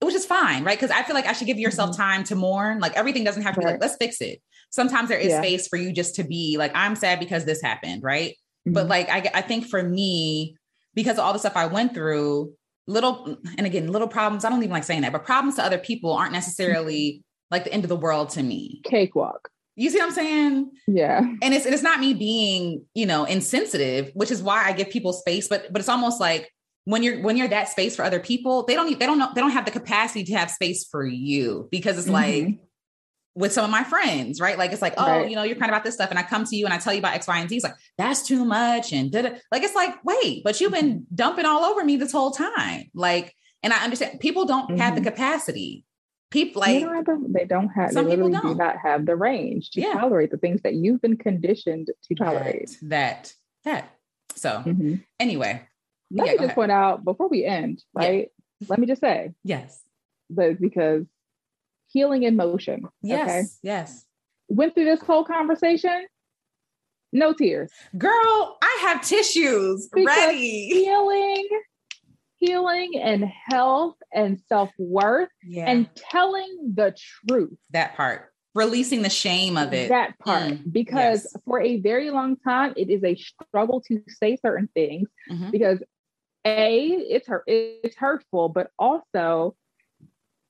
which 0.00 0.14
is 0.14 0.26
fine, 0.26 0.64
right? 0.64 0.78
Because 0.78 0.90
I 0.90 1.02
feel 1.02 1.14
like 1.14 1.26
I 1.26 1.32
should 1.32 1.46
give 1.46 1.58
yourself 1.58 1.90
mm-hmm. 1.90 2.02
time 2.02 2.24
to 2.24 2.36
mourn. 2.36 2.80
Like 2.80 2.94
everything 2.96 3.24
doesn't 3.24 3.42
have 3.42 3.54
to 3.54 3.60
right. 3.60 3.66
be 3.66 3.72
like, 3.72 3.80
let's 3.80 3.96
fix 3.96 4.20
it. 4.20 4.42
Sometimes 4.70 5.08
there 5.08 5.18
is 5.18 5.28
yeah. 5.28 5.40
space 5.40 5.68
for 5.68 5.76
you 5.76 5.92
just 5.92 6.16
to 6.16 6.24
be 6.24 6.56
like, 6.58 6.72
I'm 6.74 6.96
sad 6.96 7.20
because 7.20 7.44
this 7.44 7.62
happened, 7.62 8.02
right? 8.02 8.36
But 8.66 8.80
mm-hmm. 8.80 8.90
like 8.90 9.08
I, 9.08 9.30
I 9.34 9.40
think 9.42 9.66
for 9.66 9.82
me, 9.82 10.56
because 10.94 11.18
of 11.18 11.24
all 11.24 11.32
the 11.32 11.38
stuff 11.38 11.56
I 11.56 11.66
went 11.66 11.94
through, 11.94 12.52
little 12.86 13.38
and 13.56 13.66
again, 13.66 13.90
little 13.90 14.08
problems, 14.08 14.44
I 14.44 14.50
don't 14.50 14.60
even 14.60 14.70
like 14.70 14.84
saying 14.84 15.02
that, 15.02 15.12
but 15.12 15.24
problems 15.24 15.56
to 15.56 15.64
other 15.64 15.78
people 15.78 16.12
aren't 16.12 16.32
necessarily 16.32 17.22
like 17.50 17.64
the 17.64 17.72
end 17.72 17.84
of 17.84 17.88
the 17.88 17.96
world 17.96 18.30
to 18.30 18.42
me. 18.42 18.80
Cakewalk. 18.84 19.48
You 19.76 19.90
see 19.90 19.98
what 19.98 20.06
I'm 20.06 20.12
saying? 20.12 20.70
Yeah. 20.86 21.18
And 21.42 21.54
it's 21.54 21.64
and 21.64 21.74
it's 21.74 21.82
not 21.82 22.00
me 22.00 22.14
being, 22.14 22.84
you 22.94 23.06
know, 23.06 23.24
insensitive, 23.24 24.12
which 24.14 24.30
is 24.30 24.42
why 24.42 24.64
I 24.64 24.72
give 24.72 24.90
people 24.90 25.12
space, 25.12 25.48
but 25.48 25.72
but 25.72 25.80
it's 25.80 25.88
almost 25.88 26.20
like 26.20 26.50
when 26.84 27.02
you're 27.02 27.20
when 27.22 27.36
you're 27.36 27.48
that 27.48 27.68
space 27.68 27.96
for 27.96 28.04
other 28.04 28.20
people, 28.20 28.64
they 28.64 28.74
don't 28.74 28.98
they 28.98 29.06
don't 29.06 29.18
know 29.18 29.30
they 29.34 29.40
don't 29.40 29.50
have 29.50 29.64
the 29.64 29.70
capacity 29.70 30.24
to 30.24 30.34
have 30.34 30.50
space 30.50 30.86
for 30.88 31.04
you 31.04 31.68
because 31.70 31.98
it's 31.98 32.06
mm-hmm. 32.06 32.46
like 32.46 32.58
with 33.34 33.52
some 33.52 33.64
of 33.64 33.70
my 33.70 33.84
friends, 33.84 34.40
right? 34.40 34.56
Like 34.56 34.72
it's 34.72 34.82
like, 34.82 34.94
oh, 34.96 35.06
right. 35.06 35.28
you 35.28 35.36
know, 35.36 35.42
you're 35.42 35.56
crying 35.56 35.70
about 35.70 35.84
this 35.84 35.94
stuff, 35.94 36.10
and 36.10 36.18
I 36.18 36.22
come 36.22 36.44
to 36.44 36.56
you 36.56 36.64
and 36.64 36.74
I 36.74 36.78
tell 36.78 36.92
you 36.92 37.00
about 37.00 37.14
X, 37.14 37.26
Y, 37.26 37.38
and 37.38 37.48
Z. 37.48 37.56
It's 37.56 37.64
like 37.64 37.74
that's 37.98 38.26
too 38.26 38.44
much, 38.44 38.92
and 38.92 39.10
da 39.10 39.22
like 39.50 39.62
it's 39.62 39.74
like, 39.74 40.04
wait, 40.04 40.42
but 40.44 40.60
you've 40.60 40.72
been 40.72 41.00
mm-hmm. 41.00 41.14
dumping 41.14 41.46
all 41.46 41.64
over 41.64 41.84
me 41.84 41.96
this 41.96 42.12
whole 42.12 42.30
time, 42.30 42.90
like. 42.94 43.34
And 43.62 43.72
I 43.72 43.82
understand 43.82 44.20
people 44.20 44.44
don't 44.44 44.68
mm-hmm. 44.68 44.76
have 44.76 44.94
the 44.94 45.00
mm-hmm. 45.00 45.08
capacity. 45.08 45.86
People 46.30 46.60
like 46.60 46.84
don't 47.06 47.32
they 47.32 47.46
don't 47.46 47.70
have 47.70 47.92
some 47.92 48.04
they 48.04 48.10
literally 48.10 48.38
do 48.42 48.54
not 48.54 48.76
have 48.76 49.06
the 49.06 49.16
range 49.16 49.70
to 49.70 49.80
yeah. 49.80 49.94
tolerate 49.94 50.30
the 50.30 50.36
things 50.36 50.60
that 50.64 50.74
you've 50.74 51.00
been 51.00 51.16
conditioned 51.16 51.88
to 52.02 52.14
tolerate. 52.14 52.76
That 52.82 53.32
that. 53.64 53.82
that. 53.88 53.90
So 54.36 54.50
mm-hmm. 54.50 54.96
anyway, 55.18 55.66
let 56.10 56.26
yeah, 56.26 56.32
me 56.32 56.36
just 56.36 56.44
ahead. 56.44 56.54
point 56.56 56.72
out 56.72 57.04
before 57.06 57.30
we 57.30 57.46
end, 57.46 57.82
right? 57.94 58.28
Yeah. 58.60 58.66
Let 58.68 58.78
me 58.78 58.86
just 58.86 59.00
say, 59.00 59.32
yes, 59.44 59.80
but 60.28 60.60
because 60.60 61.06
healing 61.94 62.24
in 62.24 62.36
motion. 62.36 62.86
Yes. 63.00 63.30
Okay? 63.30 63.42
Yes. 63.62 64.04
Went 64.48 64.74
through 64.74 64.84
this 64.84 65.00
whole 65.00 65.24
conversation. 65.24 66.06
No 67.14 67.32
tears. 67.32 67.70
Girl, 67.96 68.58
I 68.60 68.78
have 68.82 69.00
tissues 69.00 69.88
because 69.94 70.06
ready. 70.06 70.66
Healing, 70.66 71.48
healing 72.38 73.00
and 73.00 73.24
health 73.24 73.94
and 74.12 74.40
self-worth 74.48 75.28
yeah. 75.44 75.70
and 75.70 75.88
telling 75.94 76.74
the 76.74 76.94
truth. 77.28 77.56
That 77.70 77.96
part. 77.96 78.32
Releasing 78.56 79.02
the 79.02 79.10
shame 79.10 79.56
of 79.56 79.72
it. 79.72 79.88
That 79.88 80.18
part. 80.18 80.52
Mm. 80.52 80.72
Because 80.72 81.26
yes. 81.32 81.42
for 81.44 81.60
a 81.60 81.80
very 81.80 82.10
long 82.10 82.36
time, 82.36 82.74
it 82.76 82.90
is 82.90 83.02
a 83.04 83.14
struggle 83.14 83.80
to 83.88 84.02
say 84.08 84.36
certain 84.44 84.68
things 84.74 85.08
mm-hmm. 85.30 85.50
because 85.50 85.82
a 86.44 86.88
it's 86.88 87.28
her 87.28 87.42
it's 87.46 87.96
hurtful, 87.96 88.48
but 88.48 88.70
also 88.78 89.56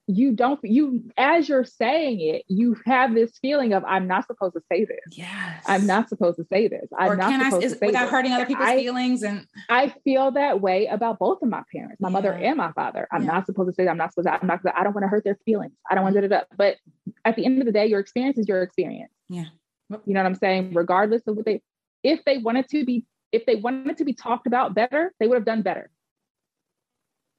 you 0.06 0.32
don't 0.32 0.60
you 0.62 1.02
as 1.16 1.48
you're 1.48 1.64
saying 1.64 2.20
it 2.20 2.44
you 2.46 2.76
have 2.84 3.14
this 3.14 3.38
feeling 3.38 3.72
of 3.72 3.82
i'm 3.84 4.06
not 4.06 4.26
supposed 4.26 4.52
to 4.52 4.60
say 4.70 4.84
this. 4.84 4.98
Yes. 5.16 5.64
I'm 5.66 5.86
not 5.86 6.10
supposed 6.10 6.36
to 6.36 6.44
say 6.44 6.68
this. 6.68 6.88
I'm 6.98 7.12
or 7.12 7.16
not 7.16 7.32
supposed 7.32 7.62
I, 7.62 7.66
is, 7.66 7.72
to 7.72 7.78
say 7.78 7.86
without 7.86 8.02
this. 8.02 8.10
hurting 8.10 8.32
other 8.32 8.44
people's 8.44 8.68
I, 8.68 8.76
feelings 8.76 9.22
and 9.22 9.46
i 9.70 9.94
feel 10.04 10.30
that 10.32 10.60
way 10.60 10.86
about 10.86 11.18
both 11.18 11.40
of 11.40 11.48
my 11.48 11.62
parents 11.72 12.00
my 12.00 12.08
yeah. 12.08 12.12
mother 12.12 12.32
and 12.32 12.56
my 12.56 12.72
father. 12.72 13.08
I'm 13.12 13.22
yeah. 13.22 13.32
not 13.32 13.46
supposed 13.46 13.70
to 13.70 13.74
say 13.74 13.84
that. 13.84 13.90
i'm 13.90 13.96
not 13.96 14.12
supposed 14.12 14.28
to 14.28 14.34
i'm 14.34 14.46
not 14.46 14.60
i 14.76 14.84
don't 14.84 14.94
want 14.94 15.04
to 15.04 15.08
hurt 15.08 15.24
their 15.24 15.38
feelings. 15.46 15.72
I 15.90 15.94
don't 15.94 16.04
want 16.04 16.14
to 16.16 16.20
do 16.20 16.28
that 16.28 16.48
but 16.56 16.76
at 17.24 17.36
the 17.36 17.46
end 17.46 17.60
of 17.60 17.66
the 17.66 17.72
day 17.72 17.86
your 17.86 18.00
experience 18.00 18.36
is 18.36 18.46
your 18.46 18.62
experience. 18.62 19.12
Yeah. 19.28 19.46
You 19.90 20.12
know 20.12 20.20
what 20.20 20.26
i'm 20.26 20.34
saying? 20.34 20.74
Regardless 20.74 21.22
of 21.26 21.36
what 21.36 21.46
they 21.46 21.62
if 22.02 22.22
they 22.24 22.38
wanted 22.38 22.68
to 22.68 22.84
be 22.84 23.06
if 23.32 23.46
they 23.46 23.56
wanted 23.56 23.96
to 23.96 24.04
be 24.04 24.12
talked 24.12 24.46
about 24.46 24.74
better 24.74 25.14
they 25.18 25.26
would 25.26 25.36
have 25.36 25.46
done 25.46 25.62
better 25.62 25.90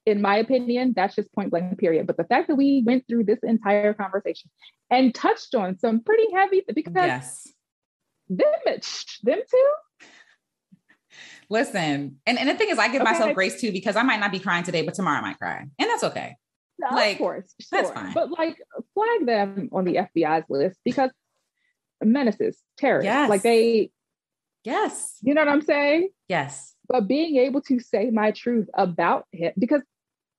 in 0.06 0.22
my 0.22 0.36
opinion, 0.36 0.92
that's 0.94 1.16
just 1.16 1.32
point 1.32 1.50
blank, 1.50 1.76
period. 1.78 2.06
But 2.06 2.16
the 2.16 2.24
fact 2.24 2.46
that 2.48 2.54
we 2.54 2.82
went 2.86 3.06
through 3.08 3.24
this 3.24 3.40
entire 3.42 3.92
conversation 3.92 4.50
and 4.88 5.12
touched 5.14 5.54
on 5.54 5.78
some 5.78 6.00
pretty 6.00 6.32
heavy 6.32 6.62
because 6.72 6.94
yes. 6.94 7.48
them, 8.28 8.46
them 9.24 9.40
too. 9.50 9.72
Listen, 11.48 12.16
and, 12.26 12.38
and 12.38 12.48
the 12.48 12.54
thing 12.54 12.70
is, 12.70 12.78
I 12.78 12.88
give 12.88 13.02
okay. 13.02 13.12
myself 13.12 13.34
grace 13.34 13.60
too 13.60 13.72
because 13.72 13.96
I 13.96 14.02
might 14.02 14.20
not 14.20 14.32
be 14.32 14.38
crying 14.38 14.64
today, 14.64 14.82
but 14.82 14.94
tomorrow 14.94 15.18
I 15.18 15.22
might 15.22 15.38
cry, 15.38 15.58
and 15.60 15.90
that's 15.90 16.04
okay. 16.04 16.36
No, 16.78 16.94
like, 16.94 17.12
of 17.12 17.18
course, 17.18 17.54
sure. 17.60 17.82
that's 17.82 17.90
fine. 17.90 18.12
But 18.12 18.30
like, 18.30 18.56
flag 18.94 19.26
them 19.26 19.68
on 19.72 19.84
the 19.84 19.94
FBI's 19.94 20.44
list 20.48 20.78
because 20.84 21.10
menaces, 22.02 22.58
terrorists, 22.76 23.06
yes. 23.06 23.30
like 23.30 23.42
they, 23.42 23.90
yes, 24.64 25.16
you 25.22 25.34
know 25.34 25.42
what 25.42 25.48
I'm 25.48 25.62
saying? 25.62 26.10
Yes, 26.28 26.74
but 26.88 27.06
being 27.06 27.36
able 27.36 27.62
to 27.62 27.78
say 27.78 28.10
my 28.10 28.32
truth 28.32 28.68
about 28.74 29.26
him 29.32 29.52
because 29.56 29.82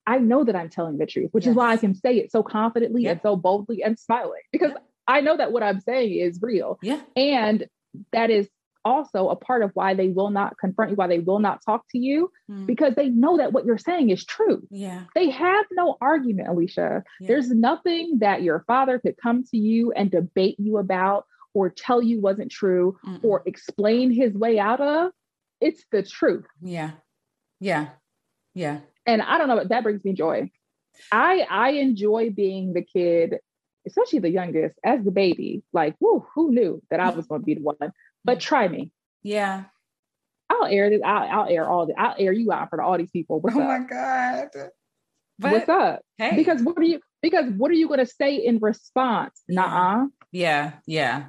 I 0.07 0.17
know 0.19 0.43
that 0.45 0.55
I'm 0.55 0.69
telling 0.69 0.97
the 0.97 1.05
truth, 1.05 1.29
which 1.33 1.45
Yes. 1.45 1.51
is 1.51 1.57
why 1.57 1.71
I 1.71 1.77
can 1.77 1.93
say 1.93 2.17
it 2.17 2.31
so 2.31 2.41
confidently 2.41 3.03
Yeah. 3.03 3.11
and 3.11 3.21
so 3.21 3.35
boldly 3.35 3.83
and 3.83 3.99
smiling 3.99 4.41
because 4.51 4.71
Yeah. 4.71 4.77
I 5.07 5.21
know 5.21 5.37
that 5.37 5.51
what 5.51 5.61
I'm 5.63 5.79
saying 5.81 6.13
is 6.17 6.39
real. 6.41 6.79
Yeah. 6.81 7.01
And 7.15 7.67
that 8.13 8.29
is 8.31 8.49
also 8.85 9.27
a 9.27 9.35
part 9.35 9.63
of 9.63 9.71
why 9.73 9.93
they 9.93 10.07
will 10.09 10.29
not 10.29 10.57
confront 10.57 10.91
you, 10.91 10.95
why 10.95 11.07
they 11.07 11.19
will 11.19 11.39
not 11.39 11.61
talk 11.65 11.83
to 11.89 11.97
you, 11.99 12.31
Mm. 12.49 12.65
because 12.65 12.95
they 12.95 13.09
know 13.09 13.35
that 13.37 13.51
what 13.51 13.65
you're 13.65 13.77
saying 13.77 14.09
is 14.11 14.23
true. 14.25 14.65
Yeah. 14.71 15.03
They 15.13 15.29
have 15.29 15.65
no 15.71 15.97
argument, 15.99 16.47
Alecia. 16.47 17.03
Yeah. 17.19 17.27
There's 17.27 17.51
nothing 17.51 18.19
that 18.19 18.43
your 18.43 18.61
father 18.65 18.97
could 18.99 19.17
come 19.17 19.43
to 19.51 19.57
you 19.57 19.91
and 19.91 20.09
debate 20.09 20.55
you 20.57 20.77
about 20.77 21.25
or 21.53 21.69
tell 21.69 22.01
you 22.01 22.21
wasn't 22.21 22.49
true 22.51 22.97
Mm-mm. 23.05 23.23
or 23.25 23.43
explain 23.45 24.11
his 24.11 24.33
way 24.33 24.57
out 24.57 24.79
of. 24.79 25.11
It's 25.59 25.83
the 25.91 26.03
truth. 26.03 26.45
yeah. 26.61 26.91
Yeah. 27.59 27.89
Yeah. 28.53 28.79
And 29.07 29.21
I 29.21 29.37
don't 29.37 29.47
know, 29.47 29.55
but 29.55 29.69
that 29.69 29.83
brings 29.83 30.03
me 30.03 30.13
joy. 30.13 30.51
I 31.11 31.47
I 31.49 31.69
enjoy 31.71 32.29
being 32.29 32.73
the 32.73 32.81
kid, 32.83 33.37
especially 33.87 34.19
the 34.19 34.29
youngest, 34.29 34.77
as 34.83 35.03
the 35.03 35.11
baby. 35.11 35.63
Like, 35.73 35.95
whoo, 35.99 36.25
who 36.35 36.51
knew 36.51 36.81
that 36.91 36.99
I 36.99 37.09
was 37.11 37.25
going 37.25 37.41
to 37.41 37.45
be 37.45 37.55
the 37.55 37.61
one? 37.61 37.77
But 38.25 38.39
try 38.39 38.67
me. 38.67 38.91
Yeah. 39.23 39.65
I'll 40.49 40.65
air 40.65 40.89
this. 40.89 41.01
I'll, 41.03 41.41
I'll 41.41 41.49
air 41.49 41.69
all 41.69 41.87
the. 41.87 41.99
I'll 41.99 42.15
air 42.17 42.31
you 42.31 42.51
out 42.51 42.69
for 42.69 42.81
all 42.81 42.97
these 42.97 43.11
people. 43.11 43.39
What's 43.39 43.55
oh 43.55 43.61
up? 43.61 43.67
my 43.67 43.87
God. 43.87 44.47
But 45.39 45.51
What's 45.51 45.69
up? 45.69 46.01
hey. 46.17 46.35
Because 46.35 46.61
what 46.63 46.77
are 46.77 46.83
you? 46.83 46.99
Because 47.21 47.45
what 47.57 47.71
are 47.71 47.75
you 47.75 47.87
going 47.87 47.99
to 47.99 48.05
say 48.05 48.35
in 48.35 48.59
response? 48.59 49.41
Yeah. 49.47 49.61
Nuh-uh. 49.61 50.05
Yeah, 50.31 50.73
yeah. 50.85 51.25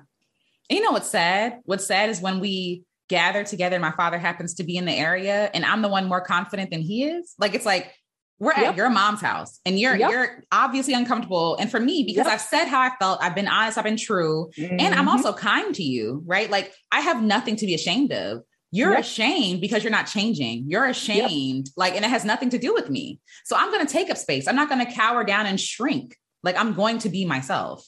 And 0.71 0.79
you 0.79 0.85
know 0.85 0.93
what's 0.93 1.11
sad? 1.11 1.61
What's 1.65 1.87
sad 1.87 2.11
is 2.11 2.21
when 2.21 2.41
we 2.41 2.85
gather 3.09 3.43
together 3.45 3.79
my 3.79 3.93
father 3.93 4.19
happens 4.19 4.55
to 4.55 4.65
be 4.65 4.77
in 4.77 4.85
the 4.85 4.93
area 4.93 5.51
and 5.55 5.65
I'm 5.65 5.83
the 5.83 5.89
one 5.89 6.07
more 6.07 6.21
confident 6.21 6.71
than 6.71 6.81
he 6.81 7.05
is. 7.05 7.35
Like 7.39 7.55
it's 7.55 7.67
like 7.67 7.93
we're 8.39 8.53
at 8.53 8.77
your 8.77 8.89
mom's 8.89 9.21
house 9.21 9.59
and 9.67 9.79
you're 9.81 9.97
Yep. 9.97 10.11
you're 10.11 10.45
obviously 10.53 10.95
uncomfortable. 10.95 11.57
And 11.59 11.69
for 11.71 11.81
me, 11.81 12.05
because 12.05 12.27
Yep. 12.27 12.35
I've 12.35 12.41
said 12.41 12.67
how 12.67 12.81
I 12.81 12.91
felt, 13.01 13.21
I've 13.21 13.35
been 13.35 13.49
honest, 13.49 13.79
I've 13.79 13.85
been 13.85 13.97
true, 13.97 14.51
and 14.57 14.95
I'm 14.95 15.07
Mhm. 15.07 15.13
also 15.13 15.33
kind 15.33 15.75
to 15.75 15.83
you, 15.83 16.23
right? 16.25 16.49
Like 16.49 16.73
I 16.93 17.01
have 17.01 17.21
nothing 17.23 17.57
to 17.57 17.67
be 17.67 17.75
ashamed 17.75 18.13
of. 18.13 18.43
You're 18.71 18.93
Yep. 18.93 19.01
ashamed 19.01 19.61
because 19.61 19.83
you're 19.83 19.91
not 19.91 20.07
changing. 20.07 20.67
You're 20.69 20.85
ashamed, 20.85 21.71
like, 21.77 21.97
and 21.97 22.05
it 22.05 22.09
has 22.11 22.25
nothing 22.25 22.51
to 22.51 22.59
do 22.59 22.75
with 22.75 22.91
me. 22.91 23.19
So 23.47 23.57
I'm 23.57 23.73
going 23.73 23.85
to 23.85 23.93
take 23.93 24.11
up 24.11 24.19
space. 24.19 24.47
I'm 24.47 24.55
not 24.57 24.69
going 24.69 24.85
to 24.87 24.93
cower 24.93 25.25
down 25.25 25.47
and 25.47 25.59
shrink. 25.59 26.17
Like 26.45 26.57
I'm 26.57 26.75
going 26.75 26.99
to 27.01 27.09
be 27.09 27.25
myself. 27.25 27.85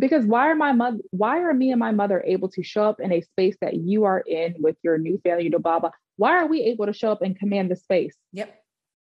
Because 0.00 0.24
why 0.24 0.50
are 0.50 0.56
my 0.56 0.72
mother? 0.72 0.98
Why 1.10 1.38
are 1.40 1.54
me 1.54 1.70
and 1.70 1.78
my 1.78 1.92
mother 1.92 2.22
able 2.26 2.48
to 2.50 2.62
show 2.62 2.84
up 2.84 2.98
in 3.00 3.12
a 3.12 3.20
space 3.20 3.56
that 3.60 3.74
you 3.74 4.04
are 4.04 4.20
in 4.20 4.54
with 4.58 4.76
your 4.82 4.98
new 4.98 5.18
family? 5.22 5.44
You 5.44 5.50
know, 5.50 5.58
blah 5.58 5.78
blah. 5.78 5.90
Why 6.16 6.32
are 6.38 6.46
we 6.46 6.62
able 6.62 6.86
to 6.86 6.92
show 6.92 7.12
up 7.12 7.22
and 7.22 7.38
command 7.38 7.70
the 7.70 7.76
space? 7.76 8.16
Yep. 8.32 8.54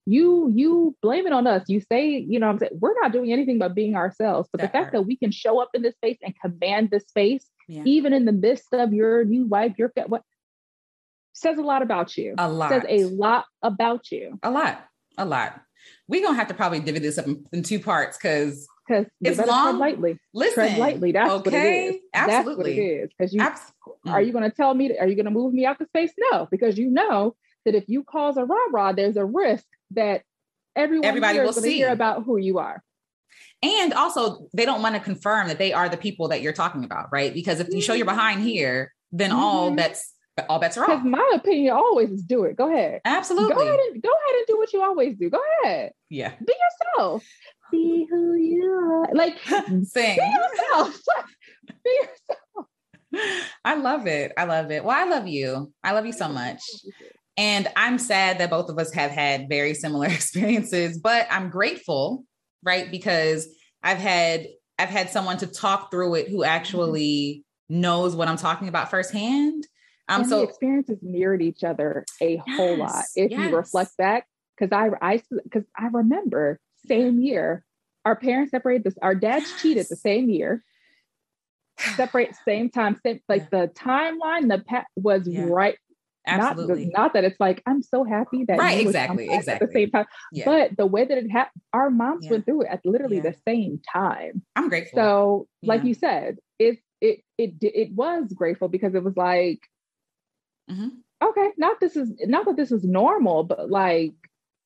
you 0.05 0.51
you 0.55 0.95
blame 1.01 1.27
it 1.27 1.33
on 1.33 1.45
us 1.45 1.63
you 1.67 1.79
say 1.79 2.07
you 2.17 2.39
know 2.39 2.47
what 2.47 2.53
i'm 2.53 2.59
saying 2.59 2.71
we're 2.81 2.99
not 3.03 3.11
doing 3.11 3.31
anything 3.31 3.59
but 3.59 3.75
being 3.75 3.95
ourselves 3.95 4.49
but 4.51 4.59
That 4.59 4.67
the 4.67 4.71
fact 4.77 4.85
part. 4.85 4.93
that 4.93 5.01
we 5.03 5.15
can 5.15 5.29
show 5.31 5.61
up 5.61 5.69
in 5.75 5.83
this 5.83 5.93
space 5.93 6.17
and 6.23 6.33
command 6.43 6.89
this 6.89 7.03
space 7.03 7.45
Yeah. 7.67 7.83
even 7.85 8.11
in 8.11 8.25
the 8.25 8.31
midst 8.31 8.73
of 8.73 8.93
your 8.93 9.23
new 9.25 9.45
wife 9.45 9.73
your 9.77 9.91
what 10.07 10.23
says 11.33 11.59
a 11.59 11.61
lot 11.61 11.83
about 11.83 12.17
you 12.17 12.33
A 12.39 12.49
lot. 12.49 12.69
says 12.71 12.83
a 12.89 13.03
lot 13.05 13.45
about 13.61 14.11
you 14.11 14.39
A 14.41 14.49
lot, 14.49 14.83
a 15.19 15.25
lot. 15.25 15.61
We're 16.07 16.23
gonna 16.23 16.35
have 16.37 16.47
to 16.47 16.55
probably 16.55 16.79
divvy 16.79 16.99
this 16.99 17.19
up 17.19 17.27
in, 17.27 17.45
in 17.53 17.61
two 17.61 17.79
parts 17.79 18.17
because 18.17 18.67
because 19.21 19.39
It's 19.39 19.47
long. 19.47 19.79
lightly 19.79 20.19
listen, 20.33 20.53
tread 20.55 20.77
lightly 20.77 21.11
that's 21.11 21.29
what 21.29 21.47
it 21.47 21.53
okay? 21.53 21.87
is 21.89 22.01
that's 22.13 22.45
what 22.47 22.67
it 22.67 22.77
is. 22.77 23.09
Because 23.17 23.33
you 23.33 23.41
Abs- 23.41 23.73
are 24.07 24.21
you 24.21 24.31
going 24.31 24.43
to 24.49 24.55
tell 24.55 24.73
me 24.73 24.97
are 24.97 25.07
you 25.07 25.15
going 25.15 25.25
to 25.25 25.31
move 25.31 25.53
me 25.53 25.65
out 25.65 25.79
the 25.79 25.85
space 25.85 26.11
no 26.31 26.47
because 26.51 26.77
you 26.77 26.89
know 26.89 27.35
that 27.65 27.75
if 27.75 27.85
you 27.87 28.03
cause 28.03 28.37
a 28.37 28.45
rah 28.45 28.57
rah 28.71 28.91
there's 28.91 29.17
a 29.17 29.25
risk 29.25 29.65
that 29.91 30.23
everyone 30.75 31.05
Everybody 31.07 31.39
will 31.39 31.49
is 31.49 31.55
going 31.55 31.63
to 31.63 31.69
see. 31.69 31.77
hear 31.77 31.89
about 31.91 32.23
who 32.23 32.37
you 32.37 32.59
are 32.59 32.83
and 33.63 33.93
also 33.93 34.47
they 34.53 34.65
don't 34.65 34.81
want 34.81 34.95
to 34.95 35.01
confirm 35.01 35.47
that 35.47 35.57
they 35.59 35.73
are 35.73 35.89
the 35.89 35.97
people 35.97 36.29
that 36.29 36.41
you're 36.41 36.53
talking 36.53 36.83
about, 36.83 37.07
right? 37.11 37.33
Because 37.33 37.59
if 37.59 37.69
you 37.73 37.81
show 37.81 37.93
your 37.93 38.05
behind 38.05 38.41
here, 38.41 38.93
then 39.11 39.31
all 39.31 39.71
Mhm. 39.71 39.77
bets 39.77 40.13
all 40.49 40.59
bets 40.59 40.77
are 40.77 40.81
off. 40.83 40.87
Because 40.87 40.99
off. 41.01 41.05
my 41.05 41.31
opinion 41.35 41.73
always 41.75 42.09
is 42.09 42.23
do 42.23 42.45
it. 42.45 42.55
Go 42.55 42.71
ahead. 42.73 43.01
Absolutely. 43.05 43.53
Go 43.53 43.61
ahead 43.61 43.79
and 43.79 44.01
go 44.01 44.09
ahead 44.09 44.35
and 44.37 44.47
do 44.47 44.57
what 44.57 44.73
you 44.73 44.81
always 44.81 45.15
do. 45.15 45.29
Go 45.29 45.39
ahead. 45.63 45.91
Yeah. 46.09 46.33
Be 46.43 46.53
yourself. 46.53 47.23
Be 47.71 48.07
who 48.09 48.35
you 48.35 48.65
are. 48.65 49.13
Like 49.13 49.37
Sing. 49.83 50.17
be 50.17 50.21
yourself. 50.21 50.99
be 51.83 51.99
yourself. 52.01 52.67
I 53.65 53.75
love 53.75 54.07
it. 54.07 54.31
I 54.37 54.45
love 54.45 54.71
it. 54.71 54.83
Well, 54.83 54.97
I 54.97 55.09
love 55.09 55.27
you. 55.27 55.73
I 55.83 55.91
love 55.91 56.05
you 56.05 56.13
so 56.13 56.29
much. 56.29 56.61
And 57.37 57.67
I'm 57.75 57.97
sad 57.97 58.39
that 58.39 58.49
both 58.49 58.69
of 58.69 58.77
us 58.77 58.93
have 58.93 59.11
had 59.11 59.49
very 59.49 59.73
similar 59.73 60.07
experiences, 60.09 60.97
but 60.97 61.27
I'm 61.29 61.49
grateful, 61.49 62.25
right? 62.63 62.89
Because 62.89 63.47
I've 63.83 63.97
had 63.97 64.47
I've 64.77 64.89
had 64.89 65.09
someone 65.09 65.37
to 65.37 65.47
talk 65.47 65.91
through 65.91 66.15
it 66.15 66.29
who 66.29 66.43
actually 66.43 67.43
knows 67.69 68.15
what 68.15 68.27
I'm 68.27 68.37
talking 68.37 68.67
about 68.67 68.89
firsthand. 68.89 69.67
Um 70.09 70.21
and 70.21 70.25
the 70.25 70.35
so 70.35 70.43
experiences 70.43 70.99
mirrored 71.01 71.41
each 71.41 71.63
other 71.63 72.05
a 72.21 72.41
whole 72.55 72.77
lot. 72.77 73.03
If 73.15 73.31
yes. 73.31 73.39
you 73.39 73.55
reflect 73.55 73.95
back, 73.97 74.27
because 74.57 74.71
I 74.71 74.89
I 75.01 75.21
because 75.43 75.63
I 75.77 75.87
remember 75.87 76.59
same 76.87 77.19
year, 77.19 77.63
our 78.05 78.15
parents 78.15 78.51
separated 78.51 78.83
this, 78.83 78.97
our 79.01 79.15
dads 79.15 79.51
cheated 79.61 79.87
the 79.89 79.95
same 79.95 80.29
year, 80.29 80.63
separate 81.95 82.35
same 82.45 82.69
time, 82.69 82.99
same 83.05 83.19
like 83.29 83.49
the 83.49 83.69
timeline, 83.75 84.49
the 84.49 84.63
pat 84.67 84.85
was 84.95 85.27
Yeah. 85.27 85.45
right 85.49 85.77
absolutely. 86.27 86.85
Not, 86.85 86.97
not 86.97 87.13
that 87.13 87.23
it's 87.23 87.39
like 87.39 87.63
I'm 87.65 87.81
so 87.81 88.03
happy 88.03 88.45
that 88.45 88.59
Right, 88.59 88.79
exactly, 88.79 89.27
exactly. 89.31 89.53
at 89.53 89.59
the 89.73 89.73
same 89.73 89.89
time, 89.89 90.05
yeah. 90.31 90.45
but 90.45 90.77
the 90.77 90.85
way 90.85 91.03
that 91.05 91.17
it 91.17 91.29
happened, 91.31 91.61
our 91.73 91.89
moms 91.89 92.25
Yeah. 92.25 92.31
went 92.31 92.45
through 92.45 92.61
it 92.63 92.67
at 92.69 92.85
literally 92.85 93.17
Yeah. 93.17 93.31
the 93.31 93.35
same 93.47 93.81
time. 93.91 94.43
I'm 94.55 94.69
grateful. 94.69 94.97
So, 94.97 95.47
like 95.63 95.83
you 95.83 95.93
said, 95.95 96.37
it 96.59 96.79
it 97.01 97.23
it 97.39 97.55
it 97.61 97.91
was 97.93 98.31
grateful 98.33 98.67
because 98.67 98.93
it 98.93 99.03
was 99.03 99.17
like, 99.17 99.59
Mhm. 100.69 100.97
okay, 101.23 101.49
not 101.57 101.79
this 101.79 101.95
is 101.95 102.13
not 102.25 102.45
that 102.45 102.55
this 102.55 102.71
is 102.71 102.83
normal, 102.83 103.43
but 103.43 103.71
like 103.71 104.13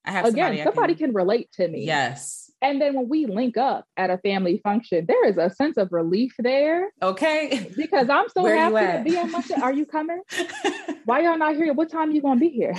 I 0.05 0.11
have 0.11 0.25
again, 0.25 0.51
somebody, 0.57 0.63
somebody 0.63 0.95
can 0.95 1.13
relate 1.13 1.51
to 1.53 1.67
me. 1.67 1.85
Yes. 1.85 2.51
And 2.61 2.81
then 2.81 2.93
when 2.95 3.09
we 3.09 3.25
link 3.25 3.57
up 3.57 3.85
at 3.97 4.09
a 4.09 4.17
family 4.17 4.59
function, 4.63 5.05
there 5.07 5.25
is 5.27 5.37
a 5.37 5.49
sense 5.53 5.77
of 5.77 5.91
relief 5.91 6.33
there 6.39 6.89
Okay. 7.01 7.69
because 7.75 8.09
I'm 8.09 8.27
so 8.29 8.45
happy 8.45 8.97
to 8.97 9.03
be 9.03 9.17
on 9.17 9.31
my. 9.31 9.43
Are 9.61 9.73
you 9.73 9.85
coming? 9.85 10.21
Why 11.05 11.21
y'all 11.21 11.37
not 11.37 11.55
here? 11.55 11.73
What 11.73 11.89
time 11.91 12.11
you 12.11 12.21
gonna 12.21 12.39
be 12.39 12.49
here? 12.49 12.73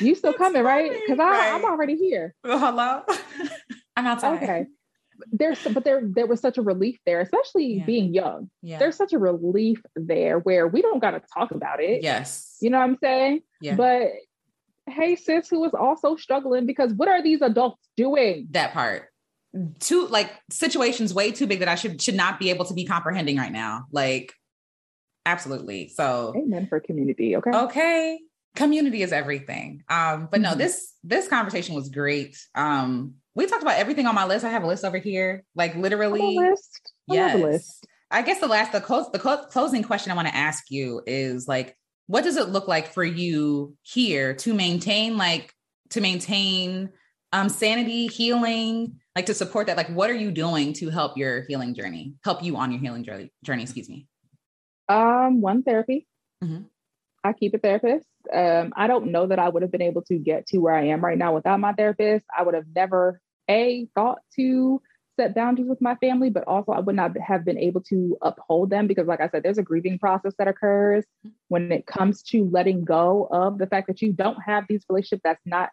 You 0.00 0.14
still 0.14 0.32
That's 0.32 0.38
coming, 0.38 0.62
right? 0.62 0.90
Because 0.90 1.18
right. 1.18 1.52
I'm 1.54 1.64
already 1.64 1.96
here. 1.96 2.34
Well, 2.42 2.58
hello. 2.58 3.02
I'm 3.96 4.06
outside. 4.06 4.42
Okay. 4.42 4.66
There's 5.32 5.58
but 5.72 5.84
there 5.84 6.00
there 6.04 6.26
was 6.26 6.40
such 6.40 6.58
a 6.58 6.62
relief 6.62 6.98
there, 7.04 7.20
especially 7.20 7.74
Yeah. 7.78 7.84
being 7.84 8.14
young. 8.14 8.50
Yeah. 8.62 8.78
There's 8.78 8.96
such 8.96 9.12
a 9.12 9.18
relief 9.18 9.82
there 9.94 10.38
where 10.38 10.66
we 10.68 10.80
don't 10.80 11.00
gotta 11.00 11.20
talk 11.34 11.50
about 11.50 11.80
it. 11.82 12.02
yes. 12.02 12.56
You 12.60 12.70
know 12.70 12.78
what 12.78 12.84
I'm 12.84 12.98
saying? 13.02 13.40
Yeah. 13.60 13.74
But 13.74 14.12
hey, 14.90 15.16
sis, 15.16 15.48
who 15.48 15.64
is 15.64 15.72
also 15.74 16.16
struggling 16.16 16.66
because 16.66 16.92
what 16.92 17.08
are 17.08 17.22
these 17.22 17.42
adults 17.42 17.88
doing? 17.96 18.48
that 18.50 18.72
part. 18.72 19.08
Too 19.80 20.06
like 20.08 20.30
situations 20.50 21.14
way 21.14 21.32
too 21.32 21.46
big 21.46 21.60
that 21.60 21.68
I 21.68 21.74
should 21.74 22.00
should 22.02 22.14
not 22.14 22.38
be 22.38 22.50
able 22.50 22.66
to 22.66 22.74
be 22.74 22.84
comprehending 22.84 23.38
right 23.38 23.50
now. 23.52 23.86
Like 23.90 24.32
absolutely. 25.24 25.88
So 25.88 26.34
Amen 26.36 26.66
for 26.68 26.80
community. 26.80 27.36
Okay. 27.36 27.50
okay. 27.50 28.18
Community 28.56 29.02
is 29.02 29.12
everything. 29.12 29.84
Um, 29.88 30.28
but 30.30 30.40
no, 30.40 30.50
Mhm. 30.52 30.58
this 30.58 30.94
this 31.04 31.28
conversation 31.28 31.74
was 31.74 31.88
great. 31.88 32.36
Um, 32.54 33.14
we 33.34 33.46
talked 33.46 33.62
about 33.62 33.78
everything 33.78 34.06
on 34.06 34.14
my 34.14 34.26
list. 34.26 34.44
I 34.44 34.50
have 34.50 34.64
a 34.64 34.66
list 34.66 34.84
over 34.84 34.98
here. 34.98 35.44
Like 35.54 35.74
literally 35.76 36.36
list. 36.36 36.92
I 37.10 37.14
Yes. 37.14 37.40
list. 37.40 37.86
I 38.10 38.22
guess 38.22 38.40
the 38.40 38.48
last 38.48 38.72
the 38.72 38.80
close 38.80 39.10
the 39.12 39.18
clo- 39.18 39.46
closing 39.46 39.82
question 39.82 40.10
I 40.12 40.14
want 40.16 40.28
to 40.28 40.34
ask 40.36 40.64
you 40.70 41.02
is 41.06 41.46
like, 41.46 41.76
what 42.08 42.24
does 42.24 42.36
it 42.36 42.48
look 42.48 42.66
like 42.66 42.92
for 42.92 43.04
you 43.04 43.76
here 43.82 44.34
to 44.34 44.52
maintain 44.52 45.16
like 45.16 45.54
to 45.90 46.00
maintain 46.00 46.90
um 47.32 47.48
sanity, 47.48 48.08
healing, 48.08 48.98
like 49.14 49.26
to 49.26 49.34
support 49.34 49.68
that? 49.68 49.76
Like, 49.76 49.90
what 49.90 50.10
are 50.10 50.14
you 50.14 50.32
doing 50.32 50.72
to 50.74 50.90
help 50.90 51.16
your 51.16 51.42
healing 51.42 51.74
journey? 51.74 52.14
Help 52.24 52.42
you 52.42 52.56
on 52.56 52.72
your 52.72 52.80
healing 52.80 53.04
journey? 53.04 53.30
Journey, 53.44 53.62
excuse 53.62 53.88
me. 53.88 54.08
Um, 54.88 55.40
one 55.40 55.62
therapy. 55.62 56.08
Mhm. 56.42 56.66
I 57.22 57.34
keep 57.34 57.52
a 57.54 57.58
therapist. 57.58 58.08
Um, 58.32 58.72
I 58.74 58.86
don't 58.86 59.12
know 59.12 59.26
that 59.26 59.38
I 59.38 59.48
would 59.48 59.62
have 59.62 59.72
been 59.72 59.82
able 59.82 60.02
to 60.02 60.18
get 60.18 60.46
to 60.48 60.58
where 60.58 60.74
I 60.74 60.86
am 60.86 61.04
right 61.04 61.18
now 61.18 61.34
without 61.34 61.60
my 61.60 61.74
therapist. 61.74 62.24
I 62.36 62.42
would 62.42 62.54
have 62.54 62.66
never 62.74 63.20
a 63.50 63.86
thought 63.94 64.20
to 64.36 64.80
set 65.18 65.34
boundaries 65.34 65.68
with 65.68 65.82
my 65.82 65.96
family, 65.96 66.30
but 66.30 66.44
also 66.46 66.72
I 66.72 66.80
would 66.80 66.96
not 66.96 67.18
have 67.18 67.44
been 67.44 67.58
able 67.58 67.82
to 67.82 68.16
uphold 68.22 68.70
them 68.70 68.86
because, 68.86 69.06
like 69.06 69.20
I 69.20 69.28
said, 69.28 69.42
there's 69.42 69.58
a 69.58 69.62
grieving 69.62 69.98
process 69.98 70.34
that 70.38 70.48
occurs 70.48 71.04
when 71.48 71.72
it 71.72 71.86
comes 71.86 72.22
to 72.30 72.48
letting 72.50 72.84
go 72.84 73.28
of 73.30 73.58
the 73.58 73.66
fact 73.66 73.88
that 73.88 74.00
you 74.02 74.12
don't 74.12 74.40
have 74.42 74.64
these 74.68 74.84
relationships. 74.88 75.22
That's 75.24 75.46
not 75.46 75.70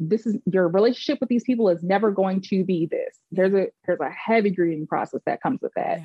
this 0.00 0.26
is 0.26 0.38
your 0.52 0.68
relationship 0.68 1.20
with 1.20 1.28
these 1.28 1.44
people 1.44 1.68
is 1.68 1.82
never 1.82 2.10
going 2.10 2.40
to 2.40 2.64
be 2.64 2.86
this. 2.86 3.18
There's 3.32 3.54
a 3.54 3.68
there's 3.86 4.00
a 4.00 4.10
heavy 4.10 4.50
grieving 4.50 4.86
process 4.86 5.20
that 5.26 5.42
comes 5.42 5.60
with 5.62 5.72
that. 5.76 6.00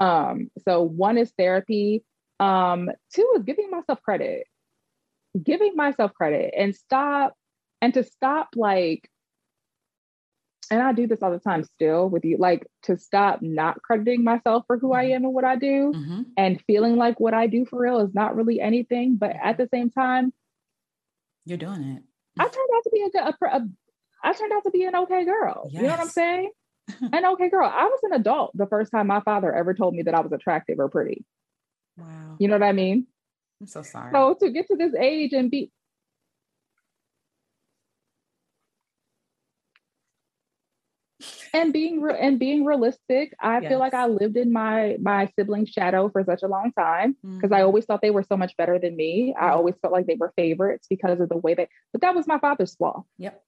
Um, 0.00 0.50
so 0.64 0.82
one 0.82 1.18
is 1.18 1.32
therapy. 1.38 2.04
Um, 2.40 2.90
two 3.14 3.28
is 3.36 3.42
giving 3.44 3.70
myself 3.70 4.00
credit. 4.02 4.46
giving 5.42 5.76
myself 5.76 6.12
credit 6.14 6.54
and 6.56 6.74
stop 6.74 7.34
and 7.80 7.94
to 7.94 8.04
stop 8.04 8.50
like 8.54 9.08
and 10.72 10.80
I 10.80 10.92
do 10.94 11.06
this 11.06 11.22
all 11.22 11.30
the 11.30 11.38
time 11.38 11.64
still 11.64 12.08
with 12.08 12.24
you, 12.24 12.38
like 12.38 12.66
to 12.84 12.96
stop 12.96 13.42
not 13.42 13.82
crediting 13.82 14.24
myself 14.24 14.64
for 14.66 14.78
who 14.78 14.94
I 14.94 15.04
mm-hmm. 15.04 15.16
am 15.16 15.24
and 15.26 15.34
what 15.34 15.44
I 15.44 15.56
do 15.56 15.92
mm-hmm. 15.94 16.22
and 16.38 16.62
feeling 16.66 16.96
like 16.96 17.20
what 17.20 17.34
I 17.34 17.46
do 17.46 17.66
for 17.66 17.78
real 17.78 18.00
is 18.00 18.14
not 18.14 18.34
really 18.34 18.58
anything. 18.58 19.16
But 19.16 19.36
at 19.40 19.58
the 19.58 19.68
same 19.70 19.90
time, 19.90 20.32
you're 21.44 21.58
doing 21.58 21.82
it. 21.82 22.02
I 22.38 22.44
turned 22.44 22.70
out 22.74 22.84
to 22.84 22.90
be 22.90 23.02
a 23.02 23.10
good, 23.10 23.20
a, 23.22 23.56
a, 23.56 23.68
I 24.24 24.32
turned 24.32 24.52
out 24.54 24.62
to 24.64 24.70
be 24.70 24.84
an 24.84 24.96
okay 24.96 25.26
girl. 25.26 25.68
Yes. 25.70 25.82
You 25.82 25.88
know 25.88 25.92
what 25.92 26.00
I'm 26.00 26.08
saying? 26.08 26.50
an 27.12 27.26
okay 27.26 27.50
girl. 27.50 27.70
I 27.70 27.84
was 27.84 28.00
an 28.04 28.14
adult 28.14 28.56
the 28.56 28.66
first 28.66 28.92
time 28.92 29.08
my 29.08 29.20
father 29.20 29.54
ever 29.54 29.74
told 29.74 29.92
me 29.94 30.04
that 30.04 30.14
I 30.14 30.20
was 30.20 30.32
attractive 30.32 30.78
or 30.78 30.88
pretty. 30.88 31.22
Wow. 31.98 32.36
You 32.38 32.48
know 32.48 32.54
what 32.54 32.62
I 32.62 32.72
mean? 32.72 33.06
I'm 33.60 33.66
so 33.66 33.82
sorry. 33.82 34.10
So 34.14 34.38
to 34.40 34.50
get 34.50 34.68
to 34.68 34.76
this 34.76 34.94
age 34.98 35.34
and 35.34 35.50
be 35.50 35.70
and 41.54 41.72
being 41.72 42.00
re- 42.00 42.18
and 42.18 42.38
being 42.38 42.64
realistic 42.64 43.34
i 43.40 43.60
yes. 43.60 43.68
feel 43.68 43.78
like 43.78 43.94
i 43.94 44.06
lived 44.06 44.36
in 44.36 44.52
my 44.52 44.96
my 45.00 45.30
sibling's 45.38 45.68
shadow 45.68 46.08
for 46.08 46.24
such 46.24 46.42
a 46.42 46.48
long 46.48 46.72
time 46.72 47.16
because 47.22 47.50
mm-hmm. 47.50 47.54
i 47.54 47.62
always 47.62 47.84
thought 47.84 48.00
they 48.02 48.10
were 48.10 48.22
so 48.22 48.36
much 48.36 48.56
better 48.56 48.78
than 48.78 48.96
me. 48.96 49.32
Mm-hmm. 49.36 49.44
i 49.44 49.50
always 49.50 49.74
felt 49.80 49.92
like 49.92 50.06
they 50.06 50.16
were 50.18 50.32
favorites 50.36 50.86
because 50.88 51.20
of 51.20 51.28
the 51.28 51.36
way 51.36 51.54
that 51.54 51.68
but 51.92 52.00
that 52.02 52.14
was 52.14 52.26
my 52.26 52.38
father's 52.38 52.74
flaw. 52.74 53.04
Yep. 53.18 53.42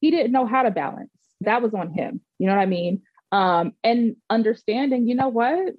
He 0.00 0.12
didn't 0.12 0.30
know 0.30 0.46
how 0.46 0.62
to 0.62 0.70
balance. 0.70 1.10
That 1.40 1.60
was 1.60 1.74
on 1.74 1.92
him. 1.92 2.20
You 2.38 2.46
know 2.46 2.54
what 2.54 2.62
i 2.62 2.66
mean? 2.66 3.02
Um 3.32 3.72
and 3.84 4.16
understanding 4.30 5.06
you 5.06 5.14
know 5.14 5.28
what? 5.28 5.74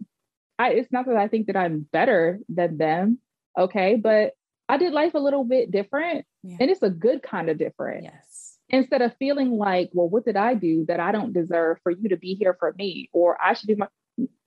I 0.57 0.71
it's 0.71 0.91
not 0.91 1.05
that 1.07 1.15
i 1.15 1.27
think 1.27 1.47
that 1.47 1.57
i'm 1.57 1.87
better 1.91 2.39
than 2.49 2.77
them 2.77 3.19
okay? 3.57 3.95
But 3.95 4.33
i 4.67 4.77
did 4.77 4.93
life 4.93 5.15
a 5.15 5.19
little 5.19 5.43
bit 5.43 5.71
different 5.71 6.25
yeah. 6.43 6.57
and 6.59 6.69
it's 6.69 6.83
a 6.83 6.89
good 6.89 7.21
kind 7.23 7.49
of 7.49 7.57
different. 7.57 8.03
Yes 8.03 8.28
instead 8.69 9.01
of 9.01 9.15
feeling 9.17 9.57
like, 9.57 9.89
well, 9.93 10.09
what 10.09 10.25
did 10.25 10.35
I 10.35 10.53
do 10.53 10.85
that 10.87 10.99
I 10.99 11.11
don't 11.11 11.33
deserve 11.33 11.77
for 11.83 11.91
you 11.91 12.09
to 12.09 12.17
be 12.17 12.35
here 12.35 12.55
for 12.59 12.73
me? 12.77 13.09
Or 13.13 13.37
I 13.41 13.53
should 13.53 13.67
be 13.67 13.75
more, 13.75 13.89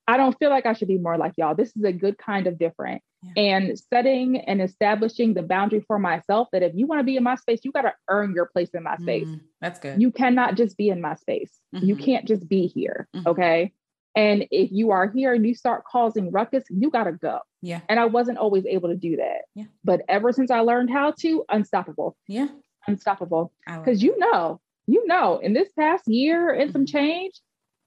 I 0.06 0.16
don't 0.16 0.36
feel 0.38 0.50
like 0.50 0.66
I 0.66 0.72
should 0.72 0.88
be 0.88 0.98
more 0.98 1.16
like 1.16 1.34
y'all. 1.36 1.54
This 1.54 1.74
is 1.76 1.84
a 1.84 1.92
good 1.92 2.18
kind 2.18 2.46
of 2.46 2.58
different. 2.58 3.02
Yeah. 3.22 3.42
And 3.54 3.78
setting 3.78 4.40
and 4.40 4.60
establishing 4.60 5.34
the 5.34 5.42
boundary 5.42 5.84
for 5.86 5.98
myself 5.98 6.48
that 6.52 6.62
if 6.62 6.72
you 6.74 6.86
want 6.86 7.00
to 7.00 7.04
be 7.04 7.16
in 7.16 7.22
my 7.22 7.36
space, 7.36 7.60
you 7.62 7.70
got 7.70 7.82
to 7.82 7.94
earn 8.08 8.34
your 8.34 8.46
place 8.46 8.70
in 8.70 8.82
my 8.82 8.96
space. 8.96 9.28
Mm, 9.28 9.40
that's 9.60 9.78
good. 9.78 10.00
You 10.02 10.10
cannot 10.10 10.56
just 10.56 10.76
be 10.76 10.88
in 10.88 11.00
my 11.00 11.14
space. 11.14 11.52
Mm-hmm. 11.74 11.86
You 11.86 11.96
can't 11.96 12.26
just 12.26 12.48
be 12.48 12.66
here. 12.66 13.08
Mm-hmm. 13.14 13.28
Okay. 13.28 13.72
And 14.14 14.46
if 14.50 14.70
you 14.72 14.90
are 14.90 15.08
here 15.08 15.32
and 15.32 15.46
you 15.46 15.54
start 15.54 15.84
causing 15.84 16.32
ruckus, 16.32 16.64
you 16.68 16.90
got 16.90 17.04
to 17.04 17.12
go. 17.12 17.38
Yeah. 17.62 17.80
And 17.88 17.98
I 18.00 18.06
wasn't 18.06 18.38
always 18.38 18.66
able 18.66 18.88
to 18.88 18.96
do 18.96 19.16
that. 19.16 19.42
Yeah. 19.54 19.64
But 19.84 20.02
ever 20.08 20.32
since 20.32 20.50
I 20.50 20.60
learned 20.60 20.90
how 20.90 21.12
to, 21.20 21.44
unstoppable. 21.48 22.16
Yeah 22.26 22.48
unstoppable. 22.86 23.52
Because 23.66 24.02
you 24.02 24.18
know, 24.18 24.60
you 24.86 25.06
know, 25.06 25.38
in 25.38 25.52
this 25.52 25.68
past 25.78 26.08
year 26.08 26.50
and 26.50 26.72
some 26.72 26.84
mm-hmm. 26.84 26.96
change, 26.96 27.34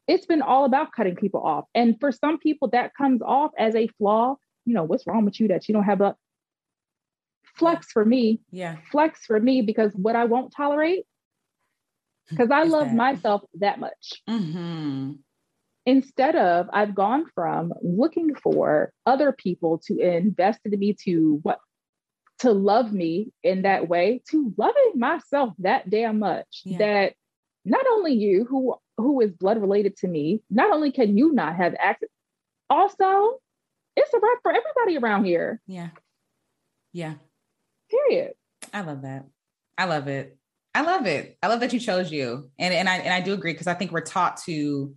it's 0.08 0.26
been 0.26 0.42
all 0.42 0.66
about 0.66 0.92
cutting 0.92 1.16
people 1.16 1.42
off. 1.42 1.66
And 1.74 2.00
for 2.00 2.12
some 2.12 2.38
people, 2.38 2.70
that 2.70 2.94
comes 2.96 3.22
off 3.22 3.52
as 3.58 3.76
a 3.76 3.88
flaw. 3.98 4.36
You 4.66 4.74
know, 4.74 4.84
what's 4.84 5.06
wrong 5.06 5.26
with 5.26 5.40
you 5.40 5.48
that 5.50 5.68
you 5.68 5.74
don't 5.74 5.84
have 5.84 6.02
a 6.02 6.16
flex 7.58 7.92
for 7.92 8.06
me? 8.06 8.40
Yeah. 8.52 8.78
Flex 8.92 9.26
for 9.26 9.40
me 9.40 9.62
because 9.62 9.92
what 9.96 10.16
I 10.16 10.26
won't 10.26 10.54
tolerate, 10.56 11.06
because 12.30 12.52
I 12.52 12.64
love 12.64 12.88
that? 12.88 12.96
myself 12.96 13.44
that 13.56 13.80
much. 13.80 14.22
Mm-hmm. 14.30 15.14
Instead 15.88 16.36
of, 16.36 16.68
I've 16.74 16.96
gone 16.96 17.26
from 17.36 17.72
looking 17.84 18.34
for 18.34 18.92
other 19.06 19.32
people 19.32 19.80
to 19.86 20.00
invest 20.00 20.60
in 20.66 20.80
me 20.80 20.96
to 21.04 21.40
what 21.44 21.60
to 22.40 22.52
love 22.52 22.92
me 22.92 23.32
in 23.44 23.62
that 23.64 23.88
way 23.88 24.22
to 24.30 24.54
loving 24.58 24.92
myself 24.96 25.54
that 25.60 25.90
damn 25.90 26.20
much 26.20 26.62
yeah. 26.64 26.78
that 26.78 27.14
not 27.64 27.86
only 27.92 28.14
you 28.14 28.46
who 28.46 28.76
who 28.98 29.22
is 29.22 29.32
blood 29.32 29.60
related 29.60 29.96
to 29.98 30.08
me 30.08 30.42
not 30.50 30.72
only 30.72 30.92
can 30.92 31.18
you 31.18 31.32
not 31.34 31.56
have 31.56 31.76
access 31.80 32.10
also 32.70 33.40
it's 33.96 34.14
a 34.14 34.18
wrap 34.18 34.40
for 34.42 34.52
everybody 34.52 34.98
around 34.98 35.26
here. 35.26 35.62
Yeah. 35.68 35.90
Yeah. 36.94 37.16
Period. 37.90 38.34
I 38.74 38.82
love 38.82 39.04
that. 39.04 39.26
I 39.78 39.86
love 39.86 40.08
it. 40.08 40.38
I 40.74 40.82
love 40.82 41.06
it. 41.06 41.38
I 41.42 41.48
love 41.48 41.62
that 41.62 41.72
you 41.72 41.80
chose 41.80 42.12
you. 42.12 42.50
And 42.60 42.74
and 42.74 42.90
i 42.90 42.98
and 42.98 43.14
i 43.14 43.22
do 43.22 43.34
agree 43.34 43.54
because 43.54 43.68
i 43.68 43.74
think 43.74 43.92
we're 43.92 44.02
taught 44.02 44.38
to 44.46 44.94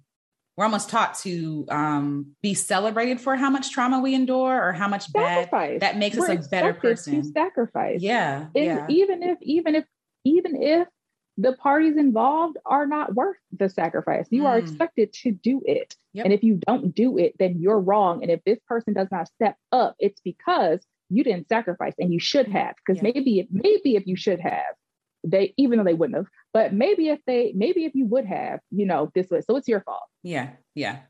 we're 0.58 0.64
almost 0.64 0.90
taught 0.90 1.14
to 1.14 1.64
um, 1.68 2.34
be 2.42 2.52
celebrated 2.52 3.20
for 3.20 3.36
how 3.36 3.48
much 3.48 3.70
trauma 3.70 4.00
we 4.00 4.12
endure 4.12 4.60
or 4.60 4.72
how 4.72 4.88
much 4.88 5.06
sacrifice. 5.06 5.74
bad 5.74 5.80
that 5.82 5.98
makes 5.98 6.16
we're 6.16 6.32
us 6.32 6.46
a 6.46 6.48
better 6.48 6.74
person. 6.74 7.22
To 7.22 7.28
sacrifice. 7.28 8.02
Yeah, 8.02 8.46
yeah. 8.56 8.84
Even 8.88 9.22
if, 9.22 9.38
even 9.40 9.76
if, 9.76 9.84
even 10.24 10.60
if 10.60 10.88
the 11.36 11.52
parties 11.52 11.96
involved 11.96 12.56
are 12.66 12.86
not 12.88 13.14
worth 13.14 13.36
the 13.56 13.68
sacrifice, 13.68 14.26
you 14.30 14.42
mm. 14.42 14.46
are 14.46 14.58
expected 14.58 15.12
to 15.22 15.30
do 15.30 15.62
it. 15.64 15.94
Yep. 16.14 16.24
And 16.24 16.34
if 16.34 16.42
you 16.42 16.56
don't 16.56 16.92
do 16.92 17.18
it, 17.18 17.36
then 17.38 17.60
you're 17.60 17.78
wrong. 17.78 18.22
And 18.22 18.30
if 18.32 18.42
this 18.42 18.58
person 18.66 18.94
does 18.94 19.06
not 19.12 19.28
step 19.28 19.54
up, 19.70 19.94
it's 20.00 20.20
because 20.22 20.84
you 21.08 21.22
didn't 21.22 21.48
sacrifice 21.48 21.94
and 22.00 22.12
you 22.12 22.18
should 22.18 22.48
have. 22.48 22.74
Because 22.84 23.00
yep. 23.00 23.14
maybe, 23.14 23.46
maybe 23.52 23.94
if 23.94 24.08
you 24.08 24.16
should 24.16 24.40
have, 24.40 24.74
they 25.24 25.54
even 25.56 25.78
though 25.78 25.84
they 25.84 25.94
wouldn't 25.94 26.16
have 26.16 26.26
but 26.52 26.72
maybe 26.72 27.08
if 27.08 27.20
they 27.26 27.52
maybe 27.54 27.84
if 27.84 27.94
you 27.94 28.06
would 28.06 28.24
have 28.24 28.60
you 28.70 28.86
know 28.86 29.10
this 29.14 29.30
way 29.30 29.40
so 29.40 29.56
it's 29.56 29.68
your 29.68 29.80
fault. 29.80 30.04
Yeah 30.22 30.50
yeah. 30.74 31.00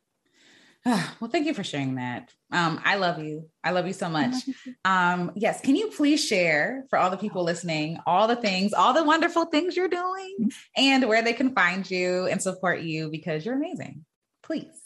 Well 1.21 1.31
thank 1.31 1.47
you 1.47 1.55
for 1.55 1.65
sharing 1.65 1.97
that. 1.97 2.33
Um 2.53 2.81
i 2.85 2.97
love 2.97 3.23
you. 3.23 3.49
I 3.63 3.71
love 3.71 3.87
you 3.87 3.93
so 3.93 4.09
much. 4.09 4.35
Um 4.85 5.33
yes 5.35 5.61
can 5.61 5.77
you 5.77 5.89
please 5.89 6.25
share 6.25 6.85
for 6.91 6.99
all 6.99 7.11
the 7.11 7.17
people 7.17 7.45
listening 7.45 7.99
all 8.07 8.29
the 8.29 8.37
things 8.37 8.73
all 8.73 8.95
the 8.95 9.05
wonderful 9.05 9.47
things 9.47 9.77
you're 9.77 9.89
doing 9.89 10.37
mm-hmm. 10.41 10.49
and 10.77 11.09
where 11.09 11.23
they 11.23 11.33
can 11.33 11.55
find 11.55 11.89
you 11.91 12.27
and 12.27 12.43
support 12.43 12.81
you 12.81 13.11
because 13.11 13.45
you're 13.45 13.57
amazing. 13.57 14.05
Please. 14.43 14.81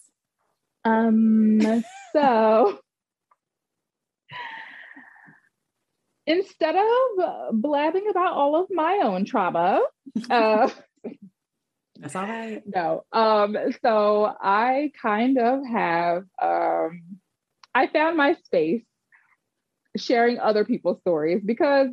Um 0.85 1.85
so 2.13 2.79
instead 6.27 6.77
of 6.77 7.61
blabbing 7.61 8.09
about 8.11 8.33
all 8.33 8.61
of 8.61 8.69
my 8.71 9.01
own 9.03 9.25
trauma, 9.25 9.83
uh, 10.31 10.69
that's 11.99 12.17
all 12.17 12.27
right. 12.27 12.63
No. 12.75 13.05
Um, 13.13 13.57
so 13.83 14.33
I 14.41 14.93
kind 15.01 15.39
of 15.39 15.61
have 15.67 16.25
um 16.41 17.03
I 17.75 17.87
found 17.87 18.17
my 18.17 18.35
space 18.45 18.83
sharing 19.97 20.39
other 20.39 20.65
people's 20.65 21.01
stories 21.01 21.43
because 21.45 21.89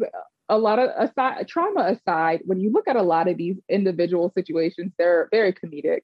a 0.50 0.58
lot 0.58 0.80
of 0.80 0.90
aside 0.98 1.48
trauma 1.48 1.92
aside, 1.92 2.42
when 2.46 2.60
you 2.60 2.72
look 2.72 2.88
at 2.88 2.96
a 2.96 3.04
lot 3.04 3.28
of 3.28 3.38
these 3.38 3.58
individual 3.70 4.32
situations, 4.36 4.92
they're 4.98 5.30
very 5.32 5.54
comedic. 5.54 6.02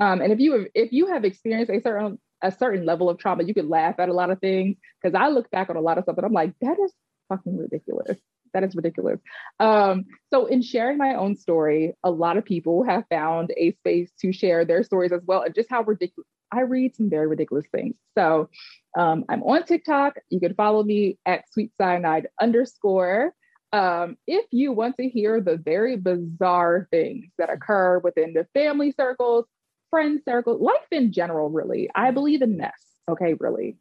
Um, 0.00 0.20
and 0.20 0.32
if 0.32 0.40
you 0.40 0.52
have, 0.52 0.66
if 0.74 0.92
you 0.92 1.06
have 1.08 1.24
experienced 1.24 1.70
a 1.70 1.80
certain 1.80 2.18
a 2.42 2.50
certain 2.50 2.84
level 2.84 3.08
of 3.08 3.18
trauma, 3.18 3.44
you 3.44 3.54
could 3.54 3.68
laugh 3.68 3.96
at 3.98 4.08
a 4.08 4.12
lot 4.12 4.30
of 4.30 4.40
things. 4.40 4.76
Because 5.00 5.14
I 5.14 5.28
look 5.28 5.50
back 5.50 5.70
on 5.70 5.76
a 5.76 5.80
lot 5.80 5.98
of 5.98 6.04
stuff 6.04 6.16
and 6.16 6.26
I'm 6.26 6.32
like, 6.32 6.54
that 6.60 6.78
is 6.82 6.92
fucking 7.32 7.56
ridiculous. 7.56 8.18
That 8.54 8.64
is 8.64 8.74
ridiculous. 8.76 9.18
Um, 9.60 10.04
so, 10.32 10.46
in 10.46 10.62
sharing 10.62 10.98
my 10.98 11.14
own 11.14 11.36
story, 11.36 11.94
a 12.04 12.10
lot 12.10 12.36
of 12.36 12.44
people 12.44 12.84
have 12.84 13.04
found 13.08 13.50
a 13.56 13.72
space 13.72 14.10
to 14.20 14.32
share 14.32 14.64
their 14.64 14.82
stories 14.82 15.12
as 15.12 15.22
well, 15.24 15.42
and 15.42 15.54
just 15.54 15.70
how 15.70 15.82
ridiculous. 15.82 16.28
I 16.54 16.62
read 16.62 16.94
some 16.94 17.08
very 17.08 17.28
ridiculous 17.28 17.64
things. 17.72 17.94
So, 18.16 18.50
um, 18.98 19.24
I'm 19.30 19.42
on 19.42 19.64
TikTok. 19.64 20.16
You 20.28 20.38
can 20.38 20.54
follow 20.54 20.82
me 20.82 21.18
at 21.24 21.50
sweet 21.50 21.72
cyanide 21.80 22.28
underscore. 22.40 23.32
Um, 23.72 24.18
if 24.26 24.44
you 24.50 24.72
want 24.72 24.98
to 24.98 25.08
hear 25.08 25.40
the 25.40 25.56
very 25.56 25.96
bizarre 25.96 26.88
things 26.90 27.30
that 27.38 27.48
occur 27.48 28.00
within 28.00 28.34
the 28.34 28.46
family 28.52 28.92
circles, 28.92 29.46
friend 29.88 30.20
circles, 30.28 30.60
life 30.60 30.76
in 30.90 31.10
general, 31.10 31.48
really, 31.48 31.88
I 31.94 32.10
believe 32.10 32.42
in 32.42 32.58
mess. 32.58 32.82
Okay, 33.10 33.32
really, 33.40 33.78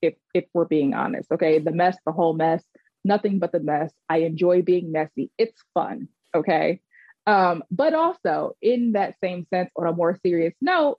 if 0.00 0.14
if 0.32 0.46
we're 0.54 0.64
being 0.64 0.94
honest. 0.94 1.30
Okay, 1.30 1.58
the 1.58 1.72
mess, 1.72 1.98
the 2.06 2.12
whole 2.12 2.32
mess 2.32 2.64
nothing 3.04 3.38
but 3.38 3.52
the 3.52 3.60
mess. 3.60 3.92
I 4.08 4.18
enjoy 4.18 4.62
being 4.62 4.92
messy. 4.92 5.30
It's 5.38 5.62
fun. 5.74 6.08
Okay. 6.34 6.80
Um, 7.26 7.62
but 7.70 7.94
also 7.94 8.56
in 8.60 8.92
that 8.92 9.14
same 9.22 9.46
sense, 9.50 9.70
on 9.76 9.86
a 9.86 9.92
more 9.92 10.18
serious 10.22 10.54
note, 10.60 10.98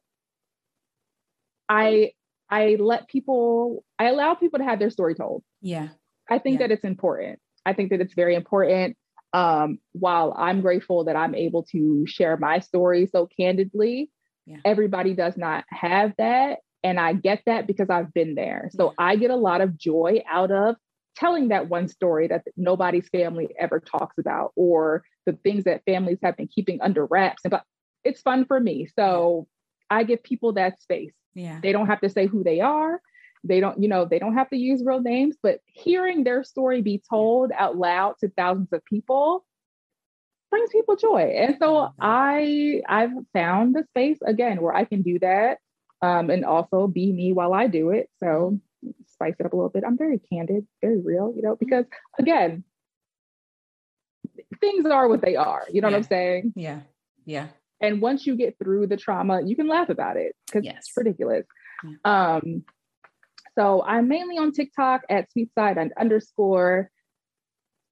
I 1.69 2.11
I 2.49 2.77
let 2.79 3.07
people, 3.07 3.83
I 3.97 4.05
allow 4.05 4.35
people 4.35 4.59
to 4.59 4.65
have 4.65 4.79
their 4.79 4.91
story 4.91 5.15
told. 5.15 5.43
Yeah. 5.61 5.89
I 6.29 6.39
think 6.39 6.59
yeah. 6.59 6.67
that 6.67 6.73
it's 6.73 6.83
important. 6.83 7.39
I 7.65 7.73
think 7.73 7.89
that 7.89 8.01
it's 8.01 8.13
very 8.13 8.35
important. 8.35 8.97
Um, 9.33 9.79
while 9.91 10.33
I'm 10.37 10.61
grateful 10.61 11.05
that 11.05 11.15
I'm 11.15 11.35
able 11.35 11.63
to 11.71 12.05
share 12.07 12.37
my 12.37 12.59
story 12.59 13.07
so 13.11 13.27
candidly, 13.27 14.11
yeah. 14.45 14.57
everybody 14.63 15.13
does 15.13 15.35
not 15.37 15.65
have 15.69 16.13
that. 16.17 16.59
And 16.83 16.99
I 16.99 17.13
get 17.13 17.41
that 17.47 17.65
because 17.65 17.89
I've 17.89 18.13
been 18.13 18.35
there. 18.35 18.69
So. 18.73 18.93
I 18.97 19.15
get 19.15 19.31
a 19.31 19.35
lot 19.35 19.61
of 19.61 19.75
joy 19.77 20.23
out 20.29 20.51
of 20.51 20.75
telling 21.15 21.49
that 21.49 21.69
one 21.69 21.87
story 21.87 22.27
that 22.27 22.43
nobody's 22.57 23.07
family 23.09 23.47
ever 23.59 23.79
talks 23.79 24.17
about 24.17 24.51
or 24.55 25.03
the 25.25 25.33
things 25.43 25.63
that 25.63 25.83
families 25.85 26.19
have 26.21 26.37
been 26.37 26.47
keeping 26.47 26.79
under 26.81 27.05
wraps 27.05 27.41
but 27.49 27.63
it's 28.05 28.21
fun 28.21 28.45
for 28.45 28.59
me. 28.59 28.87
So 28.97 29.47
i 29.89 30.03
give 30.03 30.23
people 30.23 30.53
that 30.53 30.81
space. 30.81 31.13
Yeah. 31.33 31.59
They 31.61 31.73
don't 31.73 31.87
have 31.87 32.01
to 32.01 32.09
say 32.09 32.27
who 32.27 32.43
they 32.43 32.61
are. 32.61 33.01
They 33.43 33.59
don't, 33.59 33.81
you 33.81 33.89
know, 33.89 34.05
they 34.05 34.17
don't 34.17 34.35
have 34.35 34.49
to 34.49 34.57
use 34.57 34.81
real 34.83 35.01
names, 35.01 35.35
but 35.43 35.59
hearing 35.65 36.23
their 36.23 36.43
story 36.43 36.81
be 36.81 37.03
told 37.07 37.51
out 37.55 37.77
loud 37.77 38.15
to 38.21 38.29
thousands 38.29 38.71
of 38.71 38.83
people 38.85 39.45
brings 40.49 40.71
people 40.71 40.95
joy. 40.95 41.33
And 41.37 41.57
so 41.59 41.89
I 41.99 42.81
I've 42.87 43.11
found 43.33 43.75
the 43.75 43.83
space 43.89 44.19
again 44.25 44.61
where 44.61 44.73
I 44.73 44.85
can 44.85 45.01
do 45.01 45.19
that 45.19 45.57
um, 46.01 46.29
and 46.29 46.45
also 46.45 46.87
be 46.87 47.11
me 47.11 47.33
while 47.33 47.53
I 47.53 47.67
do 47.67 47.91
it. 47.91 48.09
So 48.23 48.59
spice 49.15 49.35
it 49.39 49.45
up 49.45 49.53
a 49.53 49.55
little 49.55 49.69
bit. 49.69 49.83
I'm 49.85 49.97
very 49.97 50.19
candid, 50.31 50.67
very 50.81 51.01
real, 51.01 51.33
you 51.35 51.41
know, 51.41 51.55
because 51.55 51.85
again, 52.19 52.63
things 54.59 54.85
are 54.85 55.07
what 55.07 55.21
they 55.21 55.35
are. 55.35 55.63
You 55.71 55.81
know 55.81 55.87
yeah. 55.87 55.93
what 55.93 55.97
I'm 55.97 56.03
saying? 56.03 56.53
Yeah. 56.55 56.79
Yeah. 57.25 57.47
And 57.81 58.01
once 58.01 58.25
you 58.25 58.35
get 58.35 58.57
through 58.57 58.87
the 58.87 58.97
trauma, 58.97 59.41
you 59.43 59.55
can 59.55 59.67
laugh 59.67 59.89
about 59.89 60.17
it 60.17 60.35
because 60.45 60.63
yes. 60.63 60.77
it's 60.79 60.97
ridiculous. 60.97 61.45
Yeah. 61.83 62.35
Um, 62.35 62.63
so 63.57 63.83
I'm 63.83 64.07
mainly 64.07 64.37
on 64.37 64.51
TikTok 64.51 65.01
at 65.09 65.31
sweet 65.31 65.49
cyanide 65.57 65.91
underscore. 65.99 66.89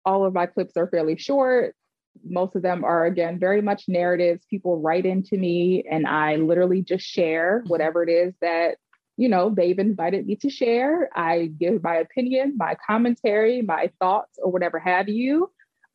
All 0.05 0.25
of 0.25 0.33
my 0.33 0.45
clips 0.45 0.75
are 0.77 0.87
fairly 0.87 1.17
short. 1.17 1.75
Most 2.23 2.55
of 2.55 2.61
them 2.61 2.83
are 2.83 3.05
again 3.05 3.39
very 3.39 3.61
much 3.61 3.85
narratives. 3.87 4.45
People 4.49 4.79
write 4.79 5.05
into 5.05 5.37
me 5.37 5.83
and 5.89 6.05
I 6.05 6.35
literally 6.35 6.81
just 6.81 7.05
share 7.05 7.59
mm-hmm. 7.59 7.69
whatever 7.69 8.03
it 8.03 8.09
is 8.09 8.33
that 8.41 8.77
you 9.17 9.29
know 9.29 9.49
they've 9.49 9.79
invited 9.79 10.25
me 10.25 10.35
to 10.37 10.49
share. 10.49 11.09
I 11.15 11.45
give 11.45 11.83
my 11.83 11.95
opinion, 11.95 12.55
my 12.57 12.75
commentary, 12.85 13.61
my 13.61 13.91
thoughts, 13.99 14.39
or 14.41 14.51
whatever 14.51 14.79
have 14.79 15.09
you. 15.09 15.51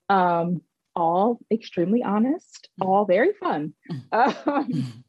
Um, 0.08 0.62
all 0.94 1.38
extremely 1.52 2.02
honest, 2.02 2.68
all 2.80 3.04
very 3.04 3.32
fun. 3.32 3.74
Mm-hmm. 3.90 4.50
Um, 4.50 5.04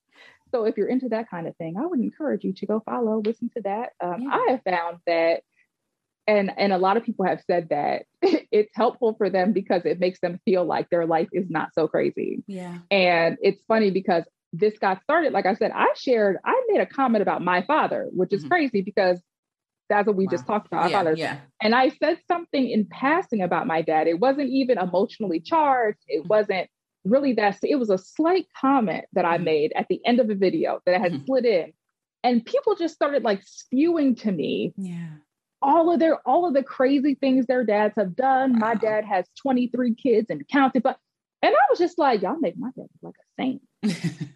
so 0.51 0.65
if 0.65 0.77
you're 0.77 0.87
into 0.87 1.09
that 1.09 1.29
kind 1.29 1.47
of 1.47 1.55
thing, 1.57 1.75
I 1.77 1.85
would 1.85 1.99
encourage 1.99 2.43
you 2.43 2.53
to 2.53 2.65
go 2.65 2.81
follow, 2.85 3.21
listen 3.23 3.49
to 3.55 3.61
that. 3.63 3.89
Um, 4.01 4.23
yeah. 4.23 4.29
I 4.31 4.47
have 4.51 4.61
found 4.63 4.97
that, 5.05 5.41
and 6.27 6.51
and 6.57 6.73
a 6.73 6.77
lot 6.77 6.97
of 6.97 7.03
people 7.03 7.25
have 7.25 7.41
said 7.45 7.69
that 7.69 8.05
it's 8.21 8.71
helpful 8.75 9.15
for 9.17 9.29
them 9.29 9.53
because 9.53 9.83
it 9.85 9.99
makes 9.99 10.19
them 10.19 10.39
feel 10.45 10.65
like 10.65 10.89
their 10.89 11.05
life 11.05 11.29
is 11.31 11.49
not 11.49 11.73
so 11.73 11.87
crazy. 11.87 12.43
Yeah. 12.47 12.79
And 12.91 13.37
it's 13.41 13.61
funny 13.67 13.91
because 13.91 14.23
this 14.53 14.77
got 14.79 15.01
started. 15.03 15.33
Like 15.33 15.45
I 15.45 15.55
said, 15.55 15.71
I 15.73 15.87
shared, 15.95 16.37
I 16.45 16.61
made 16.69 16.81
a 16.81 16.85
comment 16.85 17.21
about 17.21 17.43
my 17.43 17.61
father, 17.63 18.07
which 18.11 18.33
is 18.33 18.41
mm-hmm. 18.41 18.49
crazy 18.49 18.81
because 18.81 19.21
that's 19.89 20.07
what 20.07 20.15
we 20.15 20.25
wow. 20.25 20.31
just 20.31 20.47
talked 20.47 20.67
about. 20.67 20.91
Yeah, 20.91 21.13
yeah. 21.15 21.37
And 21.61 21.75
I 21.75 21.89
said 21.89 22.19
something 22.27 22.69
in 22.69 22.85
passing 22.85 23.41
about 23.41 23.67
my 23.67 23.81
dad. 23.81 24.07
It 24.07 24.19
wasn't 24.19 24.49
even 24.49 24.77
emotionally 24.77 25.39
charged. 25.39 25.99
It 26.07 26.19
mm-hmm. 26.19 26.27
wasn't 26.27 26.69
really 27.03 27.33
that. 27.33 27.57
It 27.63 27.77
was 27.77 27.89
a 27.89 27.97
slight 27.97 28.45
comment 28.59 29.05
that 29.13 29.25
I 29.25 29.35
mm-hmm. 29.35 29.45
made 29.45 29.73
at 29.75 29.87
the 29.89 29.99
end 30.05 30.19
of 30.19 30.29
a 30.29 30.35
video 30.35 30.79
that 30.85 30.95
I 30.95 30.99
had 30.99 31.13
mm-hmm. 31.13 31.25
slid 31.25 31.45
in. 31.45 31.73
And 32.23 32.45
people 32.45 32.75
just 32.75 32.93
started 32.93 33.23
like 33.23 33.41
spewing 33.43 34.15
to 34.17 34.31
me. 34.31 34.73
Yeah. 34.77 35.09
All 35.61 35.91
of 35.91 35.99
their 35.99 36.19
all 36.27 36.47
of 36.47 36.53
the 36.53 36.63
crazy 36.63 37.15
things 37.15 37.45
their 37.45 37.65
dads 37.65 37.95
have 37.97 38.15
done. 38.15 38.53
Wow. 38.53 38.59
My 38.59 38.75
dad 38.75 39.05
has 39.05 39.25
23 39.41 39.95
kids 39.95 40.27
and 40.29 40.47
counted, 40.47 40.83
but 40.83 40.97
and 41.41 41.53
I 41.53 41.65
was 41.69 41.79
just 41.79 41.97
like, 41.97 42.21
y'all 42.21 42.39
make 42.39 42.57
my 42.57 42.69
dad 42.75 42.87
like 43.01 43.15
a 43.15 43.41
saint. 43.41 43.61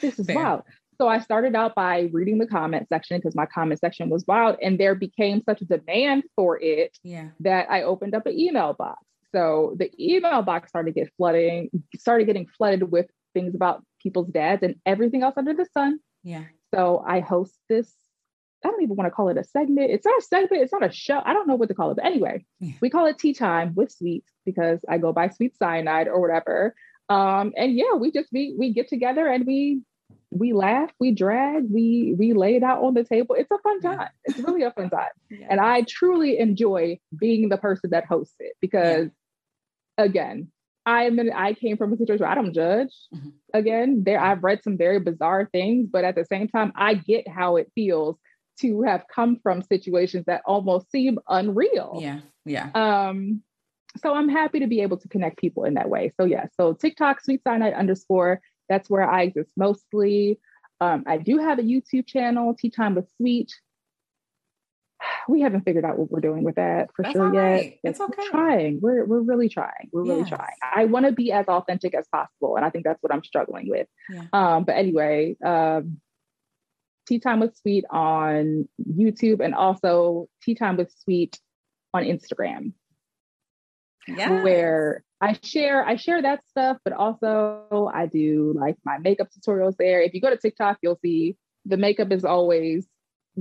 this 0.00 0.18
is 0.18 0.26
Fair. 0.26 0.36
wild. 0.36 0.62
So 1.00 1.08
I 1.08 1.18
started 1.18 1.56
out 1.56 1.74
by 1.74 2.10
reading 2.12 2.36
the 2.36 2.46
comment 2.46 2.86
section 2.90 3.16
because 3.16 3.34
my 3.34 3.46
comment 3.46 3.80
section 3.80 4.10
was 4.10 4.24
wild, 4.26 4.56
and 4.60 4.78
there 4.78 4.94
became 4.94 5.42
such 5.48 5.62
a 5.62 5.64
demand 5.64 6.24
for 6.36 6.60
it 6.60 6.98
yeah. 7.02 7.28
that 7.40 7.70
I 7.70 7.82
opened 7.82 8.14
up 8.14 8.26
an 8.26 8.38
email 8.38 8.74
box. 8.74 9.02
So 9.32 9.76
the 9.78 9.90
email 9.98 10.42
box 10.42 10.68
started 10.68 10.94
get 10.94 11.10
flooding, 11.16 11.70
started 11.96 12.26
getting 12.26 12.46
flooded 12.46 12.90
with 12.90 13.06
things 13.32 13.54
about 13.54 13.82
people's 14.02 14.28
dads 14.28 14.62
and 14.62 14.74
everything 14.84 15.22
else 15.22 15.34
under 15.38 15.54
the 15.54 15.66
sun. 15.72 16.00
Yeah. 16.22 16.44
So 16.74 17.02
I 17.06 17.20
host 17.20 17.54
this. 17.68 17.90
I 18.62 18.68
don't 18.68 18.82
even 18.82 18.96
want 18.96 19.06
to 19.06 19.10
call 19.10 19.30
it 19.30 19.38
a 19.38 19.44
segment. 19.44 19.90
It's 19.90 20.04
not 20.04 20.18
a 20.18 20.22
segment. 20.22 20.62
It's 20.62 20.72
not 20.72 20.84
a 20.84 20.92
show. 20.92 21.22
I 21.24 21.32
don't 21.32 21.48
know 21.48 21.54
what 21.54 21.68
to 21.68 21.74
call 21.74 21.92
it. 21.92 21.94
But 21.94 22.04
anyway, 22.04 22.44
yeah. 22.58 22.74
we 22.82 22.90
call 22.90 23.06
it 23.06 23.18
tea 23.18 23.32
time 23.32 23.74
with 23.74 23.90
sweets 23.90 24.30
because 24.44 24.80
I 24.86 24.98
go 24.98 25.14
by 25.14 25.30
sweet 25.30 25.56
cyanide 25.56 26.08
or 26.08 26.20
whatever. 26.20 26.74
Um, 27.08 27.54
and 27.56 27.74
yeah, 27.74 27.94
we 27.94 28.12
just 28.12 28.28
we 28.32 28.54
we 28.58 28.72
get 28.74 28.88
together 28.88 29.26
and 29.26 29.46
we 29.46 29.80
we 30.30 30.52
laugh, 30.52 30.90
we 31.00 31.12
drag, 31.12 31.64
we 31.70 32.14
we 32.16 32.32
lay 32.32 32.56
it 32.56 32.62
out 32.62 32.82
on 32.82 32.94
the 32.94 33.04
table. 33.04 33.34
It's 33.36 33.50
a 33.50 33.58
fun 33.58 33.80
time. 33.80 34.08
It's 34.24 34.38
really 34.38 34.62
a 34.62 34.70
fun 34.70 34.90
time. 34.90 35.08
Yeah. 35.28 35.46
And 35.50 35.60
I 35.60 35.82
truly 35.82 36.38
enjoy 36.38 36.98
being 37.16 37.48
the 37.48 37.58
person 37.58 37.90
that 37.90 38.06
hosts 38.06 38.36
it 38.38 38.54
because 38.60 39.10
yeah. 39.98 40.04
again, 40.04 40.48
I 40.86 41.04
am 41.04 41.18
in, 41.18 41.30
I 41.32 41.54
came 41.54 41.76
from 41.76 41.92
a 41.92 41.96
situation 41.96 42.22
where 42.22 42.30
I 42.30 42.36
don't 42.36 42.54
judge. 42.54 42.94
Mm-hmm. 43.14 43.28
Again, 43.54 44.02
there 44.04 44.20
I've 44.20 44.44
read 44.44 44.62
some 44.62 44.76
very 44.76 45.00
bizarre 45.00 45.48
things, 45.50 45.88
but 45.90 46.04
at 46.04 46.14
the 46.14 46.24
same 46.24 46.48
time, 46.48 46.72
I 46.76 46.94
get 46.94 47.26
how 47.28 47.56
it 47.56 47.70
feels 47.74 48.16
to 48.60 48.82
have 48.82 49.04
come 49.12 49.38
from 49.42 49.62
situations 49.62 50.24
that 50.26 50.42
almost 50.46 50.90
seem 50.90 51.18
unreal. 51.28 51.98
Yeah. 52.00 52.20
Yeah. 52.44 52.70
Um, 52.74 53.42
so 53.98 54.14
I'm 54.14 54.28
happy 54.28 54.60
to 54.60 54.66
be 54.66 54.82
able 54.82 54.98
to 54.98 55.08
connect 55.08 55.38
people 55.38 55.64
in 55.64 55.74
that 55.74 55.88
way. 55.88 56.12
So 56.18 56.24
yeah, 56.24 56.46
so 56.56 56.72
TikTok 56.74 57.20
sweet 57.20 57.42
cyanide 57.42 57.74
underscore 57.74 58.40
that's 58.70 58.88
where 58.88 59.02
I 59.02 59.24
exist 59.24 59.50
mostly. 59.56 60.40
Um, 60.80 61.04
I 61.06 61.18
do 61.18 61.36
have 61.36 61.58
a 61.58 61.62
YouTube 61.62 62.06
channel, 62.06 62.54
Tea 62.54 62.70
Time 62.70 62.94
with 62.94 63.10
Sweet. 63.18 63.52
We 65.28 65.42
haven't 65.42 65.62
figured 65.62 65.84
out 65.84 65.98
what 65.98 66.10
we're 66.10 66.20
doing 66.20 66.44
with 66.44 66.56
that 66.56 66.90
for 66.94 67.02
That's 67.02 67.12
sure 67.12 67.30
right. 67.30 67.64
yet. 67.64 67.78
It's 67.84 68.00
okay. 68.00 68.14
We're 68.18 68.30
trying. 68.30 68.80
We're 68.80 69.04
we're 69.04 69.20
really 69.20 69.48
trying. 69.48 69.88
We're 69.92 70.04
yes. 70.04 70.10
really 70.10 70.28
trying. 70.28 70.56
I 70.62 70.86
want 70.86 71.06
to 71.06 71.12
be 71.12 71.30
as 71.30 71.46
authentic 71.46 71.94
as 71.94 72.06
possible, 72.08 72.56
and 72.56 72.64
I 72.64 72.70
think 72.70 72.84
that's 72.84 73.02
what 73.02 73.12
I'm 73.12 73.22
struggling 73.22 73.68
with. 73.68 73.86
Yeah. 74.08 74.24
Um, 74.32 74.64
but 74.64 74.76
anyway, 74.76 75.36
um, 75.44 76.00
Tea 77.06 77.18
Time 77.18 77.40
with 77.40 77.56
Sweet 77.56 77.84
on 77.90 78.68
YouTube, 78.82 79.44
and 79.44 79.54
also 79.54 80.28
Tea 80.42 80.54
Time 80.54 80.76
with 80.76 80.92
Sweet 81.04 81.38
on 81.94 82.04
Instagram. 82.04 82.72
Yeah. 84.08 84.42
Where 84.42 85.04
I 85.20 85.38
share 85.42 85.86
I 85.86 85.96
share 85.96 86.22
that 86.22 86.40
stuff, 86.48 86.78
but 86.84 86.94
also 86.94 87.90
I 87.92 88.06
do 88.06 88.54
like 88.56 88.76
my 88.84 88.98
makeup 88.98 89.28
tutorials 89.28 89.76
there. 89.76 90.00
If 90.00 90.14
you 90.14 90.20
go 90.20 90.30
to 90.30 90.36
TikTok, 90.36 90.78
you'll 90.82 90.98
see 91.02 91.36
the 91.66 91.76
makeup 91.76 92.10
is 92.10 92.24
always 92.24 92.86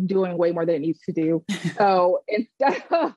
doing 0.05 0.37
way 0.37 0.51
more 0.51 0.65
than 0.65 0.75
it 0.75 0.81
needs 0.81 0.99
to 1.05 1.13
do. 1.13 1.43
so 1.77 2.19
instead 2.27 2.83
of 2.91 3.13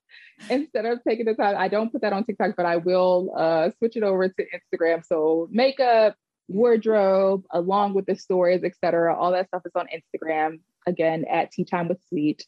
instead 0.49 0.87
of 0.87 1.01
taking 1.07 1.27
the 1.27 1.35
time, 1.35 1.57
I 1.59 1.69
don't 1.69 1.91
put 1.91 2.03
that 2.03 2.13
on 2.13 2.25
TikTok, 2.25 2.55
but 2.57 2.67
I 2.67 2.77
will 2.77 3.33
uh, 3.37 3.71
switch 3.79 3.97
it 3.97 4.05
over 4.05 4.29
to 4.29 4.45
Instagram. 4.45 5.05
So 5.05 5.49
makeup, 5.51 6.15
wardrobe, 6.49 7.45
along 7.51 7.95
with 7.95 8.07
the 8.07 8.17
stories, 8.17 8.63
etc. 8.63 9.17
All 9.17 9.33
that 9.33 9.49
stuff 9.49 9.63
is 9.65 9.73
on 9.75 9.87
Instagram. 9.89 10.61
Again, 10.87 11.25
at 11.31 11.53
Tea 11.53 11.65
Time 11.65 11.89
with 11.89 11.99
Sweet. 12.09 12.47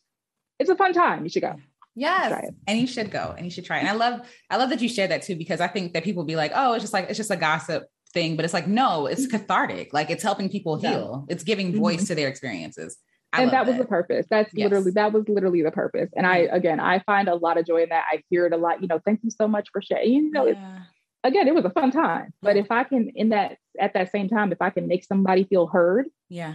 It's 0.59 0.71
a 0.71 0.77
fun 0.77 0.93
time. 0.93 1.25
You 1.25 1.31
should 1.31 1.43
go. 1.43 1.57
Yes. 1.95 2.51
And 2.67 2.79
you 2.79 2.87
should 2.87 3.11
go 3.11 3.35
and 3.37 3.45
you 3.45 3.51
should 3.51 3.65
try. 3.65 3.79
And 3.79 3.89
I 3.89 3.93
love, 3.93 4.21
I 4.51 4.57
love 4.57 4.71
that 4.71 4.81
you 4.81 4.89
shared 4.89 5.11
that 5.11 5.23
too, 5.23 5.37
because 5.37 5.61
I 5.61 5.69
think 5.69 5.93
that 5.93 6.05
people 6.05 6.25
be 6.25 6.37
like, 6.37 6.53
oh, 6.55 6.73
it's 6.73 6.83
just 6.83 6.93
like, 6.93 7.09
it's 7.09 7.17
just 7.17 7.31
a 7.31 7.37
gossip 7.37 7.85
thing. 8.13 8.37
But 8.37 8.45
it's 8.45 8.55
like, 8.55 8.67
no, 8.67 9.07
it's 9.07 9.27
mm-hmm. 9.27 9.37
cathartic. 9.37 9.93
Like 9.93 10.11
it's 10.11 10.23
helping 10.23 10.49
people 10.49 10.79
heal. 10.79 11.27
It's 11.29 11.45
giving 11.45 11.69
mm-hmm. 11.69 11.81
voice 11.81 11.97
mm-hmm. 11.97 12.07
to 12.07 12.15
their 12.15 12.29
experiences. 12.29 12.97
I 13.35 13.43
and 13.43 13.51
that, 13.51 13.67
that, 13.67 13.67
was 13.67 13.79
the 13.79 13.85
purpose. 13.85 14.27
That's 14.31 14.53
yes. 14.55 14.65
literally 14.65 14.93
that 14.93 15.13
was 15.13 15.29
literally 15.29 15.63
the 15.63 15.73
purpose. 15.73 16.09
And 16.17 16.25
I 16.27 16.49
again 16.53 16.79
I 16.79 17.01
find 17.01 17.29
a 17.29 17.35
lot 17.35 17.59
of 17.59 17.67
joy 17.67 17.83
in 17.83 17.89
that. 17.89 18.05
I 18.11 18.23
hear 18.31 18.47
it 18.47 18.53
a 18.53 18.57
lot, 18.57 18.81
you 18.81 18.87
know, 18.87 19.01
thank 19.05 19.21
you 19.25 19.31
so 19.31 19.49
much 19.49 19.69
for 19.73 19.83
sharing. 19.83 20.13
You 20.13 20.31
know, 20.31 20.47
yeah. 20.47 20.83
again, 21.25 21.49
it 21.49 21.55
was 21.55 21.65
a 21.65 21.71
fun 21.71 21.91
time. 21.91 22.33
But 22.43 22.57
if 22.57 22.71
I 22.71 22.85
can 22.85 23.11
in 23.17 23.31
that 23.31 23.57
at 23.79 23.95
that 23.95 24.13
same 24.13 24.29
time, 24.29 24.53
if 24.53 24.63
I 24.63 24.71
can 24.71 24.87
make 24.87 25.05
somebody 25.05 25.45
feel 25.45 25.67
heard, 25.67 26.07
yeah, 26.29 26.55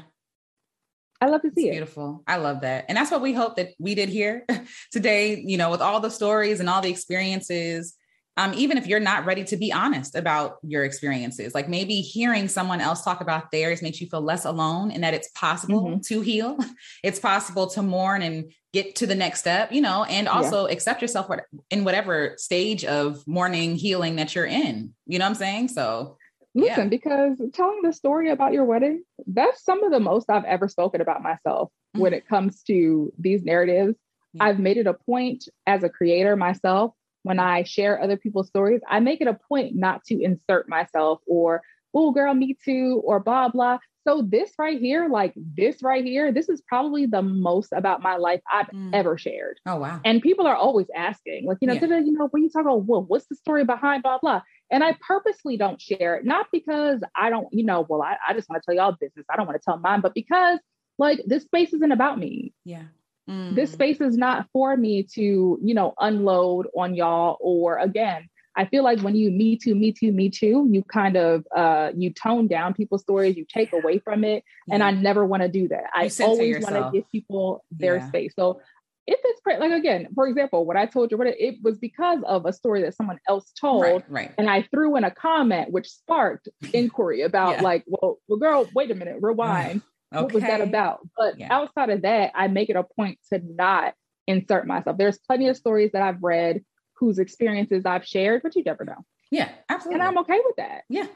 I 1.22 1.28
love 1.28 1.42
to 1.42 1.52
see 1.56 1.68
it's 1.68 1.70
it. 1.70 1.72
Beautiful. 1.72 2.24
I 2.28 2.38
love 2.38 2.62
that. 2.62 2.86
And 2.88 2.98
that's 2.98 3.12
what 3.12 3.22
we 3.22 3.34
hope 3.34 3.58
that 3.58 3.70
we 3.78 3.96
did 3.96 4.10
here 4.10 4.46
today, 4.92 5.44
you 5.46 5.58
know, 5.58 5.70
with 5.70 5.82
all 5.82 6.00
the 6.00 6.10
stories 6.12 6.60
and 6.60 6.70
all 6.70 6.82
the 6.82 6.90
experiences. 6.90 7.96
Um, 8.38 8.54
even 8.54 8.78
if 8.78 8.88
you're 8.88 9.02
not 9.02 9.26
ready 9.26 9.44
to 9.46 9.58
be 9.58 9.74
honest 9.74 10.16
about 10.16 10.60
your 10.64 10.86
experiences, 10.86 11.54
like 11.54 11.68
maybe 11.68 11.96
hearing 11.96 12.48
someone 12.48 12.80
else 12.80 13.04
talk 13.04 13.20
about 13.20 13.52
theirs 13.52 13.82
makes 13.82 14.00
you 14.00 14.08
feel 14.08 14.22
less 14.22 14.46
alone 14.46 14.92
and 14.92 15.04
that 15.04 15.14
it's 15.14 15.28
possible 15.32 15.84
mm-hmm. 15.84 16.00
to 16.00 16.22
heal. 16.22 16.58
It's 17.04 17.20
possible 17.20 17.68
to 17.68 17.82
mourn 17.82 18.22
and 18.22 18.52
get 18.72 18.96
to 18.98 19.08
the 19.08 19.16
next 19.16 19.42
step, 19.42 19.72
you 19.72 19.82
know, 19.82 20.04
and 20.06 20.28
also 20.28 20.68
yeah. 20.68 20.74
accept 20.74 21.02
yourself 21.02 21.30
in 21.70 21.84
whatever 21.84 22.36
stage 22.38 22.86
of 22.86 23.26
mourning, 23.28 23.76
healing 23.76 24.18
that 24.18 24.36
you're 24.36 24.46
in. 24.46 24.94
You 25.06 25.20
know 25.20 25.26
what 25.26 25.30
I'm 25.30 25.36
saying? 25.36 25.68
So 25.70 26.18
Listen, 26.60 26.84
yeah. 26.84 26.90
because 26.90 27.42
telling 27.54 27.82
the 27.84 27.94
story 27.94 28.30
about 28.32 28.54
your 28.54 28.66
wedding, 28.66 29.04
that's 29.28 29.64
some 29.64 29.84
of 29.84 29.92
the 29.92 30.00
most 30.00 30.30
I've 30.30 30.46
ever 30.46 30.68
spoken 30.68 31.02
about 31.02 31.22
myself 31.22 31.70
mm-hmm. 31.70 32.02
when 32.02 32.14
it 32.14 32.28
comes 32.28 32.64
to 32.64 33.12
these 33.18 33.44
narratives. 33.44 33.96
Yeah. 34.34 34.46
I've 34.46 34.60
made 34.60 34.78
it 34.78 34.88
a 34.88 34.94
point 34.94 35.46
as 35.66 35.84
a 35.84 35.90
creator 35.90 36.36
myself 36.36 36.94
when 37.24 37.40
I 37.40 37.64
share 37.64 38.02
other 38.02 38.18
people's 38.18 38.48
stories, 38.48 38.82
I 38.88 39.00
make 39.00 39.22
it 39.22 39.28
a 39.28 39.38
point 39.48 39.76
not 39.76 40.04
to 40.06 40.22
insert 40.22 40.70
myself 40.70 41.20
or, 41.28 41.62
oh, 41.94 42.12
girl, 42.12 42.34
me 42.34 42.58
too, 42.64 43.02
or 43.04 43.20
blah, 43.20 43.50
blah. 43.50 43.80
So, 44.10 44.24
this 44.24 44.52
right 44.58 44.80
here, 44.80 45.08
like 45.08 45.34
this 45.36 45.84
right 45.84 46.04
here, 46.04 46.32
this 46.32 46.50
is 46.50 46.64
probably 46.68 47.06
the 47.06 47.22
most 47.22 47.72
about 47.72 48.02
my 48.02 48.16
life 48.16 48.42
I've 48.52 48.66
mm. 48.66 48.90
ever 48.92 49.20
shared. 49.20 49.60
Oh, 49.68 49.76
wow. 49.76 50.02
And 50.04 50.20
people 50.20 50.48
are 50.48 50.56
always 50.56 50.88
asking, 50.96 51.46
like, 51.46 51.60
you 51.62 51.68
know, 51.68 51.76
yeah. 51.76 52.00
you 52.00 52.14
know, 52.14 52.28
when 52.32 52.42
you 52.42 52.50
talk 52.50 52.64
about, 52.64 52.86
well, 52.86 53.04
what's 53.04 53.28
the 53.28 53.36
story 53.36 53.66
behind 53.66 54.02
blah, 54.02 54.18
blah? 54.18 54.42
And 54.72 54.84
I 54.84 54.98
purposely 55.08 55.58
don't 55.58 55.80
share 55.80 56.16
it, 56.16 56.26
not 56.26 56.48
because 56.52 57.04
I 57.16 57.30
don't, 57.30 57.50
you 57.52 57.64
know, 57.64 57.86
well, 57.88 58.02
I, 58.02 58.18
I 58.28 58.34
just 58.34 58.50
want 58.50 58.64
to 58.64 58.66
tell 58.66 58.76
y'all 58.76 58.98
business. 59.00 59.28
I 59.32 59.36
don't 59.36 59.46
want 59.46 59.62
to 59.62 59.64
tell 59.64 59.78
mine, 59.78 60.02
but 60.02 60.16
because 60.16 60.58
like 60.98 61.22
this 61.28 61.44
space 61.44 61.72
isn't 61.74 61.92
about 61.92 62.18
me. 62.18 62.52
Yeah. 62.66 62.86
mm. 63.30 63.54
this 63.54 63.72
space 63.72 64.02
is 64.02 64.18
not 64.18 64.48
for 64.52 64.76
me 64.76 65.04
to, 65.14 65.60
you 65.62 65.74
know, 65.76 65.94
unload 66.00 66.66
on 66.76 66.96
y'all. 66.96 67.38
Or 67.42 67.78
again, 67.78 68.28
I 68.60 68.66
feel 68.66 68.84
like 68.84 69.00
when 69.00 69.16
you 69.16 69.32
me 69.32 69.56
too, 69.56 69.74
me 69.74 69.94
too, 69.94 70.12
me 70.12 70.30
too, 70.30 70.68
you 70.70 70.84
kind 70.84 71.16
of 71.16 71.46
uh 71.56 71.92
you 71.96 72.12
tone 72.12 72.48
down 72.48 72.74
people's 72.74 73.02
stories, 73.02 73.38
you 73.38 73.46
take 73.48 73.72
away 73.72 74.00
from 74.00 74.26
it. 74.26 74.44
Yeah. 74.68 74.76
And 74.76 74.84
I 74.84 74.92
never 74.92 75.26
want 75.26 75.44
to 75.44 75.48
do 75.48 75.70
that. 75.70 75.86
I 75.94 76.12
always 76.22 76.62
want 76.62 76.76
to 76.76 76.90
give 76.94 77.10
people 77.10 77.64
their 77.72 77.98
yeah. 77.98 78.08
space. 78.10 78.34
So 78.38 78.60
if 79.08 79.18
it's 79.24 79.42
like 79.46 79.72
again, 79.72 80.10
for 80.14 80.28
example, 80.28 80.66
what 80.66 80.76
I 80.76 80.88
told 80.88 81.10
you, 81.10 81.18
what 81.18 81.28
it, 81.28 81.38
it, 81.40 81.56
was 81.64 81.78
because 81.78 82.20
of 82.28 82.46
a 82.46 82.52
story 82.52 82.82
that 82.82 82.96
someone 82.96 83.18
else 83.30 83.50
told, 83.60 83.82
right, 83.82 84.04
right. 84.10 84.34
and 84.38 84.50
I 84.50 84.64
threw 84.64 84.98
in 84.98 85.06
a 85.06 85.12
comment 85.12 85.72
which 85.72 85.90
sparked 85.90 86.50
inquiry 86.74 87.22
about 87.22 87.56
yeah. 87.56 87.62
like, 87.62 87.86
well, 87.88 88.20
well, 88.28 88.40
girl, 88.40 88.70
wait 88.76 88.92
a 88.92 88.96
minute, 88.96 89.20
rewind. 89.22 89.78
okay. 89.78 89.86
What 90.24 90.34
was 90.34 90.44
that 90.44 90.60
about? 90.60 91.00
But 91.16 91.40
yeah. 91.40 91.48
outside 91.52 91.92
of 91.92 92.02
that, 92.02 92.32
I 92.36 92.48
make 92.48 92.70
it 92.70 92.76
a 92.76 92.84
point 92.84 93.20
to 93.32 93.40
not 93.42 93.94
insert 94.28 94.68
myself. 94.68 94.98
There's 94.98 95.20
plenty 95.20 95.48
of 95.48 95.56
stories 95.56 95.92
that 95.94 96.02
I've 96.02 96.22
read 96.22 96.62
whose 97.00 97.20
experiences 97.20 97.86
I've 97.86 98.06
shared, 98.06 98.44
but 98.44 98.56
you 98.56 98.64
never 98.64 98.86
know. 98.86 99.06
Yeah, 99.32 99.50
absolutely. 99.70 100.02
And 100.02 100.08
I'm 100.08 100.18
okay 100.20 100.40
with 100.44 100.56
that. 100.58 100.84
Yeah. 100.90 101.08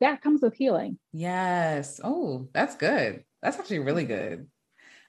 That 0.00 0.22
comes 0.22 0.42
with 0.42 0.54
healing. 0.54 0.98
Yes. 1.12 2.00
Oh, 2.04 2.48
that's 2.52 2.76
good. 2.76 3.24
That's 3.42 3.58
actually 3.58 3.80
really 3.80 4.04
good. 4.04 4.46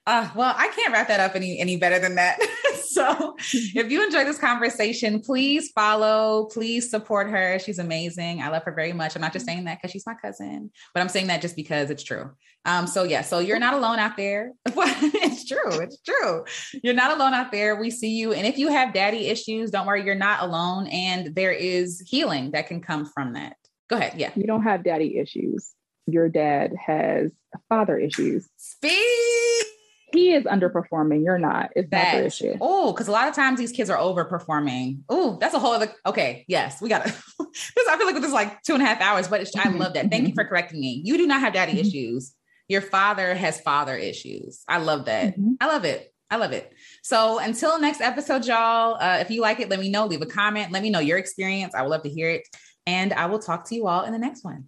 Uh, 0.07 0.29
well, 0.35 0.53
I 0.57 0.69
can't 0.69 0.93
wrap 0.93 1.09
that 1.09 1.19
up 1.19 1.35
any 1.35 1.59
any 1.59 1.77
better 1.77 1.99
than 1.99 2.15
that. 2.15 2.39
so, 2.93 3.35
if 3.39 3.91
you 3.91 4.03
enjoyed 4.03 4.27
this 4.27 4.37
conversation, 4.37 5.21
please 5.21 5.71
follow, 5.71 6.45
please 6.51 6.89
support 6.89 7.29
her. 7.29 7.59
She's 7.59 7.79
amazing. 7.79 8.41
I 8.41 8.49
love 8.49 8.63
her 8.63 8.73
very 8.73 8.93
much. 8.93 9.15
I'm 9.15 9.21
not 9.21 9.33
just 9.33 9.45
saying 9.45 9.65
that 9.65 9.77
because 9.77 9.91
she's 9.91 10.05
my 10.05 10.15
cousin, 10.15 10.71
but 10.93 11.01
I'm 11.01 11.09
saying 11.09 11.27
that 11.27 11.41
just 11.41 11.55
because 11.55 11.89
it's 11.89 12.03
true. 12.03 12.31
Um, 12.65 12.87
so 12.87 13.03
yeah, 13.03 13.21
so 13.21 13.39
you're 13.39 13.59
not 13.59 13.73
alone 13.73 13.99
out 13.99 14.17
there. 14.17 14.51
it's 14.65 15.47
true. 15.47 15.79
It's 15.81 16.01
true. 16.01 16.45
You're 16.83 16.93
not 16.93 17.15
alone 17.17 17.33
out 17.33 17.51
there. 17.51 17.75
We 17.75 17.89
see 17.89 18.11
you. 18.11 18.33
And 18.33 18.45
if 18.45 18.57
you 18.57 18.67
have 18.67 18.93
daddy 18.93 19.27
issues, 19.27 19.71
don't 19.71 19.87
worry, 19.87 20.05
you're 20.05 20.15
not 20.15 20.43
alone. 20.43 20.87
And 20.87 21.33
there 21.33 21.51
is 21.51 22.01
healing 22.05 22.51
that 22.51 22.67
can 22.67 22.81
come 22.81 23.05
from 23.05 23.33
that. 23.33 23.55
Go 23.89 23.97
ahead. 23.97 24.13
Yeah. 24.17 24.31
You 24.35 24.43
don't 24.43 24.63
have 24.63 24.83
daddy 24.83 25.17
issues. 25.17 25.71
Your 26.07 26.29
dad 26.29 26.73
has 26.85 27.31
father 27.69 27.97
issues. 27.97 28.47
Speak 28.57 29.70
he 30.11 30.33
is 30.33 30.43
underperforming. 30.45 31.23
You're 31.23 31.37
not. 31.37 31.71
It's 31.75 31.89
that, 31.91 32.13
not 32.13 32.19
the 32.19 32.25
issue. 32.25 32.57
Oh, 32.61 32.91
because 32.91 33.07
a 33.07 33.11
lot 33.11 33.27
of 33.27 33.35
times 33.35 33.59
these 33.59 33.71
kids 33.71 33.89
are 33.89 33.97
overperforming. 33.97 35.01
Oh, 35.09 35.37
that's 35.39 35.53
a 35.53 35.59
whole 35.59 35.73
other. 35.73 35.93
Okay, 36.05 36.45
yes, 36.47 36.81
we 36.81 36.89
got 36.89 37.05
to. 37.05 37.11
this 37.11 37.87
I 37.89 37.97
feel 37.97 38.05
like 38.05 38.15
this 38.15 38.25
is 38.25 38.33
like 38.33 38.61
two 38.63 38.73
and 38.73 38.83
a 38.83 38.85
half 38.85 39.01
hours, 39.01 39.27
but 39.27 39.47
I 39.57 39.69
love 39.69 39.93
that. 39.93 40.09
Thank 40.09 40.27
you 40.27 40.33
for 40.33 40.45
correcting 40.45 40.79
me. 40.79 41.01
You 41.03 41.17
do 41.17 41.27
not 41.27 41.41
have 41.41 41.53
daddy 41.53 41.73
mm-hmm. 41.73 41.87
issues. 41.87 42.33
Your 42.67 42.81
father 42.81 43.35
has 43.35 43.59
father 43.59 43.95
issues. 43.95 44.63
I 44.67 44.77
love 44.77 45.05
that. 45.05 45.33
Mm-hmm. 45.33 45.53
I 45.59 45.67
love 45.67 45.83
it. 45.85 46.13
I 46.29 46.37
love 46.37 46.53
it. 46.53 46.71
So 47.03 47.39
until 47.39 47.79
next 47.79 47.99
episode, 47.99 48.45
y'all. 48.45 48.95
Uh, 48.99 49.17
if 49.19 49.29
you 49.29 49.41
like 49.41 49.59
it, 49.59 49.69
let 49.69 49.79
me 49.79 49.89
know. 49.89 50.05
Leave 50.05 50.21
a 50.21 50.25
comment. 50.25 50.71
Let 50.71 50.81
me 50.81 50.89
know 50.89 50.99
your 50.99 51.17
experience. 51.17 51.75
I 51.75 51.81
would 51.81 51.89
love 51.89 52.03
to 52.03 52.09
hear 52.09 52.29
it. 52.29 52.47
And 52.87 53.11
I 53.11 53.25
will 53.25 53.39
talk 53.39 53.67
to 53.67 53.75
you 53.75 53.87
all 53.87 54.03
in 54.03 54.13
the 54.13 54.19
next 54.19 54.43
one. 54.43 54.65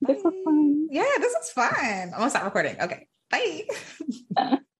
This 0.00 0.22
was 0.22 0.34
fun. 0.44 0.88
Yeah, 0.90 1.04
this 1.18 1.34
was 1.36 1.50
fun. 1.50 2.10
I'm 2.12 2.18
gonna 2.18 2.30
stop 2.30 2.44
recording. 2.44 2.80
Okay. 2.80 3.06
Bye. 3.30 4.58